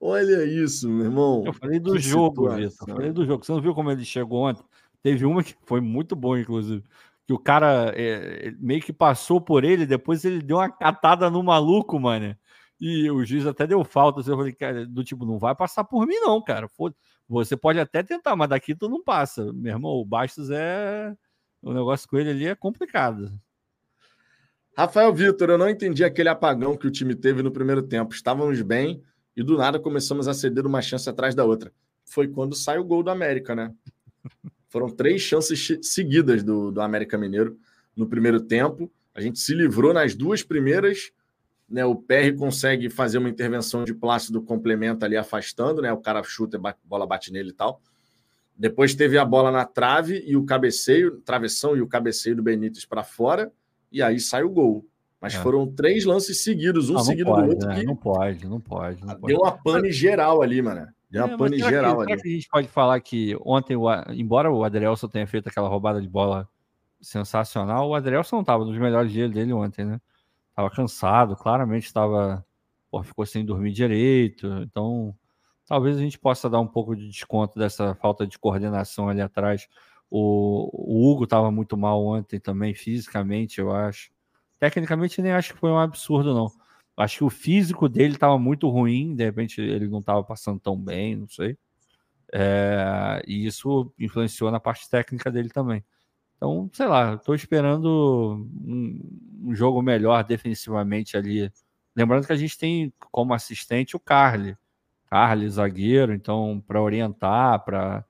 Olha 0.00 0.44
isso, 0.44 0.88
meu 0.88 1.06
irmão. 1.06 1.44
Eu 1.46 1.52
falei 1.52 1.78
do 1.78 1.92
Que 1.92 2.00
jogo. 2.00 2.50
Vitor. 2.50 2.88
Eu 2.88 2.94
falei 2.94 3.12
do 3.12 3.24
jogo. 3.24 3.44
Você 3.44 3.52
não 3.52 3.60
viu 3.60 3.74
como 3.74 3.90
ele 3.90 4.04
chegou 4.04 4.48
ontem? 4.48 4.64
Teve 5.02 5.24
uma 5.24 5.42
que 5.44 5.54
foi 5.64 5.80
muito 5.80 6.16
boa, 6.16 6.40
inclusive. 6.40 6.82
Que 7.26 7.32
o 7.32 7.38
cara 7.38 7.92
é, 7.94 8.48
é, 8.48 8.50
meio 8.58 8.82
que 8.82 8.92
passou 8.92 9.40
por 9.40 9.62
ele, 9.62 9.86
depois 9.86 10.24
ele 10.24 10.42
deu 10.42 10.56
uma 10.56 10.68
catada 10.68 11.30
no 11.30 11.42
maluco, 11.42 11.98
mano. 12.00 12.36
E 12.80 13.08
o 13.10 13.24
juiz 13.24 13.46
até 13.46 13.64
deu 13.64 13.84
falta. 13.84 14.20
assim, 14.20 14.30
Eu 14.30 14.36
falei, 14.36 14.52
cara, 14.52 14.84
do 14.86 15.04
tipo, 15.04 15.24
não 15.24 15.38
vai 15.38 15.54
passar 15.54 15.84
por 15.84 16.04
mim, 16.04 16.16
não, 16.16 16.42
cara. 16.42 16.68
Você 17.28 17.56
pode 17.56 17.78
até 17.78 18.02
tentar, 18.02 18.34
mas 18.34 18.48
daqui 18.48 18.74
tu 18.74 18.88
não 18.88 19.02
passa. 19.02 19.52
Meu 19.52 19.74
irmão, 19.74 19.92
o 19.92 20.04
Bastos 20.04 20.50
é. 20.50 21.14
O 21.62 21.72
negócio 21.72 22.08
com 22.08 22.18
ele 22.18 22.30
ali 22.30 22.46
é 22.46 22.56
complicado. 22.56 23.32
Rafael 24.74 25.12
Vitor, 25.12 25.50
eu 25.50 25.58
não 25.58 25.68
entendi 25.68 26.02
aquele 26.02 26.30
apagão 26.30 26.76
que 26.76 26.86
o 26.86 26.90
time 26.90 27.14
teve 27.14 27.42
no 27.42 27.50
primeiro 27.50 27.82
tempo. 27.82 28.14
Estávamos 28.14 28.60
bem 28.62 29.02
e 29.36 29.42
do 29.42 29.58
nada 29.58 29.78
começamos 29.78 30.26
a 30.26 30.34
ceder 30.34 30.66
uma 30.66 30.80
chance 30.80 31.08
atrás 31.08 31.34
da 31.34 31.44
outra. 31.44 31.72
Foi 32.06 32.26
quando 32.26 32.54
sai 32.54 32.78
o 32.78 32.84
gol 32.84 33.02
do 33.02 33.10
América, 33.10 33.54
né? 33.54 33.72
Foram 34.68 34.88
três 34.88 35.20
chances 35.20 35.78
seguidas 35.82 36.42
do, 36.42 36.70
do 36.70 36.80
América 36.80 37.18
Mineiro 37.18 37.58
no 37.94 38.06
primeiro 38.06 38.40
tempo. 38.40 38.90
A 39.14 39.20
gente 39.20 39.38
se 39.38 39.54
livrou 39.54 39.92
nas 39.92 40.14
duas 40.14 40.42
primeiras. 40.42 41.12
Né, 41.68 41.84
o 41.84 41.94
PR 41.94 42.36
consegue 42.36 42.90
fazer 42.90 43.18
uma 43.18 43.30
intervenção 43.30 43.84
de 43.84 43.94
Plácido 43.94 44.42
complementa 44.42 45.06
ali 45.06 45.16
afastando, 45.16 45.80
né? 45.80 45.92
O 45.92 45.98
cara 45.98 46.22
chuta, 46.22 46.58
a 46.62 46.74
bola 46.84 47.06
bate 47.06 47.32
nele 47.32 47.50
e 47.50 47.54
tal. 47.54 47.80
Depois 48.56 48.94
teve 48.94 49.18
a 49.18 49.24
bola 49.24 49.50
na 49.50 49.64
trave 49.64 50.22
e 50.26 50.36
o 50.36 50.44
cabeceio, 50.44 51.18
travessão 51.20 51.76
e 51.76 51.82
o 51.82 51.86
cabeceio 51.86 52.36
do 52.36 52.42
Benítez 52.42 52.84
para 52.84 53.02
fora, 53.02 53.50
e 53.92 54.02
aí 54.02 54.18
sai 54.20 54.42
o 54.42 54.50
gol. 54.50 54.84
Mas 55.20 55.34
É. 55.34 55.38
foram 55.38 55.66
três 55.72 56.04
lances 56.04 56.42
seguidos, 56.42 56.90
um 56.90 56.96
Ah, 56.98 57.02
seguido 57.04 57.30
pode, 57.30 57.42
do 57.46 57.50
outro, 57.52 57.68
né? 57.68 57.80
que 57.80 57.86
Não 57.86 57.94
pode, 57.96 58.46
não 58.48 58.60
pode. 58.60 59.00
Não 59.04 59.14
pode. 59.14 59.32
deu 59.32 59.40
uma 59.42 59.52
pane 59.52 59.92
geral 59.92 60.42
ali, 60.42 60.60
mano. 60.60 60.88
Deu 61.08 61.24
uma 61.24 61.34
É, 61.34 61.36
pane 61.36 61.56
será 61.58 61.68
que- 61.68 61.74
geral 61.76 61.90
será 62.00 62.12
ali. 62.12 62.22
que 62.22 62.28
a 62.28 62.32
gente 62.32 62.48
pode 62.48 62.68
falar 62.68 63.00
que 63.00 63.36
ontem, 63.44 63.76
o 63.76 63.86
embora 64.10 64.50
o 64.50 64.64
Adrielson 64.64 65.06
tenha 65.08 65.26
feito 65.26 65.48
aquela 65.48 65.68
roubada 65.68 66.00
de 66.00 66.08
bola 66.08 66.48
sensacional, 67.00 67.88
o 67.88 67.94
Adrielson 67.94 68.36
não 68.36 68.40
estava 68.42 68.64
nos 68.64 68.76
melhores 68.78 69.12
dias 69.12 69.30
dele 69.30 69.52
ontem, 69.52 69.84
né? 69.84 70.00
Tava 70.54 70.70
cansado, 70.70 71.36
claramente 71.36 71.86
estava. 71.86 72.44
ficou 73.04 73.24
sem 73.24 73.42
dormir 73.44 73.72
direito. 73.72 74.46
Então, 74.62 75.14
talvez 75.66 75.96
a 75.96 76.00
gente 76.00 76.18
possa 76.18 76.50
dar 76.50 76.60
um 76.60 76.66
pouco 76.66 76.94
de 76.94 77.08
desconto 77.08 77.58
dessa 77.58 77.94
falta 77.94 78.26
de 78.26 78.38
coordenação 78.38 79.08
ali 79.08 79.20
atrás. 79.22 79.66
O, 80.14 80.68
o 80.74 81.10
Hugo 81.10 81.24
estava 81.24 81.50
muito 81.50 81.74
mal 81.74 82.04
ontem 82.04 82.38
também, 82.38 82.74
fisicamente, 82.74 83.58
eu 83.58 83.72
acho. 83.74 84.10
Tecnicamente, 84.60 85.22
nem 85.22 85.32
acho 85.32 85.54
que 85.54 85.58
foi 85.58 85.70
um 85.70 85.78
absurdo, 85.78 86.34
não. 86.34 86.52
Acho 86.94 87.18
que 87.18 87.24
o 87.24 87.30
físico 87.30 87.88
dele 87.88 88.12
estava 88.12 88.38
muito 88.38 88.68
ruim, 88.68 89.14
de 89.16 89.24
repente 89.24 89.62
ele 89.62 89.88
não 89.88 90.00
estava 90.00 90.22
passando 90.22 90.60
tão 90.60 90.78
bem, 90.78 91.16
não 91.16 91.26
sei. 91.28 91.56
É, 92.30 93.22
e 93.26 93.46
isso 93.46 93.90
influenciou 93.98 94.50
na 94.50 94.60
parte 94.60 94.88
técnica 94.90 95.30
dele 95.30 95.48
também. 95.48 95.82
Então, 96.36 96.68
sei 96.74 96.86
lá, 96.86 97.14
estou 97.14 97.34
esperando 97.34 98.46
um, 98.62 99.00
um 99.44 99.54
jogo 99.54 99.80
melhor 99.80 100.22
defensivamente 100.24 101.16
ali. 101.16 101.50
Lembrando 101.96 102.26
que 102.26 102.32
a 102.34 102.36
gente 102.36 102.58
tem 102.58 102.92
como 103.10 103.32
assistente 103.32 103.96
o 103.96 104.00
Carly. 104.00 104.58
Carly, 105.06 105.48
zagueiro, 105.48 106.12
então, 106.12 106.62
para 106.66 106.82
orientar, 106.82 107.64
para 107.64 108.04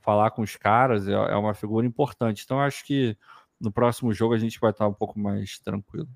falar 0.00 0.30
com 0.30 0.42
os 0.42 0.56
caras, 0.56 1.06
é, 1.08 1.12
é 1.12 1.36
uma 1.36 1.54
figura 1.54 1.86
importante. 1.86 2.42
Então, 2.44 2.60
acho 2.60 2.84
que 2.84 3.16
no 3.60 3.70
próximo 3.70 4.12
jogo 4.12 4.34
a 4.34 4.38
gente 4.38 4.58
vai 4.60 4.70
estar 4.70 4.86
um 4.86 4.92
pouco 4.92 5.18
mais 5.18 5.58
tranquilo. 5.58 6.08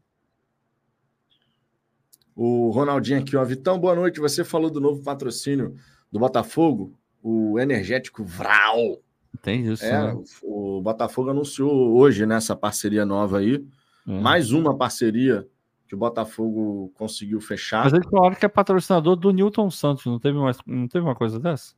O 2.34 2.70
Ronaldinho 2.70 3.20
aqui, 3.20 3.36
ó. 3.36 3.44
Vitão, 3.44 3.78
boa 3.78 3.94
noite. 3.94 4.20
Você 4.20 4.44
falou 4.44 4.70
do 4.70 4.80
novo 4.80 5.02
patrocínio 5.02 5.74
do 6.10 6.18
Botafogo, 6.18 6.96
o 7.22 7.58
energético 7.58 8.24
Vral. 8.24 8.98
Tem 9.42 9.66
isso, 9.66 9.84
É, 9.84 10.14
né? 10.14 10.22
o 10.42 10.80
Botafogo 10.80 11.30
anunciou 11.30 11.96
hoje 11.96 12.24
nessa 12.26 12.56
parceria 12.56 13.04
nova 13.04 13.38
aí. 13.38 13.64
É. 14.06 14.20
Mais 14.20 14.52
uma 14.52 14.76
parceria 14.76 15.46
que 15.86 15.94
o 15.94 15.98
Botafogo 15.98 16.92
conseguiu 16.94 17.40
fechar. 17.40 17.84
Mas 17.84 17.92
eles 17.92 18.08
falaram 18.08 18.34
que 18.34 18.45
é 18.45 18.49
patrocinador 18.49 19.16
do 19.16 19.32
Newton 19.32 19.70
Santos, 19.70 20.04
não 20.07 20.18
teve, 20.18 20.38
mais, 20.38 20.58
não 20.66 20.86
teve 20.86 21.04
uma 21.04 21.14
coisa 21.14 21.40
dessa? 21.40 21.74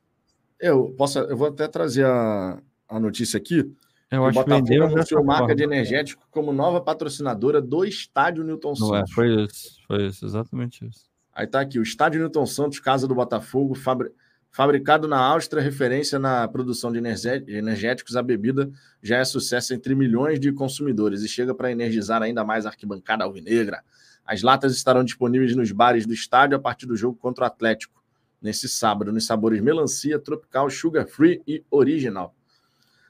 Eu, 0.61 0.93
posso, 0.97 1.19
eu 1.19 1.35
vou 1.35 1.47
até 1.47 1.67
trazer 1.67 2.05
a, 2.05 2.61
a 2.87 2.99
notícia 2.99 3.37
aqui. 3.37 3.69
Eu 4.11 4.21
o 4.21 4.25
acho 4.25 4.37
que 4.37 4.43
Botafogo 4.43 4.65
venderam 4.67 4.85
anunciou 4.87 5.21
dessa 5.21 5.25
marca 5.27 5.39
forma. 5.43 5.55
de 5.55 5.63
energético 5.63 6.27
como 6.29 6.51
nova 6.53 6.79
patrocinadora 6.81 7.61
do 7.61 7.83
Estádio 7.85 8.43
Newton 8.43 8.73
Não 8.79 8.95
é, 8.95 8.99
Santos. 8.99 9.13
foi 9.13 9.43
isso, 9.43 9.77
foi 9.87 10.05
isso, 10.07 10.25
exatamente 10.25 10.85
isso. 10.85 11.09
Aí 11.33 11.47
tá 11.47 11.61
aqui, 11.61 11.79
o 11.79 11.83
Estádio 11.83 12.19
Newton 12.19 12.45
Santos, 12.45 12.79
casa 12.79 13.07
do 13.07 13.15
Botafogo, 13.15 13.73
fabri- 13.73 14.11
fabricado 14.51 15.07
na 15.07 15.17
Áustria, 15.17 15.63
referência 15.63 16.19
na 16.19 16.45
produção 16.45 16.91
de 16.91 16.97
energé- 16.97 17.41
energéticos, 17.47 18.17
a 18.17 18.21
bebida 18.21 18.69
já 19.01 19.17
é 19.17 19.23
sucesso 19.23 19.73
entre 19.73 19.95
milhões 19.95 20.41
de 20.41 20.51
consumidores 20.51 21.21
e 21.21 21.29
chega 21.29 21.55
para 21.55 21.71
energizar 21.71 22.21
ainda 22.21 22.43
mais 22.43 22.65
a 22.65 22.69
arquibancada 22.69 23.23
alvinegra. 23.23 23.81
As 24.25 24.41
latas 24.41 24.73
estarão 24.75 25.05
disponíveis 25.05 25.55
nos 25.55 25.71
bares 25.71 26.05
do 26.05 26.13
estádio 26.13 26.57
a 26.57 26.59
partir 26.59 26.85
do 26.85 26.97
jogo 26.97 27.17
contra 27.17 27.45
o 27.45 27.47
Atlético, 27.47 28.00
nesse 28.41 28.67
sábado, 28.67 29.11
nos 29.11 29.25
sabores 29.25 29.61
melancia, 29.61 30.17
tropical, 30.17 30.69
sugar 30.69 31.07
free 31.07 31.41
e 31.47 31.63
original. 31.69 32.35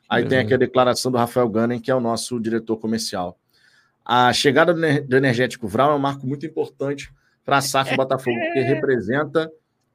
Aí 0.09 0.27
tem 0.27 0.39
aqui 0.39 0.53
a 0.53 0.57
declaração 0.57 1.09
do 1.09 1.17
Rafael 1.17 1.47
Gunning, 1.47 1.79
que 1.79 1.89
é 1.89 1.95
o 1.95 2.01
nosso 2.01 2.37
diretor 2.37 2.75
comercial. 2.77 3.39
A 4.03 4.33
chegada 4.33 4.73
do 4.73 5.15
energético 5.15 5.67
Vral 5.69 5.91
é 5.91 5.95
um 5.95 5.99
marco 5.99 6.27
muito 6.27 6.45
importante 6.45 7.13
para 7.45 7.57
a 7.57 7.61
SAF 7.61 7.95
Botafogo, 7.95 8.37
porque 8.37 8.59
representa 8.59 9.49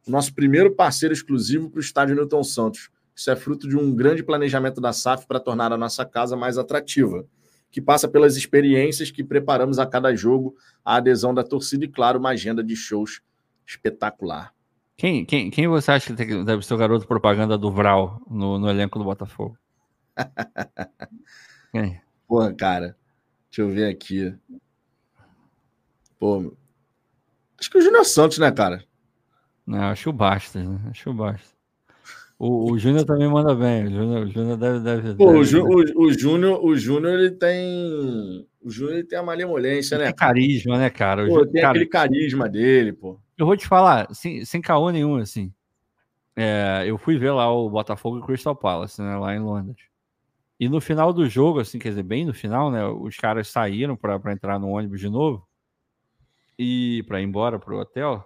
o 0.07 0.11
nosso 0.11 0.33
primeiro 0.35 0.75
parceiro 0.75 1.13
exclusivo 1.13 1.69
para 1.69 1.79
o 1.79 1.83
estádio 1.83 2.15
Newton 2.15 2.43
Santos. 2.43 2.89
Isso 3.15 3.31
é 3.31 3.37
fruto 3.37 3.69
de 3.69 3.77
um 3.77 3.95
grande 3.95 4.23
planejamento 4.23 4.81
da 4.81 4.93
SAF 4.93 5.27
para 5.27 5.41
tornar 5.41 5.73
a 5.73 5.77
nossa 5.77 6.05
casa 6.05 6.37
mais 6.37 6.57
atrativa, 6.57 7.27
que 7.71 7.81
passa 7.81 8.09
pelas 8.09 8.37
experiências 8.37 9.11
que 9.11 9.23
preparamos 9.23 9.79
a 9.79 9.87
cada 9.87 10.15
jogo, 10.15 10.57
a 10.83 10.97
adesão 10.97 11.35
da 11.35 11.45
torcida 11.45 11.85
e, 11.85 11.89
claro, 11.89 12.19
uma 12.19 12.31
agenda 12.31 12.65
de 12.65 12.75
shows 12.75 13.21
espetacular. 13.67 14.56
Quem, 14.97 15.27
quem, 15.27 15.51
quem 15.51 15.69
você 15.69 15.91
acha 15.91 16.15
que 16.15 16.45
deve 16.45 16.65
ser 16.65 16.73
o 16.75 16.79
garoto 16.79 17.07
propaganda 17.07 17.59
do 17.59 17.71
Vral 17.71 18.21
no, 18.31 18.59
no 18.59 18.71
elenco 18.71 18.99
do 18.99 19.05
Botafogo? 19.05 19.59
quem? 21.71 22.01
Porra, 22.27 22.55
cara. 22.55 22.97
Deixa 23.51 23.63
eu 23.63 23.69
ver 23.69 23.91
aqui. 23.91 24.35
Pô. 26.19 26.57
Acho 27.61 27.71
que 27.71 27.79
o 27.79 27.83
Júnior 27.83 28.05
Santos, 28.07 28.39
né, 28.39 28.51
cara? 28.51 28.83
Não, 29.67 29.83
acho 29.83 30.09
o 30.09 30.13
Bastos, 30.13 30.63
né? 30.65 30.81
Acho 30.91 31.11
o 31.11 31.15
Bastos. 31.15 31.55
O, 32.39 32.73
o 32.73 32.79
Júnior 32.79 33.05
também 33.05 33.29
manda 33.29 33.55
bem. 33.55 33.87
O 33.87 33.91
Júnior, 33.91 34.27
o 34.27 34.31
Júnior 34.31 34.57
deve, 34.57 34.81
deve, 34.81 35.15
Pô, 35.15 35.27
deve, 35.27 35.39
o, 35.39 35.45
Jú, 35.45 35.63
o, 35.63 36.05
o, 36.05 36.13
Júnior, 36.13 36.65
o 36.65 36.77
Júnior 36.77 37.19
ele 37.19 37.31
tem. 37.31 38.47
O 38.61 38.71
Júnior 38.71 38.99
ele 38.99 39.05
tem 39.07 39.19
a 39.19 39.23
malemolência, 39.23 39.99
né? 39.99 40.07
Tem 40.07 40.15
carisma, 40.15 40.79
né, 40.79 40.91
cara? 40.91 41.25
O 41.25 41.29
pô, 41.29 41.47
tem 41.47 41.63
cara, 41.63 41.71
aquele 41.71 41.87
carisma 41.87 42.49
dele, 42.49 42.93
pô. 42.93 43.19
Eu 43.39 43.47
vou 43.47 43.57
te 43.57 43.67
falar, 43.67 44.13
sem, 44.15 44.45
sem 44.45 44.61
caô 44.63 44.91
nenhum, 44.91 45.17
assim. 45.17 45.53
É, 46.35 46.85
eu 46.87 46.99
fui 46.99 47.19
ver 47.19 47.33
lá 47.33 47.51
o 47.53 47.69
Botafogo 47.71 48.19
e 48.19 48.23
Crystal 48.23 48.55
Palace, 48.55 49.01
né, 49.01 49.17
lá 49.17 49.35
em 49.35 49.41
Londres. 49.41 49.87
E 50.61 50.69
no 50.69 50.81
final 50.81 51.13
do 51.13 51.29
jogo, 51.29 51.61
assim, 51.61 51.79
quer 51.79 51.91
dizer, 51.91 52.03
bem 52.03 52.25
no 52.25 52.35
final, 52.35 52.71
né, 52.71 52.87
os 52.87 53.17
caras 53.17 53.49
saíram 53.49 53.97
para 53.97 54.33
entrar 54.33 54.59
no 54.59 54.71
ônibus 54.71 55.01
de 55.01 55.09
novo 55.09 55.47
e 56.59 57.05
para 57.07 57.21
ir 57.21 57.25
embora 57.25 57.59
pro 57.59 57.79
hotel. 57.79 58.25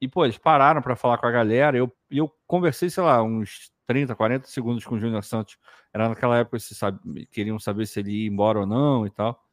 E, 0.00 0.08
pô, 0.08 0.24
eles 0.24 0.38
pararam 0.38 0.80
para 0.80 0.96
falar 0.96 1.18
com 1.18 1.26
a 1.26 1.30
galera. 1.30 1.76
Eu, 1.76 1.92
eu 2.10 2.32
conversei, 2.46 2.88
sei 2.88 3.02
lá, 3.02 3.22
uns 3.22 3.70
30, 3.86 4.14
40 4.14 4.46
segundos 4.46 4.84
com 4.84 4.94
o 4.94 5.00
Júnior 5.00 5.22
Santos. 5.24 5.58
Era 5.92 6.08
naquela 6.08 6.38
época 6.38 6.58
que 6.58 6.74
sabe, 6.74 7.26
queriam 7.26 7.58
saber 7.58 7.86
se 7.86 8.00
ele 8.00 8.22
ia 8.22 8.28
embora 8.28 8.60
ou 8.60 8.66
não 8.66 9.06
e 9.06 9.10
tal. 9.10 9.44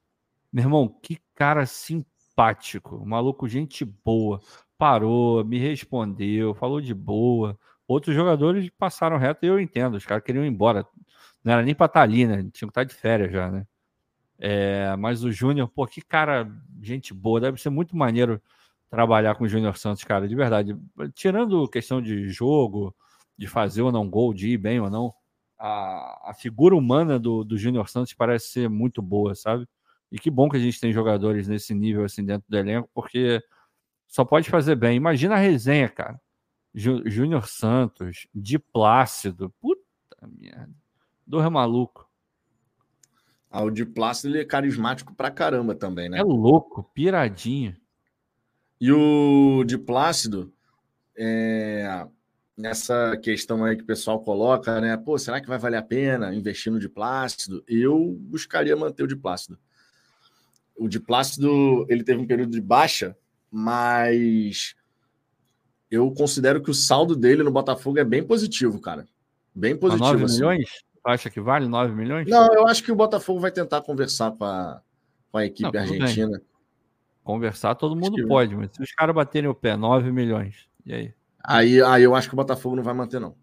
Meu 0.52 0.64
irmão, 0.64 0.88
que 1.02 1.20
cara 1.36 1.66
simpático. 1.66 3.06
Maluco, 3.06 3.48
gente 3.48 3.84
boa. 3.84 4.40
Parou, 4.78 5.44
me 5.44 5.58
respondeu, 5.58 6.54
falou 6.54 6.82
de 6.82 6.94
boa. 6.94 7.58
Outros 7.88 8.16
jogadores 8.16 8.70
passaram 8.78 9.18
reto 9.18 9.46
e 9.46 9.50
eu 9.50 9.60
entendo. 9.60 9.96
Os 9.96 10.06
caras 10.06 10.24
queriam 10.24 10.46
ir 10.46 10.50
embora. 10.50 10.86
Não 11.44 11.54
era 11.54 11.64
nem 11.64 11.74
pra 11.74 11.86
estar 11.88 12.00
tá 12.02 12.04
ali, 12.04 12.26
né? 12.28 12.38
Tinha 12.38 12.52
que 12.52 12.66
estar 12.66 12.72
tá 12.72 12.84
de 12.84 12.94
férias 12.94 13.32
já, 13.32 13.50
né? 13.50 13.66
É, 14.40 14.96
mas 14.98 15.24
o 15.24 15.32
Júnior, 15.32 15.68
pô, 15.70 15.86
que 15.88 16.02
cara, 16.02 16.50
gente 16.82 17.14
boa. 17.14 17.42
Deve 17.42 17.60
ser 17.60 17.70
muito 17.70 17.96
maneiro 17.96 18.42
trabalhar 18.90 19.36
com 19.36 19.44
o 19.46 19.48
Júnior 19.48 19.78
Santos, 19.78 20.04
cara, 20.04 20.28
de 20.28 20.36
verdade. 20.36 20.76
Tirando 21.14 21.68
questão 21.68 22.02
de 22.02 22.30
jogo, 22.30 22.96
de 23.38 23.48
fazer 23.48 23.82
ou 23.82 23.92
não 23.92 24.10
gol, 24.10 24.34
de 24.34 24.50
ir 24.50 24.58
bem 24.58 24.80
ou 24.80 24.90
não, 24.90 25.14
a, 25.58 26.30
a 26.32 26.34
figura 26.34 26.76
humana 26.76 27.20
do, 27.20 27.44
do 27.44 27.58
Júnior 27.58 27.90
Santos 27.90 28.14
parece 28.14 28.48
ser 28.48 28.70
muito 28.70 29.02
boa, 29.02 29.36
sabe? 29.36 29.68
E 30.12 30.18
que 30.18 30.30
bom 30.30 30.50
que 30.50 30.58
a 30.58 30.60
gente 30.60 30.80
tem 30.80 30.94
jogadores 30.94 31.48
nesse 31.48 31.74
nível 31.74 32.06
assim 32.06 32.24
dentro 32.24 32.46
do 32.48 32.58
elenco, 32.58 32.90
porque 32.94 33.42
só 34.08 34.24
pode 34.24 34.50
fazer 34.50 34.76
bem. 34.76 34.96
Imagina 34.96 35.36
a 35.36 35.40
resenha, 35.40 35.90
cara. 35.90 36.20
Júnior 36.74 37.48
Santos, 37.48 38.28
de 38.34 38.60
Plácido, 38.60 39.54
puta 39.60 39.82
merda. 40.40 40.74
Dois 41.26 41.50
maluco. 41.50 42.08
Ah, 43.50 43.64
o 43.64 43.72
de 43.72 43.86
Plácido 43.86 44.34
ele 44.34 44.42
é 44.42 44.46
carismático 44.46 45.14
pra 45.16 45.32
caramba 45.32 45.74
também, 45.74 46.10
né? 46.10 46.20
É 46.20 46.24
louco, 46.24 46.84
piradinho. 46.94 47.76
E 48.80 48.92
o 48.92 49.64
de 49.64 49.78
Plácido, 49.78 50.54
é, 51.18 52.06
nessa 52.56 53.18
questão 53.18 53.64
aí 53.64 53.76
que 53.76 53.84
o 53.84 53.88
pessoal 53.88 54.20
coloca, 54.20 54.80
né? 54.80 54.96
Pô, 54.98 55.18
será 55.18 55.42
que 55.42 55.48
vai 55.48 55.58
valer 55.58 55.78
a 55.78 55.82
pena 55.82 56.36
investir 56.36 56.72
no 56.72 56.80
de 56.80 56.88
Plácido? 56.88 57.64
Eu 57.68 58.16
buscaria 58.20 58.76
manter 58.76 59.04
o 59.04 59.08
de 59.08 59.16
Plácido. 59.16 59.58
O 60.76 60.88
de 60.88 61.00
Plácido, 61.00 61.86
ele 61.90 62.04
teve 62.04 62.22
um 62.22 62.28
período 62.28 62.52
de 62.52 62.62
baixa, 62.62 63.18
mas 63.52 64.76
eu 65.90 66.12
considero 66.12 66.62
que 66.62 66.70
o 66.70 66.74
saldo 66.74 67.16
dele 67.16 67.44
no 67.44 67.52
Botafogo 67.52 68.00
é 68.00 68.04
bem 68.04 68.24
positivo, 68.24 68.80
cara. 68.80 69.06
Bem 69.54 69.76
positivo. 69.76 70.12
9 70.12 70.24
assim. 70.26 70.36
milhões? 70.36 70.70
Acha 71.04 71.30
que 71.30 71.40
vale 71.40 71.68
9 71.68 71.96
milhões? 71.96 72.28
Não, 72.28 72.54
eu 72.54 72.68
acho 72.68 72.84
que 72.84 72.92
o 72.92 72.96
Botafogo 72.96 73.40
vai 73.40 73.52
tentar 73.52 73.82
conversar 73.82 74.32
com 74.32 74.44
a, 74.44 74.82
com 75.32 75.38
a 75.38 75.46
equipe 75.46 75.72
Não, 75.72 75.80
argentina. 75.80 76.38
Bem. 76.38 76.48
Conversar 77.24 77.76
todo 77.76 77.96
mundo 77.96 78.28
pode, 78.28 78.56
mas 78.56 78.72
se 78.72 78.82
os 78.82 78.92
caras 78.92 79.16
baterem 79.16 79.50
o 79.50 79.56
pé, 79.56 79.76
9 79.76 80.12
milhões. 80.12 80.68
E 80.86 80.94
aí? 80.94 81.14
Aí, 81.44 81.82
aí 81.82 82.04
eu 82.04 82.14
acho 82.16 82.28
que 82.28 82.36
o 82.36 82.38
Botafogo 82.38 82.76
não 82.76 82.84
vai 82.84 82.94
manter, 82.94 83.20
não. 83.20 83.36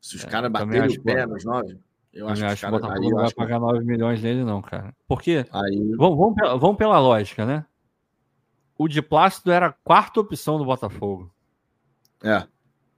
Se 0.00 0.16
os 0.16 0.24
é, 0.24 0.28
caras 0.28 0.50
baterem 0.50 0.96
o 0.96 1.02
pé 1.02 1.26
nos 1.26 1.44
9, 1.44 1.78
eu 2.12 2.28
acho, 2.28 2.44
acho 2.44 2.60
que, 2.60 2.66
o 2.66 2.70
Botafogo 2.70 3.10
não 3.10 3.16
vai 3.18 3.32
pagar 3.32 3.58
9 3.58 3.84
milhões 3.84 4.22
nele, 4.22 4.44
não, 4.44 4.60
cara. 4.60 4.94
Porque. 5.08 5.46
Aí... 5.52 5.94
Vamos, 5.96 6.18
vamos, 6.18 6.34
pela, 6.34 6.56
vamos 6.56 6.76
pela 6.76 6.98
lógica, 6.98 7.46
né? 7.46 7.64
O 8.82 8.88
de 8.88 9.00
Plácido 9.00 9.52
era 9.52 9.66
a 9.66 9.72
quarta 9.72 10.18
opção 10.18 10.58
do 10.58 10.64
Botafogo. 10.64 11.32
É. 12.20 12.44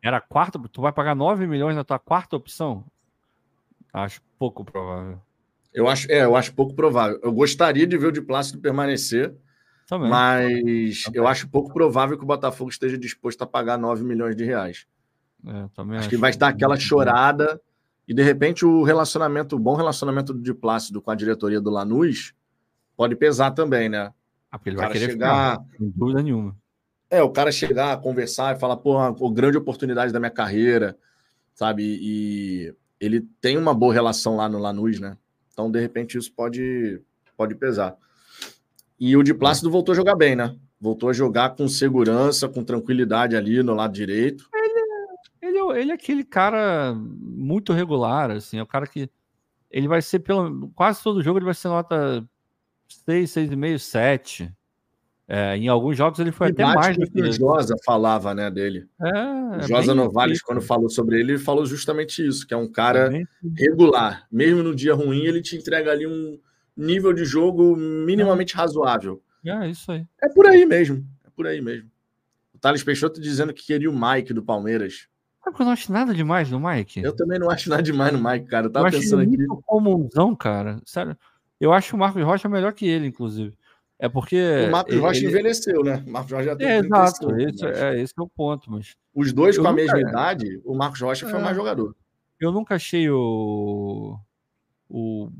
Era 0.03 0.17
a 0.17 0.21
quarta. 0.21 0.59
Tu 0.59 0.81
vai 0.81 0.91
pagar 0.91 1.15
9 1.15 1.47
milhões 1.47 1.77
na 1.77 1.85
tua 1.85 1.99
quarta 1.99 2.37
opção? 2.37 2.87
Acho 3.93 4.23
pouco 4.39 4.65
provável. 4.65 5.21
Eu 5.75 5.87
acho, 5.87 6.11
é, 6.11 6.25
eu 6.25 6.35
acho 6.35 6.55
pouco 6.55 6.73
provável. 6.73 7.21
Eu 7.23 7.31
gostaria 7.35 7.87
de 7.87 7.99
ver 7.99 8.07
o 8.07 8.13
de 8.13 8.23
Plácido 8.23 8.61
permanecer, 8.61 9.35
Também. 9.87 10.09
mas 10.09 11.03
Também. 11.03 11.21
eu 11.21 11.29
acho 11.29 11.51
pouco 11.51 11.71
provável 11.71 12.17
que 12.17 12.25
o 12.25 12.27
Botafogo 12.27 12.71
esteja 12.71 12.97
disposto 12.97 13.43
a 13.43 13.47
pagar 13.47 13.77
9 13.77 14.05
milhões 14.05 14.35
de 14.35 14.43
reais. 14.43 14.87
É, 15.47 15.51
acho, 15.51 15.93
acho, 15.93 16.09
que 16.09 16.17
vai 16.17 16.35
dar 16.35 16.49
aquela 16.49 16.79
chorada 16.79 17.61
e 18.09 18.15
de 18.15 18.23
repente 18.23 18.65
o 18.65 18.85
relacionamento, 18.85 19.55
o 19.55 19.59
bom 19.59 19.75
relacionamento 19.75 20.33
do 20.33 20.41
de 20.41 20.55
Plácido 20.55 21.03
com 21.03 21.11
a 21.11 21.15
diretoria 21.15 21.61
do 21.61 21.69
Lanús 21.69 22.33
pode 22.97 23.15
pesar 23.17 23.51
também, 23.51 23.91
né? 23.91 24.15
Ah, 24.55 24.59
porque 24.59 24.71
ele 24.71 24.77
vai 24.77 24.93
querer 24.93 25.11
chegar, 25.11 25.59
ficar, 25.59 25.77
sem 25.77 25.91
dúvida 25.91 26.23
nenhuma. 26.23 26.57
É, 27.11 27.21
o 27.21 27.31
cara 27.31 27.51
chegar, 27.51 28.01
conversar 28.01 28.55
e 28.55 28.61
falar, 28.61 28.77
pô, 28.77 28.97
uma 28.97 29.35
grande 29.35 29.59
oportunidade 29.59 30.13
da 30.13 30.21
minha 30.21 30.31
carreira, 30.31 30.97
sabe? 31.53 31.99
E 32.01 32.73
ele 33.01 33.23
tem 33.41 33.59
uma 33.59 33.75
boa 33.75 33.93
relação 33.93 34.37
lá 34.37 34.49
no 34.49 34.61
Lanús, 34.61 35.01
né? 35.01 35.19
Então, 35.53 35.69
de 35.69 35.81
repente, 35.81 36.17
isso 36.17 36.33
pode, 36.33 37.01
pode 37.37 37.57
pesar. 37.57 37.97
E 38.99 39.17
o 39.17 39.25
de 39.25 39.35
Plácido 39.35 39.73
voltou 39.73 39.93
a 39.93 39.97
jogar 39.97 40.15
bem, 40.15 40.37
né? 40.37 40.55
Voltou 40.81 41.09
a 41.09 41.13
jogar 41.13 41.57
com 41.57 41.67
segurança, 41.67 42.49
com 42.49 42.63
tranquilidade 42.63 43.35
ali 43.35 43.61
no 43.61 43.75
lado 43.75 43.93
direito. 43.93 44.49
Ele, 44.55 44.81
ele, 45.43 45.59
é 45.59 45.81
ele 45.81 45.91
é 45.91 45.95
aquele 45.95 46.23
cara 46.23 46.95
muito 46.95 47.73
regular, 47.73 48.31
assim, 48.31 48.59
é 48.59 48.63
o 48.63 48.67
cara 48.69 48.87
que 48.87 49.11
ele 49.69 49.89
vai 49.89 50.01
ser 50.01 50.21
pelo 50.21 50.69
quase 50.77 51.03
todo 51.03 51.25
jogo 51.25 51.41
ele 51.41 51.45
vai 51.45 51.55
ser 51.55 51.67
nota 51.67 52.25
6, 53.05 53.31
6,5, 53.31 53.79
7. 53.79 54.53
É, 55.27 55.57
em 55.57 55.69
alguns 55.69 55.97
jogos 55.97 56.21
ele 56.21 56.31
foi 56.31 56.51
até 56.51 56.65
mais 56.65 56.99
do 56.99 57.11
que 57.11 57.23
o 57.23 57.33
Josa 57.33 57.75
falava, 57.85 58.35
né, 58.35 58.51
dele. 58.51 58.87
É, 59.01 59.57
o 59.57 59.63
Josa 59.67 59.93
é 59.93 59.95
Novales, 59.95 60.43
quando 60.43 60.61
falou 60.61 60.91
sobre 60.91 61.19
ele, 61.19 61.33
ele 61.33 61.39
falou 61.39 61.65
justamente 61.65 62.27
isso, 62.27 62.47
que 62.47 62.53
é 62.53 62.57
um 62.57 62.71
cara 62.71 63.11
é 63.17 63.25
regular. 63.57 64.27
Mesmo 64.31 64.63
no 64.63 64.75
dia 64.75 64.95
ruim, 64.95 65.25
ele 65.25 65.41
te 65.41 65.57
entrega 65.57 65.91
ali 65.91 66.07
um 66.07 66.39
nível 66.77 67.13
de 67.15 67.25
jogo 67.25 67.75
minimamente 67.75 68.55
razoável. 68.55 69.23
É, 69.45 69.69
isso 69.69 69.91
aí. 69.93 70.07
É 70.23 70.29
por 70.29 70.47
aí 70.47 70.67
mesmo. 70.67 71.07
É 71.25 71.31
por 71.35 71.47
aí 71.47 71.61
mesmo. 71.61 71.91
O 72.55 72.59
Thales 72.59 72.83
Peixoto 72.83 73.21
dizendo 73.21 73.55
que 73.55 73.65
queria 73.65 73.91
o 73.91 73.99
Mike 73.99 74.35
do 74.35 74.43
Palmeiras. 74.43 75.09
Sabe 75.43 75.57
que 75.57 75.63
eu 75.63 75.67
não 75.67 75.73
acho 75.73 75.93
nada 75.93 76.15
demais 76.15 76.51
no 76.51 76.61
Mike? 76.61 77.03
Eu 77.03 77.15
também 77.15 77.39
não 77.39 77.51
acho 77.51 77.69
nada 77.69 77.83
demais 77.83 78.13
no 78.13 78.23
Mike, 78.23 78.47
cara. 78.47 78.67
Eu 78.67 78.71
tava 78.71 78.89
eu 78.89 78.93
pensando 78.93 79.21
acho 79.21 79.29
ele 79.29 79.37
aqui. 79.37 79.47
muito 79.47 79.63
comunzão, 79.63 80.35
cara. 80.35 80.81
Sério. 80.85 81.17
Eu 81.65 81.73
acho 81.73 81.97
o 81.97 81.99
Marcos 81.99 82.23
Rocha 82.23 82.47
melhor 82.47 82.75
que 82.75 82.87
ele, 82.87 83.07
inclusive. 83.07 83.57
É 83.99 84.07
porque. 84.07 84.67
O 84.69 84.71
Marcos 84.71 84.97
Rocha 84.97 85.21
ele... 85.21 85.29
envelheceu, 85.29 85.83
né? 85.83 86.05
O 86.07 86.11
Marcos 86.11 86.33
Rocha 86.33 86.45
já 86.45 86.57
tem 86.57 86.67
é, 86.67 86.79
Exato, 86.79 87.37
esse, 87.39 87.65
mas... 87.65 87.79
é, 87.79 88.01
esse 88.03 88.13
é 88.19 88.23
o 88.23 88.29
ponto. 88.29 88.71
Mas... 88.71 88.95
Os 89.15 89.33
dois 89.33 89.57
eu 89.57 89.63
com 89.63 89.71
a 89.71 89.73
mesma 89.73 89.99
idade, 89.99 90.61
o 90.63 90.75
Marcos 90.75 91.01
Rocha 91.01 91.25
é... 91.25 91.31
foi 91.31 91.41
mais 91.41 91.57
jogador. 91.57 91.97
Eu 92.39 92.53
nunca 92.53 92.75
achei 92.75 93.09
o. 93.09 94.19
O, 94.91 95.31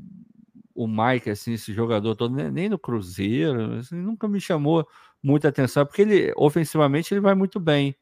o 0.73 0.87
Mike, 0.87 1.29
assim, 1.29 1.53
esse 1.53 1.71
jogador 1.71 2.15
todo, 2.15 2.35
nem 2.35 2.67
no 2.67 2.79
Cruzeiro, 2.79 3.75
assim, 3.75 3.95
nunca 3.95 4.27
me 4.27 4.41
chamou 4.41 4.85
muita 5.21 5.49
atenção, 5.49 5.85
porque 5.85 6.01
ele, 6.01 6.33
ofensivamente, 6.35 7.13
ele 7.13 7.21
vai 7.21 7.35
muito 7.35 7.59
bem. 7.59 7.95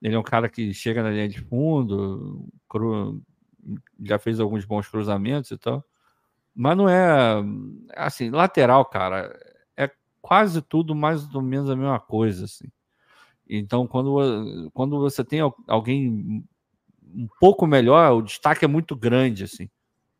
Ele 0.00 0.14
é 0.14 0.18
um 0.18 0.22
cara 0.22 0.48
que 0.48 0.72
chega 0.72 1.02
na 1.02 1.10
linha 1.10 1.28
de 1.28 1.40
fundo, 1.40 2.48
cru, 2.68 3.20
já 4.00 4.16
fez 4.16 4.38
alguns 4.38 4.64
bons 4.64 4.88
cruzamentos 4.88 5.50
e 5.50 5.58
tal. 5.58 5.84
Mas 6.58 6.76
não 6.76 6.88
é 6.88 7.42
assim, 7.96 8.30
lateral, 8.30 8.84
cara 8.84 9.32
quase 10.28 10.60
tudo 10.60 10.94
mais 10.94 11.34
ou 11.34 11.40
menos 11.40 11.70
a 11.70 11.76
mesma 11.76 11.98
coisa, 11.98 12.44
assim. 12.44 12.68
Então, 13.48 13.86
quando, 13.86 14.70
quando 14.74 14.98
você 14.98 15.24
tem 15.24 15.40
alguém 15.66 16.44
um 17.02 17.26
pouco 17.40 17.66
melhor, 17.66 18.12
o 18.12 18.20
destaque 18.20 18.62
é 18.62 18.68
muito 18.68 18.94
grande, 18.94 19.44
assim. 19.44 19.70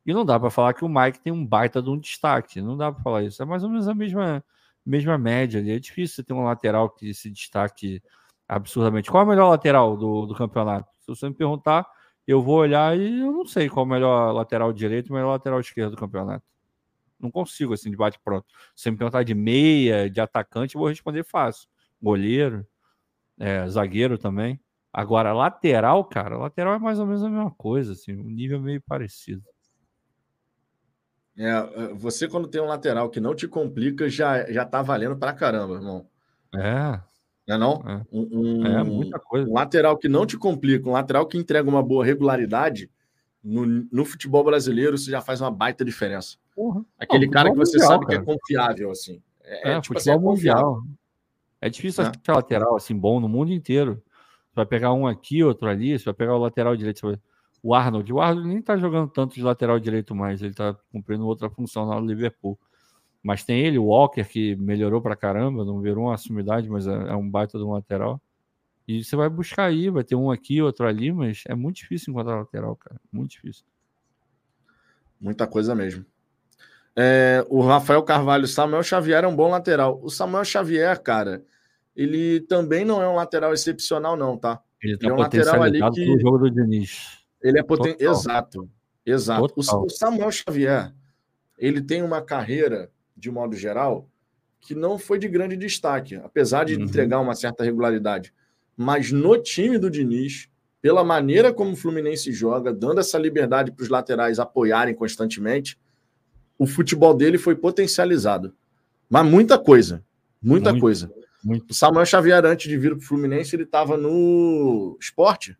E 0.06 0.14
não 0.14 0.24
dá 0.24 0.40
para 0.40 0.48
falar 0.48 0.72
que 0.72 0.82
o 0.82 0.88
Mike 0.88 1.20
tem 1.20 1.30
um 1.30 1.44
baita 1.44 1.82
de 1.82 1.90
um 1.90 1.98
destaque, 1.98 2.62
não 2.62 2.74
dá 2.74 2.90
para 2.90 3.02
falar 3.02 3.22
isso. 3.22 3.42
É 3.42 3.44
mais 3.44 3.62
ou 3.62 3.68
menos 3.68 3.86
a 3.86 3.94
mesma, 3.94 4.42
mesma 4.84 5.18
média 5.18 5.60
ali. 5.60 5.72
É 5.72 5.78
difícil 5.78 6.16
você 6.16 6.24
ter 6.24 6.32
um 6.32 6.44
lateral 6.44 6.88
que 6.88 7.12
se 7.12 7.30
destaque 7.30 8.02
absurdamente. 8.48 9.10
Qual 9.10 9.22
é 9.22 9.26
o 9.26 9.28
melhor 9.28 9.50
lateral 9.50 9.94
do, 9.94 10.24
do 10.24 10.34
campeonato? 10.34 10.88
Se 11.00 11.08
você 11.08 11.28
me 11.28 11.34
perguntar, 11.34 11.86
eu 12.28 12.42
vou 12.42 12.56
olhar 12.56 12.96
e 12.96 13.20
eu 13.20 13.32
não 13.32 13.46
sei 13.46 13.70
qual 13.70 13.84
é 13.84 13.88
o 13.88 13.90
melhor 13.90 14.32
lateral 14.32 14.70
direito 14.72 15.08
e 15.08 15.10
o 15.10 15.14
melhor 15.14 15.30
lateral 15.30 15.58
esquerdo 15.60 15.92
do 15.92 15.96
campeonato. 15.96 16.44
Não 17.18 17.30
consigo, 17.30 17.72
assim, 17.72 17.90
de 17.90 17.96
bate-pronto. 17.96 18.46
Se 18.76 18.90
me 18.90 18.98
perguntar 18.98 19.22
de 19.22 19.34
meia, 19.34 20.10
de 20.10 20.20
atacante, 20.20 20.74
eu 20.74 20.80
vou 20.80 20.88
responder 20.88 21.24
fácil. 21.24 21.68
Goleiro. 22.00 22.66
é, 23.38 23.66
zagueiro 23.68 24.18
também. 24.18 24.60
Agora, 24.92 25.32
lateral, 25.32 26.04
cara, 26.04 26.36
lateral 26.36 26.74
é 26.74 26.78
mais 26.78 26.98
ou 26.98 27.06
menos 27.06 27.22
a 27.22 27.30
mesma 27.30 27.50
coisa, 27.52 27.92
assim, 27.92 28.14
um 28.16 28.30
nível 28.30 28.60
meio 28.60 28.82
parecido. 28.82 29.42
É, 31.36 31.50
é, 31.50 31.94
você 31.94 32.28
quando 32.28 32.48
tem 32.48 32.60
um 32.60 32.66
lateral 32.66 33.08
que 33.08 33.20
não 33.20 33.34
te 33.34 33.48
complica, 33.48 34.08
já, 34.10 34.50
já 34.50 34.64
tá 34.64 34.82
valendo 34.82 35.16
pra 35.16 35.32
caramba, 35.32 35.74
irmão. 35.74 36.08
É. 36.54 37.00
Não 37.48 37.54
é 37.54 37.58
não? 37.58 37.82
É, 37.86 38.04
um, 38.12 38.66
é 38.66 38.84
muita 38.84 39.18
coisa. 39.18 39.48
Um 39.48 39.54
lateral 39.54 39.96
que 39.96 40.08
não 40.08 40.26
te 40.26 40.36
complica, 40.36 40.86
um 40.86 40.92
lateral 40.92 41.26
que 41.26 41.38
entrega 41.38 41.68
uma 41.68 41.82
boa 41.82 42.04
regularidade, 42.04 42.90
no, 43.42 43.64
no 43.90 44.04
futebol 44.04 44.44
brasileiro, 44.44 44.96
isso 44.96 45.10
já 45.10 45.22
faz 45.22 45.40
uma 45.40 45.50
baita 45.50 45.84
diferença. 45.84 46.36
Uhum. 46.54 46.84
Aquele 46.98 47.24
não, 47.24 47.32
cara 47.32 47.50
que 47.50 47.56
você 47.56 47.78
mundial, 47.78 47.88
sabe 47.88 48.06
cara. 48.06 48.18
que 48.18 48.30
é 48.30 48.34
confiável, 48.34 48.90
assim. 48.90 49.22
É, 49.42 49.72
é 49.72 49.80
tipo 49.80 49.96
assim, 49.96 50.10
futebol 50.10 50.32
assim, 50.34 50.48
é 50.48 50.54
mundial. 50.54 50.82
É 51.60 51.70
difícil 51.70 52.04
é. 52.04 52.08
achar 52.08 52.34
lateral 52.34 52.76
assim 52.76 52.94
bom 52.94 53.18
no 53.18 53.28
mundo 53.28 53.52
inteiro. 53.52 54.02
Você 54.48 54.56
vai 54.56 54.66
pegar 54.66 54.92
um 54.92 55.06
aqui, 55.06 55.42
outro 55.42 55.68
ali, 55.68 55.98
você 55.98 56.04
vai 56.04 56.14
pegar 56.14 56.34
o 56.34 56.38
lateral 56.38 56.76
direito, 56.76 57.00
vai... 57.00 57.18
o 57.62 57.74
Arnold. 57.74 58.12
O 58.12 58.20
Arnold 58.20 58.48
nem 58.48 58.60
tá 58.60 58.76
jogando 58.76 59.08
tanto 59.08 59.34
de 59.34 59.42
lateral 59.42 59.78
direito 59.78 60.14
mais, 60.14 60.42
ele 60.42 60.54
tá 60.54 60.76
cumprindo 60.92 61.26
outra 61.26 61.48
função 61.48 61.86
lá 61.86 61.98
no 61.98 62.06
Liverpool. 62.06 62.58
Mas 63.22 63.44
tem 63.44 63.60
ele, 63.60 63.78
o 63.78 63.86
Walker, 63.86 64.24
que 64.24 64.54
melhorou 64.56 65.02
pra 65.02 65.16
caramba, 65.16 65.64
não 65.64 65.80
virou 65.80 66.06
uma 66.06 66.16
sumidade, 66.16 66.68
mas 66.68 66.86
é, 66.86 66.92
é 66.92 67.16
um 67.16 67.28
baita 67.28 67.58
de 67.58 67.64
um 67.64 67.72
lateral. 67.72 68.20
E 68.86 69.04
você 69.04 69.16
vai 69.16 69.28
buscar 69.28 69.64
aí, 69.64 69.90
vai 69.90 70.02
ter 70.02 70.14
um 70.14 70.30
aqui, 70.30 70.62
outro 70.62 70.86
ali, 70.86 71.12
mas 71.12 71.42
é 71.46 71.54
muito 71.54 71.76
difícil 71.76 72.10
encontrar 72.10 72.38
lateral, 72.38 72.74
cara. 72.76 72.98
Muito 73.12 73.32
difícil. 73.32 73.64
Muita 75.20 75.46
coisa 75.46 75.74
mesmo. 75.74 76.06
É, 76.96 77.44
o 77.48 77.60
Rafael 77.60 78.02
Carvalho, 78.02 78.46
Samuel 78.46 78.82
Xavier 78.82 79.24
é 79.24 79.26
um 79.28 79.36
bom 79.36 79.50
lateral. 79.50 80.00
O 80.02 80.08
Samuel 80.08 80.44
Xavier, 80.44 81.00
cara, 81.02 81.44
ele 81.94 82.40
também 82.40 82.84
não 82.84 83.02
é 83.02 83.08
um 83.08 83.16
lateral 83.16 83.52
excepcional, 83.52 84.16
não, 84.16 84.36
tá? 84.38 84.62
Ele, 84.82 84.96
tá 84.96 85.06
ele 85.06 85.12
é 85.12 85.14
um 85.14 85.18
lateral 85.18 85.62
ali 85.62 85.80
que. 85.92 86.10
O 86.10 86.18
jogo 86.18 86.38
do 86.38 86.50
Diniz. 86.50 87.18
Ele 87.42 87.58
é 87.58 87.62
poten... 87.62 87.96
Exato. 87.98 88.68
Exato. 89.04 89.54
O, 89.56 89.84
o 89.84 89.90
Samuel 89.90 90.30
Xavier, 90.30 90.94
ele 91.58 91.80
tem 91.80 92.02
uma 92.02 92.22
carreira, 92.22 92.90
de 93.18 93.30
modo 93.30 93.56
geral, 93.56 94.08
que 94.60 94.74
não 94.74 94.98
foi 94.98 95.18
de 95.18 95.28
grande 95.28 95.56
destaque, 95.56 96.16
apesar 96.16 96.64
de 96.64 96.76
uhum. 96.76 96.82
entregar 96.82 97.20
uma 97.20 97.34
certa 97.34 97.64
regularidade. 97.64 98.32
Mas 98.76 99.10
no 99.10 99.36
time 99.36 99.78
do 99.78 99.90
Diniz, 99.90 100.48
pela 100.80 101.02
maneira 101.02 101.52
como 101.52 101.72
o 101.72 101.76
Fluminense 101.76 102.32
joga, 102.32 102.72
dando 102.72 103.00
essa 103.00 103.18
liberdade 103.18 103.72
para 103.72 103.82
os 103.82 103.88
laterais 103.88 104.38
apoiarem 104.38 104.94
constantemente, 104.94 105.78
o 106.58 106.66
futebol 106.66 107.14
dele 107.14 107.38
foi 107.38 107.54
potencializado. 107.54 108.54
Mas 109.08 109.26
muita 109.26 109.58
coisa, 109.58 110.04
muita 110.40 110.70
muito, 110.70 110.80
coisa. 110.80 111.12
Muito. 111.42 111.70
O 111.70 111.74
Samuel 111.74 112.06
Xavier, 112.06 112.44
antes 112.44 112.68
de 112.68 112.76
vir 112.76 112.90
para 112.90 112.98
o 112.98 113.06
Fluminense, 113.06 113.54
ele 113.54 113.62
estava 113.62 113.96
no 113.96 114.96
esporte. 115.00 115.56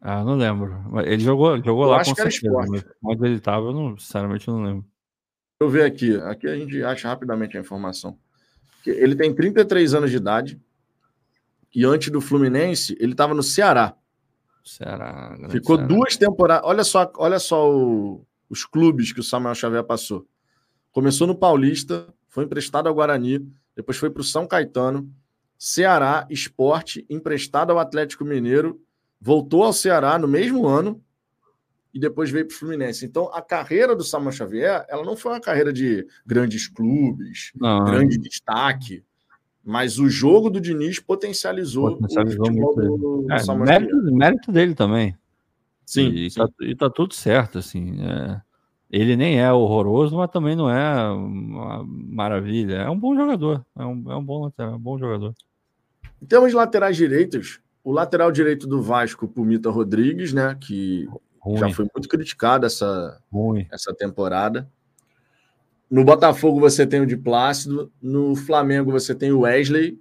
Ah, 0.00 0.24
não 0.24 0.34
lembro. 0.34 0.74
Ele 1.04 1.22
jogou, 1.22 1.56
jogou 1.62 1.84
eu 1.84 1.90
lá 1.90 2.00
acho 2.00 2.10
com 2.10 2.16
que 2.16 2.22
certeza, 2.22 2.52
era 2.52 2.64
esporte. 2.64 2.96
Onde 3.02 3.26
ele 3.26 3.36
estava, 3.36 3.72
sinceramente 3.98 4.48
não 4.48 4.62
lembro. 4.62 4.91
Deixa 5.62 5.64
eu 5.64 5.68
ver 5.68 5.84
aqui. 5.84 6.16
Aqui 6.16 6.48
a 6.48 6.56
gente 6.56 6.82
acha 6.82 7.08
rapidamente 7.08 7.56
a 7.56 7.60
informação. 7.60 8.18
Ele 8.84 9.14
tem 9.14 9.32
33 9.32 9.94
anos 9.94 10.10
de 10.10 10.16
idade, 10.16 10.60
e 11.74 11.84
antes 11.84 12.10
do 12.10 12.20
Fluminense, 12.20 12.96
ele 12.98 13.12
estava 13.12 13.32
no 13.32 13.42
Ceará. 13.42 13.94
Ceará. 14.64 15.36
Ficou 15.50 15.76
Ceará. 15.76 15.88
duas 15.88 16.16
temporadas. 16.16 16.68
Olha 16.68 16.84
só, 16.84 17.10
olha 17.16 17.38
só 17.38 17.70
o, 17.70 18.26
os 18.50 18.64
clubes 18.64 19.12
que 19.12 19.20
o 19.20 19.22
Samuel 19.22 19.54
Xavier 19.54 19.84
passou. 19.84 20.26
Começou 20.90 21.26
no 21.26 21.34
Paulista, 21.34 22.12
foi 22.28 22.44
emprestado 22.44 22.88
ao 22.88 22.94
Guarani, 22.94 23.48
depois 23.74 23.96
foi 23.96 24.10
para 24.10 24.20
o 24.20 24.24
São 24.24 24.46
Caetano, 24.46 25.10
Ceará, 25.56 26.26
Esporte, 26.28 27.06
emprestado 27.08 27.70
ao 27.70 27.78
Atlético 27.78 28.24
Mineiro, 28.24 28.80
voltou 29.20 29.62
ao 29.62 29.72
Ceará 29.72 30.18
no 30.18 30.26
mesmo 30.26 30.66
ano 30.66 31.00
e 31.92 31.98
depois 31.98 32.30
veio 32.30 32.46
para 32.46 32.54
o 32.54 32.58
Fluminense. 32.58 33.04
Então, 33.04 33.30
a 33.32 33.42
carreira 33.42 33.94
do 33.94 34.02
Samuel 34.02 34.32
Xavier, 34.32 34.86
ela 34.88 35.04
não 35.04 35.16
foi 35.16 35.32
uma 35.32 35.40
carreira 35.40 35.72
de 35.72 36.06
grandes 36.24 36.66
clubes, 36.66 37.52
não. 37.54 37.84
grande 37.84 38.18
destaque. 38.18 39.04
Mas 39.64 39.98
o 39.98 40.08
jogo 40.08 40.50
do 40.50 40.60
Diniz 40.60 40.98
potencializou, 40.98 41.96
potencializou 41.96 42.42
o 42.42 42.46
futebol 42.46 42.74
do, 42.74 42.96
do 42.96 43.26
é, 43.30 43.54
mérito, 43.54 44.14
mérito, 44.14 44.52
dele 44.52 44.74
também. 44.74 45.16
Sim. 45.86 46.08
E, 46.08 46.30
sim. 46.30 46.40
Tá, 46.40 46.48
e 46.62 46.74
tá 46.74 46.90
tudo 46.90 47.14
certo, 47.14 47.58
assim. 47.58 48.02
É, 48.02 48.40
ele 48.90 49.14
nem 49.14 49.40
é 49.40 49.52
horroroso, 49.52 50.16
mas 50.16 50.30
também 50.30 50.56
não 50.56 50.68
é 50.68 51.08
uma 51.12 51.84
maravilha. 51.86 52.74
É 52.76 52.90
um 52.90 52.98
bom 52.98 53.14
jogador. 53.14 53.64
É 53.78 53.84
um, 53.84 54.10
é 54.10 54.16
um 54.16 54.24
bom 54.24 54.42
lateral, 54.42 54.72
é 54.72 54.76
um 54.76 54.80
bom 54.80 54.98
jogador. 54.98 55.34
Em 56.20 56.26
termos 56.26 56.50
de 56.50 56.56
laterais 56.56 56.96
direitos, 56.96 57.60
o 57.84 57.92
lateral 57.92 58.32
direito 58.32 58.66
do 58.66 58.82
Vasco, 58.82 59.28
Pumita 59.28 59.70
Rodrigues, 59.70 60.32
né? 60.32 60.56
Que 60.60 61.08
Ruim. 61.42 61.58
já 61.58 61.70
foi 61.70 61.88
muito 61.92 62.08
criticado 62.08 62.64
essa, 62.64 63.20
essa 63.70 63.92
temporada. 63.92 64.70
No 65.90 66.04
Botafogo 66.04 66.60
você 66.60 66.86
tem 66.86 67.00
o 67.00 67.06
de 67.06 67.16
Plácido, 67.16 67.92
no 68.00 68.36
Flamengo 68.36 68.92
você 68.92 69.12
tem 69.14 69.32
o 69.32 69.40
Wesley. 69.40 70.00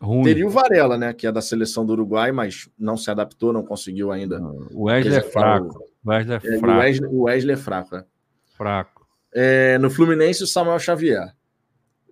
Ruim. 0.00 0.22
Teria 0.22 0.46
o 0.46 0.50
Varela, 0.50 0.98
né? 0.98 1.14
Que 1.14 1.26
é 1.26 1.32
da 1.32 1.40
seleção 1.40 1.86
do 1.86 1.94
Uruguai, 1.94 2.30
mas 2.30 2.68
não 2.78 2.98
se 2.98 3.10
adaptou, 3.10 3.52
não 3.52 3.64
conseguiu 3.64 4.12
ainda. 4.12 4.38
O 4.72 4.84
Wesley 4.84 5.16
é 5.16 5.22
fraco. 5.22 5.82
O 6.04 6.10
Wesley 6.10 6.34
é, 6.34 6.36
é 6.36 6.58
fraco. 6.58 6.66
O 6.66 6.78
Wesley, 6.78 7.10
o 7.10 7.22
Wesley 7.22 7.54
é 7.54 7.56
fraco, 7.56 7.96
é. 7.96 8.04
Fraco. 8.54 9.06
É, 9.34 9.78
no 9.78 9.90
Fluminense, 9.90 10.44
o 10.44 10.46
Samuel 10.46 10.78
Xavier. 10.78 11.34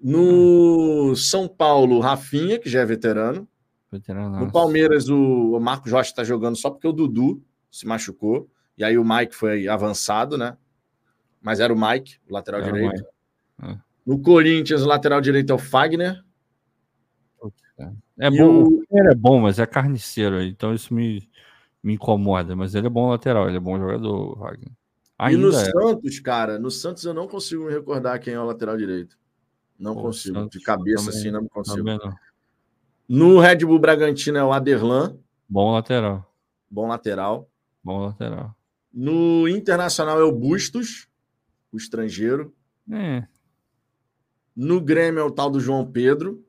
No 0.02 1.14
São 1.14 1.46
Paulo, 1.46 2.00
Rafinha, 2.00 2.58
que 2.58 2.70
já 2.70 2.80
é 2.80 2.86
veterano. 2.86 3.46
veterano 3.90 4.40
no 4.40 4.50
Palmeiras, 4.50 5.08
o, 5.08 5.52
o 5.52 5.60
Marco 5.60 5.88
Jorge 5.88 6.10
está 6.10 6.24
jogando 6.24 6.56
só 6.56 6.70
porque 6.70 6.88
o 6.88 6.92
Dudu 6.92 7.40
se 7.70 7.86
machucou. 7.86 8.50
E 8.76 8.84
aí 8.84 8.96
o 8.96 9.04
Mike 9.04 9.34
foi 9.34 9.68
avançado, 9.68 10.36
né? 10.38 10.56
Mas 11.40 11.60
era 11.60 11.72
o 11.72 11.78
Mike, 11.78 12.18
o 12.28 12.32
lateral 12.32 12.60
era 12.60 12.72
direito. 12.72 13.04
É. 13.62 13.76
No 14.06 14.20
Corinthians, 14.20 14.82
o 14.82 14.86
lateral 14.86 15.20
direito 15.20 15.50
é 15.50 15.54
o 15.54 15.58
Fagner. 15.58 16.22
É 18.18 18.30
bom, 18.30 18.64
o... 18.64 18.84
é 18.92 19.14
bom, 19.14 19.40
mas 19.40 19.58
é 19.58 19.66
carniceiro, 19.66 20.40
então 20.42 20.72
isso 20.74 20.94
me, 20.94 21.28
me 21.82 21.94
incomoda. 21.94 22.54
Mas 22.54 22.74
ele 22.74 22.86
é 22.86 22.90
bom 22.90 23.10
lateral, 23.10 23.48
ele 23.48 23.56
é 23.56 23.60
bom 23.60 23.78
jogador, 23.78 24.38
Wagner. 24.38 24.70
Ainda 25.18 25.38
e 25.38 25.42
no 25.42 25.48
é. 25.48 25.64
Santos, 25.64 26.20
cara, 26.20 26.58
no 26.58 26.70
Santos 26.70 27.04
eu 27.04 27.14
não 27.14 27.26
consigo 27.26 27.64
me 27.64 27.72
recordar 27.72 28.20
quem 28.20 28.34
é 28.34 28.40
o 28.40 28.44
lateral 28.44 28.76
direito. 28.76 29.16
Não 29.78 29.94
Pô, 29.94 30.02
consigo. 30.02 30.36
Santos, 30.36 30.58
de 30.58 30.64
cabeça 30.64 31.06
também, 31.06 31.18
assim, 31.18 31.30
não 31.30 31.48
consigo. 31.48 31.82
Não. 31.84 32.14
No 33.08 33.40
Red 33.40 33.58
Bull 33.58 33.78
Bragantino 33.78 34.38
é 34.38 34.44
o 34.44 34.52
Aderlan. 34.52 35.16
Bom 35.48 35.72
lateral. 35.72 36.32
Bom 36.70 36.88
lateral. 36.88 37.48
Bom 37.82 38.06
lateral. 38.06 38.54
No 38.92 39.48
Internacional 39.48 40.20
é 40.20 40.24
o 40.24 40.32
Bustos, 40.32 41.08
o 41.72 41.76
estrangeiro. 41.76 42.54
É. 42.90 43.26
No 44.54 44.80
Grêmio 44.80 45.20
é 45.20 45.24
o 45.24 45.30
tal 45.30 45.50
do 45.50 45.60
João 45.60 45.90
Pedro. 45.90 46.44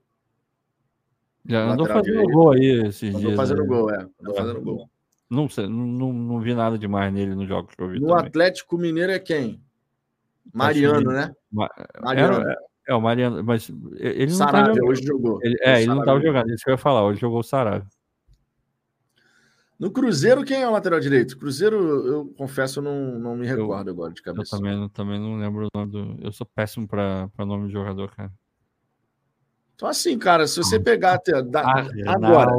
Já 1.45 1.71
andou 1.71 1.85
fazendo 1.85 2.03
direito. 2.03 2.31
gol 2.31 2.51
aí 2.51 2.87
esses 2.87 3.09
andou 3.09 3.21
dias. 3.21 3.35
fazendo 3.35 3.61
né? 3.61 3.67
gol, 3.67 3.91
é. 3.91 4.07
Andou 4.19 4.33
é. 4.33 4.37
fazendo 4.37 4.61
gol. 4.61 4.89
Não, 5.29 5.49
sei, 5.49 5.67
não, 5.67 6.13
não 6.13 6.39
vi 6.39 6.53
nada 6.53 6.77
demais 6.77 7.11
nele 7.13 7.33
no 7.33 7.45
jogo 7.47 7.67
que 7.67 7.81
eu 7.81 7.89
vi. 7.89 7.99
No 7.99 8.07
também. 8.07 8.25
Atlético 8.27 8.77
Mineiro 8.77 9.11
é 9.11 9.19
quem? 9.19 9.61
Mariano, 10.53 11.11
né? 11.11 11.33
Mariano. 12.01 12.49
É, 12.49 12.55
é, 12.89 12.93
o 12.93 13.01
Mariano, 13.01 13.43
mas 13.43 13.69
ele 13.97 14.31
não 14.33 14.47
tá 14.47 14.73
hoje 14.83 15.03
jogou. 15.03 15.39
Ele, 15.41 15.55
é, 15.61 15.81
ele 15.81 15.87
não 15.87 15.99
estava 15.99 16.19
jogando, 16.21 16.53
isso 16.53 16.63
que 16.63 16.69
eu 16.69 16.73
ia 16.73 16.77
falar. 16.77 17.03
Hoje 17.05 17.19
jogou 17.19 17.39
o 17.39 17.43
Saravia. 17.43 17.87
No 19.79 19.91
Cruzeiro, 19.91 20.43
quem 20.43 20.61
é 20.61 20.67
o 20.67 20.71
lateral 20.71 20.99
direito? 20.99 21.37
Cruzeiro, 21.37 22.07
eu 22.07 22.33
confesso, 22.37 22.79
eu 22.79 22.83
não, 22.83 23.19
não 23.19 23.35
me 23.35 23.45
recordo 23.45 23.89
eu, 23.89 23.93
agora 23.93 24.13
de 24.13 24.21
cabeça. 24.21 24.55
Eu 24.55 24.59
também, 24.59 24.89
também 24.89 25.19
não 25.19 25.37
lembro 25.37 25.67
o 25.67 25.77
nome 25.77 25.91
do. 25.91 26.17
Eu 26.21 26.31
sou 26.31 26.45
péssimo 26.45 26.87
para 26.87 27.29
nome 27.39 27.67
de 27.67 27.73
jogador, 27.73 28.15
cara. 28.15 28.31
Então, 29.75 29.87
assim, 29.87 30.17
cara, 30.17 30.47
se 30.47 30.57
você 30.57 30.79
pegar 30.79 31.15
até. 31.15 31.41
Da, 31.41 31.61
ah, 31.61 31.87
agora, 32.07 32.51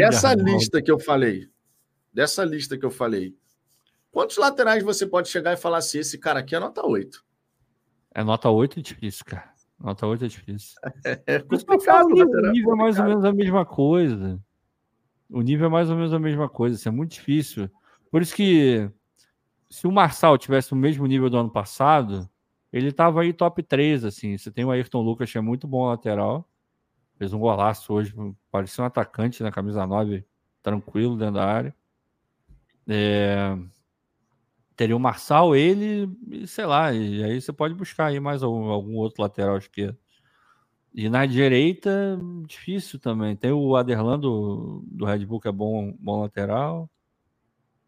essa 0.00 0.30
Arnaldo. 0.30 0.52
lista 0.52 0.80
que 0.80 0.90
eu 0.90 0.98
falei, 0.98 1.48
dessa 2.12 2.44
lista 2.44 2.78
que 2.78 2.86
eu 2.86 2.90
falei, 2.90 3.36
quantos 4.10 4.36
laterais 4.36 4.82
você 4.82 5.06
pode 5.06 5.28
chegar 5.28 5.52
e 5.52 5.56
falar 5.56 5.78
assim: 5.78 5.98
esse 5.98 6.16
cara 6.16 6.40
aqui 6.40 6.54
é 6.54 6.60
nota 6.60 6.86
8? 6.86 7.24
É 8.14 8.22
nota 8.22 8.48
8 8.48 8.78
é 8.78 8.82
difícil, 8.82 9.24
cara. 9.26 9.52
Nota 9.78 10.06
8 10.06 10.24
é 10.24 10.28
difícil. 10.28 10.74
É, 11.04 11.20
é 11.26 11.38
complicado, 11.40 12.06
O 12.06 12.50
nível 12.52 12.72
é 12.72 12.76
mais 12.76 12.98
ou 12.98 13.04
menos 13.04 13.24
a 13.24 13.32
mesma 13.32 13.66
coisa. 13.66 14.40
O 15.34 15.42
nível 15.42 15.66
é 15.66 15.68
mais 15.68 15.90
ou 15.90 15.96
menos 15.96 16.12
a 16.12 16.18
mesma 16.18 16.48
coisa. 16.48 16.76
Isso 16.76 16.88
é 16.88 16.92
muito 16.92 17.10
difícil. 17.10 17.68
Por 18.08 18.22
isso 18.22 18.32
que 18.32 18.88
se 19.68 19.84
o 19.88 19.90
Marçal 19.90 20.38
tivesse 20.38 20.72
o 20.72 20.76
mesmo 20.76 21.04
nível 21.06 21.28
do 21.28 21.36
ano 21.36 21.50
passado, 21.50 22.30
ele 22.72 22.92
tava 22.92 23.22
aí 23.22 23.32
top 23.32 23.60
3, 23.60 24.04
assim. 24.04 24.38
Você 24.38 24.48
tem 24.48 24.64
o 24.64 24.70
Ayrton 24.70 25.02
Lucas, 25.02 25.32
que 25.32 25.36
é 25.36 25.40
muito 25.40 25.66
bom 25.66 25.88
lateral. 25.88 26.48
Fez 27.18 27.32
um 27.32 27.40
golaço 27.40 27.92
hoje, 27.92 28.14
parecia 28.48 28.84
um 28.84 28.86
atacante 28.86 29.42
na 29.42 29.50
camisa 29.50 29.84
9, 29.84 30.24
tranquilo 30.62 31.16
dentro 31.16 31.34
da 31.34 31.46
área. 31.46 31.74
É... 32.86 33.58
Teria 34.76 34.96
o 34.96 35.00
Marçal, 35.00 35.56
ele, 35.56 36.08
sei 36.46 36.66
lá, 36.66 36.92
e 36.92 37.24
aí 37.24 37.40
você 37.40 37.52
pode 37.52 37.74
buscar 37.74 38.06
aí 38.06 38.20
mais 38.20 38.40
algum, 38.44 38.68
algum 38.68 38.94
outro 38.94 39.20
lateral 39.20 39.58
esquerdo. 39.58 39.98
E 40.94 41.08
na 41.08 41.26
direita, 41.26 42.16
difícil 42.46 43.00
também. 43.00 43.34
Tem 43.34 43.50
o 43.50 43.74
Aderlan 43.74 44.18
do, 44.18 44.84
Red 45.04 45.26
Bull, 45.26 45.40
que 45.40 45.48
é 45.48 45.52
bom, 45.52 45.92
bom 45.98 46.20
lateral. 46.20 46.88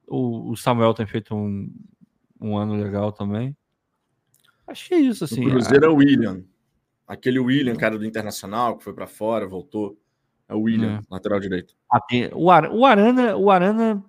O, 0.09 0.51
o 0.51 0.57
Samuel 0.57 0.93
tem 0.93 1.07
feito 1.07 1.33
um, 1.33 1.73
um 2.41 2.59
ano 2.59 2.75
legal 2.75 3.13
também. 3.13 3.57
Acho 4.67 4.89
que 4.89 4.95
é 4.95 4.99
isso, 4.99 5.23
assim. 5.23 5.47
O 5.47 5.51
Cruzeiro 5.51 5.85
é 5.85 5.89
o 5.89 5.95
William. 5.95 6.43
Aquele 7.07 7.39
William, 7.39 7.77
cara 7.77 7.97
do 7.97 8.05
Internacional, 8.05 8.77
que 8.77 8.83
foi 8.83 8.93
para 8.93 9.07
fora, 9.07 9.47
voltou. 9.47 9.97
É 10.49 10.55
o 10.55 10.63
William, 10.63 10.99
é. 10.99 11.01
lateral 11.09 11.39
direito. 11.39 11.77
Ah, 11.93 12.01
o, 12.35 12.51
Ar, 12.51 12.73
o 12.73 12.85
Arana, 12.85 13.37
o 13.37 13.51
Arana, 13.53 14.05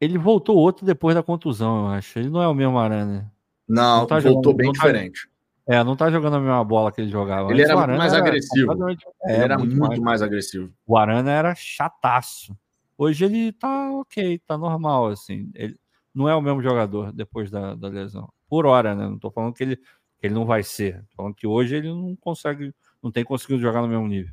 ele 0.00 0.16
voltou 0.16 0.56
outro 0.56 0.86
depois 0.86 1.14
da 1.14 1.22
contusão, 1.22 1.80
eu 1.80 1.88
acho. 1.88 2.18
Ele 2.18 2.30
não 2.30 2.40
é 2.40 2.48
o 2.48 2.54
mesmo 2.54 2.78
Arana. 2.78 3.30
Não, 3.68 4.00
não 4.00 4.06
tá 4.06 4.18
voltou 4.18 4.52
jogando, 4.52 4.56
bem 4.56 4.72
tá 4.72 4.72
diferente. 4.72 5.26
Tá, 5.26 5.37
é, 5.68 5.84
não 5.84 5.94
tá 5.94 6.10
jogando 6.10 6.36
a 6.36 6.40
mesma 6.40 6.64
bola 6.64 6.90
que 6.90 6.98
ele 6.98 7.10
jogava. 7.10 7.50
Ele 7.50 7.60
era 7.60 7.76
muito 7.76 7.98
mais 7.98 8.14
era 8.14 8.22
agressivo. 8.22 8.72
É, 9.22 9.34
ele 9.34 9.44
era 9.44 9.58
muito, 9.58 9.70
muito 9.76 9.88
mais, 9.88 10.00
mais 10.00 10.22
agressivo. 10.22 10.72
O 10.86 10.96
Arana 10.96 11.30
era 11.30 11.54
chataço. 11.54 12.56
Hoje 12.96 13.26
ele 13.26 13.52
tá 13.52 13.92
ok, 13.92 14.40
tá 14.46 14.56
normal, 14.56 15.08
assim. 15.08 15.50
Ele 15.54 15.78
não 16.14 16.26
é 16.26 16.34
o 16.34 16.40
mesmo 16.40 16.62
jogador 16.62 17.12
depois 17.12 17.50
da, 17.50 17.74
da 17.74 17.88
lesão. 17.88 18.32
Por 18.48 18.64
hora, 18.64 18.94
né? 18.94 19.06
Não 19.06 19.18
tô 19.18 19.30
falando 19.30 19.52
que 19.52 19.62
ele, 19.62 19.76
que 19.76 20.26
ele 20.26 20.34
não 20.34 20.46
vai 20.46 20.62
ser. 20.62 21.04
Tô 21.10 21.16
falando 21.16 21.34
que 21.34 21.46
hoje 21.46 21.76
ele 21.76 21.88
não 21.88 22.16
consegue, 22.16 22.74
não 23.02 23.12
tem 23.12 23.22
conseguido 23.22 23.60
jogar 23.60 23.82
no 23.82 23.88
mesmo 23.88 24.08
nível. 24.08 24.32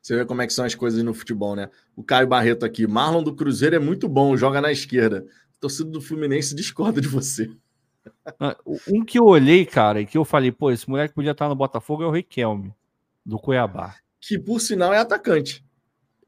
Você 0.00 0.16
vê 0.16 0.24
como 0.24 0.40
é 0.40 0.46
que 0.46 0.54
são 0.54 0.64
as 0.64 0.74
coisas 0.74 1.02
no 1.04 1.12
futebol, 1.12 1.54
né? 1.54 1.68
O 1.94 2.02
Caio 2.02 2.26
Barreto 2.26 2.64
aqui. 2.64 2.86
Marlon 2.86 3.22
do 3.22 3.36
Cruzeiro 3.36 3.76
é 3.76 3.78
muito 3.78 4.08
bom, 4.08 4.34
joga 4.38 4.58
na 4.58 4.72
esquerda. 4.72 5.26
O 5.58 5.60
torcedor 5.60 5.92
do 5.92 6.00
Fluminense 6.00 6.54
discorda 6.54 6.98
de 6.98 7.08
você. 7.08 7.50
Ah, 8.38 8.56
um 8.88 9.04
que 9.04 9.18
eu 9.18 9.24
olhei, 9.24 9.64
cara, 9.64 10.00
e 10.00 10.06
que 10.06 10.18
eu 10.18 10.24
falei, 10.24 10.52
pô, 10.52 10.70
esse 10.70 10.88
moleque 10.88 11.14
podia 11.14 11.32
estar 11.32 11.48
no 11.48 11.54
Botafogo 11.54 12.02
é 12.02 12.06
o 12.06 12.10
Riquelme, 12.10 12.74
do 13.24 13.38
Cuiabá. 13.38 13.94
Que 14.20 14.38
por 14.38 14.60
sinal 14.60 14.92
é 14.92 14.98
atacante. 14.98 15.64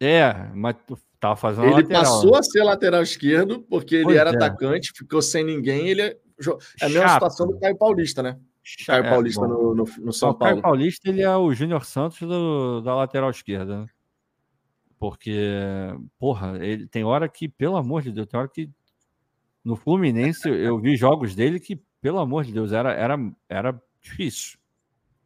É, 0.01 0.51
mas 0.55 0.77
tava 1.21 1.37
fazendo 1.37 1.67
Ele 1.67 1.83
lateral, 1.83 2.03
passou 2.03 2.33
né? 2.33 2.39
a 2.39 2.43
ser 2.43 2.63
lateral 2.65 3.03
esquerdo 3.03 3.61
porque 3.71 3.97
ele 3.97 4.05
pois 4.05 4.17
era 4.17 4.31
é. 4.31 4.35
atacante, 4.35 4.93
ficou 4.93 5.23
sem 5.23 5.45
ninguém. 5.45 5.89
Ele 5.89 6.03
é, 6.03 6.17
é 6.81 6.87
a 6.87 6.89
mesma 6.89 7.09
situação 7.11 7.47
do 7.47 7.59
Caio 7.61 7.77
Paulista, 7.77 8.23
né? 8.23 8.39
Caio 8.87 9.05
é, 9.05 9.11
Paulista 9.11 9.47
no, 9.47 9.75
no, 9.75 9.85
no, 9.85 10.13
São 10.13 10.31
o 10.31 10.35
Paulo. 10.35 10.55
Caio 10.55 10.63
Paulista 10.63 11.09
ele 11.09 11.23
é 11.23 11.37
o 11.37 11.53
Júnior 11.53 11.85
Santos 11.85 12.21
do, 12.21 12.81
da 12.81 12.95
lateral 12.95 13.31
esquerda, 13.31 13.83
né? 13.83 13.87
Porque, 14.99 15.37
porra, 16.19 16.65
ele 16.65 16.87
tem 16.87 17.03
hora 17.03 17.29
que, 17.29 17.49
pelo 17.49 17.77
amor 17.77 18.03
de 18.03 18.13
Deus, 18.13 18.27
tem 18.27 18.39
hora 18.39 18.49
que 18.49 18.71
no 19.65 19.77
Fluminense 19.77 20.49
eu 20.49 20.79
vi 20.79 20.97
jogos 20.97 21.35
dele 21.35 21.61
que, 21.61 21.77
pelo 22.01 22.19
amor 22.19 22.45
de 22.45 22.53
Deus, 22.53 22.73
era, 22.73 22.93
era, 22.93 23.17
era 23.49 23.83
difícil. 24.01 24.59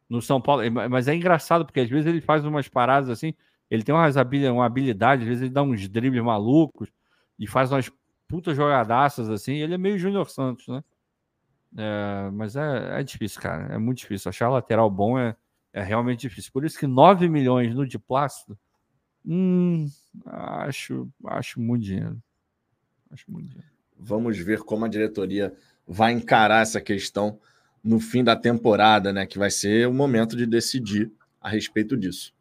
No 0.09 0.21
São 0.21 0.39
Paulo, 0.39 0.63
mas 0.89 1.07
é 1.07 1.15
engraçado 1.15 1.65
porque 1.65 1.81
às 1.81 1.89
vezes 1.89 2.07
ele 2.07 2.21
faz 2.21 2.45
umas 2.45 2.69
paradas 2.69 3.09
assim, 3.09 3.33
ele 3.69 3.83
tem 3.83 3.93
umas 3.93 4.15
uma 4.15 4.65
habilidade, 4.65 5.23
às 5.23 5.27
vezes 5.27 5.43
ele 5.43 5.51
dá 5.51 5.61
uns 5.61 5.87
dribles 5.89 6.23
malucos 6.23 6.89
e 7.37 7.45
faz 7.45 7.71
umas 7.71 7.91
putas 8.27 8.55
jogadaças 8.55 9.29
assim. 9.29 9.55
Ele 9.55 9.73
é 9.73 9.77
meio 9.77 9.97
Júnior 9.97 10.29
Santos, 10.29 10.67
né? 10.67 10.83
É, 11.77 12.29
mas 12.31 12.55
é, 12.55 12.99
é 12.99 13.03
difícil, 13.03 13.41
cara. 13.41 13.73
É 13.73 13.77
muito 13.77 13.99
difícil. 13.99 14.29
Achar 14.29 14.49
lateral 14.49 14.89
bom 14.89 15.19
é, 15.19 15.35
é 15.73 15.83
realmente 15.83 16.21
difícil. 16.21 16.51
Por 16.51 16.65
isso 16.65 16.79
que 16.79 16.87
9 16.87 17.27
milhões 17.27 17.75
no 17.75 17.85
de 17.85 17.99
plástico, 17.99 18.57
hum, 19.25 19.87
acho, 20.25 21.09
acho 21.25 21.59
muito 21.59 21.83
dinheiro. 21.83 22.21
Acho 23.11 23.29
muito 23.31 23.49
dinheiro. 23.49 23.76
Vamos 23.99 24.37
ver 24.37 24.59
como 24.59 24.85
a 24.85 24.87
diretoria 24.87 25.53
vai 25.87 26.11
encarar 26.11 26.61
essa 26.61 26.81
questão 26.81 27.39
no 27.83 27.99
fim 27.99 28.23
da 28.23 28.35
temporada, 28.35 29.13
né? 29.13 29.25
Que 29.25 29.39
vai 29.39 29.49
ser 29.49 29.87
o 29.87 29.93
momento 29.93 30.35
de 30.35 30.45
decidir 30.45 31.11
a 31.41 31.49
respeito 31.49 31.95
disso. 31.95 32.33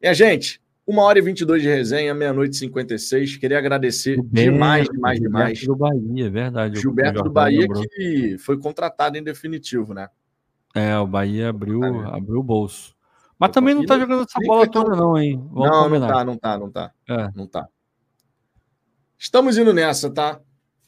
Minha 0.00 0.14
gente, 0.14 0.60
uma 0.86 1.02
hora 1.02 1.18
e 1.18 1.22
22 1.22 1.62
de 1.62 1.68
resenha, 1.68 2.12
meia-noite 2.12 2.56
e 2.56 2.58
56. 2.58 3.36
Queria 3.36 3.58
agradecer 3.58 4.20
demais, 4.24 4.88
demais, 4.88 5.20
demais. 5.20 5.58
Gilberto 5.58 5.66
do 5.66 5.76
Bahia, 5.76 6.26
é 6.26 6.30
verdade. 6.30 6.80
Gilberto 6.80 7.22
do 7.22 7.30
Bahia, 7.30 7.60
lembrou. 7.60 7.84
que 7.88 8.36
foi 8.38 8.58
contratado 8.58 9.16
em 9.16 9.22
definitivo, 9.22 9.94
né? 9.94 10.08
É, 10.74 10.98
o 10.98 11.06
Bahia 11.06 11.50
abriu, 11.50 11.82
abriu 12.06 12.40
o 12.40 12.42
bolso. 12.42 12.96
Mas 13.38 13.50
também 13.50 13.74
não 13.74 13.84
tá 13.84 13.98
jogando 13.98 14.22
essa 14.22 14.38
bola 14.44 14.68
toda, 14.68 14.96
não, 14.96 15.18
hein? 15.18 15.36
Vamos 15.50 15.70
não, 15.70 15.84
combinar. 15.84 16.06
não 16.06 16.14
tá, 16.14 16.24
não 16.24 16.36
tá, 16.36 16.58
não 16.58 16.70
tá. 16.70 16.92
É. 17.08 17.30
Não 17.34 17.46
tá. 17.46 17.68
Estamos 19.18 19.58
indo 19.58 19.72
nessa, 19.72 20.10
tá? 20.10 20.40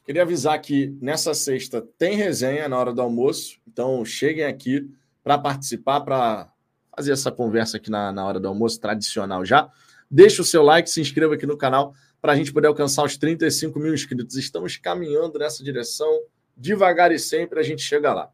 Queria 0.05 0.23
avisar 0.23 0.61
que 0.61 0.95
nessa 1.01 1.33
sexta 1.33 1.83
tem 1.99 2.15
resenha 2.15 2.69
na 2.69 2.79
hora 2.79 2.93
do 2.93 3.01
almoço, 3.01 3.59
então 3.67 4.05
cheguem 4.05 4.45
aqui 4.45 4.87
para 5.23 5.39
participar, 5.39 6.03
para 6.03 6.53
fazer 6.95 7.13
essa 7.13 7.33
conversa 7.33 7.79
aqui 7.79 7.91
na, 7.91 8.13
na 8.13 8.25
hora 8.25 8.39
do 8.39 8.47
almoço, 8.47 8.79
tradicional 8.79 9.45
já. 9.45 9.71
Deixa 10.11 10.43
o 10.43 10.45
seu 10.45 10.63
like, 10.63 10.91
se 10.91 11.01
inscreva 11.01 11.35
aqui 11.35 11.47
no 11.47 11.57
canal 11.57 11.95
para 12.21 12.33
a 12.33 12.37
gente 12.37 12.53
poder 12.53 12.69
alcançar 12.69 13.03
os 13.05 13.17
35 13.17 13.79
mil 13.79 13.95
inscritos. 13.95 14.37
Estamos 14.37 14.77
caminhando 14.77 15.39
nessa 15.39 15.65
direção, 15.65 16.09
devagar 16.57 17.11
e 17.11 17.19
sempre 17.19 17.59
a 17.59 17.63
gente 17.63 17.83
chega 17.83 18.13
lá. 18.13 18.31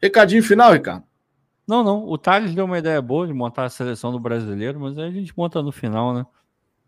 Recadinho 0.00 0.42
final, 0.42 0.72
Ricardo? 0.72 1.04
Não, 1.66 1.84
não. 1.84 2.04
O 2.04 2.16
Thales 2.16 2.54
deu 2.54 2.64
uma 2.64 2.78
ideia 2.78 3.00
boa 3.00 3.26
de 3.26 3.32
montar 3.32 3.64
a 3.64 3.68
seleção 3.68 4.10
do 4.10 4.18
brasileiro, 4.18 4.80
mas 4.80 4.98
aí 4.98 5.08
a 5.08 5.12
gente 5.12 5.32
monta 5.36 5.62
no 5.62 5.70
final, 5.70 6.14
né? 6.14 6.26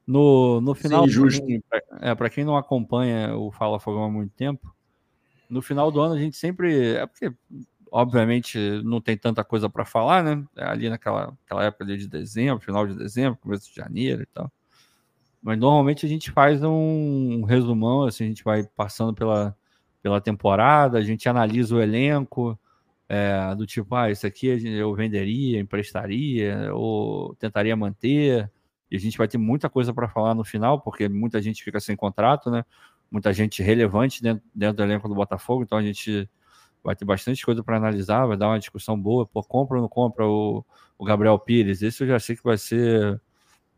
No, 0.07 0.61
no 0.61 0.75
final, 0.75 1.05
Sim, 1.05 1.11
justo. 1.11 1.45
é, 2.01 2.15
para 2.15 2.29
quem 2.29 2.45
não 2.45 2.57
acompanha 2.57 3.37
o 3.37 3.53
Fala 3.53 3.79
Fogão 3.79 4.05
há 4.05 4.11
muito 4.11 4.33
tempo, 4.35 4.75
no 5.49 5.63
final 5.63 5.91
do 5.93 6.01
ano 6.01 6.15
a 6.15 6.19
gente 6.19 6.37
sempre. 6.37 6.95
É 6.95 7.07
porque 7.07 7.33
obviamente 7.91 8.59
não 8.83 9.01
tem 9.01 9.17
tanta 9.17 9.45
coisa 9.45 9.69
para 9.69 9.85
falar, 9.85 10.25
né? 10.25 10.43
É 10.57 10.65
ali 10.65 10.89
naquela, 10.89 11.27
naquela 11.27 11.65
época 11.65 11.85
de 11.85 12.09
dezembro, 12.09 12.65
final 12.65 12.87
de 12.87 12.95
dezembro, 12.95 13.39
começo 13.39 13.69
de 13.69 13.77
janeiro 13.77 14.23
e 14.23 14.27
tal. 14.27 14.51
Mas 15.43 15.59
normalmente 15.59 16.07
a 16.07 16.09
gente 16.09 16.31
faz 16.31 16.63
um 16.63 17.43
resumão, 17.43 18.05
assim, 18.05 18.25
a 18.25 18.29
gente 18.29 18.43
vai 18.43 18.65
passando 18.65 19.13
pela, 19.13 19.55
pela 20.01 20.21
temporada, 20.21 20.99
a 20.99 21.03
gente 21.03 21.29
analisa 21.29 21.77
o 21.77 21.83
elenco, 21.83 22.59
é, 23.09 23.55
do 23.55 23.67
tipo, 23.67 23.95
ah, 23.95 24.11
isso 24.11 24.27
aqui 24.27 24.47
eu 24.47 24.95
venderia, 24.95 25.61
emprestaria, 25.61 26.73
ou 26.73 27.35
tentaria 27.35 27.77
manter. 27.77 28.51
E 28.93 28.97
a 28.97 29.01
gente 29.01 29.17
vai 29.17 29.27
ter 29.27 29.39
muita 29.39 29.71
coisa 29.71 29.95
para 29.95 30.07
falar 30.07 30.35
no 30.35 30.45
final, 30.45 30.79
porque 30.79 31.09
muita 31.09 31.41
gente 31.41 31.65
fica 31.65 31.81
sem 31.81 31.97
contrato, 31.97 32.51
né? 32.51 32.63
Muita 33.11 33.33
gente 33.33 33.63
relevante 33.63 34.23
dentro, 34.23 34.45
dentro 34.55 34.77
do 34.77 34.83
elenco 34.83 35.09
do 35.09 35.15
Botafogo, 35.15 35.63
então 35.63 35.79
a 35.79 35.83
gente 35.83 36.29
vai 36.85 36.95
ter 36.95 37.07
bastante 37.07 37.43
coisa 37.43 37.65
para 37.65 37.79
analisar, 37.79 38.27
vai 38.27 38.37
dar 38.37 38.49
uma 38.49 38.59
discussão 38.59 39.01
boa. 39.01 39.25
Pô, 39.25 39.43
compra 39.43 39.79
ou 39.79 39.83
não 39.83 39.89
compra 39.89 40.27
o, 40.27 40.63
o 40.99 41.05
Gabriel 41.07 41.39
Pires? 41.39 41.81
Esse 41.81 42.03
eu 42.03 42.07
já 42.07 42.21
sei 42.21 42.37
que 42.37 42.45
vai 42.45 42.59
ser 42.59 43.19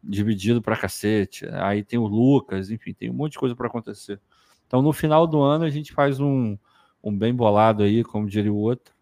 dividido 0.03 0.61
para 0.61 0.77
cacete. 0.77 1.47
Aí 1.53 1.85
tem 1.85 1.97
o 1.97 2.09
Lucas, 2.09 2.69
enfim, 2.69 2.93
tem 2.93 3.09
um 3.09 3.15
monte 3.15 3.33
de 3.33 3.39
coisa 3.39 3.55
para 3.55 3.69
acontecer. 3.69 4.21
Então, 4.67 4.83
no 4.83 4.93
final 4.93 5.29
do 5.29 5.41
ano, 5.41 5.65
a 5.65 5.71
gente 5.71 5.93
faz 5.93 6.19
um, 6.19 6.59
um 7.01 7.17
bem 7.17 7.33
bolado 7.33 7.85
aí, 7.85 8.03
como 8.03 8.29
diria 8.29 8.53
o 8.53 8.57
outro, 8.57 8.93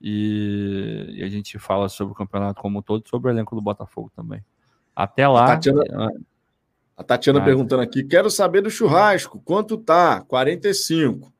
e, 0.00 1.14
e, 1.16 1.24
a 1.24 1.28
gente 1.28 1.58
fala 1.58 1.88
sobre 1.88 2.12
o 2.12 2.16
campeonato 2.16 2.60
como 2.60 2.78
um 2.78 2.82
todo, 2.82 3.08
sobre 3.08 3.28
o 3.28 3.32
elenco 3.32 3.56
do 3.56 3.60
Botafogo 3.60 4.12
também. 4.14 4.40
Até 4.98 5.28
lá. 5.28 5.44
A 5.44 5.48
Tatiana, 5.48 5.84
ah, 5.92 6.10
a 6.96 7.04
Tatiana 7.04 7.44
perguntando 7.44 7.82
aqui: 7.82 8.02
quero 8.02 8.30
saber 8.30 8.62
do 8.62 8.70
churrasco, 8.70 9.40
quanto 9.44 9.78
tá? 9.78 10.22
45 10.22 11.32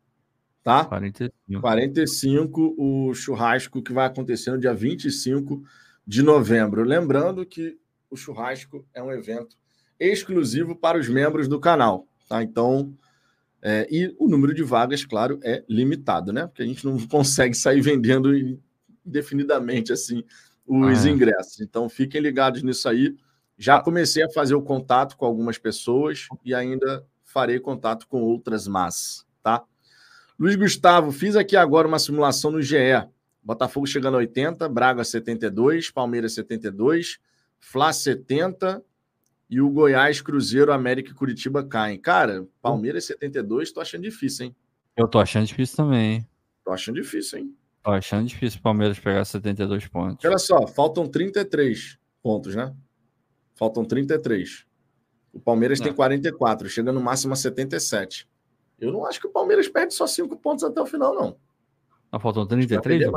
tá? 0.69 0.85
45. 0.85 1.61
45 1.63 2.75
o 2.77 3.15
churrasco 3.15 3.83
que 3.83 3.91
vai 3.91 4.07
acontecer 4.07 4.51
no 4.51 4.59
dia 4.59 4.75
25 4.75 5.63
de 6.07 6.23
novembro. 6.23 6.83
Lembrando 6.83 7.47
que 7.47 7.79
o 8.11 8.17
churrasco 8.17 8.87
é 8.93 9.03
um 9.03 9.11
evento 9.11 9.57
exclusivo 9.99 10.77
para 10.77 10.99
os 10.99 11.09
membros 11.09 11.49
do 11.49 11.59
canal, 11.59 12.07
tá? 12.29 12.43
Então, 12.43 12.95
é, 13.63 13.89
e 13.91 14.15
o 14.19 14.29
número 14.29 14.53
de 14.53 14.63
vagas, 14.63 15.07
claro, 15.07 15.41
é 15.43 15.65
limitado, 15.67 16.35
né? 16.35 16.47
Porque 16.47 16.63
a 16.63 16.67
gente 16.67 16.85
não 16.85 16.99
consegue 17.09 17.55
sair 17.55 17.81
vendendo 17.81 18.31
indefinidamente 19.07 19.91
assim 19.91 20.23
os 20.67 21.07
ah, 21.07 21.09
é. 21.09 21.11
ingressos. 21.11 21.63
Então, 21.63 21.89
fiquem 21.89 22.21
ligados 22.21 22.63
nisso 22.63 22.87
aí. 22.91 23.17
Já 23.59 23.81
comecei 23.81 24.23
a 24.23 24.31
fazer 24.31 24.55
o 24.55 24.63
contato 24.63 25.17
com 25.17 25.27
algumas 25.27 25.59
pessoas 25.59 26.29
e 26.45 26.55
ainda 26.55 27.05
farei 27.25 27.59
contato 27.59 28.07
com 28.07 28.23
outras 28.23 28.69
mas, 28.69 29.27
tá? 29.43 29.65
Luiz 30.39 30.55
Gustavo, 30.55 31.11
fiz 31.11 31.35
aqui 31.35 31.57
agora 31.57 31.89
uma 31.89 31.99
simulação 31.99 32.53
no 32.53 32.63
GE. 32.63 32.77
Botafogo 33.43 33.87
chegando 33.87 34.15
a 34.15 34.19
80, 34.19 34.69
Braga 34.69 35.03
72, 35.03 35.91
Palmeiras 35.91 36.35
72, 36.35 37.19
Fla 37.59 37.93
70 37.93 38.83
e 39.51 39.61
o 39.61 39.69
Goiás, 39.69 40.21
Cruzeiro, 40.21 40.73
América 40.73 41.11
e 41.11 41.15
Curitiba 41.15 41.65
caem. 41.65 41.99
Cara, 41.99 42.47
Palmeiras 42.63 43.07
72, 43.07 43.73
tô 43.73 43.81
achando 43.81 44.03
difícil, 44.03 44.47
hein? 44.47 44.57
Eu 44.97 45.09
tô 45.09 45.19
achando 45.19 45.47
difícil 45.47 45.77
também, 45.77 46.13
hein? 46.13 46.29
Tô 46.65 46.73
achando 46.73 46.95
difícil, 46.97 47.39
hein? 47.41 47.57
Tô 47.83 47.91
achando 47.91 48.27
difícil 48.27 48.61
o 48.61 48.63
Palmeiras 48.63 48.99
pegar 48.99 49.25
72 49.25 49.89
pontos. 49.89 50.25
Olha 50.25 50.39
só, 50.39 50.67
faltam 50.67 51.09
33 51.09 51.99
pontos, 52.23 52.55
né? 52.55 52.73
Faltam 53.59 53.85
33. 53.85 54.65
O 55.33 55.41
Palmeiras 55.41 55.81
tem 55.81 55.93
44, 55.93 56.69
chega 56.69 56.93
no 56.93 57.01
máximo 57.01 57.33
a 57.33 57.37
77. 57.37 58.29
Eu 58.81 58.93
não 58.93 59.05
acho 59.05 59.21
que 59.21 59.27
o 59.27 59.31
Palmeiras 59.31 59.69
perde 59.69 59.93
só 59.93 60.07
cinco 60.07 60.37
pontos 60.37 60.63
até 60.63 60.81
o 60.81 60.87
final, 60.87 61.13
não. 61.13 61.37
Ah, 62.11 62.21
faltam 62.21 62.47
33? 62.47 63.11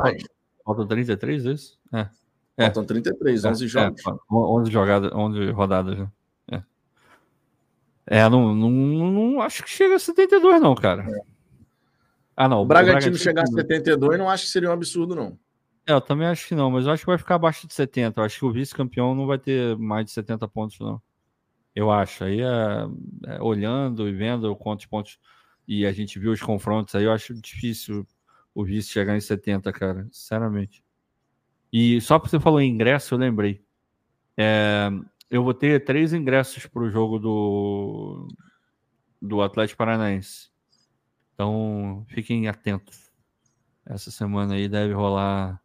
Faltam 0.66 0.88
33, 0.88 1.46
isso? 1.46 1.80
É. 1.94 2.10
É. 2.58 2.66
Faltam 2.66 2.86
33, 2.86 3.46
11 3.46 3.64
é, 3.64 3.68
jogos. 3.68 4.02
É, 4.06 4.12
11, 4.34 4.72
jogadas, 4.72 5.12
11 5.14 5.52
rodadas, 5.52 6.00
né? 6.00 6.10
É, 8.08 8.18
é 8.18 8.30
não, 8.30 8.56
não, 8.56 8.72
não, 8.72 9.42
acho 9.42 9.64
que 9.64 9.70
chega 9.70 9.96
a 9.96 10.00
72, 10.00 10.60
não, 10.60 10.74
cara. 10.74 11.04
É. 11.04 11.22
Ah, 12.36 12.48
não. 12.48 12.64
O 12.64 12.66
Bragantino, 12.66 12.94
Bragantino 12.94 13.18
chegar 13.18 13.44
a 13.44 13.48
72 13.48 14.18
não 14.18 14.28
acho 14.28 14.46
que 14.46 14.50
seria 14.50 14.70
um 14.70 14.74
absurdo, 14.74 15.16
não. 15.16 15.38
É, 15.88 15.94
eu 15.94 16.02
também 16.02 16.28
acho 16.28 16.48
que 16.48 16.56
não, 16.56 16.70
mas 16.70 16.86
eu 16.86 16.92
acho 16.92 17.04
que 17.04 17.10
vai 17.10 17.18
ficar 17.18 17.36
abaixo 17.36 17.68
de 17.68 17.74
70. 17.74 18.20
Eu 18.20 18.26
acho 18.26 18.40
que 18.40 18.46
o 18.46 18.52
vice-campeão 18.52 19.16
não 19.16 19.26
vai 19.26 19.40
ter 19.40 19.78
mais 19.78 20.06
de 20.06 20.12
70 20.12 20.48
pontos, 20.48 20.80
não. 20.80 21.02
Eu 21.76 21.92
acho. 21.92 22.24
Aí, 22.24 22.42
é, 22.42 22.88
é, 23.28 23.42
olhando 23.42 24.08
e 24.08 24.12
vendo 24.12 24.56
quantos 24.56 24.86
pontos 24.86 25.20
e 25.68 25.86
a 25.86 25.92
gente 25.92 26.20
viu 26.20 26.32
os 26.32 26.42
confrontos 26.42 26.96
aí, 26.96 27.06
eu 27.06 27.12
acho 27.12 27.34
difícil 27.34 28.06
o 28.54 28.64
vice 28.64 28.90
chegar 28.90 29.16
em 29.16 29.22
70, 29.22 29.72
cara, 29.72 30.08
sinceramente. 30.12 30.84
E 31.72 32.02
só 32.02 32.20
porque 32.20 32.32
você 32.32 32.40
falou 32.40 32.60
em 32.60 32.70
ingresso, 32.70 33.14
eu 33.14 33.20
lembrei. 33.20 33.64
É, 34.38 34.90
eu 35.30 35.44
vou 35.44 35.54
ter 35.54 35.84
três 35.86 36.14
ingressos 36.14 36.66
para 36.66 36.84
o 36.84 36.90
jogo 36.90 37.18
do, 37.18 38.28
do 39.22 39.42
Atlético 39.42 39.78
Paranaense. 39.78 40.50
Então, 41.34 42.06
fiquem 42.10 42.48
atentos. 42.48 43.12
Essa 43.86 44.12
semana 44.12 44.56
aí 44.56 44.68
deve 44.68 44.94
rolar 44.94 45.62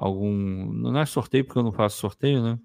algum. 0.00 0.72
Não 0.72 0.98
é 0.98 1.04
sorteio, 1.04 1.44
porque 1.44 1.58
eu 1.58 1.62
não 1.62 1.72
faço 1.72 1.98
sorteio, 1.98 2.42
né? 2.42 2.58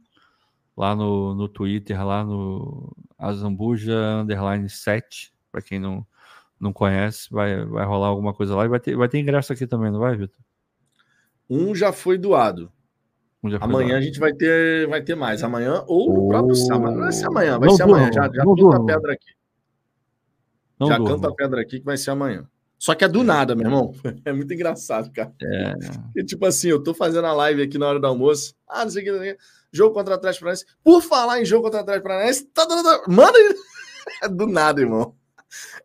Lá 0.76 0.96
no, 0.96 1.36
no 1.36 1.48
Twitter, 1.48 2.06
lá 2.06 2.24
no 2.24 2.96
Azambuja 3.18 4.22
Underline 4.22 4.70
7, 4.70 5.34
para 5.52 5.62
quem 5.62 5.80
não, 5.80 6.06
não 6.60 6.74
conhece, 6.74 7.30
vai, 7.32 7.64
vai 7.66 7.86
rolar 7.86 8.08
alguma 8.08 8.34
coisa 8.34 8.56
lá. 8.56 8.66
E 8.66 8.70
vai 8.70 8.80
ter, 8.80 8.96
vai 8.96 9.10
ter 9.10 9.20
ingresso 9.20 9.54
aqui 9.54 9.68
também, 9.68 9.92
não 9.92 10.00
vai, 10.00 10.16
Vitor? 10.16 10.40
Um 11.50 11.76
já 11.76 11.92
foi 11.92 12.18
doado. 12.18 12.72
Um 13.44 13.50
já 13.50 13.60
foi 13.60 13.68
amanhã 13.68 13.90
doado. 13.90 14.00
a 14.00 14.02
gente 14.02 14.20
vai 14.20 14.34
ter, 14.34 14.88
vai 14.88 15.02
ter 15.02 15.16
mais. 15.16 15.44
Amanhã 15.44 15.84
ou 15.88 16.14
no 16.14 16.26
oh. 16.26 16.28
próprio 16.30 16.56
sábado. 16.56 16.94
Não 16.94 17.04
vai 17.04 17.12
ser 17.12 17.28
amanhã, 17.28 17.60
vai 17.60 17.70
não 17.70 17.76
ser 17.76 17.84
amanhã. 17.84 18.12
Já, 18.12 18.24
já 18.24 18.44
canta 18.44 18.76
a 18.76 18.86
pedra 18.86 19.14
aqui. 19.14 19.32
Não 20.80 20.88
já 20.88 20.98
canta 20.98 21.28
a 21.30 21.34
pedra 21.34 21.62
aqui 21.62 21.80
que 21.80 21.86
vai 21.86 21.98
ser 21.98 22.12
amanhã. 22.12 22.50
Só 22.86 22.94
que 22.94 23.04
é 23.04 23.08
do 23.08 23.24
nada, 23.24 23.56
meu 23.56 23.66
irmão. 23.66 23.96
É 24.24 24.32
muito 24.32 24.54
engraçado, 24.54 25.12
cara. 25.12 25.34
É. 25.42 25.74
E, 26.16 26.24
tipo 26.24 26.46
assim, 26.46 26.68
eu 26.68 26.84
tô 26.84 26.94
fazendo 26.94 27.26
a 27.26 27.34
live 27.34 27.64
aqui 27.64 27.80
na 27.80 27.88
hora 27.88 28.00
do 28.00 28.06
almoço. 28.06 28.54
Ah, 28.70 28.84
não 28.84 28.92
sei 28.92 29.10
o 29.10 29.20
que. 29.20 29.38
Jogo 29.72 29.96
contra 29.96 30.14
o 30.14 30.18
Atlético 30.18 30.42
Paranaense. 30.42 30.66
Por 30.84 31.02
falar 31.02 31.42
em 31.42 31.46
jogo 31.46 31.64
contra 31.64 31.80
o 31.80 31.82
Atlético 31.82 32.08
Paranaense, 32.08 32.46
tá 32.54 32.64
dando. 32.64 32.84
Manda. 33.08 33.40
É 34.22 34.30
do 34.30 34.46
nada, 34.46 34.80
irmão. 34.80 35.16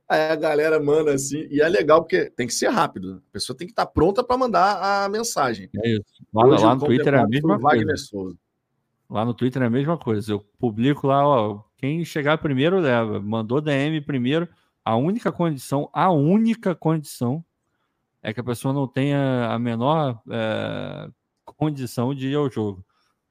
Aí 0.06 0.30
a 0.30 0.36
galera 0.36 0.78
manda 0.78 1.14
assim, 1.14 1.48
e 1.50 1.62
é 1.62 1.68
legal 1.70 2.02
porque 2.02 2.28
tem 2.28 2.46
que 2.46 2.52
ser 2.52 2.68
rápido. 2.68 3.22
A 3.30 3.32
pessoa 3.32 3.56
tem 3.56 3.66
que 3.66 3.72
estar 3.72 3.86
tá 3.86 3.90
pronta 3.90 4.22
para 4.22 4.36
mandar 4.36 5.04
a 5.06 5.08
mensagem. 5.08 5.70
É 5.82 5.92
isso. 5.92 6.04
Lá, 6.34 6.44
lá 6.44 6.74
no 6.74 6.84
Twitter 6.84 7.14
é 7.14 7.18
a 7.18 7.26
mesma 7.26 7.58
coisa. 7.58 7.96
Souza. 7.96 8.36
Lá 9.08 9.24
no 9.24 9.32
Twitter 9.32 9.62
é 9.62 9.66
a 9.66 9.70
mesma 9.70 9.96
coisa. 9.96 10.32
Eu 10.32 10.44
publico 10.58 11.06
lá, 11.06 11.26
ó, 11.26 11.62
quem 11.78 12.04
chegar 12.04 12.36
primeiro 12.36 12.78
leva. 12.78 13.18
Mandou 13.20 13.62
DM 13.62 14.02
primeiro. 14.02 14.46
A 14.90 14.96
única 14.96 15.30
condição, 15.30 15.88
a 15.92 16.10
única 16.10 16.74
condição 16.74 17.44
é 18.20 18.34
que 18.34 18.40
a 18.40 18.44
pessoa 18.44 18.74
não 18.74 18.88
tenha 18.88 19.46
a 19.48 19.56
menor 19.56 20.20
é, 20.28 21.08
condição 21.44 22.12
de 22.12 22.30
ir 22.30 22.34
ao 22.34 22.50
jogo. 22.50 22.84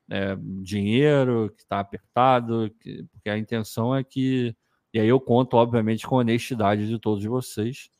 É, 0.10 0.38
dinheiro 0.64 1.53
que 1.57 1.64
está 1.64 1.81
apertado, 1.81 2.73
que, 2.80 3.03
porque 3.11 3.30
a 3.30 3.38
intenção 3.38 3.94
é 3.94 4.06
que. 4.06 4.56
E 4.94 5.02
aí 5.02 5.10
eu 5.10 5.19
conto, 5.19 5.56
obviamente, 5.57 6.07
com 6.07 6.15
a 6.15 6.19
honestidade 6.19 6.88
de 6.88 6.98
todos 6.98 7.26
vocês 7.26 7.91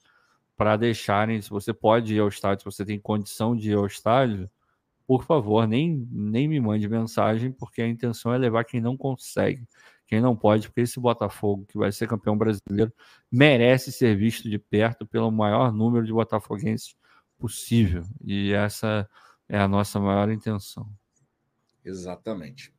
para 0.56 0.78
deixarem, 0.78 1.42
se 1.42 1.50
você 1.50 1.74
pode 1.74 2.16
ir 2.16 2.20
ao 2.20 2.30
estádio, 2.30 2.62
se 2.62 2.78
você 2.78 2.86
tem 2.86 2.98
condição 2.98 3.58
de 3.58 3.72
ir 3.72 3.76
ao 3.76 3.86
estádio, 3.86 4.50
por 5.06 5.26
favor, 5.26 5.68
nem, 5.68 6.08
nem 6.10 6.48
me 6.48 6.62
mande 6.62 6.88
mensagem, 6.88 7.52
porque 7.52 7.82
a 7.82 7.88
intenção 7.90 8.34
é 8.34 8.38
levar 8.38 8.64
quem 8.64 8.80
não 8.80 8.96
consegue 8.96 9.68
quem 10.10 10.20
não 10.20 10.36
pode, 10.36 10.68
porque 10.68 10.82
esse 10.82 11.00
Botafogo, 11.00 11.68
que 11.68 11.78
vai 11.78 11.92
ser 11.92 12.08
campeão 12.08 12.36
brasileiro, 12.36 12.92
merece 13.32 13.92
ser 13.92 14.18
visto 14.18 14.50
de 14.50 14.58
perto 14.58 15.06
pelo 15.06 15.30
maior 15.30 15.72
número 15.72 16.04
de 16.04 16.12
botafoguenses 16.12 16.96
possível. 17.38 18.02
E 18.26 18.52
essa 18.52 19.08
é 19.48 19.60
a 19.60 19.68
nossa 19.68 20.00
maior 20.00 20.32
intenção. 20.32 20.90
Exatamente. 21.86 22.74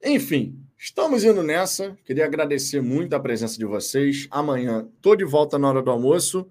Enfim, 0.00 0.64
estamos 0.78 1.24
indo 1.24 1.42
nessa. 1.42 1.98
Queria 2.04 2.24
agradecer 2.24 2.80
muito 2.80 3.14
a 3.14 3.20
presença 3.20 3.58
de 3.58 3.64
vocês. 3.64 4.28
Amanhã 4.30 4.88
estou 4.94 5.16
de 5.16 5.24
volta 5.24 5.58
na 5.58 5.68
hora 5.68 5.82
do 5.82 5.90
almoço 5.90 6.48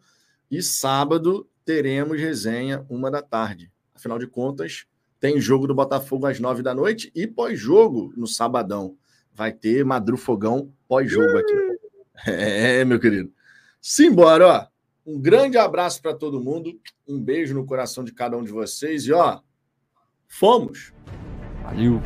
e 0.51 0.61
sábado 0.61 1.49
teremos 1.63 2.19
resenha 2.19 2.85
uma 2.89 3.09
da 3.09 3.21
tarde. 3.21 3.71
Afinal 3.95 4.19
de 4.19 4.27
contas, 4.27 4.85
tem 5.17 5.39
jogo 5.39 5.65
do 5.65 5.73
Botafogo 5.73 6.25
às 6.25 6.41
nove 6.41 6.61
da 6.61 6.75
noite 6.75 7.09
e 7.15 7.25
pós-jogo 7.25 8.13
no 8.17 8.27
sabadão 8.27 8.97
vai 9.39 9.53
ter 9.53 9.85
Madrufogão 9.85 10.69
pós-jogo 10.85 11.37
aqui. 11.37 11.69
É, 12.27 12.83
meu 12.83 12.99
querido. 12.99 13.31
Simbora, 13.81 14.45
ó. 14.45 14.67
Um 15.05 15.17
grande 15.17 15.57
abraço 15.57 16.01
para 16.01 16.13
todo 16.13 16.43
mundo. 16.43 16.77
Um 17.07 17.17
beijo 17.17 17.55
no 17.55 17.65
coração 17.65 18.03
de 18.03 18.11
cada 18.11 18.35
um 18.35 18.43
de 18.43 18.51
vocês. 18.51 19.07
E, 19.07 19.13
ó, 19.13 19.39
fomos. 20.27 20.93
Valeu. 21.63 22.01